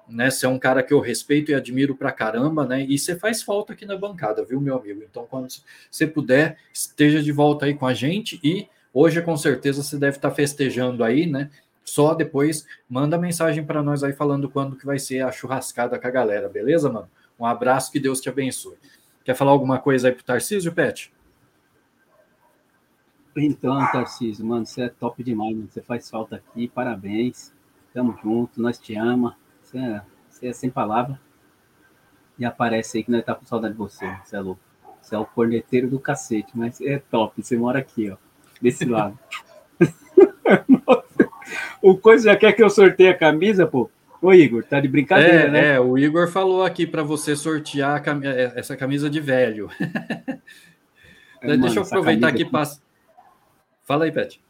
né? 0.09 0.31
Você 0.31 0.47
é 0.47 0.49
um 0.49 0.59
cara 0.59 0.83
que 0.83 0.93
eu 0.93 1.01
respeito 1.01 1.51
e 1.51 1.55
admiro 1.55 1.95
pra 1.95 2.13
caramba, 2.13 2.67
né? 2.67 2.83
E 2.83 2.99
você 2.99 3.17
faz 3.17 3.43
falta 3.43 3.73
aqui 3.73 3.85
na 3.85 3.97
bancada, 3.97 4.45
viu, 4.45 4.61
meu 4.61 4.77
amigo? 4.77 5.03
Então, 5.09 5.27
quando 5.29 5.49
você 5.91 6.07
puder, 6.07 6.59
esteja 6.73 7.23
de 7.23 7.33
volta 7.33 7.67
aí 7.67 7.75
com 7.75 7.87
a 7.87 7.95
gente 7.95 8.41
e 8.43 8.69
hoje, 8.93 9.21
com 9.23 9.37
certeza, 9.37 9.83
você 9.83 9.99
deve 9.99 10.17
estar 10.17 10.31
festejando 10.31 11.05
aí, 11.05 11.27
né? 11.27 11.51
Só 11.85 12.15
depois 12.15 12.67
manda 12.89 13.17
mensagem 13.17 13.65
para 13.65 13.83
nós 13.83 14.05
aí 14.05 14.13
falando 14.13 14.49
quando 14.51 14.77
que 14.77 14.85
vai 14.85 14.99
ser 14.99 15.21
a 15.21 15.33
churrascada 15.33 15.99
com 15.99 16.07
a 16.07 16.11
galera, 16.11 16.49
beleza, 16.49 16.91
mano? 16.91 17.09
Um 17.39 17.47
abraço, 17.47 17.91
que 17.93 18.01
Deus 18.01 18.21
te 18.21 18.29
abençoe. 18.29 18.77
Quer 19.25 19.35
falar 19.35 19.53
alguma 19.53 19.79
coisa 19.79 20.09
aí 20.09 20.15
pro 20.15 20.25
Tarcísio, 20.25 20.73
Pet? 20.73 21.13
Então, 23.37 23.79
Tarcísio, 23.93 24.45
mano, 24.45 24.67
você 24.67 24.83
é 24.83 24.89
top 24.89 25.23
demais, 25.23 25.55
mano. 25.55 25.69
Você 25.71 25.81
faz 25.81 26.11
falta 26.11 26.37
aqui, 26.37 26.69
parabéns. 26.69 27.53
Tamo 27.95 28.19
junto, 28.23 28.61
nós 28.61 28.79
te 28.79 28.95
ama. 28.97 29.37
Você 29.69 29.79
é, 29.79 30.01
você 30.31 30.47
é 30.47 30.53
sem 30.53 30.71
palavra. 30.71 31.21
E 32.39 32.45
aparece 32.45 32.97
aí 32.97 33.05
que 33.05 33.11
nós 33.11 33.23
tá 33.23 33.35
com 33.35 33.45
saudade 33.45 33.75
de 33.75 33.79
você, 33.79 34.11
você 34.25 34.37
é 34.37 34.41
louco. 34.41 34.61
Você 35.03 35.15
é 35.15 35.19
o 35.19 35.27
corneteiro 35.27 35.89
do 35.89 36.01
cacete, 36.01 36.53
mas 36.55 36.81
é 36.81 36.99
top. 37.11 37.43
Você 37.43 37.57
mora 37.57 37.79
aqui, 37.79 38.11
ó, 38.11 38.17
desse 38.63 38.87
lado. 38.87 39.19
o 41.83 41.99
Coisa 41.99 42.31
já 42.31 42.37
quer 42.37 42.53
que 42.53 42.63
eu 42.63 42.71
sorteie 42.71 43.09
a 43.09 43.19
camisa, 43.19 43.67
pô. 43.67 43.91
Ô, 44.23 44.33
Igor, 44.33 44.65
tá 44.65 44.81
de 44.81 44.89
brincadeira, 44.89 45.45
é, 45.45 45.51
né? 45.51 45.75
É, 45.75 45.81
o 45.81 45.99
Igor 45.99 46.29
falou 46.29 46.65
aqui 46.65 46.87
para 46.87 47.03
você 47.03 47.37
sortear 47.37 48.03
cam... 48.03 48.21
É, 48.25 48.55
essa 48.57 48.77
camisa 48.77 49.11
de 49.11 49.21
velho. 49.21 49.71
É, 51.41 51.57
Deixa 51.57 51.67
mano, 51.67 51.77
eu 51.77 51.83
aproveitar 51.85 52.29
aqui 52.31 52.45
para. 52.45 52.69
Fala 53.85 54.07
aí, 54.07 54.11
Pet. 54.11 54.43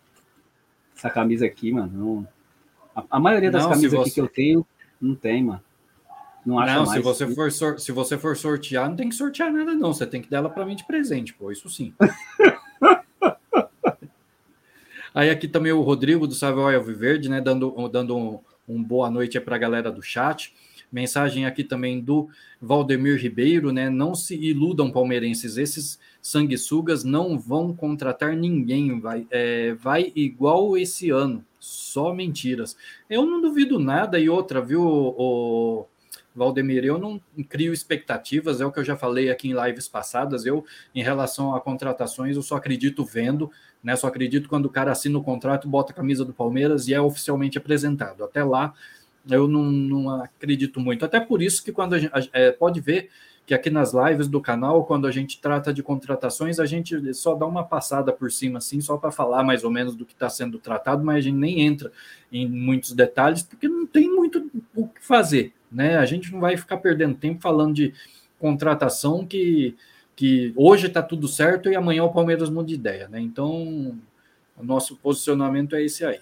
Essa 0.97 1.11
camisa 1.11 1.45
aqui, 1.45 1.71
mano. 1.71 1.93
Não... 1.93 2.29
A, 2.97 3.19
a, 3.19 3.21
maioria 3.21 3.51
das 3.51 3.65
não, 3.65 3.73
camisas 3.73 3.93
você... 3.93 4.01
aqui 4.01 4.15
que 4.15 4.21
eu 4.23 4.27
tenho, 4.27 4.67
não 5.01 5.15
tem, 5.15 5.45
mano. 5.45 5.63
Não, 6.45 6.65
não 6.65 6.87
se, 6.87 7.01
você 7.01 7.27
for 7.35 7.53
sor... 7.53 7.79
se 7.79 7.93
você 7.93 8.17
for 8.17 8.37
sortear, 8.37 8.89
não 8.89 8.97
tem 8.97 9.09
que 9.09 9.15
sortear 9.15 9.53
nada, 9.53 9.75
não. 9.75 9.93
Você 9.93 10.07
tem 10.07 10.23
que 10.23 10.31
dar 10.31 10.39
ela 10.39 10.49
para 10.49 10.65
mim 10.65 10.75
de 10.75 10.85
presente, 10.85 11.35
pô. 11.35 11.53
Isso 11.53 11.69
sim. 11.69 11.93
Aí 15.15 15.31
aqui 15.31 15.49
também 15.49 15.73
o 15.73 15.83
Rodrigo 15.83 16.27
do 16.27 16.35
Savoy 16.35 16.75
Alviverde, 16.75 17.29
né? 17.29 17.41
Dando, 17.41 17.89
dando 17.89 18.17
um, 18.17 18.39
um 18.69 18.83
boa 18.83 19.11
noite 19.11 19.39
para 19.41 19.57
a 19.57 19.59
galera 19.59 19.91
do 19.91 20.01
chat. 20.01 20.55
Mensagem 20.91 21.45
aqui 21.45 21.63
também 21.63 22.01
do 22.01 22.31
Valdemir 22.63 23.21
Ribeiro, 23.21 23.71
né? 23.71 23.91
Não 23.91 24.15
se 24.15 24.35
iludam, 24.35 24.91
palmeirenses. 24.91 25.59
Esses 25.59 25.99
sanguessugas 26.23 27.05
não 27.05 27.39
vão 27.39 27.75
contratar 27.75 28.35
ninguém. 28.35 28.99
Vai, 28.99 29.27
é, 29.31 29.75
vai 29.75 30.13
igual 30.15 30.79
esse 30.79 31.11
ano. 31.11 31.45
Só 31.59 32.15
mentiras. 32.15 32.77
Eu 33.09 33.27
não 33.27 33.41
duvido 33.41 33.79
nada. 33.79 34.19
E 34.19 34.29
outra, 34.29 34.61
viu, 34.61 34.83
o, 34.83 35.87
Valdemir, 36.39 36.85
eu 36.85 36.99
não 36.99 37.21
crio 37.49 37.73
expectativas, 37.73 38.61
é 38.61 38.67
o 38.67 38.71
que 38.71 38.79
eu 38.79 38.85
já 38.85 38.97
falei 38.97 39.29
aqui 39.31 39.51
em 39.51 39.67
lives 39.67 39.89
passadas. 39.89 40.47
Eu, 40.47 40.65
em 40.95 41.03
relação 41.03 41.55
a 41.55 41.61
contratações, 41.61 42.37
eu 42.37 42.43
só 42.43 42.57
acredito 42.57 43.05
vendo, 43.05 43.51
né? 43.83 43.97
Só 43.97 44.07
acredito 44.07 44.49
quando 44.49 44.67
o 44.67 44.71
cara 44.71 44.93
assina 44.93 45.19
o 45.19 45.23
contrato, 45.23 45.69
bota 45.69 45.93
a 45.93 45.97
camisa 45.97 46.25
do 46.25 46.33
Palmeiras 46.33 46.87
e 46.89 46.95
é 46.95 47.01
oficialmente 47.01 47.59
apresentado. 47.59 48.23
Até 48.25 48.45
lá, 48.45 48.73
eu 49.29 49.49
não, 49.49 49.65
não 49.65 50.11
acredito 50.23 50.81
muito. 50.81 51.05
Até 51.05 51.19
por 51.21 51.43
isso 51.43 51.63
que 51.63 51.73
quando 51.73 51.95
a 51.95 51.99
gente 51.99 52.13
é, 52.33 52.53
pode 52.53 52.81
ver 52.81 53.11
que 53.49 53.55
aqui 53.55 53.71
nas 53.71 53.95
lives 53.95 54.29
do 54.29 54.43
canal, 54.43 54.85
quando 54.85 55.07
a 55.07 55.11
gente 55.11 55.41
trata 55.41 55.73
de 55.73 55.83
contratações, 55.83 56.61
a 56.61 56.67
gente 56.67 57.15
só 57.15 57.35
dá 57.35 57.47
uma 57.47 57.65
passada 57.65 58.13
por 58.13 58.31
cima, 58.31 58.59
assim, 58.59 58.79
só 58.79 58.99
para 58.99 59.11
falar 59.11 59.43
mais 59.43 59.65
ou 59.65 59.71
menos 59.71 59.97
do 59.97 60.05
que 60.05 60.13
está 60.13 60.29
sendo 60.29 60.59
tratado, 60.59 61.03
mas 61.03 61.17
a 61.17 61.21
gente 61.23 61.39
nem 61.39 61.63
entra 61.63 61.91
em 62.31 62.47
muitos 62.47 62.93
detalhes, 62.93 63.43
porque 63.43 63.67
não 63.67 63.87
tem 63.87 64.07
muito 64.07 64.51
o 64.77 64.87
que 64.87 65.03
fazer, 65.03 65.55
né? 65.73 65.97
A 65.97 66.05
gente 66.05 66.31
não 66.31 66.41
vai 66.41 66.59
ficar 66.59 66.77
perdendo 66.77 67.15
tempo 67.15 67.41
falando 67.41 67.73
de 67.73 67.95
contratação 68.39 69.27
que, 69.27 69.75
que 70.15 70.53
hoje 70.55 70.89
está 70.89 71.03
tudo 71.03 71.27
certo 71.27 71.71
e 71.71 71.75
amanhã 71.75 72.05
o 72.05 72.13
Palmeiras 72.13 72.51
muda 72.51 72.69
de 72.69 72.75
ideia, 72.75 73.09
né? 73.09 73.19
Então, 73.19 73.99
o 74.59 74.63
nosso 74.63 74.95
posicionamento 74.97 75.75
é 75.75 75.83
esse 75.83 76.05
aí. 76.05 76.21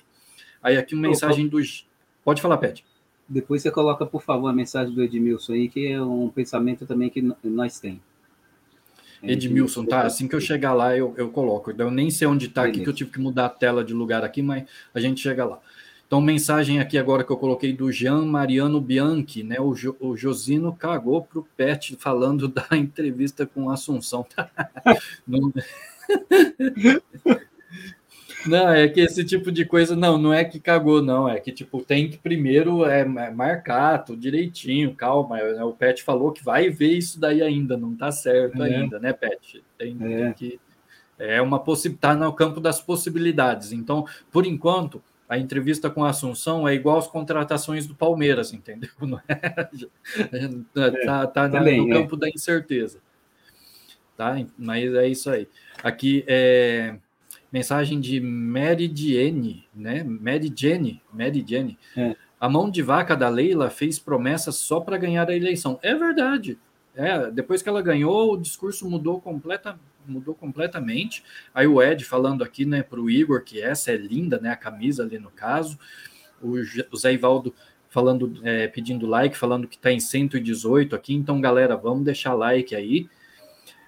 Aí 0.62 0.76
aqui 0.76 0.94
uma 0.94 1.08
mensagem 1.08 1.48
dos... 1.48 1.88
Pode 2.24 2.40
falar, 2.40 2.58
Pet. 2.58 2.85
Depois 3.28 3.62
você 3.62 3.70
coloca, 3.70 4.06
por 4.06 4.22
favor, 4.22 4.48
a 4.48 4.52
mensagem 4.52 4.94
do 4.94 5.02
Edmilson 5.02 5.54
aí, 5.54 5.68
que 5.68 5.88
é 5.88 6.00
um 6.00 6.28
pensamento 6.28 6.86
também 6.86 7.10
que 7.10 7.22
nós 7.42 7.80
temos. 7.80 8.00
É, 9.22 9.32
Edmilson, 9.32 9.84
tá? 9.84 10.02
Assim 10.02 10.28
que 10.28 10.34
eu 10.34 10.40
chegar 10.40 10.74
lá, 10.74 10.96
eu, 10.96 11.14
eu 11.16 11.30
coloco. 11.30 11.72
Eu 11.76 11.90
nem 11.90 12.10
sei 12.10 12.28
onde 12.28 12.46
está 12.46 12.64
aqui, 12.64 12.82
que 12.82 12.88
eu 12.88 12.92
tive 12.92 13.10
que 13.10 13.20
mudar 13.20 13.46
a 13.46 13.50
tela 13.50 13.84
de 13.84 13.92
lugar 13.92 14.22
aqui, 14.24 14.42
mas 14.42 14.64
a 14.94 15.00
gente 15.00 15.20
chega 15.20 15.44
lá. 15.44 15.58
Então, 16.06 16.20
mensagem 16.20 16.78
aqui 16.78 16.96
agora 16.96 17.24
que 17.24 17.32
eu 17.32 17.36
coloquei 17.36 17.72
do 17.72 17.90
Jean 17.90 18.24
Mariano 18.24 18.80
Bianchi, 18.80 19.42
né? 19.42 19.58
O, 19.58 19.74
jo, 19.74 19.96
o 19.98 20.16
Josino 20.16 20.72
cagou 20.72 21.22
pro 21.22 21.46
Pet 21.56 21.96
falando 21.96 22.46
da 22.48 22.68
entrevista 22.72 23.44
com 23.44 23.68
Assunção. 23.70 24.24
Não... 25.26 25.52
Não, 28.46 28.68
é 28.68 28.88
que 28.88 29.00
esse 29.00 29.24
tipo 29.24 29.50
de 29.50 29.64
coisa, 29.64 29.96
não, 29.96 30.18
não 30.18 30.32
é 30.32 30.44
que 30.44 30.60
cagou, 30.60 31.02
não, 31.02 31.28
é 31.28 31.40
que, 31.40 31.52
tipo, 31.52 31.82
tem 31.82 32.08
que 32.08 32.18
primeiro 32.18 32.84
é, 32.84 33.04
marcar 33.04 33.98
tudo 33.98 34.20
direitinho, 34.20 34.94
calma, 34.94 35.36
né, 35.36 35.64
o 35.64 35.72
Pet 35.72 36.02
falou 36.02 36.32
que 36.32 36.44
vai 36.44 36.70
ver 36.70 36.92
isso 36.92 37.18
daí 37.18 37.42
ainda, 37.42 37.76
não 37.76 37.94
tá 37.94 38.10
certo 38.12 38.62
é. 38.62 38.74
ainda, 38.74 38.98
né, 38.98 39.12
Pet? 39.12 39.62
Tem, 39.78 39.96
é. 40.00 40.18
tem 40.24 40.32
que... 40.32 40.60
É 41.18 41.40
uma 41.40 41.58
possibilidade, 41.58 42.18
tá 42.18 42.24
no 42.24 42.32
campo 42.32 42.60
das 42.60 42.80
possibilidades, 42.80 43.72
então, 43.72 44.04
por 44.30 44.44
enquanto, 44.44 45.02
a 45.28 45.38
entrevista 45.38 45.90
com 45.90 46.04
a 46.04 46.10
Assunção 46.10 46.68
é 46.68 46.74
igual 46.74 46.98
às 46.98 47.06
contratações 47.06 47.86
do 47.86 47.94
Palmeiras, 47.94 48.52
entendeu? 48.52 48.90
Não 49.00 49.18
é? 49.26 49.68
é 50.76 51.04
tá, 51.04 51.26
tá 51.26 51.48
Também, 51.48 51.80
no 51.80 51.92
é. 51.92 51.92
campo 51.92 52.16
da 52.16 52.28
incerteza. 52.28 53.00
Tá? 54.16 54.36
Mas 54.56 54.94
é 54.94 55.08
isso 55.08 55.28
aí. 55.28 55.48
Aqui 55.82 56.24
é 56.26 56.96
Mensagem 57.52 58.00
de 58.00 58.20
Mary 58.20 58.90
Jane, 58.94 59.66
né? 59.74 60.02
Mary 60.02 60.52
Jane, 60.54 61.02
Mary 61.12 61.44
Jane. 61.46 61.78
É. 61.96 62.16
A 62.38 62.48
mão 62.48 62.70
de 62.70 62.82
vaca 62.82 63.16
da 63.16 63.28
Leila 63.28 63.70
fez 63.70 63.98
promessas 63.98 64.56
só 64.56 64.80
para 64.80 64.98
ganhar 64.98 65.28
a 65.28 65.36
eleição. 65.36 65.78
É 65.82 65.94
verdade. 65.94 66.58
É, 66.94 67.30
depois 67.30 67.62
que 67.62 67.68
ela 67.68 67.82
ganhou, 67.82 68.32
o 68.32 68.36
discurso 68.36 68.88
mudou, 68.88 69.20
completa, 69.20 69.78
mudou 70.06 70.34
completamente. 70.34 71.22
Aí 71.54 71.66
o 71.66 71.82
Ed 71.82 72.04
falando 72.04 72.42
aqui, 72.42 72.64
né, 72.64 72.82
para 72.82 73.00
o 73.00 73.10
Igor, 73.10 73.42
que 73.42 73.60
essa 73.60 73.90
é 73.92 73.96
linda, 73.96 74.38
né, 74.38 74.50
a 74.50 74.56
camisa 74.56 75.02
ali 75.02 75.18
no 75.18 75.30
caso. 75.30 75.78
O, 76.42 76.54
o 76.92 76.96
Zé 76.96 77.12
Ivaldo 77.12 77.54
falando, 77.88 78.38
é, 78.42 78.68
pedindo 78.68 79.06
like, 79.06 79.36
falando 79.36 79.68
que 79.68 79.76
está 79.76 79.90
em 79.90 80.00
118 80.00 80.94
aqui. 80.94 81.14
Então, 81.14 81.40
galera, 81.40 81.76
vamos 81.76 82.04
deixar 82.04 82.34
like 82.34 82.74
aí. 82.74 83.08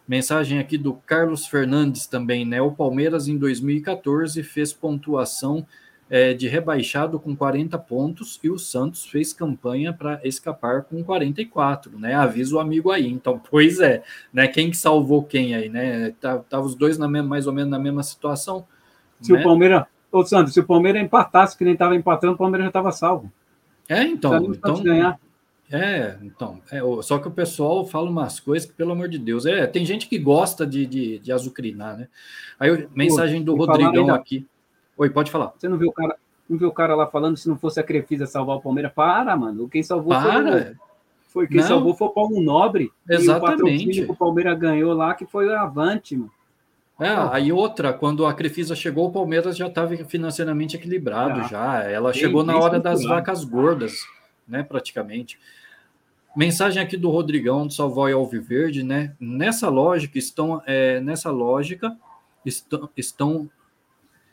Mensagem 0.09 0.59
aqui 0.59 0.78
do 0.78 0.94
Carlos 0.94 1.47
Fernandes 1.47 2.06
também, 2.06 2.43
né? 2.47 2.62
O 2.62 2.72
Palmeiras 2.72 3.28
em 3.28 3.36
2014 3.36 4.43
fez 4.43 4.72
pontuação 4.72 5.66
é, 6.09 6.32
de 6.32 6.48
rebaixado 6.48 7.20
com 7.20 7.36
40 7.36 7.78
pontos 7.78 8.40
e 8.43 8.48
o 8.48 8.59
Santos 8.59 9.05
fez 9.05 9.35
campanha 9.35 9.93
para 9.93 10.18
escapar 10.24 10.85
com 10.85 11.05
44, 11.05 11.98
né? 11.98 12.14
Avisa 12.14 12.56
o 12.56 12.59
amigo 12.59 12.90
aí. 12.90 13.06
Então, 13.06 13.39
pois 13.51 13.80
é, 13.80 14.02
né? 14.32 14.48
Quem 14.48 14.70
que 14.70 14.76
salvou 14.78 15.22
quem 15.22 15.55
aí, 15.55 15.68
né? 15.68 16.14
Tava, 16.18 16.39
tá, 16.39 16.44
tava 16.48 16.66
os 16.66 16.74
dois 16.74 16.97
na 16.97 17.06
mesma, 17.06 17.28
mais 17.28 17.47
ou 17.47 17.52
menos 17.52 17.70
na 17.70 17.78
mesma 17.78 18.02
situação. 18.02 18.66
Se 19.20 19.32
né? 19.32 19.40
o 19.40 19.43
Palmeiras, 19.43 19.85
ô 20.10 20.24
Santos, 20.24 20.55
se 20.55 20.60
o 20.60 20.64
Palmeiras 20.64 21.02
empatasse, 21.02 21.56
que 21.56 21.64
nem 21.64 21.74
estava 21.74 21.94
empatando, 21.94 22.32
o 22.32 22.39
Palmeiras 22.39 22.64
já 22.64 22.70
estava 22.70 22.93
salvo. 22.93 23.30
É, 23.86 24.02
então. 24.05 24.52
então 24.55 24.82
ganhar. 24.82 25.18
É, 25.70 26.16
então, 26.23 26.61
é, 26.73 26.81
só 27.03 27.19
que 27.19 27.28
o 27.28 27.31
pessoal 27.31 27.85
fala 27.85 28.09
umas 28.09 28.40
coisas 28.40 28.69
que, 28.69 28.74
pelo 28.74 28.93
amor 28.93 29.09
de 29.09 29.19
Deus, 29.19 29.45
é, 29.45 29.66
tem 29.66 29.85
gente 29.85 30.09
que 30.09 30.19
gosta 30.19 30.66
de, 30.66 30.86
de, 30.86 31.19
de 31.19 31.31
azucrinar, 31.31 31.97
né? 31.97 32.09
Aí, 32.59 32.89
mensagem 32.95 33.43
do 33.43 33.55
Rodrigão 33.55 34.09
aqui. 34.11 34.47
Oi, 34.97 35.11
pode 35.11 35.31
falar. 35.31 35.53
Você 35.57 35.69
não 35.69 35.77
viu 35.77 35.90
o 35.90 35.93
cara, 35.93 36.16
não 36.49 36.59
viu 36.59 36.69
o 36.69 36.73
cara 36.73 36.95
lá 36.95 37.07
falando 37.07 37.36
se 37.36 37.49
não 37.49 37.59
fosse 37.59 37.78
a 37.78 37.82
Crefisa 37.82 38.27
salvar 38.27 38.57
o 38.57 38.61
Palmeiras? 38.61 38.93
Para, 38.93 39.36
mano. 39.36 39.69
Quem 39.69 39.82
salvou 39.82 40.09
Para. 40.09 40.53
foi, 40.53 40.77
foi 41.28 41.47
quem 41.47 41.59
não. 41.59 41.69
salvou 41.69 41.95
foi 41.95 42.09
o 42.09 42.12
Paulo 42.12 42.40
Nobre. 42.40 42.90
Exatamente. 43.09 44.01
O 44.03 44.07
que 44.07 44.12
o 44.12 44.16
Palmeiras 44.16 44.59
ganhou 44.59 44.95
lá, 44.95 45.15
que 45.15 45.27
foi 45.27 45.47
o 45.47 45.57
Avante, 45.57 46.16
mano. 46.16 46.32
É, 47.01 47.11
aí 47.31 47.53
outra, 47.53 47.93
quando 47.93 48.27
a 48.27 48.35
Crefisa 48.35 48.74
chegou, 48.74 49.07
o 49.07 49.12
Palmeiras 49.12 49.57
já 49.57 49.69
estava 49.69 49.97
financeiramente 49.97 50.74
equilibrado 50.74 51.43
já. 51.43 51.49
já. 51.49 51.85
Ela 51.85 52.11
bem, 52.11 52.20
chegou 52.20 52.43
na 52.43 52.59
hora 52.59 52.81
das 52.81 53.05
vacas 53.05 53.45
gordas, 53.45 54.01
né, 54.48 54.62
praticamente. 54.62 55.38
Mensagem 56.36 56.82
aqui 56.82 56.96
do 56.96 57.10
Rodrigão 57.10 57.66
do 57.66 57.72
Salvói 57.72 58.12
Alviverde, 58.12 58.82
né? 58.82 59.14
Nessa 59.18 59.68
lógica 59.68 60.18
estão, 60.18 60.62
é, 60.66 61.00
nessa 61.00 61.30
lógica 61.30 61.96
estão, 62.44 62.88
estão 62.96 63.50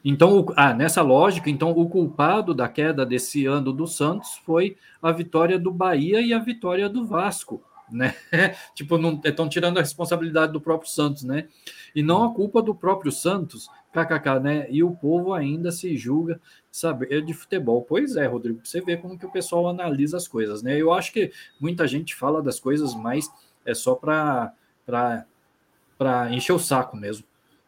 então, 0.07 0.45
ah, 0.55 0.71
nessa 0.71 1.01
lógica, 1.01 1.49
então 1.49 1.71
o 1.71 1.89
culpado 1.89 2.53
da 2.53 2.69
queda 2.69 3.03
desse 3.03 3.47
ano 3.47 3.73
do 3.73 3.87
Santos 3.87 4.39
foi 4.45 4.77
a 5.01 5.11
vitória 5.11 5.57
do 5.57 5.71
Bahia 5.71 6.21
e 6.21 6.31
a 6.31 6.37
vitória 6.37 6.87
do 6.87 7.07
Vasco, 7.07 7.63
né? 7.89 8.13
tipo, 8.75 8.99
não 8.99 9.19
estão 9.25 9.49
tirando 9.49 9.79
a 9.79 9.81
responsabilidade 9.81 10.53
do 10.53 10.61
próprio 10.61 10.91
Santos, 10.91 11.23
né? 11.23 11.47
E 11.95 12.03
não 12.03 12.23
a 12.23 12.31
culpa 12.31 12.61
do 12.61 12.75
próprio 12.75 13.11
Santos, 13.11 13.67
kkk, 13.95 14.39
né? 14.41 14.67
E 14.69 14.83
o 14.83 14.91
povo 14.91 15.33
ainda 15.33 15.71
se 15.71 15.95
julga 15.95 16.39
saber 16.69 17.21
de 17.23 17.33
futebol. 17.33 17.81
Pois 17.81 18.17
é, 18.17 18.25
Rodrigo, 18.25 18.59
você 18.63 18.81
vê 18.81 18.97
como 18.97 19.17
que 19.17 19.25
o 19.25 19.31
pessoal 19.31 19.69
analisa 19.69 20.17
as 20.17 20.27
coisas, 20.27 20.61
né? 20.61 20.77
Eu 20.79 20.91
acho 20.91 21.13
que 21.13 21.31
muita 21.59 21.87
gente 21.87 22.13
fala 22.13 22.41
das 22.41 22.59
coisas, 22.59 22.93
mas 22.93 23.29
é 23.65 23.73
só 23.73 23.95
para 23.95 24.53
para 24.85 26.29
encher 26.31 26.51
o 26.51 26.59
saco 26.59 26.97
mesmo. 26.97 27.25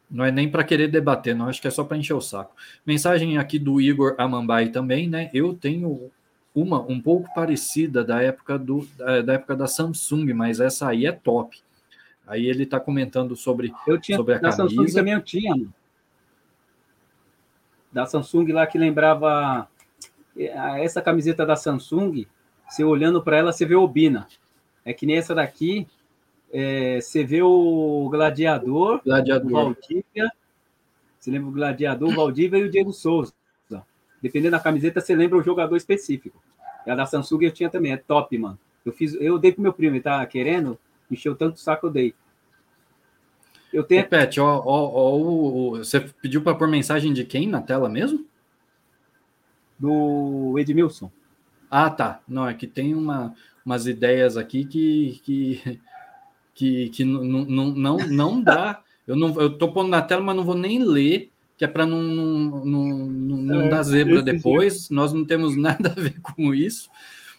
Não 0.09 0.23
é 0.23 0.31
nem 0.31 0.49
para 0.49 0.63
querer 0.63 0.89
debater, 0.89 1.35
não, 1.35 1.47
acho 1.47 1.61
que 1.61 1.67
é 1.67 1.71
só 1.71 1.83
para 1.83 1.97
encher 1.97 2.13
o 2.13 2.21
saco. 2.21 2.55
Mensagem 2.85 3.37
aqui 3.37 3.57
do 3.57 3.81
Igor 3.81 4.15
Amambai 4.17 4.69
também, 4.69 5.09
né? 5.09 5.29
Eu 5.33 5.53
tenho 5.53 6.11
uma 6.53 6.81
um 6.81 6.99
pouco 6.99 7.33
parecida 7.33 8.03
da 8.03 8.21
época 8.21 8.57
do 8.57 8.87
da 9.25 9.33
época 9.33 9.55
da 9.55 9.67
Samsung, 9.67 10.33
mas 10.33 10.59
essa 10.59 10.89
aí 10.89 11.05
é 11.05 11.11
top. 11.11 11.57
Aí 12.25 12.45
ele 12.45 12.63
está 12.63 12.77
comentando 12.77 13.37
sobre, 13.37 13.73
eu 13.87 13.97
tinha, 13.97 14.17
sobre 14.17 14.33
a 14.33 14.37
da 14.37 14.49
camisa. 14.49 14.75
Samsung 14.75 14.93
também 14.93 15.13
eu 15.13 15.21
tinha, 15.21 15.55
mano 15.55 15.73
da 17.97 18.05
Samsung 18.05 18.51
lá 18.51 18.67
que 18.67 18.77
lembrava 18.77 19.67
é, 20.37 20.83
essa 20.83 21.01
camiseta 21.01 21.43
da 21.43 21.55
Samsung, 21.55 22.27
você 22.69 22.83
olhando 22.83 23.23
para 23.23 23.37
ela, 23.37 23.51
você 23.51 23.65
vê 23.65 23.73
o 23.73 23.87
Bina. 23.87 24.27
É 24.85 24.93
que 24.93 25.07
nem 25.07 25.17
essa 25.17 25.33
daqui, 25.33 25.87
é, 26.53 27.01
você 27.01 27.23
vê 27.23 27.41
o 27.41 28.07
Gladiador, 28.11 29.01
Gladiador. 29.03 29.47
o 29.47 29.51
Valdívia, 29.51 30.31
você 31.17 31.31
lembra 31.31 31.49
o 31.49 31.51
Gladiador, 31.51 32.09
o 32.09 32.15
Valdívia 32.15 32.59
e 32.59 32.65
o 32.65 32.69
Diego 32.69 32.93
Souza. 32.93 33.33
dependendo 34.21 34.51
da 34.51 34.59
camiseta, 34.59 35.01
você 35.01 35.15
lembra 35.15 35.39
o 35.39 35.43
jogador 35.43 35.75
específico. 35.75 36.39
A 36.85 36.93
da 36.93 37.07
Samsung 37.07 37.45
eu 37.45 37.51
tinha 37.51 37.69
também, 37.69 37.93
é 37.93 37.97
top, 37.97 38.37
mano. 38.37 38.59
Eu 38.85 38.93
fiz, 38.93 39.15
eu 39.15 39.39
dei 39.39 39.51
pro 39.51 39.63
meu 39.63 39.73
primo, 39.73 39.95
ele 39.95 40.03
tá 40.03 40.23
querendo, 40.27 40.77
encheu 41.09 41.35
tanto 41.35 41.59
saco, 41.59 41.87
eu 41.87 41.91
dei. 41.91 42.13
Eu 43.77 43.83
tenho. 43.83 44.01
Ô, 44.01 44.05
Pet, 44.05 44.39
ó, 44.39 44.63
ó, 44.65 44.91
ó, 44.95 45.77
você 45.77 45.99
pediu 45.99 46.41
para 46.41 46.55
pôr 46.55 46.67
mensagem 46.67 47.13
de 47.13 47.23
quem 47.23 47.47
na 47.47 47.61
tela 47.61 47.87
mesmo? 47.87 48.25
Do 49.77 50.55
Edmilson. 50.57 51.11
Ah, 51.69 51.87
tá. 51.87 52.19
Não, 52.27 52.49
é 52.49 52.55
que 52.55 52.65
tem 52.65 52.95
uma, 52.95 53.35
umas 53.63 53.85
ideias 53.85 54.35
aqui 54.35 54.65
que, 54.65 55.21
que, 55.23 55.79
que, 56.55 56.89
que 56.89 57.05
não, 57.05 57.23
não, 57.23 57.67
não, 57.67 57.97
não 57.97 58.41
dá. 58.41 58.81
Eu 59.05 59.15
não 59.15 59.39
eu 59.39 59.55
tô 59.55 59.71
pondo 59.71 59.89
na 59.89 60.01
tela, 60.01 60.23
mas 60.23 60.35
não 60.35 60.43
vou 60.43 60.55
nem 60.55 60.83
ler, 60.83 61.29
que 61.55 61.63
é 61.63 61.67
para 61.67 61.85
não, 61.85 62.01
não, 62.01 62.65
não, 62.65 63.37
não 63.37 63.61
é, 63.61 63.69
dar 63.69 63.83
zebra 63.83 64.23
depois. 64.23 64.87
Dia. 64.87 64.95
Nós 64.95 65.13
não 65.13 65.23
temos 65.23 65.53
nada 65.55 65.93
a 65.95 66.01
ver 66.01 66.19
com 66.19 66.51
isso. 66.51 66.89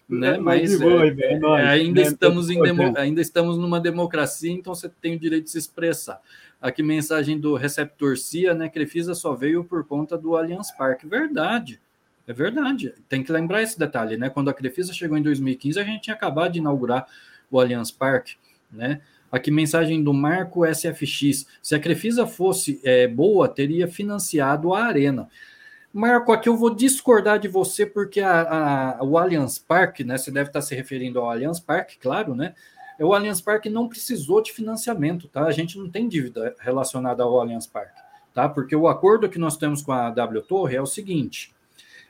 Né? 0.08 0.36
É, 0.36 0.38
mas 0.38 0.80
é, 0.80 0.86
é, 0.86 1.68
ainda, 1.68 2.00
né? 2.00 2.06
estamos 2.06 2.48
em 2.48 2.62
demo, 2.62 2.94
ainda 2.96 3.20
estamos 3.20 3.58
numa 3.58 3.78
democracia, 3.78 4.50
então 4.50 4.74
você 4.74 4.88
tem 4.88 5.16
o 5.16 5.18
direito 5.18 5.44
de 5.44 5.50
se 5.50 5.58
expressar. 5.58 6.20
Aqui, 6.60 6.82
mensagem 6.82 7.38
do 7.38 7.54
receptor 7.54 8.16
CIA, 8.16 8.54
né? 8.54 8.68
Crefisa 8.68 9.14
só 9.14 9.34
veio 9.34 9.62
por 9.62 9.84
conta 9.84 10.16
do 10.16 10.34
Allianz 10.34 10.72
Parque. 10.72 11.06
Verdade. 11.06 11.80
É 12.26 12.32
verdade. 12.32 12.94
Tem 13.08 13.22
que 13.22 13.30
lembrar 13.30 13.62
esse 13.62 13.78
detalhe, 13.78 14.16
né? 14.16 14.28
Quando 14.28 14.50
a 14.50 14.54
Crefisa 14.54 14.92
chegou 14.92 15.16
em 15.16 15.22
2015, 15.22 15.78
a 15.78 15.84
gente 15.84 16.02
tinha 16.02 16.16
acabado 16.16 16.52
de 16.52 16.58
inaugurar 16.58 17.06
o 17.50 17.60
Allianz 17.60 17.90
Parque, 17.90 18.36
né? 18.72 19.00
Aqui, 19.30 19.50
mensagem 19.50 20.02
do 20.02 20.12
Marco 20.12 20.64
SFX. 20.66 21.46
Se 21.62 21.74
a 21.74 21.78
Crefisa 21.78 22.26
fosse 22.26 22.80
é, 22.82 23.06
boa, 23.06 23.46
teria 23.46 23.86
financiado 23.86 24.72
a 24.72 24.84
Arena. 24.84 25.28
Marco, 25.98 26.30
aqui 26.30 26.48
eu 26.48 26.56
vou 26.56 26.72
discordar 26.72 27.40
de 27.40 27.48
você, 27.48 27.84
porque 27.84 28.20
a, 28.20 28.98
a, 29.00 29.04
o 29.04 29.18
Allianz 29.18 29.58
Parque, 29.58 30.04
né? 30.04 30.16
Você 30.16 30.30
deve 30.30 30.48
estar 30.48 30.62
se 30.62 30.72
referindo 30.72 31.18
ao 31.18 31.28
Allianz 31.28 31.58
Parque, 31.58 31.98
claro, 31.98 32.36
né? 32.36 32.54
O 33.00 33.12
Allianz 33.12 33.40
Parque 33.40 33.68
não 33.68 33.88
precisou 33.88 34.40
de 34.40 34.52
financiamento, 34.52 35.26
tá? 35.26 35.42
A 35.42 35.50
gente 35.50 35.76
não 35.76 35.90
tem 35.90 36.06
dívida 36.06 36.54
relacionada 36.60 37.24
ao 37.24 37.40
Allianz 37.40 37.66
Parque, 37.66 38.00
tá? 38.32 38.48
Porque 38.48 38.76
o 38.76 38.86
acordo 38.86 39.28
que 39.28 39.40
nós 39.40 39.56
temos 39.56 39.82
com 39.82 39.90
a 39.90 40.08
W 40.10 40.40
Torre 40.42 40.76
é 40.76 40.80
o 40.80 40.86
seguinte: 40.86 41.52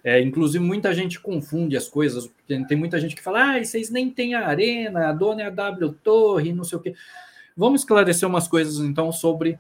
é, 0.05 0.20
inclusive, 0.20 0.62
muita 0.62 0.93
gente 0.93 1.19
confunde 1.19 1.74
as 1.74 1.89
coisas. 1.89 2.31
Tem, 2.47 2.62
tem 2.66 2.77
muita 2.77 3.01
gente 3.01 3.16
que 3.16 3.23
fala, 3.23 3.56
ah, 3.56 3.65
vocês 3.65 3.89
nem 3.89 4.10
têm 4.10 4.35
a 4.35 4.48
arena, 4.48 5.09
a 5.09 5.12
dona 5.15 5.44
é 5.44 5.47
a 5.47 5.51
W 5.51 5.94
Torre, 6.05 6.52
não 6.52 6.62
sei 6.62 6.77
o 6.77 6.82
quê. 6.82 6.94
Vamos 7.56 7.81
esclarecer 7.81 8.28
umas 8.28 8.47
coisas, 8.48 8.81
então, 8.81 9.10
sobre 9.10 9.59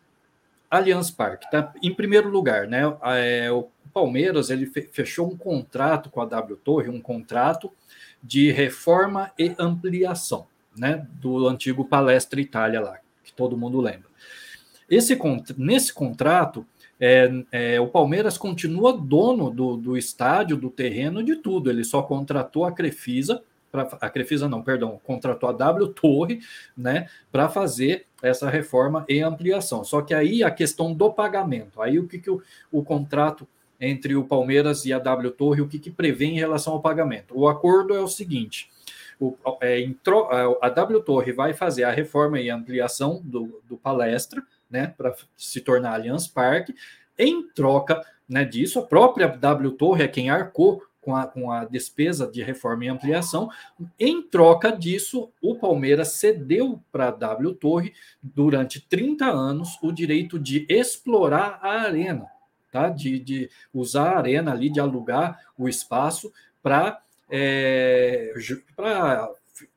Allianz 0.70 1.10
Parque. 1.10 1.50
Tá? 1.50 1.72
Em 1.82 1.94
primeiro 1.94 2.28
lugar, 2.28 2.66
né, 2.66 2.82
é, 3.16 3.50
o 3.50 3.68
Palmeiras 3.98 4.48
ele 4.48 4.64
fechou 4.66 5.26
um 5.26 5.36
contrato 5.36 6.08
com 6.08 6.20
a 6.20 6.24
W 6.24 6.56
Torre, 6.58 6.88
um 6.88 7.00
contrato 7.00 7.72
de 8.22 8.52
reforma 8.52 9.32
e 9.36 9.52
ampliação 9.58 10.46
né, 10.76 11.04
do 11.14 11.48
antigo 11.48 11.84
Palestra 11.84 12.40
Itália 12.40 12.80
lá, 12.80 12.98
que 13.24 13.32
todo 13.32 13.56
mundo 13.56 13.80
lembra. 13.80 14.08
Esse, 14.88 15.18
nesse 15.56 15.92
contrato, 15.92 16.64
é, 17.00 17.28
é, 17.50 17.80
o 17.80 17.88
Palmeiras 17.88 18.38
continua 18.38 18.96
dono 18.96 19.50
do, 19.50 19.76
do 19.76 19.96
estádio, 19.96 20.56
do 20.56 20.70
terreno, 20.70 21.20
de 21.20 21.34
tudo. 21.34 21.68
Ele 21.68 21.82
só 21.82 22.00
contratou 22.00 22.64
a 22.64 22.70
Crefisa, 22.70 23.42
pra, 23.72 23.82
a 24.00 24.08
Crefisa 24.08 24.48
não, 24.48 24.62
perdão, 24.62 25.00
contratou 25.02 25.48
a 25.48 25.52
W 25.52 25.88
Torre, 25.88 26.40
né, 26.76 27.08
para 27.32 27.48
fazer 27.48 28.06
essa 28.22 28.48
reforma 28.48 29.04
e 29.08 29.20
ampliação. 29.20 29.82
Só 29.82 30.02
que 30.02 30.14
aí 30.14 30.44
a 30.44 30.52
questão 30.52 30.94
do 30.94 31.12
pagamento, 31.12 31.82
aí 31.82 31.98
o 31.98 32.06
que, 32.06 32.20
que 32.20 32.30
o, 32.30 32.40
o 32.70 32.84
contrato 32.84 33.46
entre 33.80 34.16
o 34.16 34.24
Palmeiras 34.24 34.84
e 34.84 34.92
a 34.92 34.98
W 34.98 35.30
Torre, 35.30 35.60
o 35.60 35.68
que, 35.68 35.78
que 35.78 35.90
prevê 35.90 36.26
em 36.26 36.38
relação 36.38 36.72
ao 36.72 36.82
pagamento? 36.82 37.38
O 37.38 37.48
acordo 37.48 37.94
é 37.94 38.00
o 38.00 38.08
seguinte: 38.08 38.70
o, 39.20 39.36
é, 39.60 39.84
a 40.60 40.68
W 40.68 41.00
Torre 41.00 41.32
vai 41.32 41.52
fazer 41.52 41.84
a 41.84 41.90
reforma 41.90 42.40
e 42.40 42.50
ampliação 42.50 43.20
do, 43.24 43.60
do 43.68 43.76
palestra, 43.76 44.42
né, 44.70 44.92
para 44.96 45.14
se 45.36 45.60
tornar 45.60 45.94
Allianz 45.94 46.28
Parque. 46.28 46.74
Em 47.18 47.42
troca 47.42 48.04
né, 48.28 48.44
disso, 48.44 48.78
a 48.78 48.82
própria 48.82 49.26
W 49.26 49.72
Torre 49.72 50.04
é 50.04 50.08
quem 50.08 50.30
arcou 50.30 50.82
com 51.00 51.16
a, 51.16 51.26
com 51.26 51.50
a 51.50 51.64
despesa 51.64 52.30
de 52.30 52.42
reforma 52.42 52.84
e 52.84 52.88
ampliação. 52.88 53.48
Em 53.98 54.20
troca 54.20 54.70
disso, 54.70 55.30
o 55.40 55.54
Palmeiras 55.54 56.12
cedeu 56.12 56.82
para 56.92 57.08
a 57.08 57.10
W 57.10 57.54
Torre, 57.54 57.94
durante 58.22 58.80
30 58.80 59.24
anos, 59.24 59.78
o 59.82 59.90
direito 59.90 60.38
de 60.38 60.66
explorar 60.68 61.58
a 61.62 61.80
arena, 61.80 62.26
tá? 62.72 62.88
de, 62.88 63.18
de 63.18 63.50
usar 63.72 64.12
a 64.12 64.18
arena 64.18 64.52
ali, 64.52 64.70
de 64.70 64.80
alugar 64.80 65.40
o 65.56 65.68
espaço 65.68 66.32
para 66.62 67.00
é, 67.30 68.32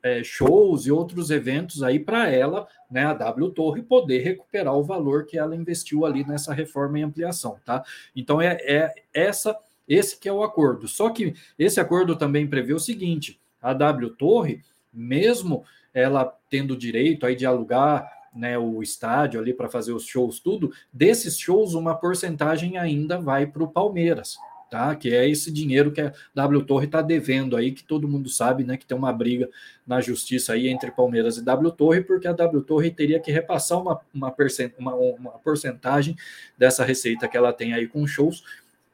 é, 0.02 0.22
shows 0.22 0.86
e 0.86 0.92
outros 0.92 1.30
eventos 1.30 1.82
aí 1.82 1.98
para 1.98 2.28
ela, 2.28 2.66
né, 2.90 3.04
a 3.04 3.14
W 3.14 3.50
Torre, 3.50 3.82
poder 3.82 4.18
recuperar 4.20 4.74
o 4.74 4.84
valor 4.84 5.26
que 5.26 5.38
ela 5.38 5.56
investiu 5.56 6.04
ali 6.04 6.24
nessa 6.26 6.52
reforma 6.52 6.98
e 6.98 7.02
ampliação, 7.02 7.58
tá? 7.64 7.84
Então 8.14 8.40
é, 8.40 8.58
é 8.62 8.94
essa 9.12 9.56
esse 9.88 10.18
que 10.18 10.28
é 10.28 10.32
o 10.32 10.42
acordo. 10.42 10.86
Só 10.86 11.10
que 11.10 11.34
esse 11.58 11.80
acordo 11.80 12.16
também 12.16 12.46
prevê 12.46 12.72
o 12.72 12.78
seguinte: 12.78 13.40
a 13.60 13.72
W 13.72 14.10
Torre, 14.10 14.62
mesmo 14.92 15.64
ela 15.92 16.24
tendo 16.48 16.76
direito 16.76 17.26
aí 17.26 17.34
de 17.34 17.44
alugar 17.44 18.10
né, 18.34 18.58
o 18.58 18.82
estádio 18.82 19.40
ali 19.40 19.52
para 19.52 19.68
fazer 19.68 19.92
os 19.92 20.04
shows, 20.04 20.40
tudo, 20.40 20.72
desses 20.92 21.38
shows, 21.38 21.74
uma 21.74 21.94
porcentagem 21.94 22.78
ainda 22.78 23.18
vai 23.18 23.46
para 23.46 23.62
o 23.62 23.68
Palmeiras, 23.68 24.36
tá? 24.70 24.96
Que 24.96 25.14
é 25.14 25.28
esse 25.28 25.52
dinheiro 25.52 25.92
que 25.92 26.00
a 26.00 26.12
W 26.34 26.64
Torre 26.64 26.86
está 26.86 27.02
devendo 27.02 27.56
aí, 27.56 27.72
que 27.72 27.84
todo 27.84 28.08
mundo 28.08 28.30
sabe, 28.30 28.64
né? 28.64 28.78
Que 28.78 28.86
tem 28.86 28.96
uma 28.96 29.12
briga 29.12 29.50
na 29.86 30.00
justiça 30.00 30.54
aí 30.54 30.68
entre 30.68 30.90
Palmeiras 30.90 31.36
e 31.36 31.44
W 31.44 31.70
Torre, 31.72 32.00
porque 32.00 32.26
a 32.26 32.32
W 32.32 32.62
Torre 32.62 32.90
teria 32.90 33.20
que 33.20 33.30
repassar 33.30 33.80
uma, 33.80 34.00
uma, 34.14 34.34
uma, 34.78 34.94
uma 34.94 35.30
porcentagem 35.32 36.16
dessa 36.56 36.84
receita 36.84 37.28
que 37.28 37.36
ela 37.36 37.52
tem 37.52 37.74
aí 37.74 37.86
com 37.86 38.06
shows 38.06 38.42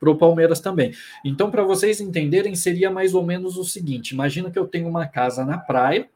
para 0.00 0.10
o 0.10 0.16
Palmeiras 0.16 0.60
também. 0.60 0.92
Então, 1.24 1.50
para 1.50 1.62
vocês 1.62 2.00
entenderem, 2.00 2.54
seria 2.54 2.90
mais 2.90 3.14
ou 3.14 3.22
menos 3.24 3.56
o 3.56 3.64
seguinte: 3.64 4.12
imagina 4.14 4.50
que 4.50 4.58
eu 4.58 4.66
tenho 4.66 4.88
uma 4.88 5.06
casa 5.06 5.44
na 5.44 5.58
praia. 5.58 6.08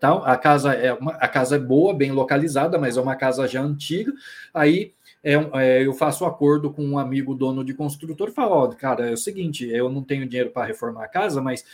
Tá? 0.00 0.12
A 0.24 0.36
casa 0.36 0.72
é 0.74 0.92
uma, 0.92 1.12
a 1.12 1.26
casa 1.26 1.56
é 1.56 1.58
boa, 1.58 1.92
bem 1.92 2.12
localizada, 2.12 2.78
mas 2.78 2.96
é 2.96 3.00
uma 3.00 3.16
casa 3.16 3.48
já 3.48 3.60
antiga. 3.60 4.12
Aí 4.54 4.92
é, 5.22 5.34
é, 5.54 5.86
eu 5.86 5.92
faço 5.92 6.24
um 6.24 6.28
acordo 6.28 6.72
com 6.72 6.84
um 6.84 6.98
amigo 6.98 7.34
dono 7.34 7.64
de 7.64 7.74
construtor 7.74 8.28
e 8.28 8.32
falo, 8.32 8.54
ó, 8.54 8.68
cara, 8.68 9.10
é 9.10 9.12
o 9.12 9.16
seguinte, 9.16 9.68
eu 9.68 9.88
não 9.88 10.02
tenho 10.02 10.26
dinheiro 10.26 10.50
para 10.50 10.66
reformar 10.66 11.04
a 11.04 11.08
casa, 11.08 11.42
mas 11.42 11.64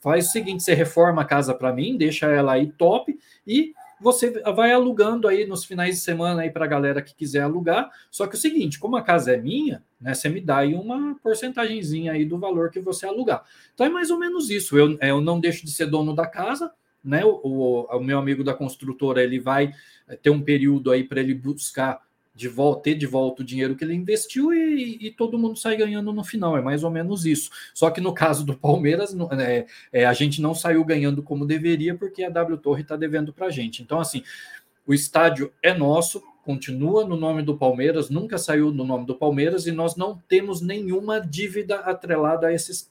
faz 0.00 0.28
o 0.28 0.30
seguinte, 0.30 0.62
você 0.62 0.74
reforma 0.74 1.22
a 1.22 1.24
casa 1.24 1.54
para 1.54 1.72
mim, 1.72 1.96
deixa 1.96 2.26
ela 2.26 2.52
aí 2.52 2.70
top 2.72 3.18
e 3.46 3.72
você 4.00 4.30
vai 4.54 4.72
alugando 4.72 5.28
aí 5.28 5.46
nos 5.46 5.64
finais 5.64 5.96
de 5.96 6.00
semana 6.00 6.42
aí 6.42 6.50
para 6.50 6.64
a 6.64 6.68
galera 6.68 7.02
que 7.02 7.14
quiser 7.14 7.42
alugar. 7.42 7.90
Só 8.10 8.26
que 8.26 8.34
é 8.34 8.38
o 8.38 8.40
seguinte, 8.40 8.78
como 8.78 8.96
a 8.96 9.02
casa 9.02 9.32
é 9.32 9.36
minha, 9.36 9.82
né, 10.00 10.14
você 10.14 10.28
me 10.28 10.40
dá 10.40 10.58
aí 10.58 10.74
uma 10.74 11.14
porcentagemzinha 11.22 12.12
aí 12.12 12.24
do 12.24 12.38
valor 12.38 12.70
que 12.70 12.80
você 12.80 13.06
alugar. 13.06 13.44
Então 13.74 13.86
é 13.86 13.90
mais 13.90 14.10
ou 14.10 14.18
menos 14.18 14.48
isso. 14.48 14.78
Eu, 14.78 14.96
eu 15.00 15.20
não 15.20 15.38
deixo 15.38 15.66
de 15.66 15.70
ser 15.70 15.86
dono 15.86 16.14
da 16.14 16.26
casa, 16.26 16.72
né? 17.02 17.24
O, 17.24 17.40
o, 17.42 17.96
o 17.96 18.00
meu 18.00 18.18
amigo 18.18 18.44
da 18.44 18.54
construtora 18.54 19.22
ele 19.22 19.38
vai 19.38 19.72
ter 20.22 20.30
um 20.30 20.42
período 20.42 20.90
aí 20.90 21.04
para 21.04 21.20
ele 21.20 21.34
buscar 21.34 22.00
de 22.34 22.48
volta, 22.48 22.82
ter 22.84 22.94
de 22.94 23.06
volta 23.06 23.42
o 23.42 23.44
dinheiro 23.44 23.76
que 23.76 23.84
ele 23.84 23.94
investiu 23.94 24.52
e, 24.52 24.96
e, 25.00 25.10
todo 25.10 25.38
mundo 25.38 25.58
sai 25.58 25.76
ganhando 25.76 26.12
no 26.12 26.24
final. 26.24 26.56
É 26.56 26.62
mais 26.62 26.82
ou 26.82 26.90
menos 26.90 27.26
isso. 27.26 27.50
Só 27.74 27.90
que 27.90 28.00
no 28.00 28.14
caso 28.14 28.44
do 28.44 28.56
Palmeiras, 28.56 29.14
é, 29.38 29.66
é, 29.92 30.06
a 30.06 30.12
gente 30.12 30.40
não 30.40 30.54
saiu 30.54 30.84
ganhando 30.84 31.22
como 31.22 31.44
deveria, 31.44 31.94
porque 31.94 32.24
a 32.24 32.30
W 32.30 32.56
Torre 32.58 32.82
está 32.82 32.96
devendo 32.96 33.32
para 33.32 33.48
a 33.48 33.50
gente. 33.50 33.82
Então, 33.82 34.00
assim, 34.00 34.22
o 34.86 34.94
estádio 34.94 35.52
é 35.62 35.74
nosso, 35.74 36.22
continua 36.42 37.04
no 37.04 37.16
nome 37.16 37.42
do 37.42 37.58
Palmeiras, 37.58 38.08
nunca 38.08 38.38
saiu 38.38 38.72
no 38.72 38.84
nome 38.84 39.06
do 39.06 39.14
Palmeiras 39.14 39.66
e 39.66 39.72
nós 39.72 39.96
não 39.96 40.16
temos 40.28 40.62
nenhuma 40.62 41.20
dívida 41.20 41.80
atrelada 41.80 42.46
a 42.46 42.54
esse 42.54 42.88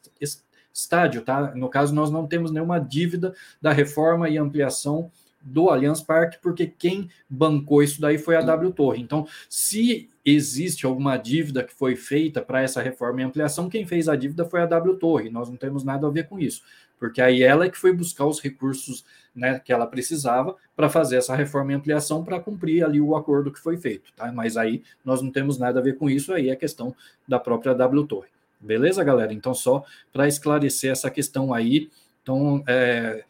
estádio, 0.74 1.22
tá? 1.22 1.54
No 1.56 1.70
caso, 1.70 1.94
nós 1.94 2.12
não 2.12 2.28
temos 2.28 2.52
nenhuma 2.52 2.80
dívida 2.80 3.34
da 3.62 3.72
reforma 3.72 4.30
e 4.30 4.38
ampliação 4.38 5.12
do 5.42 5.70
Allianz 5.70 6.02
Parque, 6.02 6.38
porque 6.42 6.68
quem 6.68 7.10
bancou 7.30 7.82
isso 7.82 8.02
daí 8.02 8.18
foi 8.18 8.36
a 8.36 8.42
W 8.42 8.72
Torre. 8.72 9.02
Então, 9.02 9.28
se 9.50 10.10
existe 10.26 10.86
alguma 10.86 11.18
dívida 11.18 11.64
que 11.64 11.74
foi 11.74 11.96
feita 11.96 12.42
para 12.42 12.62
essa 12.62 12.82
reforma 12.82 13.22
e 13.22 13.24
ampliação, 13.24 13.70
quem 13.70 13.86
fez 13.86 14.10
a 14.10 14.16
dívida 14.16 14.46
foi 14.46 14.62
a 14.62 14.66
W 14.66 14.96
Torre. 14.98 15.30
Nós 15.30 15.50
não 15.50 15.56
temos 15.56 15.84
nada 15.84 16.08
a 16.08 16.10
ver 16.10 16.28
com 16.28 16.40
isso, 16.40 16.62
porque 17.00 17.22
aí 17.22 17.42
ela 17.42 17.66
é 17.66 17.70
que 17.70 17.78
foi 17.78 17.94
buscar 17.94 18.26
os 18.26 18.42
recursos 18.42 19.06
né, 19.34 19.60
que 19.60 19.72
ela 19.72 19.88
precisava 19.88 20.56
para 20.76 20.90
fazer 20.90 21.16
essa 21.16 21.36
reforma 21.36 21.72
e 21.72 21.76
ampliação 21.76 22.24
para 22.24 22.40
cumprir 22.40 22.84
ali 22.84 23.00
o 23.00 23.16
acordo 23.16 23.52
que 23.52 23.60
foi 23.60 23.78
feito, 23.78 24.12
tá? 24.16 24.32
Mas 24.32 24.58
aí 24.58 24.84
nós 25.06 25.22
não 25.22 25.32
temos 25.32 25.58
nada 25.58 25.80
a 25.80 25.84
ver 25.84 25.98
com 25.98 26.10
isso, 26.10 26.34
aí 26.34 26.50
é 26.50 26.56
questão 26.56 26.94
da 27.28 27.40
própria 27.40 27.74
W 27.74 28.06
Torre. 28.06 28.28
Beleza, 28.60 29.04
galera? 29.04 29.34
Então, 29.34 29.54
só 29.54 29.84
para 30.12 30.28
esclarecer 30.28 30.92
essa 30.92 31.10
questão 31.10 31.54
aí, 31.54 31.90
então, 32.22 32.64
é, 32.68 33.24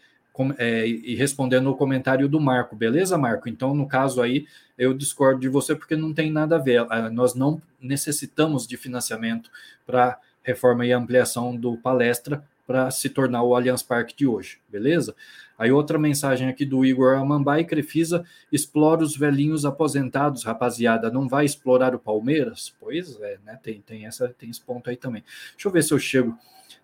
é, 0.57 0.87
e 0.87 1.15
respondendo 1.15 1.69
o 1.69 1.75
comentário 1.75 2.27
do 2.27 2.39
Marco, 2.39 2.75
beleza, 2.75 3.17
Marco? 3.17 3.47
Então, 3.47 3.75
no 3.75 3.87
caso 3.87 4.21
aí, 4.21 4.47
eu 4.77 4.93
discordo 4.93 5.41
de 5.41 5.49
você 5.49 5.75
porque 5.75 5.95
não 5.95 6.13
tem 6.13 6.31
nada 6.31 6.55
a 6.55 6.59
ver. 6.59 6.85
Ah, 6.89 7.09
nós 7.09 7.35
não 7.35 7.61
necessitamos 7.79 8.65
de 8.65 8.77
financiamento 8.77 9.51
para 9.85 10.19
reforma 10.41 10.85
e 10.85 10.91
ampliação 10.91 11.55
do 11.55 11.77
palestra 11.77 12.43
para 12.69 12.91
se 12.91 13.09
tornar 13.09 13.41
o 13.41 13.55
Allianz 13.55 13.81
Parque 13.81 14.15
de 14.15 14.27
hoje, 14.27 14.59
beleza? 14.69 15.15
Aí 15.57 15.71
outra 15.71 15.97
mensagem 15.97 16.47
aqui 16.47 16.63
do 16.63 16.85
Igor 16.85 17.17
Amambai, 17.17 17.63
Crefisa, 17.63 18.23
explora 18.51 19.01
os 19.01 19.17
velhinhos 19.17 19.65
aposentados, 19.65 20.43
rapaziada, 20.43 21.09
não 21.09 21.27
vai 21.27 21.45
explorar 21.45 21.95
o 21.95 21.99
Palmeiras? 21.99 22.71
Pois 22.79 23.19
é, 23.21 23.39
né, 23.43 23.57
tem, 23.63 23.81
tem, 23.81 24.05
essa, 24.05 24.29
tem 24.37 24.51
esse 24.51 24.61
ponto 24.61 24.87
aí 24.87 24.95
também. 24.95 25.23
Deixa 25.53 25.67
eu 25.67 25.71
ver 25.71 25.83
se 25.83 25.91
eu 25.95 25.97
chego 25.97 26.37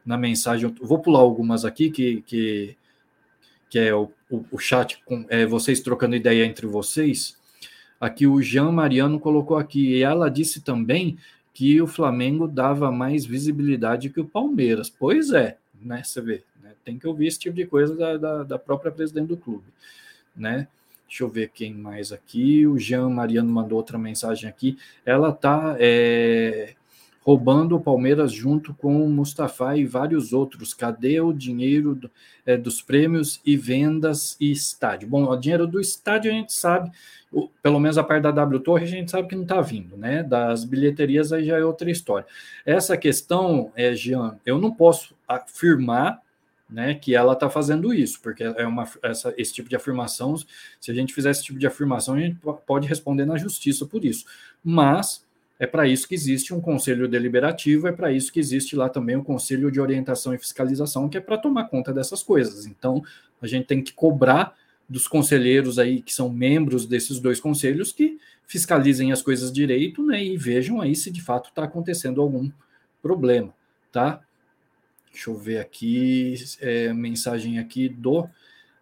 na 0.04 0.18
mensagem, 0.18 0.74
vou 0.82 0.98
pular 0.98 1.20
algumas 1.20 1.64
aqui 1.64 1.92
que, 1.92 2.24
que, 2.24 2.76
que 3.70 3.78
é 3.78 3.94
o, 3.94 4.12
o, 4.28 4.44
o 4.54 4.58
chat, 4.58 5.00
com 5.06 5.24
é, 5.30 5.46
vocês 5.46 5.82
trocando 5.82 6.16
ideia 6.16 6.46
entre 6.46 6.66
vocês. 6.66 7.38
Aqui 8.02 8.26
o 8.26 8.42
Jean 8.42 8.72
Mariano 8.72 9.20
colocou 9.20 9.56
aqui, 9.56 9.98
e 9.98 10.02
ela 10.02 10.32
disse 10.32 10.62
também 10.62 11.20
que 11.54 11.80
o 11.80 11.86
Flamengo 11.86 12.48
dava 12.48 12.92
mais 12.92 13.24
visibilidade 13.24 14.10
que 14.10 14.20
o 14.20 14.26
Palmeiras. 14.26 14.90
Pois 14.90 15.32
é, 15.32 15.60
né? 15.82 16.04
Você 16.04 16.22
vê, 16.22 16.44
né? 16.62 16.74
tem 16.84 17.00
que 17.00 17.08
ouvir 17.08 17.28
esse 17.28 17.40
tipo 17.40 17.56
de 17.56 17.66
coisa 17.66 17.96
da, 17.96 18.18
da, 18.18 18.44
da, 18.44 18.60
própria 18.60 18.92
presidente 18.92 19.28
do 19.28 19.38
clube, 19.38 19.66
né? 20.36 20.68
Deixa 21.08 21.24
eu 21.24 21.30
ver 21.30 21.50
quem 21.54 21.74
mais 21.74 22.12
aqui. 22.12 22.66
O 22.68 22.78
Jean 22.78 23.10
Mariano 23.10 23.52
mandou 23.52 23.78
outra 23.78 23.98
mensagem 23.98 24.50
aqui. 24.50 24.78
Ela 25.06 25.32
tá 25.32 25.76
é, 25.80 26.75
roubando 27.26 27.76
o 27.76 27.82
Palmeiras 27.82 28.32
junto 28.32 28.72
com 28.72 29.04
o 29.04 29.10
Mustafa 29.10 29.76
e 29.76 29.84
vários 29.84 30.32
outros. 30.32 30.76
Cadê 30.76 31.20
o 31.20 31.34
dinheiro 31.34 31.96
do, 31.96 32.12
é, 32.46 32.56
dos 32.56 32.84
prêmios 32.84 33.42
e 33.44 33.58
vendas 33.58 34.38
e 34.40 34.52
estádio? 34.52 35.10
Bom, 35.10 35.28
o 35.28 35.36
dinheiro 35.36 35.66
do 35.66 35.82
estádio 35.82 36.30
a 36.30 36.36
gente 36.36 36.54
sabe, 36.54 36.92
o, 37.32 37.50
pelo 37.64 37.80
menos 37.80 37.98
a 37.98 38.04
parte 38.04 38.22
da 38.22 38.32
W 38.32 38.60
Torre 38.60 38.84
a 38.84 38.88
gente 38.88 39.10
sabe 39.10 39.28
que 39.28 39.36
não 39.36 39.42
está 39.42 39.60
vindo, 39.60 39.98
né? 39.98 40.22
Das 40.22 40.64
bilheterias 40.64 41.34
aí 41.34 41.46
já 41.46 41.58
é 41.58 41.66
outra 41.66 41.90
história. 41.90 42.28
Essa 42.64 42.96
questão, 42.96 43.72
é, 43.76 43.96
Jean, 43.96 44.38
eu 44.46 44.60
não 44.60 44.70
posso 44.70 45.16
afirmar 45.28 46.22
né, 46.70 46.94
que 46.94 47.16
ela 47.16 47.34
está 47.34 47.50
fazendo 47.50 47.92
isso, 47.92 48.20
porque 48.22 48.44
é 48.44 48.68
uma, 48.68 48.88
essa, 49.04 49.34
esse 49.38 49.54
tipo 49.54 49.70
de 49.70 49.76
afirmação, 49.76 50.36
se 50.80 50.92
a 50.92 50.94
gente 50.94 51.14
fizer 51.14 51.30
esse 51.30 51.44
tipo 51.44 51.60
de 51.60 51.66
afirmação, 51.66 52.16
a 52.16 52.20
gente 52.20 52.40
pode 52.66 52.88
responder 52.88 53.26
na 53.26 53.38
justiça 53.38 53.86
por 53.86 54.04
isso. 54.04 54.26
Mas 54.64 55.25
é 55.58 55.66
para 55.66 55.88
isso 55.88 56.08
que 56.08 56.16
existe 56.16 56.54
um 56.54 56.60
conselho 56.60 57.08
deliberativo, 57.08 57.88
é 57.88 57.92
para 57.92 58.12
isso 58.12 58.32
que 58.32 58.40
existe 58.40 58.76
lá 58.76 58.90
também 58.90 59.16
o 59.16 59.24
conselho 59.24 59.72
de 59.72 59.80
orientação 59.80 60.34
e 60.34 60.38
fiscalização, 60.38 61.08
que 61.08 61.18
é 61.18 61.22
para 61.22 61.38
tomar 61.38 61.66
conta 61.66 61.94
dessas 61.94 62.22
coisas. 62.22 62.66
Então, 62.66 63.04
a 63.42 63.48
gente 63.48 63.66
tem 63.66 63.82
que 63.82 63.94
cobrar 63.94 64.56
dos 64.88 65.08
conselheiros 65.08 65.80
aí 65.80 66.02
que 66.02 66.14
são 66.14 66.30
membros 66.30 66.86
desses 66.86 67.20
dois 67.20 67.40
conselhos 67.40 67.92
que 67.92 68.20
fiscalizem 68.46 69.12
as 69.12 69.22
coisas 69.22 69.52
direito, 69.52 70.06
né, 70.06 70.24
e 70.24 70.38
vejam 70.38 70.80
aí 70.80 70.96
se 70.96 71.10
de 71.10 71.22
fato 71.22 71.50
está 71.50 71.64
acontecendo 71.64 72.22
algum 72.22 72.52
problema, 73.02 73.54
tá? 73.92 74.22
Deixa 75.12 75.30
eu 75.30 75.36
ver 75.36 75.60
aqui, 75.60 76.36
é, 76.60 76.92
mensagem 76.92 77.58
aqui 77.58 77.88
do. 77.88 78.28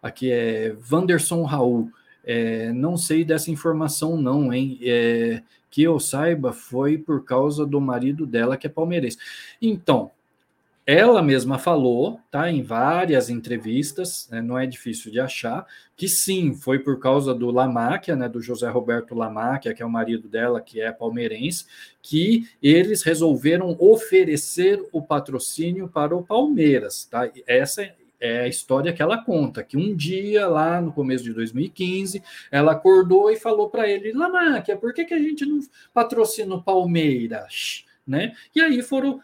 Aqui 0.02 0.30
é 0.30 0.74
Vanderson 0.76 1.44
Raul. 1.44 1.90
É, 2.24 2.72
não 2.72 2.96
sei 2.96 3.24
dessa 3.24 3.50
informação, 3.50 4.16
não, 4.16 4.52
hein? 4.52 4.78
É, 4.82 5.42
que 5.70 5.82
eu 5.82 5.98
saiba, 5.98 6.52
foi 6.52 6.96
por 6.96 7.24
causa 7.24 7.66
do 7.66 7.80
marido 7.80 8.26
dela, 8.26 8.56
que 8.56 8.66
é 8.66 8.70
palmeirense. 8.70 9.18
Então, 9.60 10.12
ela 10.86 11.22
mesma 11.22 11.58
falou, 11.58 12.20
tá, 12.30 12.50
em 12.50 12.62
várias 12.62 13.30
entrevistas, 13.30 14.28
né, 14.30 14.42
não 14.42 14.58
é 14.58 14.66
difícil 14.66 15.10
de 15.10 15.18
achar, 15.18 15.66
que 15.96 16.06
sim, 16.06 16.54
foi 16.54 16.78
por 16.78 16.98
causa 17.00 17.34
do 17.34 17.50
Lamáquia, 17.50 18.14
né, 18.14 18.28
do 18.28 18.40
José 18.40 18.68
Roberto 18.68 19.14
Lamáquia, 19.14 19.72
que 19.72 19.82
é 19.82 19.86
o 19.86 19.90
marido 19.90 20.28
dela, 20.28 20.60
que 20.60 20.80
é 20.80 20.92
palmeirense, 20.92 21.64
que 22.02 22.46
eles 22.62 23.02
resolveram 23.02 23.74
oferecer 23.80 24.80
o 24.92 25.00
patrocínio 25.00 25.88
para 25.88 26.14
o 26.14 26.22
Palmeiras, 26.22 27.06
tá? 27.06 27.30
Essa 27.46 27.90
é 28.20 28.40
a 28.40 28.48
história 28.48 28.92
que 28.92 29.02
ela 29.02 29.22
conta, 29.22 29.62
que 29.62 29.76
um 29.76 29.94
dia, 29.94 30.46
lá 30.46 30.80
no 30.80 30.92
começo 30.92 31.24
de 31.24 31.32
2015, 31.32 32.22
ela 32.50 32.72
acordou 32.72 33.30
e 33.30 33.36
falou 33.36 33.68
para 33.68 33.88
ele, 33.88 34.12
Lamáquia, 34.12 34.76
por 34.76 34.94
que, 34.94 35.04
que 35.04 35.14
a 35.14 35.18
gente 35.18 35.44
não 35.44 35.60
patrocina 35.92 36.54
o 36.54 36.62
Palmeiras? 36.62 37.84
Né? 38.06 38.34
E 38.54 38.60
aí 38.60 38.82
foram 38.82 39.20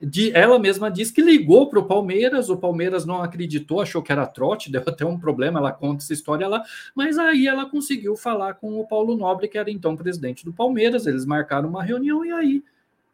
de, 0.00 0.30
ela 0.36 0.58
mesma 0.58 0.90
diz 0.90 1.10
que 1.10 1.22
ligou 1.22 1.68
para 1.68 1.78
o 1.78 1.86
Palmeiras, 1.86 2.48
o 2.48 2.56
Palmeiras 2.56 3.04
não 3.04 3.22
acreditou, 3.22 3.80
achou 3.80 4.02
que 4.02 4.12
era 4.12 4.26
trote, 4.26 4.70
deu 4.72 4.82
até 4.86 5.04
um 5.04 5.18
problema, 5.18 5.58
ela 5.58 5.72
conta 5.72 6.04
essa 6.04 6.12
história 6.12 6.46
lá, 6.46 6.62
mas 6.94 7.18
aí 7.18 7.46
ela 7.46 7.68
conseguiu 7.68 8.14
falar 8.16 8.54
com 8.54 8.78
o 8.78 8.86
Paulo 8.86 9.16
Nobre, 9.16 9.48
que 9.48 9.58
era 9.58 9.70
então 9.70 9.96
presidente 9.96 10.44
do 10.44 10.52
Palmeiras, 10.52 11.06
eles 11.06 11.24
marcaram 11.24 11.68
uma 11.68 11.82
reunião 11.82 12.24
e 12.24 12.30
aí 12.30 12.64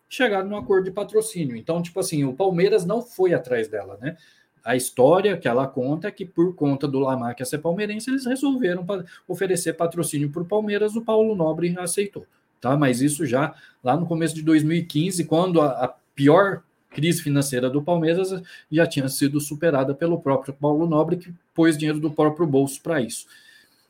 chegaram 0.09 0.49
no 0.49 0.57
acordo 0.57 0.85
de 0.85 0.91
patrocínio. 0.91 1.57
Então, 1.57 1.81
tipo 1.81 2.01
assim, 2.01 2.25
o 2.25 2.35
Palmeiras 2.35 2.85
não 2.85 3.01
foi 3.01 3.33
atrás 3.33 3.69
dela, 3.69 3.97
né? 4.01 4.17
A 4.65 4.77
história 4.77 5.37
que 5.37 5.49
ela 5.49 5.67
conta 5.67 6.09
é 6.09 6.11
que, 6.11 6.25
por 6.25 6.55
conta 6.55 6.87
do 6.87 6.99
Lamarck 6.99 7.45
ser 7.45 7.59
palmeirense, 7.59 8.11
eles 8.11 8.27
resolveram 8.27 8.87
oferecer 9.27 9.75
patrocínio 9.75 10.31
para 10.31 10.43
o 10.43 10.47
Palmeiras, 10.47 10.97
o 10.97 11.03
Paulo 11.03 11.35
Nobre 11.35 11.75
aceitou. 11.79 12.27
Tá? 12.61 12.77
Mas 12.77 13.01
isso 13.01 13.25
já 13.25 13.55
lá 13.83 13.97
no 13.97 14.07
começo 14.07 14.35
de 14.35 14.43
2015, 14.43 15.25
quando 15.25 15.61
a, 15.61 15.85
a 15.85 15.95
pior 16.15 16.63
crise 16.91 17.23
financeira 17.23 17.71
do 17.71 17.83
Palmeiras 17.83 18.31
já 18.71 18.87
tinha 18.87 19.09
sido 19.09 19.41
superada 19.41 19.95
pelo 19.95 20.21
próprio 20.21 20.53
Paulo 20.53 20.87
Nobre, 20.87 21.17
que 21.17 21.33
pôs 21.55 21.79
dinheiro 21.79 22.01
do 22.01 22.11
próprio 22.11 22.47
bolso 22.47 22.83
para 22.83 23.01
isso. 23.01 23.27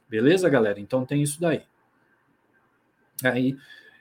Beleza, 0.09 0.49
galera? 0.49 0.79
Então 0.79 1.05
tem 1.05 1.23
isso 1.23 1.41
daí. 1.41 1.63
Aí, 3.25 3.57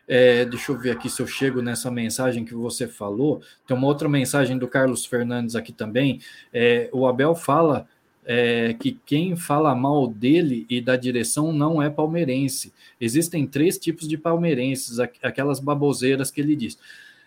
é, 0.09 0.43
deixa 0.43 0.71
eu 0.71 0.77
ver 0.77 0.91
aqui 0.91 1.07
se 1.09 1.21
eu 1.21 1.27
chego 1.27 1.61
nessa 1.61 1.91
mensagem 1.91 2.43
que 2.43 2.55
você 2.55 2.87
falou. 2.87 3.41
Tem 3.67 3.77
uma 3.77 3.85
outra 3.85 4.09
mensagem 4.09 4.57
do 4.57 4.67
Carlos 4.67 5.05
Fernandes 5.05 5.55
aqui 5.55 5.71
também. 5.71 6.19
É, 6.51 6.89
o 6.91 7.05
Abel 7.05 7.35
fala 7.35 7.87
é, 8.25 8.73
que 8.73 8.99
quem 9.05 9.35
fala 9.35 9.73
mal 9.75 10.07
dele 10.07 10.65
e 10.69 10.81
da 10.81 10.95
direção 10.95 11.53
não 11.53 11.81
é 11.81 11.89
palmeirense. 11.89 12.73
Existem 12.99 13.45
três 13.45 13.77
tipos 13.77 14.07
de 14.07 14.17
palmeirenses, 14.17 14.99
aquelas 14.99 15.59
baboseiras 15.59 16.31
que 16.31 16.41
ele 16.41 16.55
diz. 16.55 16.77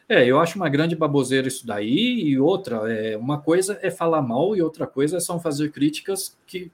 É, 0.08 0.26
eu 0.26 0.40
acho 0.40 0.56
uma 0.56 0.68
grande 0.68 0.96
baboseira 0.96 1.48
isso 1.48 1.66
daí, 1.66 2.20
e 2.22 2.38
outra, 2.38 2.92
é, 2.92 3.16
uma 3.16 3.40
coisa 3.40 3.78
é 3.80 3.90
falar 3.90 4.20
mal 4.20 4.56
e 4.56 4.60
outra 4.60 4.86
coisa 4.86 5.20
são 5.20 5.40
fazer 5.40 5.70
críticas 5.70 6.36
que 6.46 6.70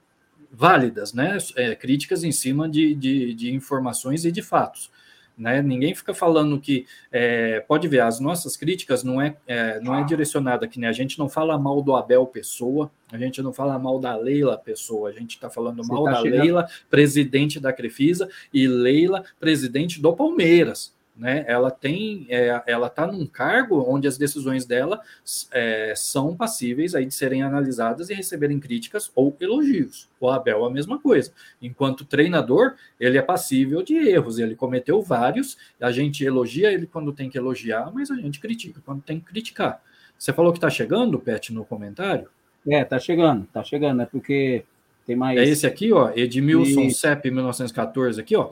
válidas, 0.51 1.13
né? 1.13 1.37
É, 1.55 1.75
críticas 1.75 2.23
em 2.23 2.31
cima 2.31 2.67
de, 2.67 2.95
de, 2.95 3.33
de, 3.33 3.53
informações 3.53 4.25
e 4.25 4.31
de 4.31 4.41
fatos. 4.41 4.91
Né? 5.39 5.61
Ninguém 5.61 5.95
fica 5.95 6.13
falando 6.13 6.59
que 6.59 6.85
é, 7.09 7.61
pode 7.61 7.87
ver, 7.87 8.01
as 8.01 8.19
nossas 8.19 8.57
críticas 8.57 9.05
não 9.05 9.21
é, 9.21 9.37
é, 9.47 9.79
não 9.79 9.95
é 9.95 10.03
direcionada 10.03 10.67
que 10.67 10.77
né? 10.77 10.87
a 10.89 10.91
gente 10.91 11.17
não 11.17 11.29
fala 11.29 11.57
mal 11.57 11.81
do 11.81 11.95
Abel 11.95 12.27
Pessoa, 12.27 12.91
a 13.09 13.17
gente 13.17 13.41
não 13.41 13.53
fala 13.53 13.79
mal 13.79 13.99
da 13.99 14.17
Leila 14.17 14.57
Pessoa, 14.57 15.09
a 15.09 15.13
gente 15.13 15.35
está 15.35 15.49
falando 15.49 15.81
Você 15.81 15.93
mal 15.93 16.03
tá 16.03 16.11
da 16.11 16.21
chegando... 16.21 16.41
Leila, 16.41 16.67
presidente 16.89 17.57
da 17.57 17.71
Crefisa, 17.71 18.27
e 18.53 18.67
Leila, 18.67 19.23
presidente 19.39 20.01
do 20.01 20.13
Palmeiras 20.13 20.93
né? 21.19 21.43
Ela 21.47 21.69
tem, 21.69 22.25
é, 22.29 22.63
ela 22.65 22.87
está 22.87 23.05
num 23.05 23.27
cargo 23.27 23.83
onde 23.85 24.07
as 24.07 24.17
decisões 24.17 24.65
dela 24.65 25.01
é, 25.51 25.93
são 25.93 26.33
passíveis 26.33 26.95
aí 26.95 27.05
de 27.05 27.13
serem 27.13 27.43
analisadas 27.43 28.09
e 28.09 28.13
receberem 28.13 28.57
críticas 28.57 29.11
ou 29.13 29.35
elogios. 29.41 30.09
O 30.17 30.29
Abel 30.29 30.63
a 30.63 30.71
mesma 30.71 30.97
coisa. 30.97 31.33
Enquanto 31.61 32.05
treinador, 32.05 32.75
ele 32.97 33.17
é 33.17 33.21
passível 33.21 33.83
de 33.83 33.95
erros. 33.95 34.39
Ele 34.39 34.55
cometeu 34.55 35.01
vários. 35.01 35.57
A 35.81 35.91
gente 35.91 36.23
elogia 36.23 36.71
ele 36.71 36.87
quando 36.87 37.11
tem 37.11 37.29
que 37.29 37.37
elogiar, 37.37 37.91
mas 37.93 38.09
a 38.09 38.15
gente 38.15 38.39
critica 38.39 38.81
quando 38.85 39.01
tem 39.01 39.19
que 39.19 39.25
criticar. 39.25 39.83
Você 40.17 40.31
falou 40.31 40.53
que 40.53 40.57
está 40.57 40.69
chegando, 40.69 41.19
Pet, 41.19 41.53
no 41.53 41.65
comentário? 41.65 42.29
É, 42.65 42.83
tá 42.85 42.97
chegando, 42.97 43.45
tá 43.51 43.61
chegando, 43.63 44.01
é 44.01 44.05
porque 44.05 44.63
tem 45.05 45.17
mais. 45.17 45.37
É 45.37 45.43
esse 45.43 45.67
aqui, 45.67 45.91
ó, 45.91 46.11
Edmilson 46.15 46.81
e... 46.81 46.91
CEP 46.93 47.29
1914 47.29 48.21
aqui, 48.21 48.35
ó. 48.35 48.51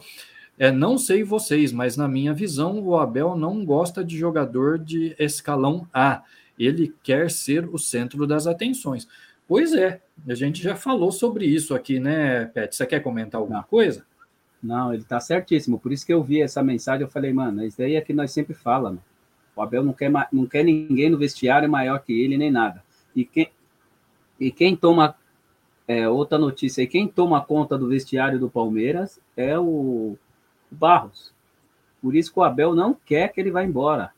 É, 0.58 0.72
não 0.72 0.98
sei 0.98 1.24
vocês, 1.24 1.72
mas 1.72 1.96
na 1.96 2.08
minha 2.08 2.34
visão, 2.34 2.80
o 2.80 2.98
Abel 2.98 3.36
não 3.36 3.64
gosta 3.64 4.04
de 4.04 4.18
jogador 4.18 4.80
de 4.80 5.16
escalão 5.20 5.88
A. 5.94 6.24
Ele 6.58 6.94
quer 7.04 7.30
ser 7.30 7.68
o 7.68 7.78
centro 7.78 8.26
das 8.26 8.48
atenções. 8.48 9.08
Pois 9.48 9.74
é, 9.74 10.02
a 10.28 10.34
gente 10.34 10.62
já 10.62 10.76
falou 10.76 11.12
sobre 11.12 11.46
isso 11.46 11.76
aqui, 11.76 12.00
né, 12.00 12.46
Pet? 12.46 12.76
Você 12.76 12.86
quer 12.86 13.02
comentar 13.02 13.40
alguma 13.40 13.60
não. 13.60 13.68
coisa? 13.68 14.04
Não, 14.62 14.94
ele 14.94 15.04
tá 15.04 15.20
certíssimo. 15.20 15.80
Por 15.80 15.94
isso 15.94 16.06
que 16.06 16.14
eu 16.14 16.24
vi 16.24 16.42
essa 16.42 16.64
mensagem, 16.64 17.04
eu 17.04 17.10
falei, 17.10 17.32
mano, 17.32 17.64
isso 17.64 17.78
daí 17.78 17.96
é 17.96 18.02
que 18.02 18.12
nós 18.12 18.32
sempre 18.32 18.56
falamos. 18.56 19.00
O 19.56 19.62
Abel 19.62 19.84
não 19.84 19.94
quer, 19.94 20.12
não 20.32 20.46
quer 20.48 20.64
ninguém 20.64 21.10
no 21.10 21.18
vestiário 21.18 21.70
maior 21.70 22.00
que 22.00 22.14
ele, 22.14 22.38
nem 22.38 22.52
nada. 22.52 22.84
E 23.16 23.24
quem, 23.24 23.50
e 24.40 24.52
quem 24.52 24.76
toma 24.76 25.16
é, 25.88 26.10
outra 26.10 26.38
notícia 26.38 26.82
aí, 26.82 26.88
quem 26.88 27.08
toma 27.08 27.40
conta 27.42 27.78
do 27.78 27.88
vestiário 27.88 28.40
do 28.40 28.50
Palmeiras 28.50 29.20
é 29.36 29.58
o 29.58 30.18
Barros. 30.70 31.34
Por 32.02 32.16
isso 32.16 32.32
que 32.32 32.40
o 32.40 32.44
Abel 32.44 32.76
não 32.76 32.94
quer 32.94 33.32
que 33.32 33.40
ele 33.40 33.52
vá 33.52 33.64
embora. 33.64 34.12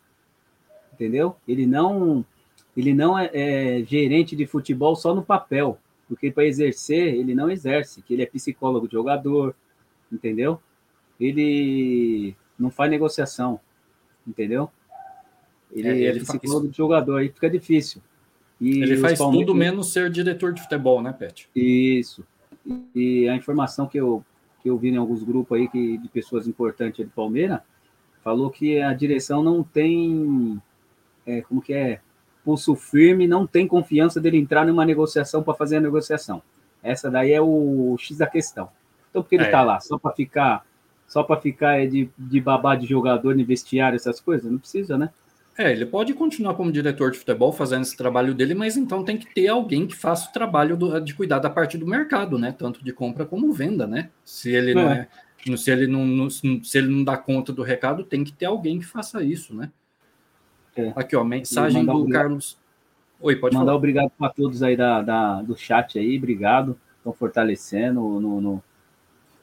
Entendeu? 0.93 1.35
Ele 1.47 1.65
não 1.65 2.25
ele 2.75 2.93
não 2.93 3.17
é, 3.17 3.29
é 3.33 3.83
gerente 3.83 4.35
de 4.35 4.45
futebol 4.45 4.95
só 4.95 5.13
no 5.13 5.23
papel, 5.23 5.77
porque 6.07 6.31
para 6.31 6.45
exercer, 6.45 7.13
ele 7.13 7.35
não 7.35 7.49
exerce, 7.49 8.01
que 8.01 8.13
ele 8.13 8.23
é 8.23 8.25
psicólogo 8.25 8.87
de 8.87 8.93
jogador, 8.93 9.55
entendeu? 10.11 10.61
Ele 11.19 12.35
não 12.57 12.69
faz 12.71 12.89
negociação, 12.89 13.59
entendeu? 14.25 14.69
Ele, 15.71 15.87
é, 15.87 16.09
ele 16.09 16.25
faz 16.25 16.39
do 16.39 16.71
jogador, 16.71 17.17
aí 17.17 17.29
fica 17.29 17.49
difícil. 17.49 18.01
E 18.59 18.81
ele 18.81 18.97
faz 18.97 19.17
Palmeiras... 19.17 19.47
tudo 19.47 19.57
menos 19.57 19.91
ser 19.91 20.09
diretor 20.09 20.53
de 20.53 20.61
futebol, 20.61 21.01
né, 21.01 21.13
Pet? 21.13 21.49
Isso. 21.55 22.25
E 22.93 23.27
a 23.27 23.35
informação 23.35 23.87
que 23.87 23.97
eu, 23.97 24.23
que 24.61 24.69
eu 24.69 24.77
vi 24.77 24.89
em 24.89 24.97
alguns 24.97 25.23
grupos 25.23 25.57
aí 25.57 25.67
que, 25.67 25.97
de 25.97 26.07
pessoas 26.09 26.47
importantes 26.47 27.05
do 27.05 27.11
Palmeiras 27.11 27.61
falou 28.23 28.49
que 28.49 28.81
a 28.81 28.93
direção 28.93 29.41
não 29.41 29.63
tem, 29.63 30.61
é, 31.25 31.41
como 31.41 31.61
que 31.61 31.73
é, 31.73 32.01
pulso 32.43 32.75
firme, 32.75 33.27
não 33.27 33.47
tem 33.47 33.67
confiança 33.67 34.19
dele 34.19 34.37
entrar 34.37 34.65
numa 34.65 34.85
negociação 34.85 35.41
para 35.41 35.53
fazer 35.53 35.77
a 35.77 35.81
negociação. 35.81 36.41
Essa 36.81 37.09
daí 37.09 37.31
é 37.31 37.41
o 37.41 37.95
X 37.97 38.17
da 38.17 38.27
questão. 38.27 38.69
Então, 39.09 39.21
porque 39.21 39.35
ele 39.35 39.45
está 39.45 39.59
é. 39.59 39.63
lá? 39.63 39.79
Só 39.79 39.97
para 39.97 40.13
ficar 40.13 40.65
só 41.07 41.23
para 41.23 41.41
ficar 41.41 41.87
de, 41.87 42.07
de 42.15 42.39
babá 42.39 42.75
de 42.75 42.85
jogador 42.85 43.35
no 43.35 43.43
vestiário, 43.43 43.95
essas 43.95 44.21
coisas? 44.21 44.49
Não 44.49 44.59
precisa, 44.59 44.95
né? 44.95 45.09
É, 45.59 45.73
ele 45.73 45.85
pode 45.85 46.13
continuar 46.13 46.53
como 46.53 46.71
diretor 46.71 47.11
de 47.11 47.17
futebol 47.17 47.51
fazendo 47.51 47.81
esse 47.81 47.97
trabalho 47.97 48.33
dele, 48.33 48.55
mas 48.55 48.77
então 48.77 49.03
tem 49.03 49.17
que 49.17 49.25
ter 49.33 49.49
alguém 49.49 49.85
que 49.85 49.93
faça 49.93 50.29
o 50.29 50.31
trabalho 50.31 50.77
do, 50.77 51.01
de 51.01 51.13
cuidar 51.13 51.39
da 51.39 51.49
parte 51.49 51.77
do 51.77 51.85
mercado, 51.85 52.39
né? 52.39 52.55
Tanto 52.57 52.81
de 52.81 52.93
compra 52.93 53.25
como 53.25 53.51
venda, 53.51 53.85
né? 53.85 54.09
Se 54.23 54.55
ele 54.55 54.71
é. 54.71 54.73
não 54.73 54.89
é, 54.89 55.09
se 55.57 55.69
ele 55.69 55.85
não, 55.85 56.05
não, 56.05 56.29
se 56.29 56.77
ele 56.77 56.87
não 56.87 57.03
dá 57.03 57.17
conta 57.17 57.51
do 57.51 57.61
recado, 57.61 58.05
tem 58.05 58.23
que 58.23 58.31
ter 58.31 58.45
alguém 58.45 58.79
que 58.79 58.85
faça 58.85 59.21
isso, 59.21 59.53
né? 59.53 59.69
É. 60.77 60.93
Aqui, 60.95 61.13
ó, 61.17 61.25
mensagem 61.25 61.83
do 61.83 61.91
obrigado. 61.91 62.21
Carlos. 62.21 62.57
Oi, 63.19 63.35
pode 63.35 63.53
mandar 63.53 63.65
falar. 63.65 63.77
obrigado 63.77 64.11
para 64.17 64.29
todos 64.29 64.63
aí 64.63 64.77
da, 64.77 65.01
da, 65.01 65.41
do 65.41 65.57
chat 65.57 65.99
aí, 65.99 66.17
obrigado. 66.17 66.79
Estão 66.99 67.11
fortalecendo 67.11 67.99
no, 67.99 68.39
no, 68.39 68.63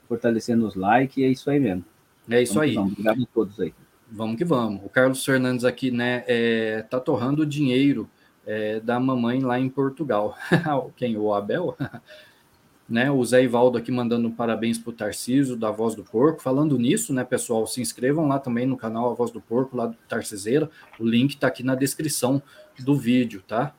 fortalecendo 0.09 0.67
os 0.67 0.77
likes, 0.77 1.19
e 1.19 1.25
é 1.25 1.29
isso 1.29 1.51
aí 1.51 1.61
mesmo. 1.61 1.85
É 2.27 2.41
isso 2.41 2.55
vamos 2.55 2.69
aí. 2.71 2.75
Vamos. 2.75 2.93
Obrigado 2.93 3.23
a 3.23 3.27
todos 3.35 3.61
aí. 3.61 3.75
Vamos 4.11 4.37
que 4.37 4.45
vamos. 4.45 4.85
O 4.85 4.89
Carlos 4.89 5.25
Fernandes 5.25 5.65
aqui, 5.65 5.91
né, 5.91 6.25
é, 6.27 6.83
tá 6.83 7.01
torrando 7.01 7.45
dinheiro 7.45 8.09
é, 8.47 8.79
da 8.79 9.01
mamãe 9.01 9.41
lá 9.41 9.59
em 9.59 9.69
Portugal. 9.69 10.37
Quem? 10.97 11.17
O 11.17 11.35
Abel? 11.35 11.77
né, 12.89 13.11
o 13.11 13.25
Zé 13.25 13.43
Ivaldo 13.43 13.77
aqui 13.77 13.91
mandando 13.91 14.31
parabéns 14.31 14.79
pro 14.79 14.93
Tarciso, 14.93 15.57
da 15.57 15.73
Voz 15.73 15.95
do 15.97 16.05
Porco. 16.05 16.41
Falando 16.41 16.79
nisso, 16.79 17.13
né, 17.13 17.25
pessoal, 17.25 17.67
se 17.67 17.81
inscrevam 17.81 18.29
lá 18.29 18.39
também 18.39 18.65
no 18.65 18.77
canal 18.77 19.11
A 19.11 19.15
Voz 19.15 19.33
do 19.33 19.41
Porco, 19.41 19.77
lá 19.77 19.87
do 19.87 19.97
Tarciseira. 20.09 20.71
O 21.01 21.05
link 21.05 21.37
tá 21.37 21.49
aqui 21.49 21.65
na 21.65 21.75
descrição 21.75 22.41
do 22.79 22.95
vídeo, 22.97 23.43
tá? 23.47 23.75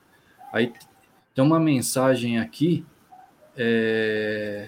Aí 0.51 0.73
tem 1.33 1.43
uma 1.43 1.59
mensagem 1.59 2.37
aqui. 2.37 2.85
É... 3.55 4.67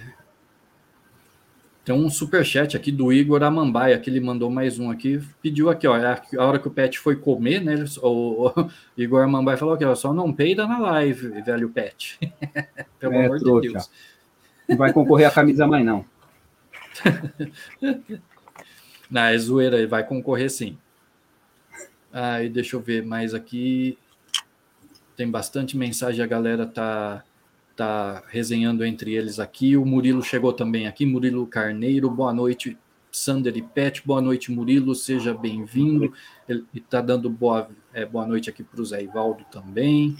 Tem 1.89 1.97
um 1.97 2.07
super 2.07 2.45
chat 2.45 2.77
aqui 2.77 2.91
do 2.91 3.11
Igor 3.11 3.41
Amambaia, 3.41 3.97
que 3.97 4.11
ele 4.11 4.19
mandou 4.19 4.47
mais 4.47 4.77
um 4.77 4.91
aqui, 4.91 5.19
pediu 5.41 5.71
aqui, 5.71 5.87
ó, 5.87 5.97
é 5.97 6.21
a 6.37 6.45
hora 6.45 6.59
que 6.59 6.67
o 6.67 6.71
Pet 6.71 6.99
foi 6.99 7.15
comer, 7.15 7.63
né? 7.63 7.83
O, 8.03 8.49
o 8.49 8.69
Igor 8.95 9.23
Amambaia 9.23 9.57
falou 9.57 9.73
aqui, 9.73 9.83
ó, 9.83 9.95
só 9.95 10.13
não 10.13 10.31
peida 10.31 10.67
na 10.67 10.77
live, 10.77 11.41
velho 11.41 11.67
Pet. 11.67 12.19
Pelo 12.99 13.13
é, 13.15 13.25
amor 13.25 13.39
trouxa. 13.39 13.61
de 13.61 13.73
Deus. 13.73 13.89
Não 14.67 14.77
vai 14.77 14.93
concorrer 14.93 15.27
a 15.27 15.31
camisa 15.31 15.65
mais, 15.65 15.83
não. 15.83 16.05
não, 19.09 19.21
é 19.23 19.37
zoeira, 19.39 19.77
ele 19.77 19.87
vai 19.87 20.05
concorrer 20.05 20.51
sim. 20.51 20.77
Aí, 22.13 22.49
deixa 22.49 22.75
eu 22.75 22.81
ver 22.81 23.03
mais 23.03 23.33
aqui. 23.33 23.97
Tem 25.17 25.27
bastante 25.27 25.75
mensagem, 25.75 26.23
a 26.23 26.27
galera 26.27 26.67
tá 26.67 27.23
está 27.80 28.23
resenhando 28.27 28.84
entre 28.84 29.15
eles 29.15 29.39
aqui. 29.39 29.77
O 29.77 29.85
Murilo 29.85 30.22
chegou 30.22 30.51
também 30.51 30.85
aqui, 30.85 31.06
Murilo 31.06 31.47
Carneiro, 31.47 32.11
boa 32.11 32.34
noite, 32.34 32.77
Sander 33.10 33.56
e 33.56 33.61
Pet, 33.61 34.06
boa 34.06 34.22
noite, 34.22 34.51
Murilo, 34.51 34.93
seja 34.93 35.34
bem-vindo. 35.34 36.14
Ele 36.47 36.65
está 36.76 36.99
dando 36.99 37.30
boa, 37.30 37.69
é, 37.93 38.06
boa 38.06 38.27
noite 38.27 38.49
aqui 38.49 38.64
para 38.64 38.81
o 38.81 38.85
Zé 38.85 39.01
Ivaldo 39.01 39.45
também. 39.49 40.18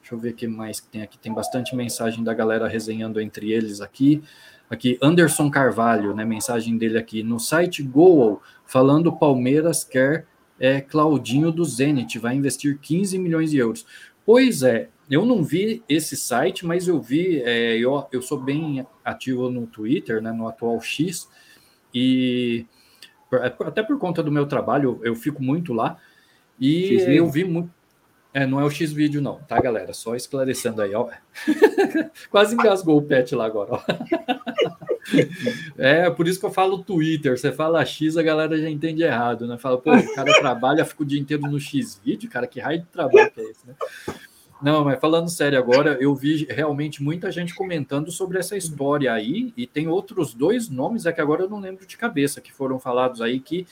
Deixa 0.00 0.14
eu 0.14 0.18
ver 0.18 0.30
o 0.30 0.34
que 0.34 0.46
mais 0.46 0.80
tem 0.80 1.02
aqui. 1.02 1.18
Tem 1.18 1.32
bastante 1.32 1.76
mensagem 1.76 2.24
da 2.24 2.32
galera 2.32 2.66
resenhando 2.66 3.20
entre 3.20 3.52
eles 3.52 3.82
aqui. 3.82 4.22
Aqui, 4.70 4.98
Anderson 5.02 5.50
Carvalho, 5.50 6.14
né? 6.14 6.24
Mensagem 6.24 6.78
dele 6.78 6.96
aqui 6.96 7.22
no 7.22 7.38
site 7.38 7.82
Goal, 7.82 8.42
falando 8.64 9.12
Palmeiras 9.12 9.84
quer 9.84 10.26
é, 10.62 10.80
Claudinho 10.80 11.50
do 11.50 11.64
Zenit, 11.64 12.20
vai 12.20 12.36
investir 12.36 12.78
15 12.78 13.18
milhões 13.18 13.50
de 13.50 13.58
euros. 13.58 13.84
Pois 14.24 14.62
é, 14.62 14.88
eu 15.10 15.26
não 15.26 15.42
vi 15.42 15.82
esse 15.88 16.16
site, 16.16 16.64
mas 16.64 16.88
eu 16.88 17.00
vi, 17.00 17.42
é, 17.42 17.76
eu, 17.76 18.06
eu 18.12 18.22
sou 18.22 18.38
bem 18.38 18.86
ativo 19.04 19.50
no 19.50 19.66
Twitter, 19.66 20.22
né, 20.22 20.32
no 20.32 20.46
atual 20.48 20.80
X, 20.80 21.28
e 21.94 22.66
até 23.60 23.82
por 23.82 23.98
conta 23.98 24.22
do 24.22 24.30
meu 24.30 24.46
trabalho, 24.46 25.00
eu, 25.02 25.12
eu 25.12 25.14
fico 25.16 25.42
muito 25.42 25.72
lá, 25.72 25.98
e 26.58 26.94
eu 27.08 27.28
vi 27.28 27.44
muito. 27.44 27.70
É, 28.34 28.46
não 28.46 28.58
é 28.58 28.64
o 28.64 28.70
X 28.70 28.92
vídeo, 28.92 29.20
não, 29.20 29.40
tá, 29.40 29.60
galera? 29.60 29.92
Só 29.92 30.16
esclarecendo 30.16 30.80
aí, 30.80 30.94
ó. 30.94 31.08
Quase 32.30 32.54
engasgou 32.54 32.96
o 32.96 33.02
pet 33.02 33.34
lá 33.34 33.46
agora, 33.46 33.72
ó. 33.74 33.82
É, 35.76 36.08
por 36.08 36.28
isso 36.28 36.38
que 36.38 36.46
eu 36.46 36.50
falo 36.50 36.82
Twitter. 36.82 37.36
Você 37.36 37.52
fala 37.52 37.84
X, 37.84 38.16
a 38.16 38.22
galera 38.22 38.56
já 38.56 38.70
entende 38.70 39.02
errado, 39.02 39.46
né? 39.46 39.58
Fala, 39.58 39.76
pô, 39.76 39.94
o 39.94 40.14
cara 40.14 40.32
trabalha, 40.40 40.84
fica 40.84 41.02
o 41.02 41.06
dia 41.06 41.20
inteiro 41.20 41.42
no 41.42 41.60
X 41.60 42.00
vídeo, 42.02 42.30
cara, 42.30 42.46
que 42.46 42.60
raio 42.60 42.80
de 42.80 42.86
trabalho 42.86 43.30
que 43.30 43.40
é 43.40 43.44
esse, 43.44 43.66
né? 43.66 43.74
Não, 44.62 44.84
mas 44.84 45.00
falando 45.00 45.28
sério 45.28 45.58
agora, 45.58 45.98
eu 46.00 46.14
vi 46.14 46.46
realmente 46.48 47.02
muita 47.02 47.32
gente 47.32 47.52
comentando 47.52 48.12
sobre 48.12 48.38
essa 48.38 48.56
história 48.56 49.12
aí, 49.12 49.52
e 49.56 49.66
tem 49.66 49.88
outros 49.88 50.32
dois 50.32 50.68
nomes, 50.68 51.04
é 51.04 51.12
que 51.12 51.20
agora 51.20 51.42
eu 51.42 51.50
não 51.50 51.58
lembro 51.58 51.84
de 51.84 51.96
cabeça, 51.96 52.40
que 52.40 52.52
foram 52.52 52.78
falados 52.78 53.20
aí 53.20 53.40
que, 53.40 53.66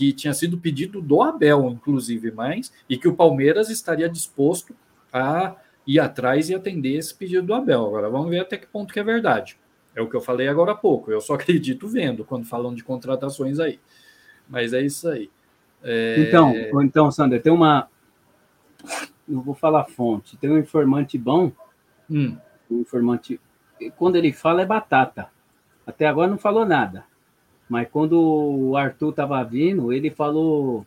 que 0.00 0.14
tinha 0.14 0.32
sido 0.32 0.56
pedido 0.56 1.02
do 1.02 1.20
Abel, 1.20 1.68
inclusive, 1.68 2.30
mais, 2.30 2.72
e 2.88 2.96
que 2.96 3.06
o 3.06 3.14
Palmeiras 3.14 3.68
estaria 3.68 4.08
disposto 4.08 4.74
a 5.12 5.54
ir 5.86 6.00
atrás 6.00 6.48
e 6.48 6.54
atender 6.54 6.94
esse 6.94 7.14
pedido 7.14 7.48
do 7.48 7.52
Abel. 7.52 7.84
Agora 7.84 8.08
vamos 8.08 8.30
ver 8.30 8.38
até 8.38 8.56
que 8.56 8.66
ponto 8.66 8.94
que 8.94 8.98
é 8.98 9.04
verdade. 9.04 9.58
É 9.94 10.00
o 10.00 10.08
que 10.08 10.16
eu 10.16 10.22
falei 10.22 10.48
agora 10.48 10.72
há 10.72 10.74
pouco, 10.74 11.12
eu 11.12 11.20
só 11.20 11.34
acredito 11.36 11.86
vendo 11.86 12.24
quando 12.24 12.46
falam 12.46 12.74
de 12.74 12.82
contratações 12.82 13.60
aí. 13.60 13.78
Mas 14.48 14.72
é 14.72 14.80
isso 14.80 15.06
aí. 15.06 15.30
É... 15.82 16.16
Então, 16.26 16.54
então, 16.82 17.10
Sander, 17.10 17.42
tem 17.42 17.52
uma 17.52 17.86
não 19.28 19.42
vou 19.42 19.54
falar 19.54 19.84
fonte, 19.84 20.38
tem 20.38 20.50
um 20.50 20.56
informante 20.56 21.18
bom, 21.18 21.52
hum. 22.10 22.38
um 22.70 22.80
informante, 22.80 23.38
quando 23.98 24.16
ele 24.16 24.32
fala 24.32 24.62
é 24.62 24.66
batata. 24.66 25.28
Até 25.86 26.06
agora 26.06 26.30
não 26.30 26.38
falou 26.38 26.64
nada. 26.64 27.04
Mas 27.70 27.88
quando 27.88 28.20
o 28.20 28.76
Arthur 28.76 29.10
estava 29.10 29.42
vindo, 29.44 29.92
ele 29.92 30.10
falou 30.10 30.84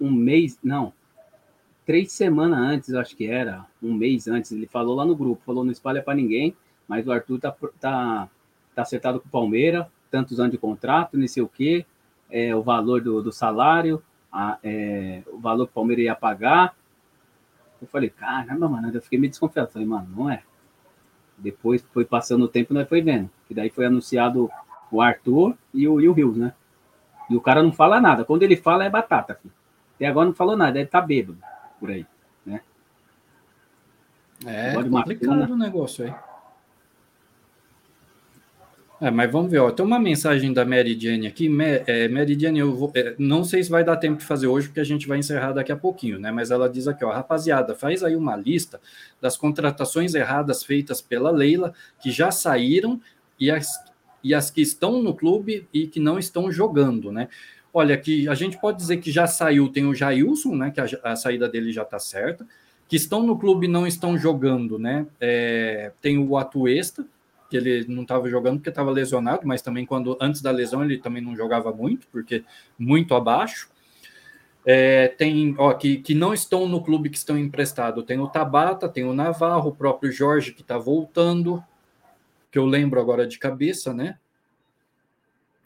um 0.00 0.10
mês, 0.10 0.58
não, 0.62 0.92
três 1.86 2.10
semanas 2.10 2.58
antes, 2.58 2.94
acho 2.94 3.16
que 3.16 3.26
era, 3.26 3.64
um 3.80 3.94
mês 3.94 4.26
antes, 4.26 4.50
ele 4.50 4.66
falou 4.66 4.96
lá 4.96 5.04
no 5.04 5.14
grupo, 5.14 5.44
falou 5.46 5.64
não 5.64 5.70
espalha 5.70 6.02
para 6.02 6.16
ninguém, 6.16 6.56
mas 6.88 7.06
o 7.06 7.12
Arthur 7.12 7.38
tá, 7.38 7.54
tá, 7.78 8.28
tá 8.74 8.82
acertado 8.82 9.20
com 9.20 9.28
o 9.28 9.30
Palmeiras, 9.30 9.86
tantos 10.10 10.40
anos 10.40 10.50
de 10.50 10.58
contrato, 10.58 11.16
não 11.16 11.28
sei 11.28 11.44
o 11.44 11.48
quê, 11.48 11.86
é, 12.28 12.52
o 12.56 12.62
valor 12.62 13.00
do, 13.00 13.22
do 13.22 13.30
salário, 13.30 14.02
a, 14.32 14.58
é, 14.64 15.22
o 15.32 15.38
valor 15.38 15.66
que 15.66 15.70
o 15.70 15.74
Palmeiras 15.74 16.04
ia 16.04 16.16
pagar, 16.16 16.76
eu 17.80 17.86
falei, 17.86 18.10
caramba, 18.10 18.68
mano, 18.68 18.90
eu 18.92 19.00
fiquei 19.00 19.18
meio 19.18 19.30
desconfiado. 19.30 19.70
Falei, 19.70 19.86
mano, 19.86 20.08
não 20.16 20.30
é. 20.30 20.42
Depois 21.36 21.84
foi 21.92 22.04
passando 22.04 22.44
o 22.44 22.48
tempo, 22.48 22.72
nós 22.72 22.88
foi 22.88 23.02
vendo. 23.02 23.28
Que 23.48 23.54
daí 23.54 23.70
foi 23.70 23.86
anunciado 23.86 24.48
o 24.92 25.00
Arthur 25.00 25.56
e 25.72 25.88
o, 25.88 26.00
e 26.00 26.08
o 26.08 26.12
Rios, 26.12 26.36
né? 26.36 26.52
E 27.28 27.34
o 27.34 27.40
cara 27.40 27.62
não 27.62 27.72
fala 27.72 28.00
nada. 28.00 28.24
Quando 28.24 28.42
ele 28.42 28.56
fala, 28.56 28.84
é 28.84 28.90
batata, 28.90 29.34
filho. 29.34 29.54
Até 29.96 30.06
agora 30.06 30.26
não 30.26 30.34
falou 30.34 30.56
nada, 30.56 30.78
ele 30.78 30.88
tá 30.88 31.00
bêbado 31.00 31.38
por 31.80 31.90
aí, 31.90 32.06
né? 32.44 32.60
É, 34.44 34.74
complicado 34.82 35.52
o 35.52 35.56
negócio 35.56 36.04
aí. 36.04 36.14
É, 39.00 39.10
mas 39.10 39.32
vamos 39.32 39.50
ver, 39.50 39.58
ó. 39.58 39.68
Tem 39.72 39.84
uma 39.84 39.98
mensagem 39.98 40.52
da 40.52 40.64
Mary 40.64 40.96
Jane 40.98 41.26
aqui. 41.26 41.50
É, 41.88 42.06
Mary 42.06 42.38
Jane, 42.38 42.60
eu 42.60 42.72
vou, 42.72 42.92
é, 42.94 43.16
não 43.18 43.42
sei 43.42 43.60
se 43.64 43.68
vai 43.68 43.82
dar 43.82 43.96
tempo 43.96 44.18
de 44.18 44.24
fazer 44.24 44.46
hoje, 44.46 44.68
porque 44.68 44.78
a 44.78 44.84
gente 44.84 45.08
vai 45.08 45.18
encerrar 45.18 45.50
daqui 45.52 45.72
a 45.72 45.76
pouquinho, 45.76 46.20
né? 46.20 46.30
Mas 46.30 46.52
ela 46.52 46.68
diz 46.68 46.86
aqui, 46.86 47.04
ó, 47.04 47.10
rapaziada, 47.10 47.74
faz 47.74 48.04
aí 48.04 48.14
uma 48.14 48.36
lista 48.36 48.80
das 49.20 49.36
contratações 49.36 50.14
erradas 50.14 50.62
feitas 50.62 51.00
pela 51.00 51.32
Leila, 51.32 51.74
que 52.00 52.12
já 52.12 52.30
saíram, 52.30 53.00
e 53.40 53.50
as, 53.50 53.66
e 54.22 54.34
as 54.34 54.50
que 54.50 54.60
estão 54.60 55.02
no 55.02 55.14
clube 55.14 55.66
e 55.72 55.86
que 55.86 56.00
não 56.00 56.18
estão 56.18 56.50
jogando, 56.50 57.10
né? 57.10 57.28
Olha, 57.74 57.96
que 57.96 58.28
a 58.28 58.34
gente 58.34 58.60
pode 58.60 58.78
dizer 58.78 58.98
que 58.98 59.10
já 59.10 59.26
saiu, 59.26 59.68
tem 59.68 59.86
o 59.86 59.94
Jailson, 59.94 60.54
né? 60.54 60.70
Que 60.70 60.80
a, 60.80 60.86
a 61.04 61.16
saída 61.16 61.48
dele 61.48 61.72
já 61.72 61.82
está 61.82 61.98
certa. 61.98 62.46
Que 62.86 62.96
estão 62.96 63.22
no 63.22 63.38
clube 63.38 63.66
e 63.66 63.70
não 63.70 63.86
estão 63.86 64.18
jogando, 64.18 64.78
né? 64.78 65.06
É, 65.18 65.92
tem 66.00 66.18
o 66.18 66.36
Atuesta, 66.36 67.06
que 67.48 67.56
ele 67.56 67.86
não 67.88 68.02
estava 68.02 68.28
jogando 68.28 68.58
porque 68.58 68.68
estava 68.68 68.90
lesionado, 68.90 69.46
mas 69.46 69.62
também 69.62 69.86
quando 69.86 70.16
antes 70.20 70.42
da 70.42 70.50
lesão 70.50 70.84
ele 70.84 70.98
também 70.98 71.22
não 71.22 71.34
jogava 71.34 71.72
muito, 71.72 72.06
porque 72.12 72.44
muito 72.78 73.14
abaixo. 73.14 73.70
É, 74.64 75.08
tem, 75.08 75.54
ó, 75.58 75.72
que, 75.72 75.96
que 75.96 76.14
não 76.14 76.32
estão 76.32 76.68
no 76.68 76.82
clube 76.82 77.10
que 77.10 77.16
estão 77.16 77.36
emprestados. 77.36 78.04
Tem 78.04 78.18
o 78.18 78.28
Tabata, 78.28 78.88
tem 78.88 79.04
o 79.04 79.14
Navarro, 79.14 79.70
o 79.70 79.74
próprio 79.74 80.12
Jorge 80.12 80.52
que 80.52 80.62
está 80.62 80.78
voltando, 80.78 81.62
que 82.52 82.58
eu 82.58 82.66
lembro 82.66 83.00
agora 83.00 83.26
de 83.26 83.38
cabeça, 83.38 83.92
né? 83.92 84.18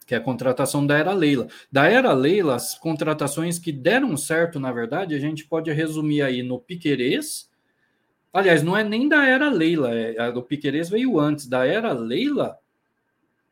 que 0.07 0.15
é 0.15 0.17
a 0.17 0.21
contratação 0.21 0.87
da 0.87 0.97
Era 0.97 1.11
Leila. 1.11 1.47
Da 1.69 1.85
Era 1.85 2.13
Leila, 2.13 2.55
as 2.55 2.79
contratações 2.79 3.59
que 3.59 3.73
deram 3.73 4.15
certo, 4.15 4.57
na 4.57 4.71
verdade, 4.71 5.13
a 5.13 5.19
gente 5.19 5.45
pode 5.45 5.69
resumir 5.69 6.21
aí 6.21 6.41
no 6.41 6.57
Piquerez. 6.57 7.51
Aliás, 8.31 8.63
não 8.63 8.75
é 8.75 8.85
nem 8.85 9.09
da 9.09 9.25
Era 9.25 9.49
Leila, 9.49 9.93
é, 9.93 10.17
a 10.17 10.31
do 10.31 10.41
Piquerez 10.41 10.89
veio 10.89 11.19
antes. 11.19 11.45
Da 11.45 11.65
Era 11.65 11.91
Leila, 11.91 12.57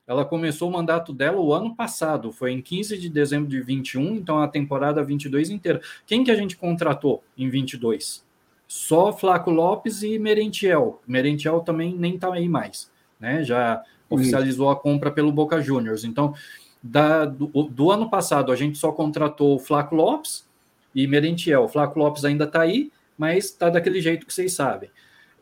ela 0.07 0.23
começou 0.23 0.69
o 0.69 0.71
mandato 0.71 1.11
dela 1.11 1.41
o 1.41 1.53
ano 1.53 1.75
passado, 1.75 2.31
foi 2.31 2.51
em 2.51 2.61
15 2.61 2.97
de 2.97 3.09
dezembro 3.09 3.49
de 3.49 3.59
21, 3.59 4.15
então 4.15 4.39
a 4.39 4.47
temporada 4.47 5.03
22 5.03 5.49
inteira. 5.49 5.81
Quem 6.07 6.23
que 6.23 6.31
a 6.31 6.35
gente 6.35 6.55
contratou 6.55 7.21
em 7.37 7.49
22? 7.49 8.23
Só 8.65 9.11
Flaco 9.11 9.51
Lopes 9.51 10.03
e 10.03 10.17
Merentiel. 10.17 11.01
Merentiel 11.05 11.59
também 11.59 11.93
nem 11.93 12.17
tá 12.17 12.33
aí 12.33 12.47
mais, 12.47 12.89
né? 13.25 13.43
Já 13.43 13.83
oficializou 14.07 14.69
a 14.69 14.75
compra 14.75 15.09
pelo 15.09 15.31
Boca 15.31 15.59
Juniors. 15.59 16.03
Então, 16.03 16.35
da, 16.81 17.25
do, 17.25 17.47
do, 17.47 17.91
ano 17.91 18.07
passado, 18.07 18.51
a 18.51 18.55
gente 18.55 18.77
só 18.77 18.91
contratou 18.91 19.55
o 19.55 19.59
Flaco 19.59 19.95
Lopes 19.95 20.47
e 20.93 21.07
Merentiel. 21.07 21.63
O 21.63 21.67
Flaco 21.67 21.97
Lopes 21.97 22.23
ainda 22.23 22.45
está 22.45 22.61
aí, 22.61 22.91
mas 23.17 23.45
está 23.45 23.69
daquele 23.69 23.99
jeito 23.99 24.27
que 24.27 24.33
vocês 24.33 24.53
sabem. 24.53 24.91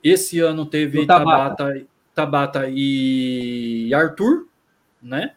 Esse 0.02 0.40
ano 0.40 0.66
teve 0.66 1.06
Tabata. 1.06 1.56
Tabata, 1.56 1.86
Tabata 2.16 2.70
e 2.70 3.94
Arthur, 3.94 4.48
né? 5.02 5.34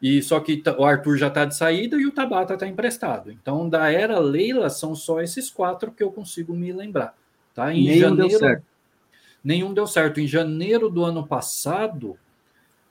E 0.00 0.22
só 0.22 0.38
que 0.38 0.62
o 0.78 0.84
Arthur 0.84 1.16
já 1.16 1.26
está 1.26 1.44
de 1.44 1.56
saída 1.56 1.96
e 1.96 2.06
o 2.06 2.12
Tabata 2.12 2.54
está 2.54 2.68
emprestado. 2.68 3.32
Então, 3.32 3.68
da 3.68 3.90
era 3.90 4.20
Leila, 4.20 4.70
são 4.70 4.94
só 4.94 5.20
esses 5.20 5.50
quatro 5.50 5.90
que 5.90 6.04
eu 6.04 6.12
consigo 6.12 6.54
me 6.54 6.72
lembrar. 6.72 7.16
Tá? 7.52 7.74
Em 7.74 7.84
nenhum 7.84 8.16
janeiro. 8.16 8.62
Nenhum 9.42 9.72
deu 9.72 9.86
certo. 9.86 10.20
Em 10.20 10.26
janeiro 10.26 10.90
do 10.90 11.04
ano 11.04 11.26
passado, 11.26 12.18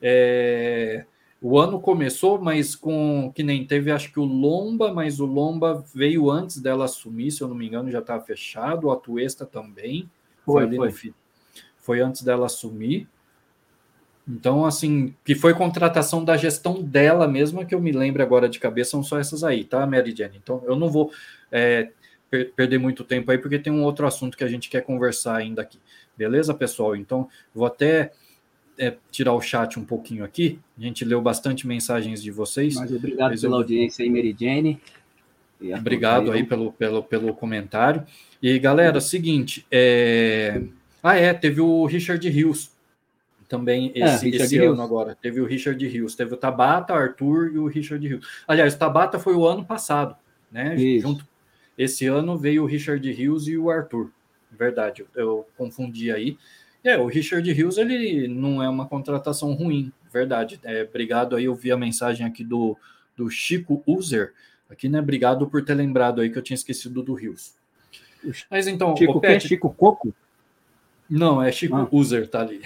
é, 0.01 1.05
o 1.41 1.59
ano 1.59 1.79
começou, 1.79 2.39
mas 2.39 2.75
com 2.75 3.31
que 3.33 3.43
nem 3.43 3.65
teve, 3.65 3.91
acho 3.91 4.11
que 4.11 4.19
o 4.19 4.25
Lomba, 4.25 4.93
mas 4.93 5.19
o 5.19 5.25
Lomba 5.25 5.83
veio 5.93 6.31
antes 6.31 6.59
dela 6.59 6.85
assumir, 6.85 7.31
se 7.31 7.41
eu 7.41 7.47
não 7.47 7.55
me 7.55 7.67
engano, 7.67 7.91
já 7.91 7.99
estava 7.99 8.23
fechado. 8.23 8.87
O 8.87 8.91
Atuesta 8.91 9.45
também. 9.45 10.09
Foi, 10.43 10.67
foi. 10.75 10.91
foi. 10.91 11.13
foi 11.77 11.99
antes 11.99 12.23
dela 12.23 12.45
assumir. 12.45 13.07
Então, 14.27 14.65
assim, 14.65 15.15
que 15.23 15.35
foi 15.35 15.53
contratação 15.53 16.23
da 16.23 16.35
gestão 16.35 16.81
dela 16.81 17.27
mesma, 17.27 17.63
que 17.63 17.73
eu 17.73 17.79
me 17.79 17.93
lembro 17.93 18.21
agora 18.21 18.49
de 18.49 18.59
cabeça, 18.59 18.91
são 18.91 19.01
só 19.01 19.17
essas 19.17 19.41
aí, 19.41 19.63
tá, 19.63 19.87
Mary 19.87 20.13
Jane? 20.13 20.37
Então, 20.43 20.61
eu 20.65 20.75
não 20.75 20.89
vou 20.89 21.11
é, 21.49 21.91
per 22.29 22.51
perder 22.53 22.77
muito 22.77 23.05
tempo 23.05 23.31
aí, 23.31 23.37
porque 23.37 23.57
tem 23.57 23.71
um 23.71 23.83
outro 23.83 24.05
assunto 24.05 24.37
que 24.37 24.43
a 24.43 24.47
gente 24.49 24.69
quer 24.69 24.81
conversar 24.81 25.37
ainda 25.37 25.61
aqui. 25.61 25.79
Beleza, 26.17 26.53
pessoal? 26.53 26.95
Então, 26.95 27.29
vou 27.53 27.65
até 27.65 28.11
é, 28.77 28.95
tirar 29.11 29.33
o 29.33 29.41
chat 29.41 29.79
um 29.79 29.85
pouquinho 29.85 30.23
aqui. 30.23 30.59
A 30.77 30.81
gente 30.81 31.05
leu 31.05 31.21
bastante 31.21 31.67
mensagens 31.67 32.21
de 32.21 32.31
vocês. 32.31 32.75
Mas 32.75 32.91
obrigado 32.91 33.31
Mas 33.31 33.41
pela 33.41 33.53
eu... 33.53 33.57
audiência 33.57 34.03
aí, 34.03 34.09
Mary 34.09 34.35
Jane. 34.39 34.81
Obrigado 35.77 36.31
aí 36.31 36.43
pelo, 36.43 36.71
pelo, 36.71 37.03
pelo 37.03 37.33
comentário. 37.33 38.05
E, 38.41 38.57
galera, 38.59 39.01
seguinte, 39.01 39.65
é... 39.71 40.61
ah, 41.01 41.15
é, 41.15 41.33
teve 41.33 41.59
o 41.61 41.85
Richard 41.85 42.27
Rios 42.29 42.71
também 43.47 43.91
esse, 43.95 44.27
é, 44.27 44.35
esse 44.35 44.57
ano 44.59 44.81
agora. 44.81 45.17
Teve 45.19 45.41
o 45.41 45.45
Richard 45.45 45.85
Rios, 45.87 46.15
teve 46.15 46.33
o 46.33 46.37
Tabata, 46.37 46.93
Arthur 46.93 47.51
e 47.53 47.57
o 47.57 47.65
Richard 47.65 48.05
Rios. 48.05 48.27
Aliás, 48.47 48.75
o 48.75 48.77
Tabata 48.77 49.17
foi 49.17 49.33
o 49.33 49.47
ano 49.47 49.65
passado, 49.65 50.15
né? 50.51 50.75
Isso. 50.75 51.07
Junto. 51.07 51.25
Esse 51.77 52.07
ano 52.07 52.37
veio 52.37 52.63
o 52.63 52.65
Richard 52.65 53.09
Rios 53.11 53.47
e 53.47 53.57
o 53.57 53.69
Arthur. 53.69 54.11
Verdade, 54.57 55.05
eu, 55.15 55.47
confundi 55.57 56.11
aí. 56.11 56.37
É, 56.83 56.97
o 56.97 57.05
Richard 57.05 57.51
Rios 57.51 57.77
ele 57.77 58.27
não 58.27 58.63
é 58.63 58.69
uma 58.69 58.87
contratação 58.87 59.53
ruim, 59.53 59.91
verdade. 60.11 60.59
É, 60.63 60.83
obrigado 60.83 61.35
aí, 61.35 61.45
eu 61.45 61.55
vi 61.55 61.71
a 61.71 61.77
mensagem 61.77 62.25
aqui 62.25 62.43
do, 62.43 62.77
do 63.15 63.29
Chico 63.29 63.83
User. 63.85 64.33
Aqui, 64.69 64.89
né? 64.89 64.99
Obrigado 64.99 65.47
por 65.47 65.63
ter 65.63 65.73
lembrado 65.73 66.21
aí 66.21 66.29
que 66.29 66.37
eu 66.37 66.41
tinha 66.41 66.55
esquecido 66.55 67.01
do 67.01 67.13
Rios. 67.13 67.55
Mas 68.49 68.67
então, 68.67 68.95
Chico, 68.95 69.17
o 69.17 69.21
Pet, 69.21 69.47
Chico 69.47 69.73
Coco? 69.73 70.13
Não, 71.09 71.41
é 71.41 71.51
Chico 71.51 71.75
ah. 71.75 71.87
User, 71.89 72.27
tá 72.27 72.41
ali. 72.41 72.61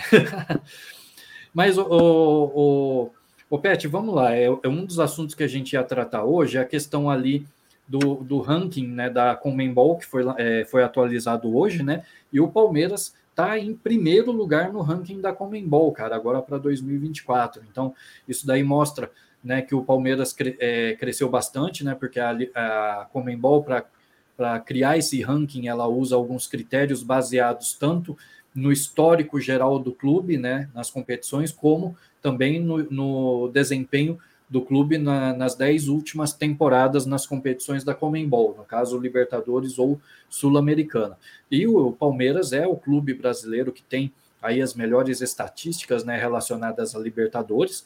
Mas 1.54 1.78
o, 1.78 1.84
o, 1.84 2.46
o, 2.56 3.12
o, 3.50 3.60
Pet, 3.60 3.88
vamos 3.88 4.16
lá. 4.16 4.34
É, 4.36 4.46
é, 4.46 4.68
um 4.68 4.86
dos 4.86 5.00
assuntos 5.00 5.36
que 5.36 5.44
a 5.44 5.48
gente 5.48 5.74
ia 5.74 5.84
tratar 5.84 6.24
hoje, 6.24 6.58
é 6.58 6.62
a 6.62 6.66
questão 6.66 7.10
ali 7.10 7.46
do, 7.92 8.16
do 8.24 8.40
ranking 8.40 8.88
né, 8.88 9.10
da 9.10 9.36
Comembol, 9.36 9.98
que 9.98 10.06
foi, 10.06 10.24
é, 10.38 10.64
foi 10.64 10.82
atualizado 10.82 11.54
hoje, 11.54 11.84
né? 11.84 12.04
E 12.32 12.40
o 12.40 12.48
Palmeiras 12.48 13.14
está 13.32 13.60
em 13.60 13.74
primeiro 13.76 14.32
lugar 14.32 14.72
no 14.72 14.82
ranking 14.82 15.20
da 15.20 15.34
Comembol, 15.34 15.92
cara, 15.92 16.16
agora 16.16 16.42
para 16.42 16.58
2024. 16.58 17.62
Então, 17.70 17.94
isso 18.26 18.48
daí 18.48 18.64
mostra 18.64 19.12
né, 19.44 19.62
que 19.62 19.76
o 19.76 19.84
Palmeiras 19.84 20.32
cre, 20.32 20.56
é, 20.60 20.96
cresceu 20.96 21.28
bastante, 21.30 21.84
né? 21.84 21.94
Porque 21.94 22.18
a, 22.18 22.32
a 22.56 23.08
Comembol, 23.12 23.62
para 23.62 24.60
criar 24.62 24.98
esse 24.98 25.22
ranking, 25.22 25.68
ela 25.68 25.86
usa 25.86 26.16
alguns 26.16 26.48
critérios 26.48 27.04
baseados 27.04 27.74
tanto 27.74 28.18
no 28.56 28.72
histórico 28.72 29.38
geral 29.40 29.80
do 29.80 29.92
clube, 29.92 30.38
né, 30.38 30.70
nas 30.74 30.90
competições, 30.90 31.52
como 31.52 31.96
também 32.22 32.60
no, 32.60 32.84
no 32.90 33.50
desempenho 33.50 34.18
do 34.52 34.62
clube 34.62 34.98
na, 34.98 35.32
nas 35.32 35.56
dez 35.56 35.88
últimas 35.88 36.34
temporadas 36.34 37.06
nas 37.06 37.26
competições 37.26 37.86
da 37.86 37.96
Comembol, 37.96 38.54
no 38.58 38.66
caso 38.66 39.00
Libertadores 39.00 39.80
ou 39.80 39.98
Sul-Americana. 40.30 41.18
E 41.50 41.66
o 41.66 41.94
Palmeiras 41.94 42.52
é 42.52 42.68
o 42.68 42.76
clube 42.76 43.14
brasileiro 43.14 43.72
que 43.72 43.82
tem 43.82 44.12
aí 44.42 44.62
as 44.62 44.74
melhores 44.74 45.22
estatísticas 45.22 46.04
né, 46.04 46.18
relacionadas 46.18 46.94
a 46.94 47.00
Libertadores 47.00 47.86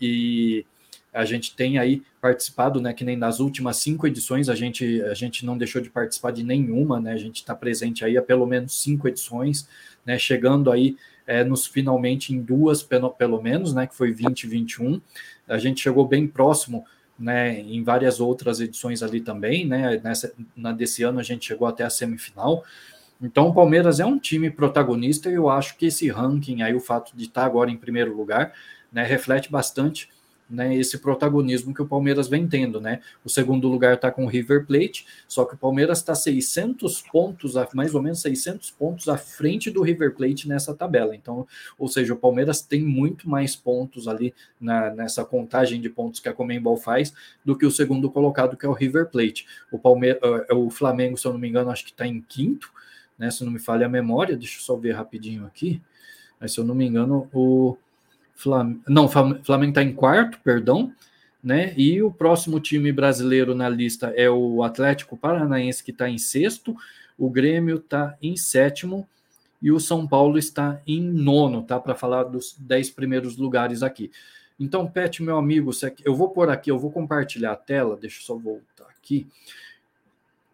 e 0.00 0.64
a 1.12 1.24
gente 1.24 1.56
tem 1.56 1.78
aí 1.78 2.02
participado, 2.20 2.80
né, 2.80 2.92
que 2.92 3.04
nem 3.04 3.16
nas 3.16 3.40
últimas 3.40 3.78
cinco 3.78 4.06
edições, 4.06 4.48
a 4.48 4.54
gente, 4.54 5.02
a 5.02 5.14
gente 5.14 5.44
não 5.44 5.58
deixou 5.58 5.82
de 5.82 5.90
participar 5.90 6.30
de 6.30 6.44
nenhuma, 6.44 7.00
né, 7.00 7.12
a 7.12 7.16
gente 7.16 7.36
está 7.36 7.56
presente 7.56 8.04
aí 8.04 8.16
há 8.16 8.22
pelo 8.22 8.46
menos 8.46 8.80
cinco 8.80 9.08
edições, 9.08 9.68
né, 10.06 10.16
chegando 10.16 10.70
aí 10.70 10.96
é, 11.26 11.42
nos 11.42 11.66
finalmente 11.66 12.34
em 12.34 12.40
duas, 12.40 12.82
pelo, 12.82 13.10
pelo 13.10 13.40
menos, 13.40 13.72
né, 13.72 13.86
que 13.86 13.94
foi 13.94 14.12
2021, 14.12 15.00
a 15.48 15.58
gente 15.58 15.80
chegou 15.80 16.06
bem 16.06 16.26
próximo, 16.26 16.84
né, 17.18 17.60
em 17.60 17.82
várias 17.82 18.20
outras 18.20 18.60
edições 18.60 19.02
ali 19.02 19.20
também, 19.20 19.66
né, 19.66 20.00
nessa, 20.02 20.32
na 20.56 20.72
desse 20.72 21.02
ano 21.02 21.20
a 21.20 21.22
gente 21.22 21.46
chegou 21.46 21.68
até 21.68 21.84
a 21.84 21.90
semifinal, 21.90 22.64
então 23.22 23.48
o 23.48 23.54
Palmeiras 23.54 24.00
é 24.00 24.04
um 24.04 24.18
time 24.18 24.50
protagonista 24.50 25.30
e 25.30 25.34
eu 25.34 25.48
acho 25.48 25.76
que 25.76 25.86
esse 25.86 26.08
ranking 26.10 26.62
aí, 26.62 26.74
o 26.74 26.80
fato 26.80 27.16
de 27.16 27.24
estar 27.24 27.44
agora 27.44 27.70
em 27.70 27.76
primeiro 27.76 28.16
lugar, 28.16 28.52
né, 28.92 29.04
reflete 29.04 29.50
bastante 29.50 30.08
né, 30.54 30.74
esse 30.76 30.98
protagonismo 30.98 31.74
que 31.74 31.82
o 31.82 31.86
Palmeiras 31.86 32.28
vem 32.28 32.46
tendo, 32.46 32.80
né? 32.80 33.00
O 33.24 33.28
segundo 33.28 33.68
lugar 33.68 33.94
está 33.94 34.10
com 34.10 34.24
o 34.24 34.28
River 34.28 34.64
Plate, 34.64 35.06
só 35.26 35.44
que 35.44 35.54
o 35.54 35.58
Palmeiras 35.58 35.98
está 35.98 36.14
600 36.14 37.02
pontos, 37.02 37.54
mais 37.74 37.94
ou 37.94 38.02
menos 38.02 38.20
600 38.20 38.70
pontos 38.70 39.08
à 39.08 39.16
frente 39.16 39.70
do 39.70 39.82
River 39.82 40.14
Plate 40.14 40.48
nessa 40.48 40.74
tabela. 40.74 41.14
Então, 41.14 41.46
ou 41.78 41.88
seja, 41.88 42.14
o 42.14 42.16
Palmeiras 42.16 42.62
tem 42.62 42.82
muito 42.82 43.28
mais 43.28 43.56
pontos 43.56 44.06
ali 44.06 44.32
na, 44.60 44.90
nessa 44.90 45.24
contagem 45.24 45.80
de 45.80 45.88
pontos 45.88 46.20
que 46.20 46.28
a 46.28 46.32
Comembol 46.32 46.76
faz 46.76 47.12
do 47.44 47.56
que 47.56 47.66
o 47.66 47.70
segundo 47.70 48.10
colocado, 48.10 48.56
que 48.56 48.64
é 48.64 48.68
o 48.68 48.72
River 48.72 49.10
Plate. 49.10 49.46
O 49.70 49.78
Palmeiras, 49.78 50.20
uh, 50.50 50.56
o 50.56 50.70
Flamengo, 50.70 51.18
se 51.18 51.26
eu 51.26 51.32
não 51.32 51.40
me 51.40 51.48
engano, 51.48 51.70
acho 51.70 51.84
que 51.84 51.90
está 51.90 52.06
em 52.06 52.20
quinto, 52.20 52.70
né? 53.18 53.30
Se 53.30 53.44
não 53.44 53.52
me 53.52 53.58
falha 53.58 53.86
a 53.86 53.88
memória, 53.88 54.36
deixa 54.36 54.58
eu 54.58 54.62
só 54.62 54.76
ver 54.76 54.92
rapidinho 54.92 55.44
aqui. 55.46 55.82
Mas 56.40 56.52
se 56.52 56.60
eu 56.60 56.64
não 56.64 56.74
me 56.74 56.84
engano, 56.84 57.28
o 57.32 57.76
Flam... 58.34 58.80
Não, 58.88 59.08
Flamengo 59.08 59.70
está 59.70 59.82
em 59.82 59.92
quarto, 59.92 60.38
perdão, 60.42 60.92
né? 61.42 61.74
E 61.76 62.02
o 62.02 62.10
próximo 62.10 62.60
time 62.60 62.92
brasileiro 62.92 63.54
na 63.54 63.68
lista 63.68 64.12
é 64.16 64.28
o 64.28 64.62
Atlético 64.62 65.16
Paranaense, 65.16 65.82
que 65.82 65.90
está 65.90 66.08
em 66.08 66.18
sexto, 66.18 66.76
o 67.18 67.30
Grêmio 67.30 67.76
está 67.76 68.16
em 68.20 68.36
sétimo 68.36 69.08
e 69.62 69.70
o 69.70 69.80
São 69.80 70.06
Paulo 70.06 70.36
está 70.36 70.80
em 70.86 71.00
nono, 71.00 71.62
tá? 71.62 71.78
Para 71.78 71.94
falar 71.94 72.24
dos 72.24 72.56
dez 72.58 72.90
primeiros 72.90 73.36
lugares 73.36 73.82
aqui. 73.82 74.10
Então, 74.58 74.86
Pet, 74.86 75.22
meu 75.22 75.36
amigo, 75.36 75.70
eu 76.04 76.14
vou 76.14 76.30
por 76.30 76.48
aqui, 76.48 76.70
eu 76.70 76.78
vou 76.78 76.90
compartilhar 76.90 77.52
a 77.52 77.56
tela, 77.56 77.96
deixa 77.96 78.20
eu 78.20 78.24
só 78.24 78.36
voltar 78.36 78.86
aqui. 78.90 79.26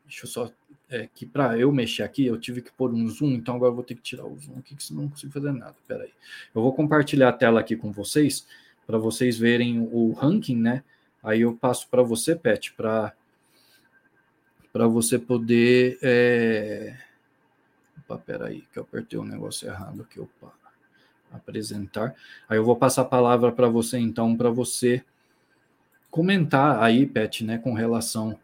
Deixa 0.07 0.24
eu 0.27 0.28
só 0.28 0.51
é, 0.91 1.09
que 1.15 1.25
para 1.25 1.57
eu 1.57 1.71
mexer 1.71 2.03
aqui, 2.03 2.27
eu 2.27 2.39
tive 2.39 2.61
que 2.61 2.73
pôr 2.73 2.93
um 2.93 3.09
zoom, 3.09 3.31
então 3.31 3.55
agora 3.55 3.71
eu 3.71 3.77
vou 3.77 3.85
ter 3.85 3.95
que 3.95 4.03
tirar 4.03 4.27
o 4.27 4.37
zoom 4.37 4.59
aqui, 4.59 4.75
que 4.75 4.83
senão 4.83 5.03
não 5.03 5.09
consigo 5.09 5.33
fazer 5.33 5.53
nada. 5.53 5.75
Espera 5.81 6.03
aí. 6.03 6.12
Eu 6.55 6.62
vou 6.62 6.75
compartilhar 6.75 7.29
a 7.29 7.33
tela 7.33 7.61
aqui 7.61 7.77
com 7.77 7.93
vocês, 7.93 8.47
para 8.87 8.99
vocês 8.99 9.39
verem 9.39 9.79
o 9.81 10.12
ranking, 10.12 10.57
né? 10.57 10.83
Aí 11.23 11.43
eu 11.43 11.55
passo 11.55 11.89
para 11.89 12.03
você, 12.03 12.35
Pet, 12.35 12.73
para 12.73 13.15
para 14.73 14.87
você 14.87 15.19
poder. 15.19 15.99
É... 16.03 16.97
Opa, 17.99 18.19
peraí, 18.19 18.65
que 18.73 18.79
eu 18.79 18.83
apertei 18.83 19.19
um 19.19 19.25
negócio 19.25 19.69
errado 19.69 20.03
aqui. 20.03 20.21
Opa, 20.21 20.53
apresentar. 21.33 22.15
Aí 22.49 22.59
eu 22.59 22.65
vou 22.65 22.77
passar 22.77 23.03
a 23.03 23.07
palavra 23.07 23.53
para 23.53 23.69
você, 23.69 23.99
então, 23.99 24.37
para 24.37 24.51
você 24.51 25.05
comentar 26.11 26.83
aí, 26.83 27.07
Pet, 27.07 27.45
né, 27.45 27.59
com 27.59 27.73
relação 27.73 28.39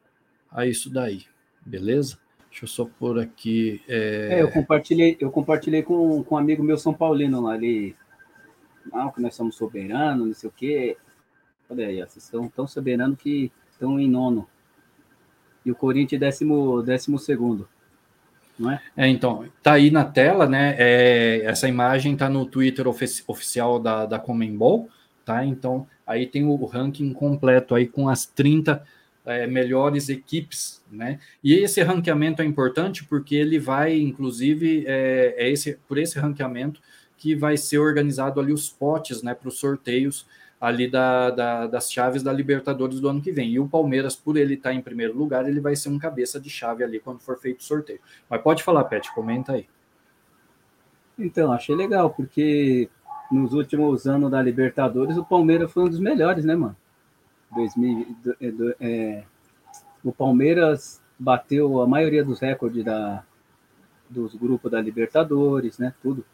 a 0.51 0.67
isso 0.67 0.89
daí. 0.89 1.25
Beleza? 1.65 2.19
Deixa 2.57 2.65
eu 2.65 2.69
só 2.69 2.91
pôr 2.99 3.19
aqui. 3.19 3.83
É... 3.87 4.39
é, 4.39 4.43
eu 4.43 4.51
compartilhei, 4.51 5.15
eu 5.21 5.31
compartilhei 5.31 5.83
com, 5.83 6.25
com 6.25 6.37
um 6.37 6.39
amigo 6.39 6.63
meu 6.63 6.79
São 6.79 6.95
Paulino 6.95 7.43
lá 7.43 7.53
ali. 7.53 7.95
Não, 8.91 9.13
que 9.13 9.21
nós 9.21 9.35
somos 9.35 9.57
soberanos, 9.57 10.27
não 10.27 10.35
sei 10.35 10.49
o 10.49 10.53
quê. 10.53 10.97
Olha 11.69 11.87
aí, 11.87 11.97
vocês 11.97 12.25
estão 12.25 12.49
tão 12.49 12.67
soberano 12.67 13.15
que 13.15 13.53
estão 13.71 14.01
em 14.01 14.09
nono. 14.09 14.49
E 15.67 15.71
o 15.71 15.75
Corinthians 15.75 16.19
décimo, 16.19 16.83
décimo 16.83 17.19
segundo. 17.19 17.69
Não 18.59 18.71
é? 18.71 18.81
é, 18.97 19.07
então, 19.07 19.47
tá 19.63 19.73
aí 19.73 19.91
na 19.91 20.07
tela, 20.07 20.49
né? 20.49 20.77
É, 20.79 21.43
essa 21.45 21.69
imagem 21.69 22.17
tá 22.17 22.31
no 22.31 22.47
Twitter 22.47 22.89
ofici 22.89 23.23
oficial 23.27 23.79
da, 23.79 24.07
da 24.07 24.19
Comembol, 24.19 24.89
tá? 25.27 25.45
Então, 25.45 25.87
aí 26.07 26.27
tem 26.27 26.47
o 26.47 26.65
ranking 26.65 27.13
completo 27.13 27.75
aí 27.75 27.87
com 27.87 28.09
as 28.09 28.25
30 28.25 28.83
é, 29.27 29.47
melhores 29.47 30.09
equipes, 30.09 30.83
né? 30.91 31.19
E 31.43 31.55
esse 31.55 31.83
ranqueamento 31.83 32.41
é 32.41 32.45
importante 32.45 33.05
porque 33.05 33.35
ele 33.35 33.59
vai, 33.59 33.99
inclusive, 33.99 34.85
é, 34.87 35.35
é 35.37 35.51
esse, 35.51 35.79
por 35.89 35.99
esse 35.99 36.19
ranqueamento 36.19 36.81
que 37.19 37.35
vai 37.35 37.57
ser 37.57 37.79
organizado 37.79 38.41
ali 38.41 38.53
os 38.53 38.69
potes, 38.69 39.23
né, 39.23 39.35
para 39.35 39.49
os 39.49 39.59
sorteios 39.59 40.27
ali 40.61 40.89
da, 40.89 41.31
da, 41.31 41.67
das 41.67 41.91
chaves 41.91 42.23
da 42.23 42.33
Libertadores 42.33 43.01
do 43.01 43.09
ano 43.09 43.21
que 43.21 43.33
vem. 43.33 43.51
E 43.51 43.59
o 43.59 43.69
Palmeiras, 43.69 44.17
por 44.17 44.37
ele 44.37 44.55
estar 44.55 44.71
tá 44.71 44.75
em 44.75 44.81
primeiro 44.81 45.17
lugar, 45.17 45.47
ele 45.49 45.61
vai 45.61 45.77
ser 45.77 45.89
um 45.89 45.99
cabeça 45.99 46.41
de 46.41 46.49
chave 46.49 46.83
ali 46.83 46.99
quando 46.99 47.21
for 47.21 47.39
feito 47.39 47.61
o 47.61 47.65
sorteio. 47.65 48.01
Mas 48.29 48.41
pode 48.43 48.63
falar, 48.63 48.85
Pet, 48.85 49.13
comenta 49.15 49.53
aí. 49.53 49.67
Então, 51.19 51.53
achei 51.53 51.75
legal, 51.75 52.11
porque 52.11 52.89
nos 53.31 53.53
últimos 53.53 54.07
anos 54.07 54.31
da 54.31 54.41
Libertadores, 54.41 55.17
o 55.17 55.25
Palmeiras 55.25 55.71
foi 55.71 55.85
um 55.85 55.89
dos 55.89 56.01
melhores, 56.01 56.45
né, 56.45 56.55
mano? 56.55 56.77
2000, 57.57 58.17
é, 58.81 59.25
o 60.05 60.13
Palmeiras 60.13 61.03
bateu 61.19 61.81
a 61.81 61.87
maioria 61.87 62.25
dos 62.25 62.39
recordes 62.39 62.85
da, 62.85 63.25
dos 64.09 64.35
grupos 64.35 64.71
da 64.71 64.81
Libertadores, 64.81 65.79
né? 65.79 65.95
Tudo. 66.03 66.25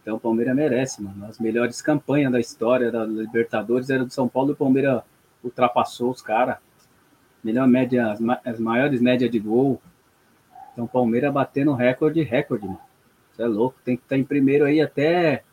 Então 0.00 0.16
o 0.16 0.20
Palmeiras 0.20 0.56
merece, 0.56 1.02
mano. 1.02 1.26
As 1.26 1.38
melhores 1.38 1.82
campanhas 1.82 2.32
da 2.32 2.40
história 2.40 2.90
da 2.90 3.04
Libertadores 3.04 3.90
era 3.90 4.04
do 4.04 4.12
São 4.12 4.28
Paulo 4.28 4.50
e 4.50 4.52
o 4.52 4.56
Palmeiras 4.56 5.02
ultrapassou 5.44 6.10
os 6.10 6.22
caras. 6.22 6.56
Melhor 7.44 7.68
média, 7.68 8.10
as, 8.10 8.20
as, 8.44 8.58
maiores 8.58 9.00
médias 9.00 9.30
de 9.30 9.38
gol. 9.38 9.80
Então 10.72 10.86
o 10.86 10.88
Palmeiras 10.88 11.32
batendo 11.32 11.74
recorde, 11.74 12.22
recorde, 12.22 12.66
mano. 12.66 12.80
Você 13.32 13.42
é 13.42 13.46
louco. 13.46 13.78
Tem 13.84 13.96
que 13.96 14.02
estar 14.02 14.16
tá 14.16 14.18
em 14.18 14.24
primeiro 14.24 14.64
aí 14.64 14.80
até, 14.80 15.44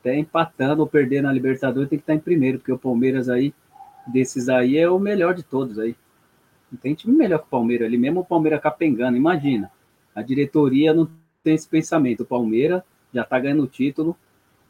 até 0.00 0.16
empatando 0.16 0.82
ou 0.82 0.86
perdendo 0.86 1.24
na 1.24 1.32
Libertadores, 1.32 1.88
tem 1.88 1.98
que 1.98 2.02
estar 2.02 2.12
tá 2.12 2.16
em 2.16 2.20
primeiro, 2.20 2.58
porque 2.58 2.72
o 2.72 2.78
Palmeiras 2.78 3.28
aí, 3.28 3.54
desses 4.06 4.48
aí, 4.48 4.76
é 4.76 4.88
o 4.88 4.98
melhor 4.98 5.34
de 5.34 5.42
todos 5.42 5.78
aí. 5.78 5.96
Não 6.70 6.78
tem 6.78 6.94
time 6.94 7.16
melhor 7.16 7.38
que 7.38 7.46
o 7.46 7.50
Palmeiras 7.50 7.86
ali, 7.86 7.96
mesmo 7.96 8.20
o 8.20 8.24
Palmeiras 8.24 8.60
capengando, 8.60 9.16
imagina. 9.16 9.70
A 10.14 10.22
diretoria 10.22 10.92
não 10.92 11.08
tem 11.42 11.54
esse 11.54 11.68
pensamento. 11.68 12.22
O 12.22 12.26
Palmeiras 12.26 12.82
já 13.12 13.24
tá 13.24 13.38
ganhando 13.38 13.62
o 13.62 13.68
título, 13.68 14.16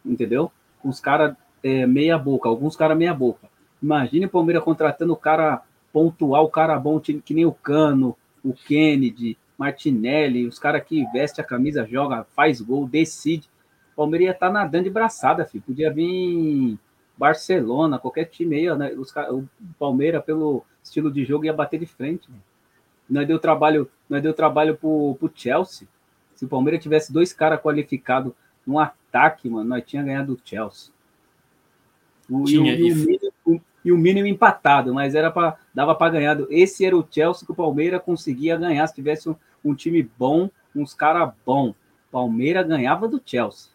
entendeu? 0.04 0.50
Os 0.82 1.00
caras 1.00 1.34
é, 1.62 1.86
meia 1.86 2.18
boca, 2.18 2.48
alguns 2.48 2.76
caras 2.76 2.96
meia 2.96 3.14
boca. 3.14 3.48
Imagine 3.82 4.26
o 4.26 4.30
Palmeiras 4.30 4.62
contratando 4.62 5.12
o 5.12 5.16
cara 5.16 5.62
pontual, 5.92 6.44
o 6.44 6.50
cara 6.50 6.78
bom, 6.78 7.00
que 7.00 7.34
nem 7.34 7.46
o 7.46 7.52
Cano, 7.52 8.16
o 8.42 8.52
Kennedy, 8.52 9.38
Martinelli, 9.56 10.46
os 10.46 10.58
caras 10.58 10.84
que 10.84 11.06
veste 11.12 11.40
a 11.40 11.44
camisa, 11.44 11.86
joga, 11.86 12.26
faz 12.34 12.60
gol, 12.60 12.86
decide. 12.86 13.48
O 13.92 13.96
Palmeiras 13.96 14.26
ia 14.26 14.32
estar 14.32 14.48
tá 14.48 14.52
nadando 14.52 14.84
de 14.84 14.90
braçada, 14.90 15.44
filho. 15.44 15.64
Podia 15.64 15.92
vir 15.92 16.78
Barcelona, 17.16 17.98
qualquer 17.98 18.24
time 18.24 18.56
aí, 18.56 18.76
né? 18.76 18.92
Os, 18.92 19.14
o 19.30 19.44
Palmeiras, 19.78 20.24
pelo 20.24 20.64
estilo 20.82 21.10
de 21.10 21.24
jogo, 21.24 21.44
ia 21.44 21.52
bater 21.52 21.78
de 21.78 21.86
frente. 21.86 22.28
Nós 23.08 23.26
deu 23.26 23.38
trabalho, 23.38 23.88
nós 24.08 24.22
deu 24.22 24.34
trabalho 24.34 24.76
pro, 24.76 25.16
pro 25.18 25.30
Chelsea. 25.34 25.86
Se 26.34 26.44
o 26.44 26.48
Palmeiras 26.48 26.82
tivesse 26.82 27.12
dois 27.12 27.32
caras 27.32 27.60
qualificados 27.60 28.32
no 28.66 28.78
ataque, 28.78 29.48
mano, 29.48 29.68
nós 29.68 29.84
tinha 29.84 30.02
ganhado 30.02 30.34
o 30.34 30.40
Chelsea. 30.44 30.92
O, 32.28 32.44
tinha, 32.44 32.74
e, 32.74 32.82
o, 32.82 32.86
e, 32.86 32.92
o 32.92 32.96
mínimo, 32.96 33.62
e, 33.84 33.92
o, 33.92 33.98
mínimo, 33.98 34.26
empatado, 34.26 34.92
mas 34.94 35.14
era 35.14 35.30
para 35.30 35.56
dava 35.72 35.94
para 35.94 36.12
ganhar. 36.12 36.38
Esse 36.48 36.84
era 36.84 36.96
o 36.96 37.06
Chelsea 37.08 37.44
que 37.44 37.52
o 37.52 37.56
Palmeiras 37.56 38.02
conseguia 38.02 38.56
ganhar 38.56 38.86
se 38.86 38.94
tivesse 38.94 39.28
um, 39.28 39.36
um 39.64 39.74
time 39.74 40.02
bom, 40.18 40.50
uns 40.74 40.94
caras 40.94 41.32
bons. 41.44 41.74
Palmeiras 42.10 42.66
ganhava 42.66 43.06
do 43.06 43.20
Chelsea. 43.24 43.73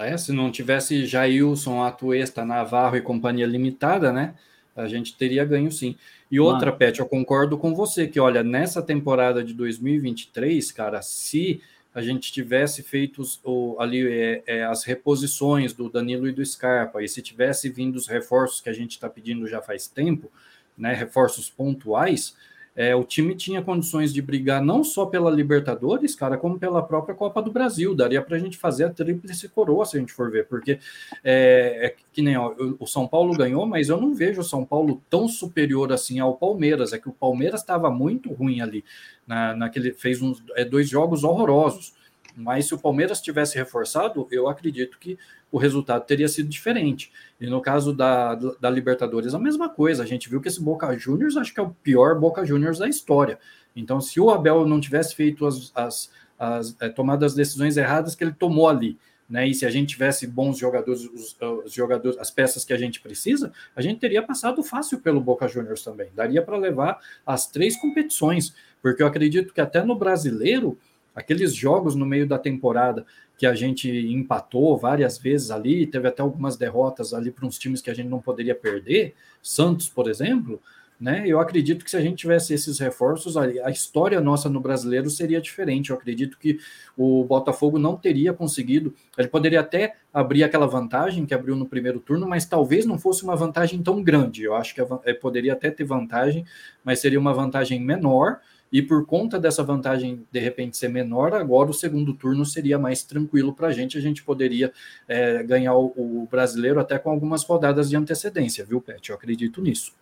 É, 0.00 0.16
se 0.16 0.32
não 0.32 0.50
tivesse 0.50 1.04
Jailson, 1.06 1.82
Atuesta, 1.82 2.44
Navarro 2.44 2.96
e 2.96 3.02
companhia 3.02 3.46
limitada, 3.46 4.12
né? 4.12 4.34
A 4.74 4.86
gente 4.86 5.16
teria 5.16 5.44
ganho 5.44 5.70
sim. 5.70 5.96
E 6.30 6.40
outra, 6.40 6.66
Mano. 6.66 6.78
Pet, 6.78 7.00
eu 7.00 7.06
concordo 7.06 7.58
com 7.58 7.74
você 7.74 8.06
que, 8.06 8.18
olha, 8.18 8.42
nessa 8.42 8.80
temporada 8.80 9.44
de 9.44 9.52
2023, 9.52 10.72
cara, 10.72 11.02
se 11.02 11.60
a 11.94 12.00
gente 12.00 12.32
tivesse 12.32 12.82
feito 12.82 13.22
o, 13.44 13.76
ali 13.80 14.06
é, 14.08 14.42
é, 14.46 14.64
as 14.64 14.84
reposições 14.84 15.72
do 15.72 15.90
Danilo 15.90 16.28
e 16.28 16.32
do 16.32 16.44
Scarpa, 16.44 17.02
e 17.02 17.08
se 17.08 17.20
tivesse 17.20 17.68
vindo 17.68 17.96
os 17.96 18.06
reforços 18.06 18.60
que 18.60 18.70
a 18.70 18.72
gente 18.72 18.92
está 18.92 19.08
pedindo 19.08 19.46
já 19.46 19.60
faz 19.60 19.88
tempo, 19.88 20.30
né, 20.78 20.94
reforços 20.94 21.50
pontuais, 21.50 22.34
é, 22.74 22.94
o 22.94 23.04
time 23.04 23.34
tinha 23.34 23.60
condições 23.60 24.12
de 24.12 24.22
brigar 24.22 24.62
não 24.62 24.84
só 24.84 25.04
pela 25.04 25.30
Libertadores, 25.30 26.14
cara, 26.14 26.36
como 26.36 26.58
pela 26.58 26.82
própria 26.82 27.14
Copa 27.14 27.42
do 27.42 27.50
Brasil. 27.50 27.94
Daria 27.94 28.22
para 28.22 28.36
a 28.36 28.38
gente 28.38 28.56
fazer 28.56 28.84
a 28.84 28.90
tríplice 28.90 29.48
coroa, 29.48 29.84
se 29.84 29.96
a 29.96 30.00
gente 30.00 30.12
for 30.12 30.30
ver, 30.30 30.46
porque 30.46 30.78
é, 31.24 31.86
é 31.86 31.94
que 32.12 32.22
nem 32.22 32.36
ó, 32.36 32.54
o 32.78 32.86
São 32.86 33.06
Paulo 33.06 33.36
ganhou, 33.36 33.66
mas 33.66 33.88
eu 33.88 34.00
não 34.00 34.14
vejo 34.14 34.40
o 34.40 34.44
São 34.44 34.64
Paulo 34.64 35.02
tão 35.10 35.28
superior 35.28 35.92
assim 35.92 36.20
ao 36.20 36.36
Palmeiras. 36.36 36.92
É 36.92 36.98
que 36.98 37.08
o 37.08 37.12
Palmeiras 37.12 37.60
estava 37.60 37.90
muito 37.90 38.32
ruim 38.32 38.60
ali, 38.60 38.84
na, 39.26 39.54
naquele 39.54 39.92
fez 39.92 40.22
uns, 40.22 40.42
é, 40.54 40.64
dois 40.64 40.88
jogos 40.88 41.24
horrorosos. 41.24 41.92
Mas 42.40 42.66
se 42.66 42.74
o 42.74 42.78
Palmeiras 42.78 43.20
tivesse 43.20 43.56
reforçado, 43.56 44.26
eu 44.30 44.48
acredito 44.48 44.98
que 44.98 45.18
o 45.52 45.58
resultado 45.58 46.04
teria 46.06 46.28
sido 46.28 46.48
diferente. 46.48 47.12
E 47.40 47.46
no 47.46 47.60
caso 47.60 47.92
da, 47.92 48.34
da 48.34 48.70
Libertadores, 48.70 49.34
a 49.34 49.38
mesma 49.38 49.68
coisa. 49.68 50.02
A 50.02 50.06
gente 50.06 50.28
viu 50.28 50.40
que 50.40 50.48
esse 50.48 50.62
Boca 50.62 50.96
Juniors 50.96 51.36
acho 51.36 51.52
que 51.52 51.60
é 51.60 51.62
o 51.62 51.70
pior 51.70 52.18
Boca 52.18 52.44
Juniors 52.44 52.78
da 52.78 52.88
história. 52.88 53.38
Então, 53.76 54.00
se 54.00 54.18
o 54.20 54.30
Abel 54.30 54.66
não 54.66 54.80
tivesse 54.80 55.14
feito 55.14 55.46
as, 55.46 55.70
as, 55.74 56.10
as 56.38 56.76
é, 56.80 56.88
tomado 56.88 57.24
as 57.24 57.34
decisões 57.34 57.76
erradas 57.76 58.14
que 58.14 58.24
ele 58.24 58.32
tomou 58.32 58.68
ali, 58.68 58.98
né? 59.28 59.46
E 59.46 59.54
se 59.54 59.64
a 59.64 59.70
gente 59.70 59.90
tivesse 59.90 60.26
bons 60.26 60.58
jogadores, 60.58 61.02
os, 61.02 61.36
os, 61.64 61.72
jogadores, 61.72 62.18
as 62.18 62.32
peças 62.32 62.64
que 62.64 62.72
a 62.72 62.76
gente 62.76 63.00
precisa, 63.00 63.52
a 63.76 63.80
gente 63.80 64.00
teria 64.00 64.22
passado 64.22 64.60
fácil 64.64 64.98
pelo 64.98 65.20
Boca 65.20 65.46
Juniors 65.46 65.84
também. 65.84 66.10
Daria 66.16 66.42
para 66.42 66.56
levar 66.56 66.98
as 67.24 67.46
três 67.46 67.80
competições, 67.80 68.52
porque 68.82 69.00
eu 69.00 69.06
acredito 69.06 69.54
que 69.54 69.60
até 69.60 69.84
no 69.84 69.94
brasileiro 69.94 70.76
aqueles 71.20 71.54
jogos 71.54 71.94
no 71.94 72.04
meio 72.04 72.26
da 72.26 72.38
temporada 72.38 73.06
que 73.38 73.46
a 73.46 73.54
gente 73.54 73.88
empatou 73.88 74.76
várias 74.76 75.16
vezes 75.16 75.50
ali, 75.50 75.86
teve 75.86 76.08
até 76.08 76.20
algumas 76.20 76.56
derrotas 76.56 77.14
ali 77.14 77.30
para 77.30 77.46
uns 77.46 77.58
times 77.58 77.80
que 77.80 77.90
a 77.90 77.94
gente 77.94 78.08
não 78.08 78.20
poderia 78.20 78.54
perder, 78.54 79.14
Santos, 79.42 79.88
por 79.88 80.10
exemplo, 80.10 80.60
né? 81.00 81.22
Eu 81.26 81.40
acredito 81.40 81.82
que 81.82 81.90
se 81.90 81.96
a 81.96 82.00
gente 82.02 82.18
tivesse 82.18 82.52
esses 82.52 82.78
reforços, 82.78 83.34
a 83.34 83.70
história 83.70 84.20
nossa 84.20 84.50
no 84.50 84.60
brasileiro 84.60 85.08
seria 85.08 85.40
diferente. 85.40 85.88
Eu 85.88 85.96
acredito 85.96 86.36
que 86.38 86.58
o 86.94 87.24
Botafogo 87.24 87.78
não 87.78 87.96
teria 87.96 88.34
conseguido. 88.34 88.94
Ele 89.16 89.28
poderia 89.28 89.60
até 89.60 89.96
abrir 90.12 90.44
aquela 90.44 90.66
vantagem 90.66 91.24
que 91.24 91.32
abriu 91.32 91.56
no 91.56 91.64
primeiro 91.64 92.00
turno, 92.00 92.28
mas 92.28 92.44
talvez 92.44 92.84
não 92.84 92.98
fosse 92.98 93.24
uma 93.24 93.34
vantagem 93.34 93.82
tão 93.82 94.02
grande. 94.02 94.42
Eu 94.42 94.54
acho 94.54 94.74
que 94.74 94.82
eh, 94.82 95.14
poderia 95.14 95.54
até 95.54 95.70
ter 95.70 95.84
vantagem, 95.84 96.44
mas 96.84 96.98
seria 96.98 97.18
uma 97.18 97.32
vantagem 97.32 97.80
menor 97.80 98.40
e 98.72 98.80
por 98.80 99.04
conta 99.04 99.38
dessa 99.38 99.64
vantagem 99.64 100.24
de 100.30 100.38
repente 100.38 100.76
ser 100.76 100.88
menor, 100.88 101.34
agora 101.34 101.70
o 101.70 101.74
segundo 101.74 102.14
turno 102.14 102.44
seria 102.44 102.78
mais 102.78 103.02
tranquilo 103.02 103.52
para 103.52 103.68
a 103.68 103.72
gente. 103.72 103.98
A 103.98 104.00
gente 104.00 104.22
poderia 104.22 104.72
é, 105.08 105.42
ganhar 105.42 105.74
o, 105.74 105.86
o, 105.96 106.28
brasileiro 106.30 106.78
até 106.78 106.98
com 106.98 107.10
algumas 107.10 107.42
rodadas 107.42 107.90
de 107.90 107.96
antecedência, 107.96 108.64
viu, 108.64 108.80
Pet? 108.80 109.10
Eu 109.10 109.16
acredito 109.16 109.60
nisso. 109.60 109.92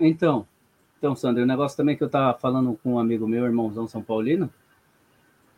Então, 0.00 0.46
então, 0.98 1.14
Sandro, 1.14 1.42
o 1.42 1.46
negócio 1.46 1.76
também 1.76 1.94
que 1.94 2.02
eu 2.02 2.06
estava 2.06 2.36
falando 2.38 2.78
com 2.82 2.94
um 2.94 2.98
amigo 2.98 3.28
meu, 3.28 3.44
irmãozão 3.44 3.86
São 3.86 4.02
Paulino, 4.02 4.50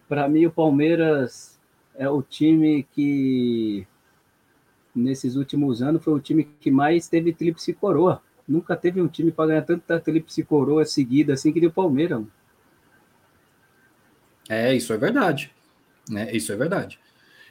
para 0.09 0.29
mim 0.29 0.47
o 0.47 0.51
Palmeiras 0.51 1.57
é 1.95 2.09
o 2.09 2.23
time 2.23 2.87
que 2.93 3.87
nesses 4.95 5.37
últimos 5.37 5.81
anos 5.81 6.03
foi 6.03 6.13
o 6.13 6.21
time 6.21 6.45
que 6.61 6.73
mais 6.73 7.09
teve 7.09 7.33
tríplice 7.33 7.73
coroa. 7.73 8.21
Nunca 8.49 8.75
teve 8.75 9.01
um 9.01 9.07
time 9.07 9.31
para 9.31 9.49
ganhar 9.49 9.63
tanta 9.63 10.01
tríplice 10.01 10.43
coroa 10.43 10.85
seguida 10.85 11.35
assim 11.35 11.53
que 11.53 11.61
deu 11.61 11.71
o 11.71 11.73
Palmeiras. 11.73 12.25
É, 14.49 14.75
isso 14.75 14.93
é 14.93 14.97
verdade. 14.97 15.51
Né? 16.09 16.31
Isso 16.33 16.53
é 16.53 16.57
verdade. 16.57 16.99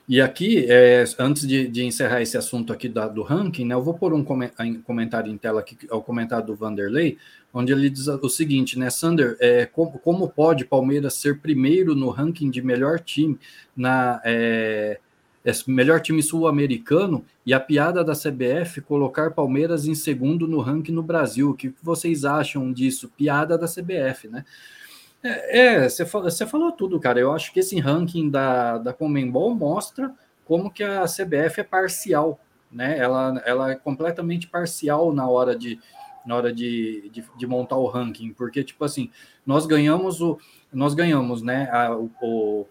E 0.10 0.22
aqui, 0.22 0.66
é, 0.70 1.04
antes 1.20 1.46
de, 1.46 1.68
de, 1.68 1.84
encerrar 1.84 2.22
esse 2.22 2.38
assunto 2.38 2.72
aqui 2.72 2.88
da, 2.88 3.10
do 3.10 3.24
ranking, 3.24 3.66
né, 3.66 3.76
eu 3.76 3.84
vou 3.84 3.94
pôr 3.94 4.14
um 4.14 4.24
comentário 4.24 5.30
em 5.30 5.38
tela 5.38 5.60
aqui, 5.60 5.78
é 5.90 5.94
o 5.94 6.02
comentário 6.02 6.46
do 6.46 6.56
Vanderlei, 6.56 7.18
onde 7.54 7.74
ele 7.74 7.90
diz 7.90 8.08
o 8.08 8.30
seguinte, 8.30 8.80
né, 8.80 8.90
Sander, 8.90 9.36
é, 9.42 9.66
como, 9.66 10.00
como, 10.00 10.30
pode 10.30 10.64
Palmeiras 10.64 11.16
ser 11.16 11.40
primeiro 11.40 11.94
no 11.94 12.10
ranking 12.10 12.50
de 12.50 12.62
melhor 12.62 13.02
time 13.02 13.38
na 13.76 14.22
é, 14.24 14.98
é 15.44 15.52
melhor 15.68 16.00
time 16.02 16.24
sul-americano 16.24 17.26
e 17.46 17.54
a 17.54 17.60
piada 17.60 18.04
da 18.04 18.14
CBF 18.14 18.82
colocar 18.82 19.32
Palmeiras 19.32 19.88
em 19.88 19.96
segundo 19.96 20.48
no 20.48 20.60
ranking 20.60 20.92
no 20.92 21.04
Brasil? 21.04 21.50
O 21.50 21.54
que 21.54 21.74
vocês 21.82 22.26
acham 22.26 22.72
disso? 22.72 23.12
Piada 23.18 23.58
da 23.58 23.68
CBF, 23.68 24.28
né? 24.28 24.44
É, 25.24 25.60
é, 25.60 25.90
você, 25.90 26.06
falou, 26.06 26.30
você 26.30 26.46
falou 26.46 26.72
tudo, 26.72 27.00
cara. 27.00 27.20
Eu 27.20 27.34
acho 27.34 27.52
que 27.52 27.60
esse 27.60 27.80
ranking 27.80 28.30
da, 28.30 28.78
da 28.78 28.94
Comembol 28.94 29.54
mostra 29.54 30.14
como 30.46 30.72
que 30.72 30.84
a 30.84 31.06
CBF 31.06 31.62
é 31.62 31.64
parcial 31.64 32.40
né? 32.72 32.98
Ela, 32.98 33.42
ela 33.46 33.72
é 33.72 33.76
completamente 33.76 34.48
parcial 34.48 35.14
na 35.14 35.28
hora 35.28 35.56
de 35.56 35.80
na 36.26 36.36
hora 36.36 36.52
de, 36.52 37.10
de, 37.10 37.24
de, 37.38 37.48
montar 37.48 37.78
o 37.78 37.88
ranking, 37.88 38.34
porque 38.34 38.62
tipo 38.62 38.84
assim, 38.84 39.10
nós 39.46 39.66
ganhamos 39.66 40.20
o 40.20 40.38
nós 40.74 40.94
ganhamos, 40.94 41.42
né, 41.42 41.70
a, 41.72 41.96
o, 41.96 42.12
o 42.22 42.68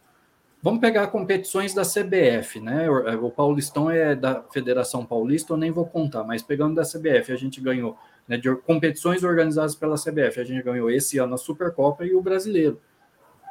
Vamos 0.62 0.80
pegar 0.80 1.06
competições 1.08 1.72
da 1.72 1.82
CBF, 1.82 2.58
né? 2.60 2.90
O 2.90 3.30
Paulistão 3.30 3.88
é 3.88 4.16
da 4.16 4.42
Federação 4.42 5.06
Paulista, 5.06 5.52
eu 5.52 5.56
nem 5.56 5.70
vou 5.70 5.86
contar, 5.86 6.24
mas 6.24 6.42
pegando 6.42 6.74
da 6.74 6.82
CBF, 6.82 7.30
a 7.30 7.36
gente 7.36 7.60
ganhou, 7.60 7.96
né, 8.28 8.36
de 8.36 8.54
competições 8.56 9.22
organizadas 9.22 9.74
pela 9.74 9.96
CBF, 9.96 10.40
a 10.40 10.44
gente 10.44 10.62
ganhou 10.62 10.90
esse 10.90 11.18
ano 11.18 11.34
a 11.34 11.38
Supercopa 11.38 12.04
e 12.04 12.14
o 12.14 12.20
Brasileiro. 12.20 12.80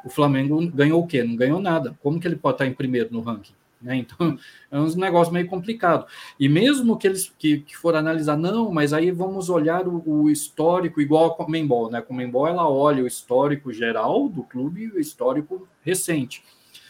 O 0.04 0.08
Flamengo 0.08 0.64
ganhou 0.70 1.02
o 1.02 1.06
quê? 1.06 1.22
Não 1.24 1.34
ganhou 1.34 1.60
nada. 1.60 1.96
Como 2.02 2.20
que 2.20 2.28
ele 2.28 2.36
pode 2.36 2.54
estar 2.54 2.66
em 2.66 2.72
primeiro 2.72 3.12
no 3.12 3.20
ranking? 3.20 3.54
Né? 3.80 3.96
Então, 3.96 4.38
é 4.70 4.78
um 4.78 4.86
negócio 4.96 5.32
meio 5.32 5.46
complicado. 5.46 6.06
E 6.38 6.48
mesmo 6.48 6.96
que 6.96 7.06
eles 7.06 7.32
que, 7.38 7.58
que 7.58 7.76
for 7.76 7.94
analisar, 7.94 8.36
não, 8.36 8.70
mas 8.70 8.92
aí 8.92 9.10
vamos 9.10 9.48
olhar 9.48 9.86
o, 9.86 10.02
o 10.06 10.30
histórico, 10.30 11.00
igual 11.00 11.26
a 11.26 11.34
Comembol, 11.34 11.90
né? 11.90 11.98
A 11.98 12.02
Comembol, 12.02 12.46
ela 12.46 12.68
olha 12.68 13.02
o 13.02 13.06
histórico 13.06 13.72
geral 13.72 14.28
do 14.28 14.42
clube 14.42 14.84
e 14.84 14.88
o 14.88 15.00
histórico 15.00 15.68
recente. 15.82 16.42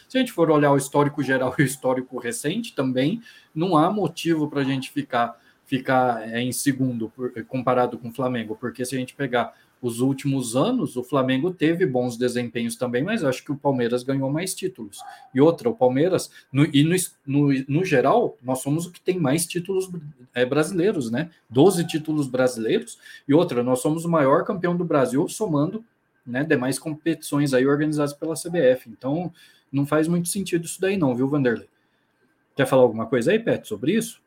Se 0.08 0.16
a 0.16 0.20
gente 0.20 0.32
for 0.32 0.50
olhar 0.50 0.72
o 0.72 0.76
histórico 0.76 1.22
geral 1.22 1.54
e 1.58 1.62
o 1.62 1.64
histórico 1.64 2.18
recente, 2.18 2.74
também 2.74 3.20
não 3.54 3.76
há 3.76 3.90
motivo 3.90 4.48
para 4.48 4.60
a 4.60 4.64
gente 4.64 4.90
ficar, 4.90 5.36
ficar 5.66 6.28
é, 6.32 6.40
em 6.40 6.52
segundo 6.52 7.12
comparado 7.48 7.98
com 7.98 8.08
o 8.08 8.12
Flamengo, 8.12 8.56
porque 8.58 8.84
se 8.84 8.94
a 8.94 8.98
gente 8.98 9.14
pegar 9.14 9.54
os 9.82 10.00
últimos 10.00 10.56
anos, 10.56 10.96
o 10.96 11.04
Flamengo 11.04 11.52
teve 11.52 11.84
bons 11.84 12.16
desempenhos 12.16 12.76
também, 12.76 13.02
mas 13.02 13.22
acho 13.22 13.44
que 13.44 13.52
o 13.52 13.56
Palmeiras 13.56 14.02
ganhou 14.02 14.30
mais 14.30 14.54
títulos. 14.54 14.98
E 15.34 15.40
outra, 15.40 15.68
o 15.68 15.74
Palmeiras, 15.74 16.30
no, 16.50 16.64
e 16.64 16.82
no, 16.82 16.96
no, 17.26 17.64
no, 17.68 17.84
geral, 17.84 18.38
nós 18.42 18.60
somos 18.60 18.86
o 18.86 18.90
que 18.90 19.00
tem 19.00 19.18
mais 19.18 19.46
títulos 19.46 19.90
é, 20.34 20.46
brasileiros, 20.46 21.10
né? 21.10 21.30
12 21.50 21.86
títulos 21.86 22.26
brasileiros. 22.26 22.98
E 23.28 23.34
outra, 23.34 23.62
nós 23.62 23.80
somos 23.80 24.04
o 24.04 24.08
maior 24.08 24.44
campeão 24.44 24.74
do 24.74 24.84
Brasil, 24.84 25.28
somando 25.28 25.84
né, 26.26 26.42
demais 26.42 26.78
competições 26.78 27.52
aí 27.52 27.66
organizadas 27.66 28.14
pela 28.14 28.34
CBF. 28.34 28.88
Então, 28.88 29.32
não 29.70 29.86
faz 29.86 30.08
muito 30.08 30.28
sentido 30.28 30.64
isso 30.64 30.80
daí, 30.80 30.96
não, 30.96 31.14
viu, 31.14 31.28
Vanderlei? 31.28 31.68
Quer 32.56 32.66
falar 32.66 32.82
alguma 32.82 33.06
coisa 33.06 33.30
aí, 33.30 33.38
Pet, 33.38 33.68
sobre 33.68 33.92
isso? 33.92 34.20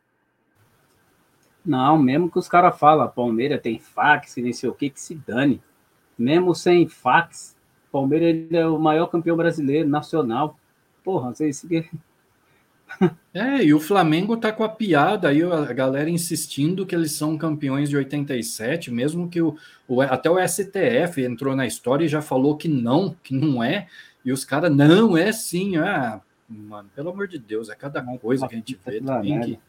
Não, 1.65 1.97
mesmo 1.97 2.31
que 2.31 2.39
os 2.39 2.47
caras 2.47 2.77
falam, 2.79 3.07
Palmeiras 3.09 3.61
tem 3.61 3.79
fax 3.79 4.37
e 4.37 4.41
nem 4.41 4.53
sei 4.53 4.69
o 4.69 4.73
que, 4.73 4.89
que 4.89 4.99
se 4.99 5.15
dane. 5.15 5.61
Mesmo 6.17 6.55
sem 6.55 6.87
fax, 6.87 7.55
Palmeiras 7.91 8.51
é 8.51 8.65
o 8.65 8.79
maior 8.79 9.07
campeão 9.07 9.35
brasileiro, 9.35 9.87
nacional. 9.87 10.57
Porra, 11.03 11.33
vocês. 11.33 11.65
É, 13.31 13.63
e 13.63 13.71
o 13.71 13.79
Flamengo 13.79 14.35
tá 14.35 14.51
com 14.51 14.63
a 14.63 14.69
piada 14.69 15.27
aí, 15.29 15.43
a 15.43 15.71
galera 15.73 16.09
insistindo 16.09 16.87
que 16.87 16.95
eles 16.95 17.11
são 17.11 17.37
campeões 17.37 17.87
de 17.87 17.95
87, 17.95 18.89
mesmo 18.89 19.29
que 19.29 19.39
o, 19.39 19.55
o 19.87 20.01
até 20.01 20.27
o 20.27 20.39
STF 20.39 21.23
entrou 21.23 21.55
na 21.55 21.67
história 21.67 22.03
e 22.03 22.09
já 22.09 22.19
falou 22.19 22.57
que 22.57 22.67
não, 22.67 23.15
que 23.21 23.35
não 23.35 23.63
é. 23.63 23.87
E 24.25 24.31
os 24.31 24.43
caras, 24.43 24.75
não, 24.75 25.15
é 25.15 25.31
sim. 25.31 25.77
Ah, 25.77 26.19
mano, 26.49 26.89
pelo 26.95 27.11
amor 27.11 27.27
de 27.27 27.37
Deus, 27.37 27.69
é 27.69 27.75
cada 27.75 28.01
coisa 28.17 28.47
que 28.47 28.55
a 28.55 28.57
gente 28.57 28.79
vê 28.83 28.99
também 28.99 29.39
que 29.39 29.59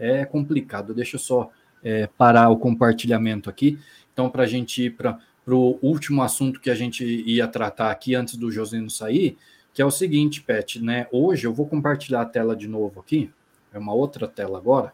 é 0.00 0.24
complicado. 0.24 0.94
Deixa 0.94 1.16
eu 1.16 1.20
só 1.20 1.50
é, 1.82 2.06
parar 2.06 2.48
o 2.48 2.58
compartilhamento 2.58 3.48
aqui. 3.48 3.78
Então, 4.12 4.28
para 4.28 4.44
a 4.44 4.46
gente 4.46 4.84
ir 4.84 4.96
para 4.96 5.18
o 5.46 5.78
último 5.82 6.22
assunto 6.22 6.60
que 6.60 6.70
a 6.70 6.74
gente 6.74 7.04
ia 7.04 7.46
tratar 7.46 7.90
aqui 7.90 8.14
antes 8.14 8.36
do 8.36 8.50
Josino 8.50 8.90
sair, 8.90 9.36
que 9.72 9.80
é 9.80 9.84
o 9.84 9.90
seguinte, 9.90 10.42
Pet, 10.42 10.82
né? 10.82 11.06
Hoje 11.12 11.46
eu 11.46 11.54
vou 11.54 11.66
compartilhar 11.66 12.22
a 12.22 12.26
tela 12.26 12.56
de 12.56 12.66
novo 12.66 13.00
aqui. 13.00 13.30
É 13.72 13.78
uma 13.78 13.92
outra 13.92 14.26
tela 14.26 14.58
agora. 14.58 14.92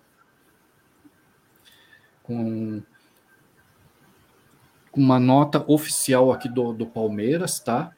Com 2.22 2.82
uma 4.92 5.20
nota 5.20 5.64
oficial 5.70 6.32
aqui 6.32 6.48
do, 6.48 6.72
do 6.72 6.86
Palmeiras, 6.86 7.60
tá? 7.60 7.92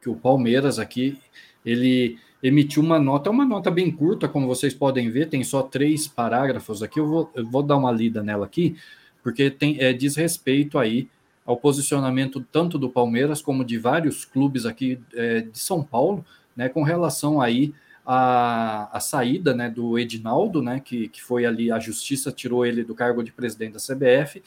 que 0.00 0.08
o 0.08 0.16
Palmeiras 0.16 0.78
aqui 0.78 1.20
ele 1.64 2.18
emitiu 2.42 2.82
uma 2.82 2.98
nota, 2.98 3.28
é 3.28 3.32
uma 3.32 3.44
nota 3.44 3.70
bem 3.70 3.90
curta, 3.90 4.28
como 4.28 4.46
vocês 4.46 4.72
podem 4.72 5.10
ver, 5.10 5.28
tem 5.28 5.42
só 5.42 5.62
três 5.62 6.06
parágrafos 6.06 6.82
aqui. 6.82 7.00
Eu 7.00 7.06
vou, 7.06 7.30
eu 7.34 7.44
vou 7.44 7.62
dar 7.62 7.76
uma 7.76 7.90
lida 7.90 8.22
nela 8.22 8.46
aqui, 8.46 8.76
porque 9.22 9.50
tem, 9.50 9.76
é, 9.80 9.92
diz 9.92 10.16
respeito 10.16 10.78
aí 10.78 11.08
ao 11.44 11.56
posicionamento 11.56 12.44
tanto 12.52 12.78
do 12.78 12.90
Palmeiras 12.90 13.40
como 13.40 13.64
de 13.64 13.78
vários 13.78 14.24
clubes 14.24 14.66
aqui 14.66 15.00
é, 15.14 15.40
de 15.40 15.58
São 15.58 15.82
Paulo, 15.82 16.24
né, 16.54 16.68
com 16.68 16.82
relação 16.82 17.40
aí 17.40 17.72
à, 18.04 18.94
à 18.96 19.00
saída 19.00 19.54
né, 19.54 19.70
do 19.70 19.98
Edinaldo, 19.98 20.62
né, 20.62 20.78
que, 20.78 21.08
que 21.08 21.22
foi 21.22 21.46
ali, 21.46 21.72
a 21.72 21.78
justiça 21.78 22.30
tirou 22.30 22.66
ele 22.66 22.84
do 22.84 22.94
cargo 22.94 23.22
de 23.22 23.32
presidente 23.32 23.72
da 23.72 23.78
CBF 23.78 24.42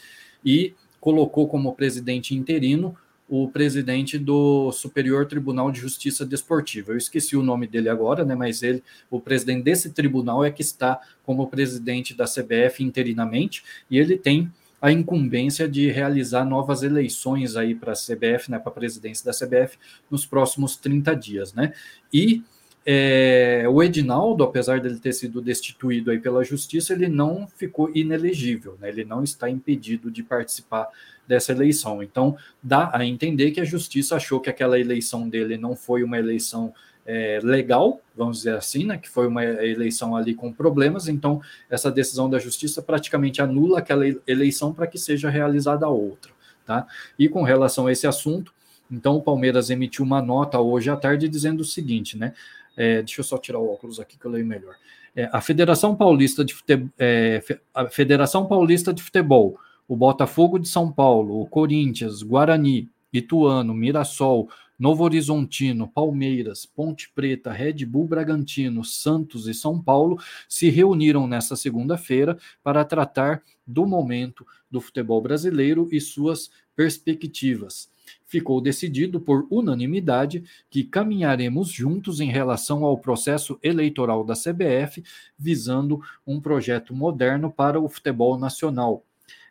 e 0.45 0.73
colocou 0.99 1.47
como 1.47 1.73
presidente 1.73 2.35
interino 2.35 2.95
o 3.31 3.47
presidente 3.47 4.19
do 4.19 4.73
Superior 4.73 5.25
Tribunal 5.25 5.71
de 5.71 5.79
Justiça 5.79 6.25
Desportiva. 6.25 6.91
Eu 6.91 6.97
esqueci 6.97 7.37
o 7.37 7.41
nome 7.41 7.65
dele 7.65 7.87
agora, 7.87 8.25
né? 8.25 8.35
Mas 8.35 8.61
ele, 8.61 8.83
o 9.09 9.21
presidente 9.21 9.63
desse 9.63 9.91
tribunal 9.91 10.43
é 10.43 10.51
que 10.51 10.61
está 10.61 10.99
como 11.23 11.47
presidente 11.47 12.13
da 12.13 12.25
CBF 12.25 12.83
interinamente 12.83 13.63
e 13.89 13.97
ele 13.97 14.17
tem 14.17 14.51
a 14.81 14.91
incumbência 14.91 15.65
de 15.65 15.89
realizar 15.89 16.43
novas 16.43 16.83
eleições 16.83 17.55
aí 17.55 17.73
para 17.73 17.93
a 17.93 17.95
CBF, 17.95 18.51
né, 18.51 18.59
para 18.59 18.69
a 18.69 18.75
presidência 18.75 19.23
da 19.23 19.31
CBF 19.31 19.77
nos 20.09 20.25
próximos 20.25 20.75
30 20.75 21.15
dias, 21.15 21.53
né? 21.53 21.71
E 22.11 22.43
é, 22.83 23.65
o 23.69 23.83
Edinaldo, 23.83 24.43
apesar 24.43 24.79
dele 24.79 24.99
ter 24.99 25.13
sido 25.13 25.39
destituído 25.41 26.09
aí 26.09 26.19
pela 26.19 26.43
justiça, 26.43 26.93
ele 26.93 27.07
não 27.07 27.47
ficou 27.47 27.91
inelegível, 27.95 28.75
né? 28.79 28.89
ele 28.89 29.05
não 29.05 29.23
está 29.23 29.49
impedido 29.49 30.09
de 30.09 30.23
participar 30.23 30.87
dessa 31.27 31.51
eleição. 31.51 32.01
Então, 32.01 32.35
dá 32.61 32.89
a 32.93 33.05
entender 33.05 33.51
que 33.51 33.61
a 33.61 33.65
justiça 33.65 34.15
achou 34.15 34.39
que 34.39 34.49
aquela 34.49 34.79
eleição 34.79 35.29
dele 35.29 35.57
não 35.57 35.75
foi 35.75 36.03
uma 36.03 36.17
eleição 36.17 36.73
é, 37.05 37.39
legal, 37.43 38.01
vamos 38.15 38.37
dizer 38.37 38.55
assim, 38.55 38.85
né? 38.85 38.97
que 38.97 39.09
foi 39.09 39.27
uma 39.27 39.43
eleição 39.43 40.15
ali 40.15 40.33
com 40.33 40.51
problemas, 40.51 41.07
então 41.07 41.39
essa 41.69 41.91
decisão 41.91 42.29
da 42.29 42.39
justiça 42.39 42.81
praticamente 42.81 43.41
anula 43.41 43.79
aquela 43.79 44.05
eleição 44.25 44.73
para 44.73 44.87
que 44.87 44.97
seja 44.97 45.29
realizada 45.29 45.87
outra. 45.87 46.31
Tá? 46.65 46.87
E 47.17 47.29
com 47.29 47.43
relação 47.43 47.85
a 47.87 47.91
esse 47.91 48.07
assunto, 48.07 48.53
então 48.91 49.15
o 49.15 49.21
Palmeiras 49.21 49.69
emitiu 49.69 50.03
uma 50.03 50.21
nota 50.21 50.59
hoje 50.59 50.89
à 50.89 50.97
tarde 50.97 51.29
dizendo 51.29 51.61
o 51.61 51.65
seguinte, 51.65 52.17
né? 52.17 52.33
É, 52.81 53.03
deixa 53.03 53.19
eu 53.19 53.23
só 53.23 53.37
tirar 53.37 53.59
o 53.59 53.71
óculos 53.71 53.99
aqui 53.99 54.17
que 54.17 54.25
eu 54.25 54.31
leio 54.31 54.43
melhor. 54.43 54.73
É, 55.15 55.29
a 55.31 55.39
Federação 55.39 55.95
Paulista 55.95 56.43
de 56.43 56.51
Futebol, 56.51 56.89
é, 56.97 57.39
a 57.75 57.87
Federação 57.89 58.47
Paulista 58.47 58.91
de 58.91 59.03
Futebol, 59.03 59.59
o 59.87 59.95
Botafogo 59.95 60.57
de 60.57 60.67
São 60.67 60.91
Paulo, 60.91 61.41
o 61.41 61.45
Corinthians, 61.45 62.23
Guarani, 62.23 62.89
Ituano, 63.13 63.75
Mirassol, 63.75 64.49
Novo 64.79 65.03
Horizontino, 65.03 65.87
Palmeiras, 65.87 66.65
Ponte 66.65 67.11
Preta, 67.13 67.51
Red 67.51 67.85
Bull 67.85 68.07
Bragantino, 68.07 68.83
Santos 68.83 69.47
e 69.47 69.53
São 69.53 69.79
Paulo 69.79 70.17
se 70.49 70.71
reuniram 70.71 71.27
nesta 71.27 71.55
segunda-feira 71.55 72.35
para 72.63 72.83
tratar 72.83 73.43
do 73.67 73.85
momento 73.85 74.43
do 74.71 74.81
futebol 74.81 75.21
brasileiro 75.21 75.87
e 75.91 76.01
suas 76.01 76.49
perspectivas 76.75 77.90
ficou 78.31 78.61
decidido 78.61 79.19
por 79.19 79.45
unanimidade 79.49 80.41
que 80.69 80.85
caminharemos 80.85 81.69
juntos 81.69 82.21
em 82.21 82.31
relação 82.31 82.85
ao 82.85 82.97
processo 82.97 83.59
eleitoral 83.61 84.23
da 84.23 84.33
CBF, 84.33 85.03
visando 85.37 86.01
um 86.25 86.39
projeto 86.39 86.95
moderno 86.95 87.51
para 87.51 87.77
o 87.77 87.89
futebol 87.89 88.39
nacional. 88.39 89.03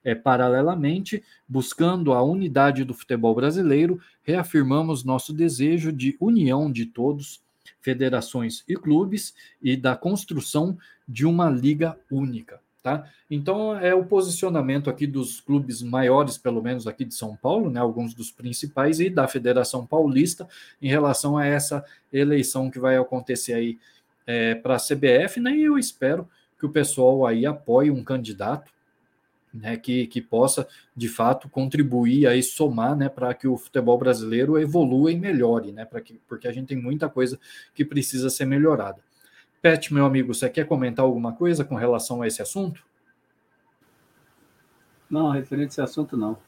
É, 0.03 0.15
paralelamente, 0.15 1.23
buscando 1.47 2.15
a 2.15 2.23
unidade 2.23 2.83
do 2.83 2.95
futebol 2.95 3.35
brasileiro, 3.35 4.01
reafirmamos 4.23 5.05
nosso 5.05 5.35
desejo 5.35 5.93
de 5.93 6.17
união 6.19 6.73
de 6.73 6.87
todos, 6.87 7.43
federações 7.83 8.65
e 8.67 8.77
clubes, 8.77 9.35
e 9.61 9.77
da 9.77 9.95
construção 9.95 10.79
de 11.07 11.27
uma 11.27 11.51
liga 11.51 12.01
única. 12.11 12.63
Tá? 12.83 13.05
Então 13.31 13.79
é 13.79 13.95
o 13.95 14.07
posicionamento 14.07 14.89
aqui 14.89 15.07
dos 15.07 15.39
clubes 15.39 15.83
maiores, 15.83 16.39
pelo 16.39 16.63
menos 16.63 16.87
aqui 16.87 17.05
de 17.05 17.15
São 17.15 17.37
Paulo, 17.37 17.69
né, 17.69 17.79
alguns 17.79 18.15
dos 18.15 18.31
principais, 18.31 19.01
e 19.01 19.11
da 19.11 19.29
Federação 19.29 19.85
Paulista 19.85 20.49
em 20.81 20.89
relação 20.89 21.37
a 21.37 21.45
essa 21.45 21.85
eleição 22.11 22.71
que 22.71 22.79
vai 22.79 22.97
acontecer 22.97 23.53
aí 23.53 23.79
é, 24.27 24.55
para 24.55 24.77
a 24.77 24.79
CBF, 24.79 25.41
né? 25.41 25.55
E 25.55 25.65
eu 25.65 25.79
espero 25.79 26.27
que 26.59 26.65
o 26.65 26.71
pessoal 26.71 27.27
aí 27.27 27.45
apoie 27.45 27.91
um 27.91 28.03
candidato 28.03 28.71
né, 29.53 29.77
que, 29.77 30.07
que 30.07 30.21
possa 30.21 30.67
de 30.97 31.09
fato 31.09 31.49
contribuir 31.49 32.27
aí, 32.27 32.43
somar 32.43 32.97
né, 32.97 33.09
para 33.09 33.35
que 33.35 33.49
o 33.49 33.57
futebol 33.57 33.99
brasileiro 33.99 34.59
evolua 34.59 35.11
e 35.13 35.19
melhore, 35.19 35.73
né? 35.73 35.87
Que, 36.03 36.19
porque 36.29 36.49
a 36.49 36.53
gente 36.53 36.69
tem 36.69 36.77
muita 36.77 37.09
coisa 37.09 37.39
que 37.75 37.85
precisa 37.85 38.31
ser 38.31 38.47
melhorada. 38.47 39.03
Pet, 39.63 39.93
meu 39.93 40.05
amigo, 40.05 40.35
você 40.35 40.49
quer 40.51 40.67
comentar 40.67 41.05
alguma 41.05 41.33
coisa 41.35 41.65
com 41.65 41.75
relação 41.75 42.21
a 42.23 42.27
esse 42.27 42.43
assunto? 42.43 42.85
Não, 45.11 45.31
referente 45.31 45.69
a 45.71 45.73
esse 45.73 45.81
assunto, 45.83 46.17
não. 46.17 46.39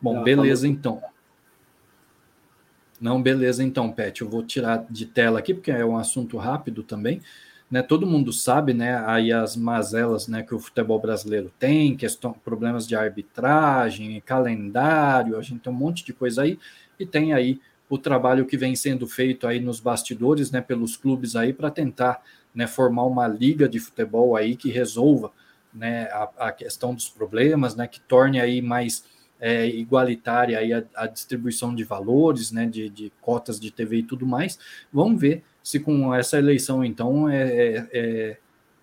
Bom, 0.00 0.14
Já 0.14 0.22
beleza 0.22 0.62
falou. 0.62 0.76
então. 0.76 1.02
Não, 3.00 3.22
beleza 3.22 3.62
então, 3.62 3.92
Pet. 3.92 4.22
Eu 4.22 4.28
vou 4.28 4.42
tirar 4.44 4.84
de 4.90 5.06
tela 5.06 5.38
aqui, 5.38 5.54
porque 5.54 5.70
é 5.70 5.84
um 5.84 5.96
assunto 5.96 6.36
rápido 6.36 6.82
também. 6.82 7.20
né, 7.70 7.82
todo 7.82 8.06
mundo 8.06 8.32
sabe, 8.32 8.72
né, 8.74 8.96
aí 9.06 9.30
as 9.32 9.54
mazelas, 9.56 10.26
né, 10.28 10.42
que 10.42 10.54
o 10.54 10.58
futebol 10.58 10.98
brasileiro 11.00 11.52
tem, 11.58 11.96
questão, 11.96 12.32
problemas 12.32 12.86
de 12.88 12.96
arbitragem, 12.96 14.20
calendário, 14.22 15.36
a 15.38 15.42
gente 15.42 15.60
tem 15.60 15.72
um 15.72 15.76
monte 15.76 16.02
de 16.04 16.14
coisa 16.14 16.42
aí, 16.42 16.58
e 16.98 17.04
tem 17.06 17.34
aí 17.34 17.60
o 17.88 17.98
trabalho 17.98 18.46
que 18.46 18.56
vem 18.56 18.76
sendo 18.76 19.06
feito 19.06 19.46
aí 19.46 19.60
nos 19.60 19.80
bastidores, 19.80 20.50
né, 20.50 20.60
pelos 20.60 20.96
clubes 20.96 21.34
aí 21.34 21.52
para 21.52 21.70
tentar, 21.70 22.22
né, 22.54 22.66
formar 22.66 23.04
uma 23.04 23.26
liga 23.26 23.68
de 23.68 23.78
futebol 23.78 24.36
aí 24.36 24.56
que 24.56 24.70
resolva, 24.70 25.32
né, 25.72 26.04
a, 26.12 26.48
a 26.48 26.52
questão 26.52 26.94
dos 26.94 27.08
problemas, 27.08 27.74
né, 27.74 27.86
que 27.86 28.00
torne 28.00 28.40
aí 28.40 28.60
mais 28.60 29.04
é, 29.40 29.66
igualitária 29.66 30.58
aí 30.58 30.72
a, 30.72 30.82
a, 30.94 31.06
distribuição 31.06 31.74
de 31.74 31.84
valores, 31.84 32.50
né, 32.50 32.66
de, 32.66 32.88
de 32.88 33.12
cotas 33.20 33.58
de 33.58 33.70
TV 33.70 33.98
e 33.98 34.02
tudo 34.02 34.26
mais. 34.26 34.58
Vamos 34.92 35.20
ver 35.20 35.44
se 35.62 35.78
com 35.78 36.14
essa 36.14 36.38
eleição, 36.38 36.84
então, 36.84 37.28
é, 37.28 37.42
é, 37.42 37.88
é, 37.92 38.38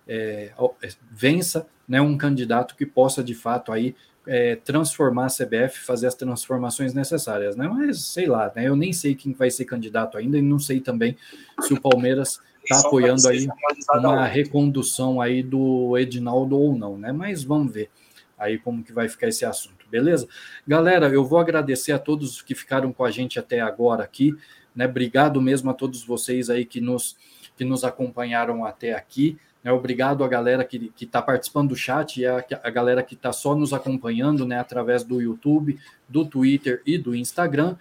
é, 0.08 0.52
é 0.82 0.88
vença 1.10 1.66
né, 1.86 2.00
um 2.00 2.16
candidato 2.16 2.76
que 2.76 2.86
possa, 2.86 3.22
de 3.22 3.34
fato, 3.34 3.72
aí 3.72 3.94
é, 4.26 4.56
transformar 4.56 5.26
a 5.26 5.28
CBF, 5.28 5.80
fazer 5.80 6.06
as 6.06 6.14
transformações 6.14 6.92
necessárias, 6.92 7.56
né? 7.56 7.68
Mas 7.68 8.04
sei 8.04 8.26
lá, 8.26 8.52
né? 8.54 8.66
Eu 8.66 8.76
nem 8.76 8.92
sei 8.92 9.14
quem 9.14 9.32
vai 9.32 9.50
ser 9.50 9.64
candidato 9.64 10.18
ainda 10.18 10.36
e 10.36 10.42
não 10.42 10.58
sei 10.58 10.80
também 10.80 11.16
se 11.60 11.72
o 11.72 11.80
Palmeiras 11.80 12.40
está 12.62 12.80
apoiando 12.80 13.28
aí 13.28 13.46
uma 13.94 14.26
recondução 14.26 15.20
aí 15.20 15.42
do 15.42 15.96
Edinaldo 15.96 16.58
ou 16.58 16.76
não, 16.76 16.98
né? 16.98 17.12
Mas 17.12 17.44
vamos 17.44 17.72
ver 17.72 17.90
aí 18.38 18.58
como 18.58 18.82
que 18.82 18.92
vai 18.92 19.08
ficar 19.08 19.28
esse 19.28 19.44
assunto, 19.44 19.86
beleza? 19.90 20.28
Galera, 20.66 21.08
eu 21.08 21.24
vou 21.24 21.38
agradecer 21.38 21.92
a 21.92 21.98
todos 21.98 22.42
que 22.42 22.54
ficaram 22.54 22.92
com 22.92 23.04
a 23.04 23.10
gente 23.10 23.38
até 23.38 23.60
agora 23.60 24.02
aqui. 24.02 24.34
Né? 24.74 24.86
Obrigado 24.86 25.40
mesmo 25.40 25.70
a 25.70 25.74
todos 25.74 26.04
vocês 26.04 26.50
aí 26.50 26.64
que 26.64 26.80
nos, 26.80 27.16
que 27.56 27.64
nos 27.64 27.82
acompanharam 27.82 28.64
até 28.64 28.92
aqui. 28.92 29.38
Né? 29.66 29.72
Obrigado 29.72 30.22
a 30.22 30.28
galera 30.28 30.64
que 30.64 30.92
está 31.00 31.20
participando 31.20 31.70
do 31.70 31.76
chat 31.76 32.20
e 32.20 32.24
a, 32.24 32.44
a 32.62 32.70
galera 32.70 33.02
que 33.02 33.14
está 33.14 33.32
só 33.32 33.56
nos 33.56 33.72
acompanhando 33.72 34.46
né, 34.46 34.60
através 34.60 35.02
do 35.02 35.20
YouTube, 35.20 35.76
do 36.08 36.24
Twitter 36.24 36.80
e 36.86 36.96
do 36.96 37.16
Instagram. 37.16 37.74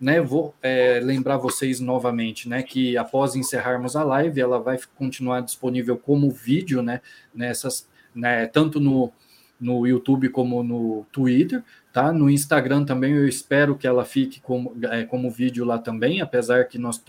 Né, 0.00 0.18
vou 0.18 0.54
é, 0.62 0.98
lembrar 0.98 1.36
vocês 1.36 1.78
novamente, 1.78 2.48
né, 2.48 2.62
que 2.62 2.96
após 2.96 3.34
encerrarmos 3.34 3.96
a 3.96 4.02
live, 4.02 4.40
ela 4.40 4.58
vai 4.58 4.78
continuar 4.94 5.40
disponível 5.40 5.96
como 5.96 6.30
vídeo, 6.30 6.82
né, 6.82 7.00
nessas, 7.34 7.88
né, 8.14 8.46
tanto 8.46 8.78
no, 8.78 9.10
no 9.58 9.86
YouTube 9.86 10.28
como 10.28 10.62
no 10.62 11.06
Twitter, 11.10 11.62
tá? 11.94 12.12
No 12.12 12.28
Instagram 12.28 12.84
também 12.84 13.14
eu 13.14 13.26
espero 13.26 13.74
que 13.74 13.86
ela 13.86 14.04
fique 14.04 14.38
como, 14.40 14.76
é, 14.84 15.04
como 15.04 15.30
vídeo 15.30 15.64
lá 15.64 15.78
também, 15.78 16.20
apesar 16.20 16.64
que 16.64 16.76
nós 16.76 17.02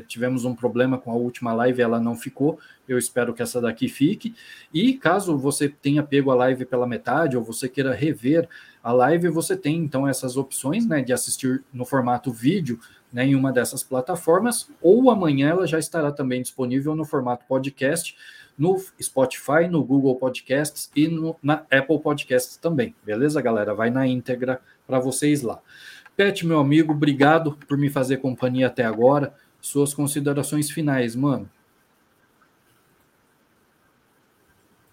tivemos 0.00 0.44
um 0.44 0.54
problema 0.54 0.98
com 0.98 1.10
a 1.10 1.14
última 1.14 1.52
live, 1.52 1.82
ela 1.82 2.00
não 2.00 2.16
ficou. 2.16 2.58
Eu 2.88 2.98
espero 2.98 3.32
que 3.32 3.42
essa 3.42 3.60
daqui 3.60 3.88
fique. 3.88 4.34
E 4.72 4.94
caso 4.94 5.36
você 5.36 5.68
tenha 5.68 6.02
pego 6.02 6.30
a 6.30 6.34
live 6.34 6.64
pela 6.64 6.86
metade 6.86 7.36
ou 7.36 7.42
você 7.42 7.68
queira 7.68 7.94
rever 7.94 8.48
a 8.82 8.92
live, 8.92 9.28
você 9.28 9.56
tem 9.56 9.76
então 9.76 10.06
essas 10.06 10.36
opções, 10.36 10.86
né, 10.86 11.02
de 11.02 11.12
assistir 11.12 11.64
no 11.72 11.84
formato 11.84 12.30
vídeo, 12.30 12.78
né, 13.12 13.24
em 13.24 13.34
uma 13.34 13.50
dessas 13.50 13.82
plataformas, 13.82 14.68
ou 14.82 15.10
amanhã 15.10 15.48
ela 15.48 15.66
já 15.66 15.78
estará 15.78 16.12
também 16.12 16.42
disponível 16.42 16.94
no 16.94 17.04
formato 17.04 17.46
podcast 17.46 18.14
no 18.56 18.80
Spotify, 19.02 19.68
no 19.68 19.84
Google 19.84 20.16
Podcasts 20.16 20.90
e 20.94 21.08
no, 21.08 21.36
na 21.42 21.64
Apple 21.70 21.98
Podcasts 22.00 22.56
também. 22.56 22.94
Beleza, 23.04 23.40
galera? 23.42 23.74
Vai 23.74 23.90
na 23.90 24.06
íntegra 24.06 24.60
para 24.86 24.98
vocês 24.98 25.42
lá. 25.42 25.60
Pet, 26.16 26.46
meu 26.46 26.60
amigo, 26.60 26.92
obrigado 26.92 27.58
por 27.66 27.76
me 27.76 27.90
fazer 27.90 28.18
companhia 28.18 28.68
até 28.68 28.84
agora. 28.84 29.34
Suas 29.64 29.94
considerações 29.94 30.70
finais, 30.70 31.16
mano. 31.16 31.48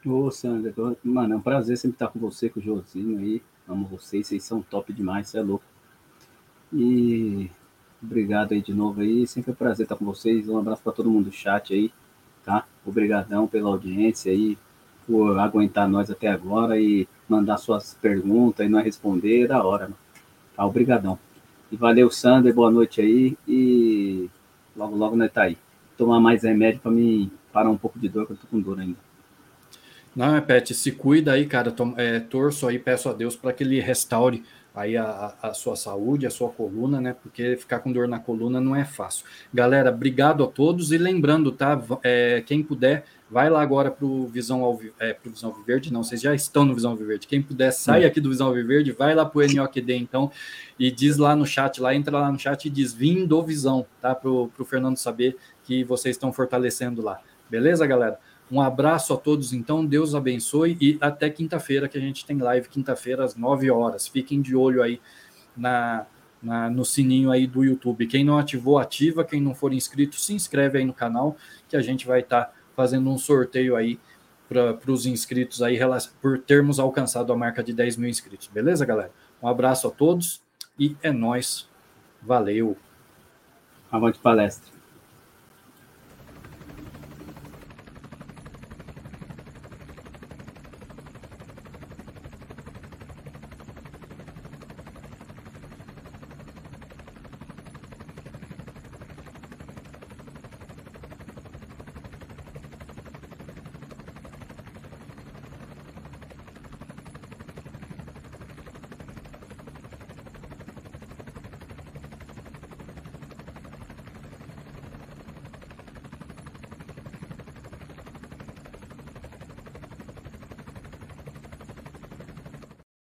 Ô, 0.05 0.31
Sandra, 0.31 0.73
mano, 1.03 1.33
é 1.33 1.37
um 1.37 1.41
prazer 1.41 1.77
sempre 1.77 1.95
estar 1.95 2.07
com 2.07 2.19
você, 2.19 2.49
com 2.49 2.59
o 2.59 2.63
Josinho 2.63 3.19
aí. 3.19 3.41
Amo 3.67 3.85
vocês, 3.85 4.27
vocês 4.27 4.43
são 4.43 4.61
top 4.61 4.91
demais, 4.93 5.27
você 5.27 5.39
é 5.39 5.41
louco. 5.41 5.65
E 6.73 7.51
obrigado 8.01 8.53
aí 8.53 8.61
de 8.61 8.73
novo 8.73 9.01
aí, 9.01 9.27
sempre 9.27 9.51
é 9.51 9.53
um 9.53 9.57
prazer 9.57 9.83
estar 9.83 9.95
com 9.95 10.05
vocês. 10.05 10.47
Um 10.47 10.57
abraço 10.57 10.81
para 10.81 10.93
todo 10.93 11.09
mundo 11.09 11.25
do 11.25 11.31
chat 11.31 11.73
aí 11.73 11.91
tá? 12.43 12.65
Obrigadão 12.85 13.47
pela 13.47 13.69
audiência 13.69 14.31
aí, 14.31 14.57
por 15.05 15.37
aguentar 15.39 15.87
nós 15.89 16.09
até 16.09 16.27
agora 16.27 16.79
e 16.79 17.07
mandar 17.27 17.57
suas 17.57 17.93
perguntas 17.95 18.65
e 18.65 18.69
nós 18.69 18.83
responder, 18.83 19.43
é 19.43 19.47
da 19.47 19.63
hora, 19.63 19.85
mano. 19.85 19.97
Tá, 20.55 20.65
obrigadão. 20.65 21.17
E 21.71 21.75
valeu, 21.75 22.09
Sander, 22.11 22.53
boa 22.53 22.69
noite 22.69 23.01
aí 23.01 23.37
e 23.47 24.29
logo, 24.75 24.95
logo 24.95 25.15
nós 25.15 25.31
tá 25.31 25.43
aí. 25.43 25.57
Tomar 25.97 26.19
mais 26.19 26.43
remédio 26.43 26.79
para 26.81 26.91
me 26.91 27.31
parar 27.51 27.69
um 27.69 27.77
pouco 27.77 27.99
de 27.99 28.09
dor, 28.09 28.25
que 28.25 28.33
eu 28.33 28.37
tô 28.37 28.47
com 28.47 28.59
dor 28.59 28.79
ainda. 28.79 28.97
Não, 30.15 30.35
é, 30.35 30.41
Pet, 30.41 30.73
se 30.73 30.91
cuida 30.91 31.33
aí, 31.33 31.45
cara. 31.45 31.71
Tom, 31.71 31.93
é, 31.97 32.19
torço 32.19 32.67
aí, 32.67 32.77
peço 32.77 33.09
a 33.09 33.13
Deus 33.13 33.35
para 33.35 33.53
que 33.53 33.63
ele 33.63 33.79
restaure 33.79 34.43
aí 34.75 34.97
a, 34.97 35.35
a, 35.41 35.53
sua 35.53 35.75
saúde, 35.75 36.25
a 36.25 36.29
sua 36.29 36.49
coluna, 36.49 36.99
né? 36.99 37.15
Porque 37.21 37.55
ficar 37.57 37.79
com 37.79 37.91
dor 37.91 38.07
na 38.07 38.19
coluna 38.19 38.59
não 38.59 38.75
é 38.75 38.83
fácil. 38.83 39.25
Galera, 39.53 39.89
obrigado 39.89 40.43
a 40.43 40.47
todos 40.47 40.91
e 40.91 40.97
lembrando, 40.97 41.51
tá? 41.51 41.81
É, 42.03 42.43
quem 42.45 42.63
puder, 42.63 43.05
vai 43.31 43.49
lá 43.49 43.61
agora 43.61 43.89
para 43.89 44.05
o 44.05 44.27
Visão 44.27 44.61
Alvi, 44.61 44.91
é, 44.99 45.13
pro 45.13 45.31
Visão 45.31 45.53
Viverde, 45.53 45.91
não, 45.91 46.03
vocês 46.03 46.21
já 46.21 46.35
estão 46.35 46.65
no 46.65 46.75
Visão 46.75 46.97
Viverde. 46.97 47.25
Quem 47.25 47.41
puder, 47.41 47.71
sai 47.71 48.03
aqui 48.03 48.19
do 48.19 48.29
Visão 48.29 48.51
Viverde, 48.51 48.91
vai 48.91 49.15
lá 49.15 49.25
para 49.25 49.39
o 49.39 49.47
NOQD 49.47 49.95
então 49.95 50.29
e 50.77 50.91
diz 50.91 51.15
lá 51.15 51.33
no 51.33 51.45
chat, 51.45 51.79
lá 51.79 51.95
entra 51.95 52.19
lá 52.19 52.29
no 52.29 52.37
chat 52.37 52.65
e 52.65 52.69
diz 52.69 52.93
vim 52.93 53.25
do 53.25 53.41
Visão, 53.41 53.85
tá? 54.01 54.13
Para 54.13 54.29
o 54.29 54.65
Fernando 54.65 54.97
saber 54.97 55.37
que 55.63 55.81
vocês 55.85 56.17
estão 56.17 56.33
fortalecendo 56.33 57.01
lá. 57.01 57.21
Beleza, 57.49 57.87
galera? 57.87 58.19
Um 58.51 58.59
abraço 58.59 59.13
a 59.13 59.17
todos, 59.17 59.53
então. 59.53 59.85
Deus 59.85 60.13
abençoe 60.13 60.77
e 60.81 60.97
até 60.99 61.29
quinta-feira, 61.29 61.87
que 61.87 61.97
a 61.97 62.01
gente 62.01 62.25
tem 62.25 62.37
live 62.37 62.67
quinta-feira 62.67 63.23
às 63.23 63.33
9 63.33 63.71
horas. 63.71 64.09
Fiquem 64.09 64.41
de 64.41 64.57
olho 64.57 64.83
aí 64.83 64.99
na, 65.55 66.05
na, 66.43 66.69
no 66.69 66.83
sininho 66.83 67.31
aí 67.31 67.47
do 67.47 67.63
YouTube. 67.63 68.07
Quem 68.07 68.25
não 68.25 68.37
ativou, 68.37 68.77
ativa. 68.77 69.23
Quem 69.23 69.39
não 69.39 69.55
for 69.55 69.71
inscrito, 69.71 70.17
se 70.17 70.33
inscreve 70.33 70.79
aí 70.79 70.85
no 70.85 70.93
canal, 70.93 71.37
que 71.69 71.77
a 71.77 71.81
gente 71.81 72.05
vai 72.05 72.19
estar 72.19 72.45
tá 72.45 72.53
fazendo 72.81 73.11
um 73.11 73.17
sorteio 73.19 73.75
aí 73.75 73.99
para 74.49 74.91
os 74.91 75.05
inscritos 75.05 75.61
aí 75.61 75.77
por 76.19 76.39
termos 76.39 76.79
alcançado 76.79 77.31
a 77.31 77.37
marca 77.37 77.63
de 77.63 77.71
10 77.71 77.95
mil 77.97 78.09
inscritos. 78.09 78.47
Beleza, 78.47 78.83
galera? 78.83 79.11
Um 79.39 79.47
abraço 79.47 79.87
a 79.87 79.91
todos 79.91 80.41
e 80.79 80.97
é 81.03 81.11
nós. 81.11 81.69
Valeu. 82.23 82.75
Avante 83.91 84.17
palestra. 84.17 84.80